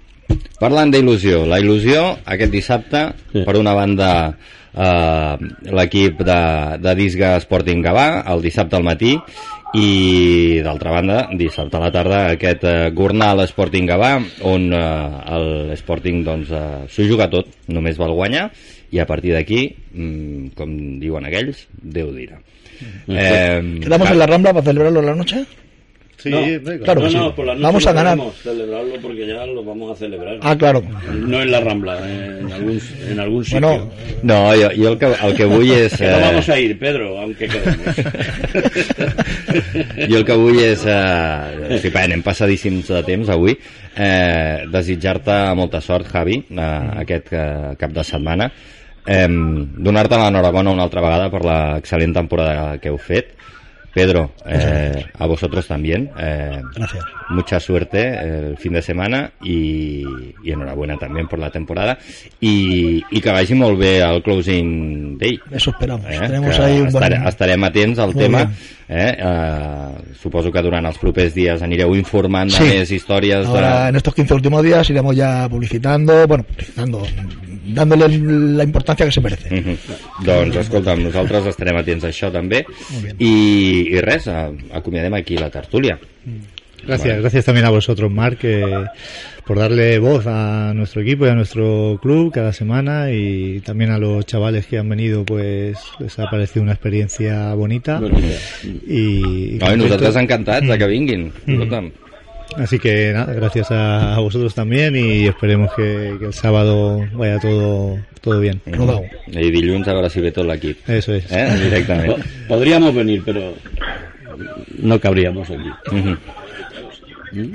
Parlant 0.61 0.93
d'il·lusió, 0.93 1.45
la 1.47 1.59
il·lusió 1.59 2.19
aquest 2.25 2.53
dissabte, 2.53 3.13
Sí. 3.33 3.43
per 3.45 3.57
una 3.57 3.73
banda 3.75 4.37
eh, 4.75 5.51
l'equip 5.79 6.23
de, 6.27 6.41
de 6.83 6.95
Disga 6.99 7.37
Sporting 7.43 7.83
Gavà, 7.85 8.09
el 8.35 8.45
dissabte 8.45 8.79
al 8.79 8.87
matí, 8.87 9.15
i 9.75 10.61
d'altra 10.63 10.93
banda, 10.95 11.19
dissabte 11.35 11.79
a 11.79 11.83
la 11.83 11.91
tarda, 11.95 12.21
aquest 12.37 12.63
eh, 12.69 12.91
Gornal 12.95 13.43
Sporting 13.49 13.89
Gavà, 13.91 14.13
on 14.47 14.69
eh, 14.71 15.41
l'Sporting 15.73 16.23
doncs, 16.27 16.55
eh, 16.55 16.87
s'ho 16.91 17.09
juga 17.11 17.31
tot, 17.33 17.51
només 17.75 17.99
vol 17.99 18.15
guanyar, 18.15 18.49
i 18.95 19.03
a 19.03 19.09
partir 19.09 19.35
d'aquí, 19.35 19.67
mm, 19.95 20.55
com 20.59 20.79
diuen 21.03 21.27
aquells, 21.27 21.67
Déu 21.83 22.15
dirà. 22.15 22.39
Eh, 23.09 23.81
¿Quedamos 23.83 24.11
en 24.11 24.19
la 24.19 24.27
Rambla 24.27 24.53
para 24.53 24.65
celebrarlo 24.67 25.01
en 25.01 25.07
la 25.07 25.15
noche? 25.15 25.45
Sí, 26.25 26.31
No, 26.31 26.39
hombre, 26.39 26.79
claro 26.81 27.01
no, 27.01 27.07
que 27.07 27.13
sí. 27.13 27.17
no, 27.19 27.35
por 27.35 27.45
la 27.45 27.53
noche 27.53 27.65
Vamos 27.67 27.87
a 27.87 27.93
ganar. 27.93 28.17
podemos 28.17 28.39
celebrarlo 28.43 28.95
porque 29.03 29.27
ya 29.27 29.45
lo 29.47 29.63
vamos 29.63 29.93
a 29.93 29.95
celebrar. 29.95 30.39
Ah, 30.41 30.57
claro. 30.57 30.83
No 31.13 31.43
en 31.43 31.51
la 31.51 31.61
Rambla, 31.61 31.99
en 32.09 32.51
algún, 32.51 32.81
en 33.11 33.21
algún 33.21 33.45
sitio. 33.45 33.61
Bueno, 33.61 33.91
No, 34.23 34.49
jo, 34.57 34.71
jo 34.75 34.89
el, 34.93 34.99
que, 34.99 35.13
el 35.23 35.35
que 35.37 35.45
vull 35.45 35.71
és... 35.85 35.95
que 35.99 36.07
no 36.09 36.17
eh, 36.17 36.21
vamos 36.23 36.49
a 36.49 36.59
ir, 36.59 36.79
Pedro, 36.79 37.19
aunque 37.21 37.47
queremos. 37.47 37.97
jo 40.09 40.17
el 40.19 40.25
que 40.25 40.37
vull 40.39 40.59
és 40.65 40.85
eh, 40.89 41.79
si 41.83 41.91
bé, 41.93 42.05
anem 42.07 42.23
passadíssims 42.25 42.89
de 42.89 43.03
temps 43.07 43.29
avui 43.33 43.55
eh, 43.55 44.65
desitjar-te 44.73 45.37
molta 45.59 45.81
sort 45.85 46.09
Javi 46.11 46.41
eh, 46.49 46.65
aquest 47.05 47.33
eh, 47.37 47.75
cap 47.81 47.93
de 47.95 48.05
setmana 48.07 48.49
eh, 49.07 49.29
donar-te 49.29 50.19
l'enhorabona 50.21 50.73
una 50.75 50.87
altra 50.89 51.05
vegada 51.05 51.31
per 51.33 51.43
l'excel·lent 51.45 52.15
temporada 52.17 52.79
que 52.81 52.93
heu 52.93 52.99
fet 53.01 53.35
Pedro, 53.95 54.33
eh, 54.45 55.07
a 55.17 55.27
vosotros 55.27 55.67
también. 55.69 56.11
Eh, 56.19 56.61
Gracias. 56.75 57.05
Mucha 57.31 57.61
suerte 57.61 58.03
el 58.19 58.57
fin 58.59 58.73
de 58.73 58.83
semana 58.83 59.31
y, 59.43 60.03
y 60.43 60.51
enhorabuena 60.51 60.97
también 60.99 61.29
por 61.29 61.39
la 61.39 61.49
temporada. 61.51 61.97
Y, 62.41 63.03
y 63.11 63.21
que 63.21 63.31
vagi 63.31 63.55
molt 63.55 63.79
bé 63.79 64.01
el 64.03 64.23
closing 64.23 65.17
day. 65.17 65.39
Eso 65.51 65.71
esperamos. 65.71 66.07
Eh? 66.11 66.19
Tenemos 66.27 66.59
ahí 66.59 66.81
un 66.81 66.91
buen... 66.91 67.05
estarem, 67.05 67.27
estarem 67.29 67.65
atents 67.65 67.99
al 68.01 68.07
Molt 68.13 68.19
tema. 68.19 68.45
bé. 68.45 68.53
Eh? 68.89 69.17
Eh, 69.17 70.15
suposo 70.21 70.51
que 70.53 70.61
durant 70.61 70.85
els 70.85 70.99
propers 71.01 71.33
dies 71.33 71.63
anireu 71.65 71.95
informant 71.97 72.51
de 72.53 72.59
Sí. 72.59 72.65
més 72.75 72.91
històries 72.93 73.47
Ahora, 73.47 73.87
en 73.89 73.95
de... 73.95 73.99
estos 74.03 74.15
15 74.15 74.35
últimos 74.35 74.63
días 74.63 74.91
iremos 74.91 75.17
ya 75.17 75.49
publicitando, 75.49 76.27
bueno, 76.27 76.45
publicitando, 76.45 77.01
dándole 77.67 78.09
la 78.19 78.65
importancia 78.65 79.07
que 79.07 79.13
se 79.13 79.21
merece. 79.21 79.51
Mhm. 79.51 79.77
Doncs, 80.25 80.57
escolta'm, 80.57 81.03
nosaltres 81.03 81.47
estarem 81.47 81.77
atents 81.77 82.05
a 82.05 82.09
això 82.09 82.31
també. 82.33 82.65
I, 83.19 83.33
I 83.95 84.01
res, 84.01 84.29
acomiadem 84.29 85.15
aquí 85.15 85.37
la 85.39 85.51
tertúlia. 85.51 85.99
Gracias, 86.87 87.19
gracias 87.21 87.45
también 87.47 87.65
a 87.67 87.71
vosotros, 87.71 88.11
Marc, 88.13 88.41
eh, 88.45 88.85
por 89.47 89.59
darle 89.59 89.99
voz 89.99 90.27
a 90.27 90.73
nuestro 90.75 91.01
equipo 91.01 91.25
y 91.27 91.31
a 91.31 91.35
nuestro 91.35 91.99
club 92.03 92.31
cada 92.33 92.53
semana 92.53 93.11
y 93.11 93.61
también 93.61 93.91
a 93.91 93.99
los 93.99 94.27
chavales 94.27 94.67
que 94.67 94.79
han 94.79 94.89
venido, 94.89 95.25
pues 95.25 95.79
les 95.99 96.19
ha 96.19 96.29
parecido 96.31 96.63
una 96.63 96.73
experiencia 96.73 97.55
bonita. 97.55 98.01
Y, 98.87 99.55
y 99.55 99.59
No, 99.61 99.73
i 99.73 99.77
nosaltres 99.79 100.17
encantats 100.17 100.69
de 100.69 100.79
que 100.79 100.87
vinguin. 100.87 101.33
Escolta'm. 101.47 101.93
Así 102.57 102.79
que 102.79 103.13
nada, 103.13 103.33
gracias 103.35 103.71
a, 103.71 104.19
vosotros 104.21 104.55
también 104.55 104.95
y 104.97 105.27
esperemos 105.27 105.71
que, 105.75 106.17
que 106.19 106.27
el 106.27 106.33
sábado 106.33 107.05
vaya 107.13 107.39
todo, 107.41 107.99
todo 108.21 108.39
bien. 108.41 108.61
Rodado. 108.67 109.03
I 109.27 109.51
dilluns 109.51 109.89
a 109.89 109.95
veure 109.95 110.09
si 110.11 110.21
ve 110.21 110.31
tot 110.31 110.47
l'equip. 110.47 110.89
Eso 110.89 111.15
es. 111.15 111.27
Eh? 111.33 111.49
Directament. 111.65 112.15
Po- 112.49 112.55
Podríamos 112.55 112.95
venir, 112.95 113.23
pero 113.25 113.55
no 114.79 115.01
cabríamos 115.01 115.51
aquí. 115.51 115.71
Mhm. 115.93 116.19
Sí, 117.35 117.51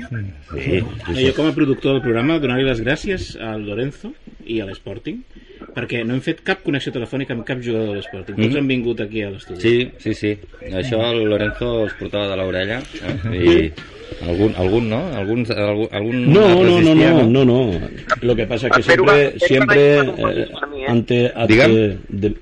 sí, 0.52 1.14
sí. 1.14 1.26
jo 1.26 1.34
com 1.34 1.46
a 1.48 1.54
productor 1.56 1.94
del 1.94 2.02
programa 2.04 2.36
donar-li 2.38 2.66
les 2.66 2.82
gràcies 2.84 3.30
al 3.40 3.62
Lorenzo 3.64 4.10
i 4.44 4.58
a 4.60 4.66
l'Sporting 4.68 5.22
perquè 5.72 6.02
no 6.04 6.12
hem 6.12 6.20
fet 6.20 6.42
cap 6.44 6.60
connexió 6.66 6.92
telefònica 6.92 7.32
amb 7.32 7.46
cap 7.48 7.62
jugador 7.64 7.94
de 7.94 8.02
l'Sporting. 8.02 8.36
Tots 8.36 8.48
Mhm. 8.50 8.58
han 8.58 8.68
vingut 8.68 9.00
aquí 9.00 9.22
a 9.22 9.30
l'estudi. 9.30 9.60
Sí, 9.60 9.90
sí, 9.98 10.12
sí. 10.14 10.38
Això 10.68 11.00
el 11.12 11.24
Lorenzo 11.24 11.84
els 11.84 11.94
portava 11.94 12.28
de 12.28 12.36
l'orella 12.36 12.82
eh? 12.82 13.40
i, 13.40 13.72
Algun, 14.22 14.54
algun 14.56 14.88
no? 14.88 15.06
Algun, 15.16 15.46
algun 15.92 16.32
No, 16.32 16.64
no, 16.64 16.80
no, 16.80 16.94
no, 16.94 17.26
no, 17.26 17.44
no. 17.44 17.80
Lo 18.22 18.36
que 18.36 18.46
pasa 18.46 18.68
es 18.68 18.72
que 18.76 18.82
siempre, 18.82 19.38
siempre 19.38 19.98
eh, 19.98 20.12
eh? 20.18 20.84
ante, 20.88 21.32
ante 21.34 21.98
de- 22.08 22.34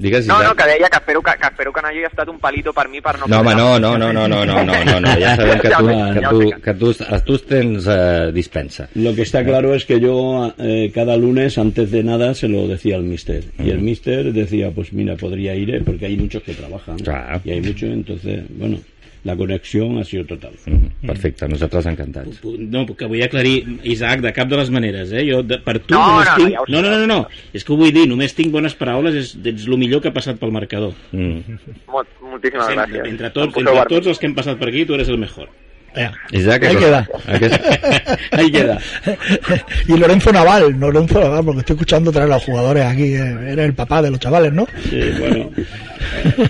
Digues, 0.00 0.26
No, 0.26 0.42
no, 0.42 0.54
que 0.54 0.64
deia 0.64 0.88
que 0.88 0.96
espero 0.96 1.20
que, 1.20 1.32
que, 1.32 1.46
espero 1.46 1.72
que 1.72 1.82
no 1.82 1.88
hagi 1.88 2.04
estat 2.04 2.28
un 2.28 2.38
palito 2.38 2.72
per 2.72 2.88
mi 2.88 3.02
per 3.02 3.18
no... 3.18 3.26
No, 3.26 3.40
home, 3.40 3.54
no, 3.54 3.78
no, 3.78 3.98
no, 3.98 4.12
no, 4.12 4.28
no, 4.28 4.44
no, 4.46 4.64
no, 4.64 4.84
no, 4.84 5.00
no, 5.00 5.08
ja 5.20 5.36
sabem 5.36 5.58
que 5.60 5.68
sé, 5.68 5.74
que 5.74 6.54
sé. 6.54 6.62
que 6.62 6.74
tu, 6.74 6.94
tu 7.26 7.38
tens 7.38 7.86
eh, 7.86 8.30
dispensa. 8.32 8.88
Lo 8.94 9.14
que 9.14 9.22
está 9.22 9.44
claro 9.44 9.74
es 9.74 9.84
que 9.84 10.00
yo 10.00 10.54
eh, 10.58 10.90
cada 10.94 11.16
lunes, 11.18 11.58
antes 11.58 11.90
de 11.90 12.02
nada, 12.02 12.32
se 12.34 12.48
lo 12.48 12.66
decía 12.66 12.96
al 12.96 13.02
mister. 13.02 13.44
Y 13.58 13.68
el 13.70 13.80
mister 13.80 14.32
decía, 14.32 14.70
pues 14.70 14.92
mira, 14.94 15.16
podría 15.16 15.54
ir, 15.54 15.74
eh, 15.74 15.82
porque 15.84 16.06
hay 16.06 16.16
muchos 16.16 16.42
que 16.44 16.54
trabajan. 16.54 16.96
Claro. 17.00 17.40
Y 17.44 17.50
hay 17.50 17.60
muchos, 17.60 17.90
entonces, 17.90 18.42
bueno, 18.56 18.78
la 19.24 19.36
conexión 19.36 19.98
ha 19.98 20.04
sido 20.04 20.24
total. 20.24 20.52
Mm, 20.66 21.06
Perfecte, 21.06 21.46
nosaltres 21.48 21.86
encantats. 21.86 22.40
No, 22.44 22.86
que 22.96 23.04
vull 23.06 23.22
aclarir, 23.22 23.78
Isaac, 23.84 24.20
de 24.24 24.32
cap 24.32 24.48
de 24.48 24.56
les 24.56 24.70
maneres, 24.70 25.12
eh? 25.12 25.26
Jo, 25.30 25.42
de, 25.42 25.58
per 25.58 25.78
tu, 25.80 25.92
No, 25.94 26.06
només 26.06 26.26
no, 26.26 26.32
no, 26.32 26.44
tinc... 26.44 26.54
ja 26.56 26.60
ho 26.62 26.66
sé. 26.66 26.72
no, 26.72 26.82
no, 26.82 26.90
no, 26.98 27.06
no, 27.06 27.18
és 27.52 27.64
que 27.64 27.72
ho 27.72 27.76
vull 27.76 27.92
dir, 27.92 28.06
només 28.08 28.34
tinc 28.34 28.50
bones 28.52 28.74
paraules, 28.74 29.14
és, 29.14 29.34
ets 29.44 29.66
el 29.68 29.76
millor 29.76 30.00
que 30.00 30.08
ha 30.08 30.16
passat 30.16 30.38
pel 30.40 30.52
marcador. 30.56 30.94
Mm. 31.12 31.58
Molt, 31.92 32.08
moltíssimes 32.22 32.66
Sempre, 32.70 32.86
gràcies. 32.86 33.10
entre 33.12 33.26
Em 33.28 33.32
tots, 33.34 33.52
poseu 33.54 33.74
entre 33.76 33.88
tots 33.96 34.06
els 34.14 34.18
que 34.22 34.26
hem 34.30 34.34
passat 34.38 34.58
per 34.58 34.68
aquí, 34.72 34.86
tu 34.86 34.94
eres 34.96 35.08
el 35.12 35.18
mejor. 35.18 35.48
Venga. 35.92 36.14
Isaac, 36.30 36.62
Ahí 36.64 36.76
queda. 36.76 37.08
Ahí 38.30 38.50
queda. 38.52 38.78
y 39.88 39.96
Lorenzo 39.96 40.32
Naval, 40.32 40.78
no 40.78 40.88
Lorenzo 40.90 41.20
Naval, 41.20 41.44
porque 41.44 41.60
estoy 41.60 41.74
escuchando 41.74 42.12
traer 42.12 42.30
a 42.30 42.34
los 42.36 42.44
jugadores 42.44 42.84
aquí. 42.84 43.14
eh, 43.14 43.36
Eres 43.52 43.66
el 43.66 43.74
papá 43.74 44.00
de 44.00 44.10
los 44.12 44.20
chavales, 44.20 44.52
¿no? 44.52 44.66
Sí, 44.88 45.00
bueno, 45.18 45.50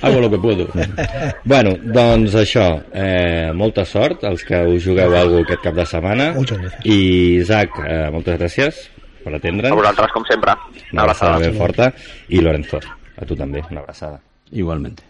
hago 0.03 0.21
lo 0.21 0.31
que 0.31 0.39
puedo. 0.39 0.67
bueno, 1.45 1.77
doncs 1.83 2.35
això, 2.35 2.67
eh, 2.93 3.51
molta 3.55 3.85
sort 3.85 4.25
als 4.25 4.45
que 4.45 4.63
us 4.67 4.85
jugueu 4.85 5.15
alguna 5.17 5.45
aquest 5.47 5.63
cap 5.69 5.77
de 5.77 5.87
setmana. 5.87 6.33
I 6.85 6.99
Isaac, 7.41 7.79
eh, 7.85 8.09
moltes 8.13 8.39
gràcies 8.39 8.81
per 9.25 9.35
atendre'ns. 9.37 9.73
A 9.73 9.79
vosaltres, 9.83 10.13
com 10.17 10.27
sempre. 10.29 10.57
Una 10.93 11.07
abraçada 11.07 11.39
ben 11.39 11.55
forta. 11.55 11.93
I 12.29 12.43
Lorenzo, 12.43 12.81
a 13.17 13.25
tu 13.25 13.37
també, 13.37 13.63
una 13.71 13.85
abraçada. 13.85 14.21
Igualmente. 14.51 15.05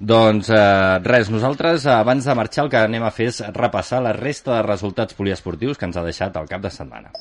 Doncs 0.00 0.50
eh, 0.50 0.98
res, 1.04 1.30
nosaltres 1.30 1.86
eh, 1.86 1.92
abans 1.94 2.24
de 2.26 2.34
marxar 2.34 2.64
el 2.64 2.70
que 2.72 2.80
anem 2.82 3.04
a 3.06 3.12
fer 3.14 3.30
és 3.30 3.42
repassar 3.54 4.02
la 4.02 4.14
resta 4.16 4.56
de 4.56 4.64
resultats 4.66 5.14
poliesportius 5.14 5.78
que 5.78 5.86
ens 5.86 5.96
ha 5.96 6.06
deixat 6.06 6.36
el 6.40 6.50
cap 6.50 6.64
de 6.64 6.72
setmana. 6.74 7.14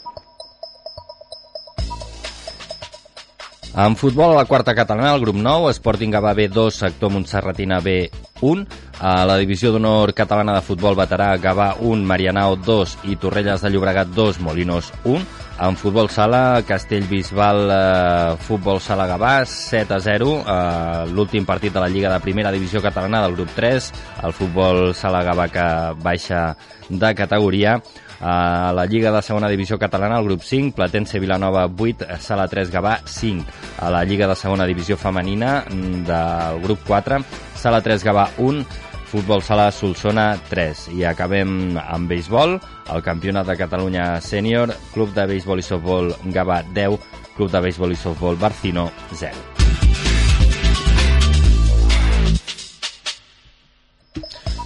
En 3.78 3.98
futbol, 3.98 4.32
a 4.32 4.36
la 4.40 4.46
quarta 4.46 4.74
catalana, 4.74 5.14
el 5.14 5.20
grup 5.20 5.36
9, 5.36 5.74
Sporting 5.76 6.14
Gavà 6.14 6.32
B2, 6.34 6.70
sector 6.72 7.12
Montserratina 7.12 7.82
B1. 7.84 8.62
A 9.04 9.26
la 9.28 9.36
divisió 9.36 9.74
d'honor 9.74 10.14
catalana 10.16 10.54
de 10.56 10.64
futbol 10.64 10.96
veterà, 10.96 11.34
Gavà 11.44 11.74
1, 11.84 12.06
Marianao 12.08 12.56
2 12.56 12.94
i 13.12 13.18
Torrelles 13.20 13.60
de 13.60 13.74
Llobregat 13.74 14.14
2, 14.16 14.40
Molinos 14.40 14.94
1. 15.04 15.20
En 15.68 15.76
futbol 15.76 16.08
sala, 16.08 16.64
Castellbisbal, 16.64 17.60
eh, 17.72 18.38
futbol 18.48 18.80
sala 18.80 19.10
Gavà, 19.12 19.44
7 19.44 19.94
a 19.94 20.00
0. 20.00 20.32
Eh, 20.40 21.12
L'últim 21.12 21.44
partit 21.46 21.74
de 21.74 21.84
la 21.84 21.92
Lliga 21.92 22.14
de 22.14 22.24
Primera 22.24 22.56
Divisió 22.56 22.82
Catalana 22.82 23.22
del 23.24 23.36
grup 23.36 23.52
3. 23.56 23.92
El 24.24 24.32
futbol 24.32 24.96
sala 24.96 25.24
Gavà 25.24 25.50
que 25.52 25.68
baixa 26.02 26.56
de 26.88 27.14
categoria. 27.16 27.82
A 28.22 28.72
la 28.74 28.86
Lliga 28.86 29.12
de 29.12 29.22
Segona 29.22 29.50
Divisió 29.50 29.78
Catalana, 29.80 30.20
el 30.20 30.26
grup 30.26 30.42
5, 30.42 30.76
Platense 30.76 31.20
Vilanova 31.20 31.66
8, 31.68 32.08
Sala 32.20 32.48
3 32.48 32.72
Gavà 32.72 33.00
5. 33.06 33.46
A 33.80 33.90
la 33.90 34.04
Lliga 34.04 34.28
de 34.28 34.36
Segona 34.36 34.66
Divisió 34.66 34.98
Femenina 34.98 35.66
mm, 35.70 36.04
del 36.08 36.62
grup 36.64 36.86
4, 36.88 37.22
Sala 37.56 37.82
3 37.82 38.04
Gavà 38.04 38.30
1, 38.38 38.66
Futbol 39.12 39.44
Sala 39.44 39.70
Solsona 39.72 40.34
3. 40.50 40.90
I 40.98 41.06
acabem 41.08 41.78
amb 41.80 42.10
béisbol, 42.10 42.58
el 42.92 43.04
Campionat 43.06 43.48
de 43.48 43.58
Catalunya 43.60 44.16
Sènior, 44.22 44.74
Club 44.94 45.14
de 45.16 45.28
Béisbol 45.30 45.62
i 45.62 45.68
Softbol 45.68 46.12
Gavà 46.36 46.64
10, 46.76 47.00
Club 47.36 47.52
de 47.52 47.64
Béisbol 47.68 47.96
i 47.96 48.00
Softbol 48.00 48.40
Barcino 48.42 48.90
0. 49.14 50.15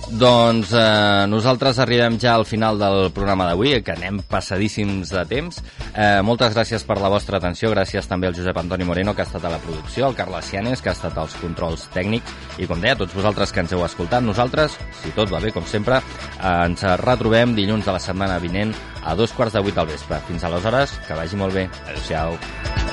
Doncs 0.09 0.71
eh, 0.73 1.25
nosaltres 1.29 1.77
arribem 1.77 2.15
ja 2.17 2.33
al 2.33 2.45
final 2.49 2.79
del 2.81 3.11
programa 3.13 3.45
d'avui, 3.45 3.75
que 3.85 3.93
anem 3.93 4.23
passadíssims 4.25 5.11
de 5.13 5.21
temps. 5.29 5.59
Eh, 5.93 6.21
moltes 6.25 6.55
gràcies 6.55 6.85
per 6.87 6.97
la 6.97 7.11
vostra 7.13 7.37
atenció, 7.37 7.69
gràcies 7.69 8.09
també 8.09 8.27
al 8.27 8.33
Josep 8.33 8.57
Antoni 8.57 8.87
Moreno, 8.89 9.13
que 9.13 9.21
ha 9.21 9.29
estat 9.29 9.45
a 9.45 9.53
la 9.53 9.61
producció, 9.61 10.07
al 10.07 10.17
Carles 10.17 10.49
Cianes, 10.49 10.81
que 10.81 10.89
ha 10.89 10.97
estat 10.97 11.17
als 11.21 11.37
controls 11.37 11.85
tècnics, 11.93 12.33
i 12.57 12.65
com 12.65 12.81
deia, 12.81 12.97
tots 12.97 13.13
vosaltres 13.13 13.53
que 13.53 13.61
ens 13.61 13.77
heu 13.77 13.85
escoltat, 13.85 14.25
nosaltres, 14.25 14.81
si 15.03 15.13
tot 15.13 15.29
va 15.29 15.43
bé, 15.45 15.53
com 15.53 15.67
sempre, 15.69 16.01
eh, 16.01 16.55
ens 16.65 16.87
retrobem 17.05 17.53
dilluns 17.53 17.85
de 17.85 17.93
la 17.93 18.01
setmana 18.01 18.41
vinent 18.41 18.73
a 19.05 19.13
dos 19.15 19.31
quarts 19.37 19.53
de 19.53 19.61
vuit 19.61 19.77
al 19.77 19.93
vespre. 19.93 20.23
Fins 20.27 20.43
aleshores, 20.43 20.97
que 21.05 21.21
vagi 21.21 21.37
molt 21.37 21.53
bé. 21.53 21.69
Adéu-siau. 21.85 22.88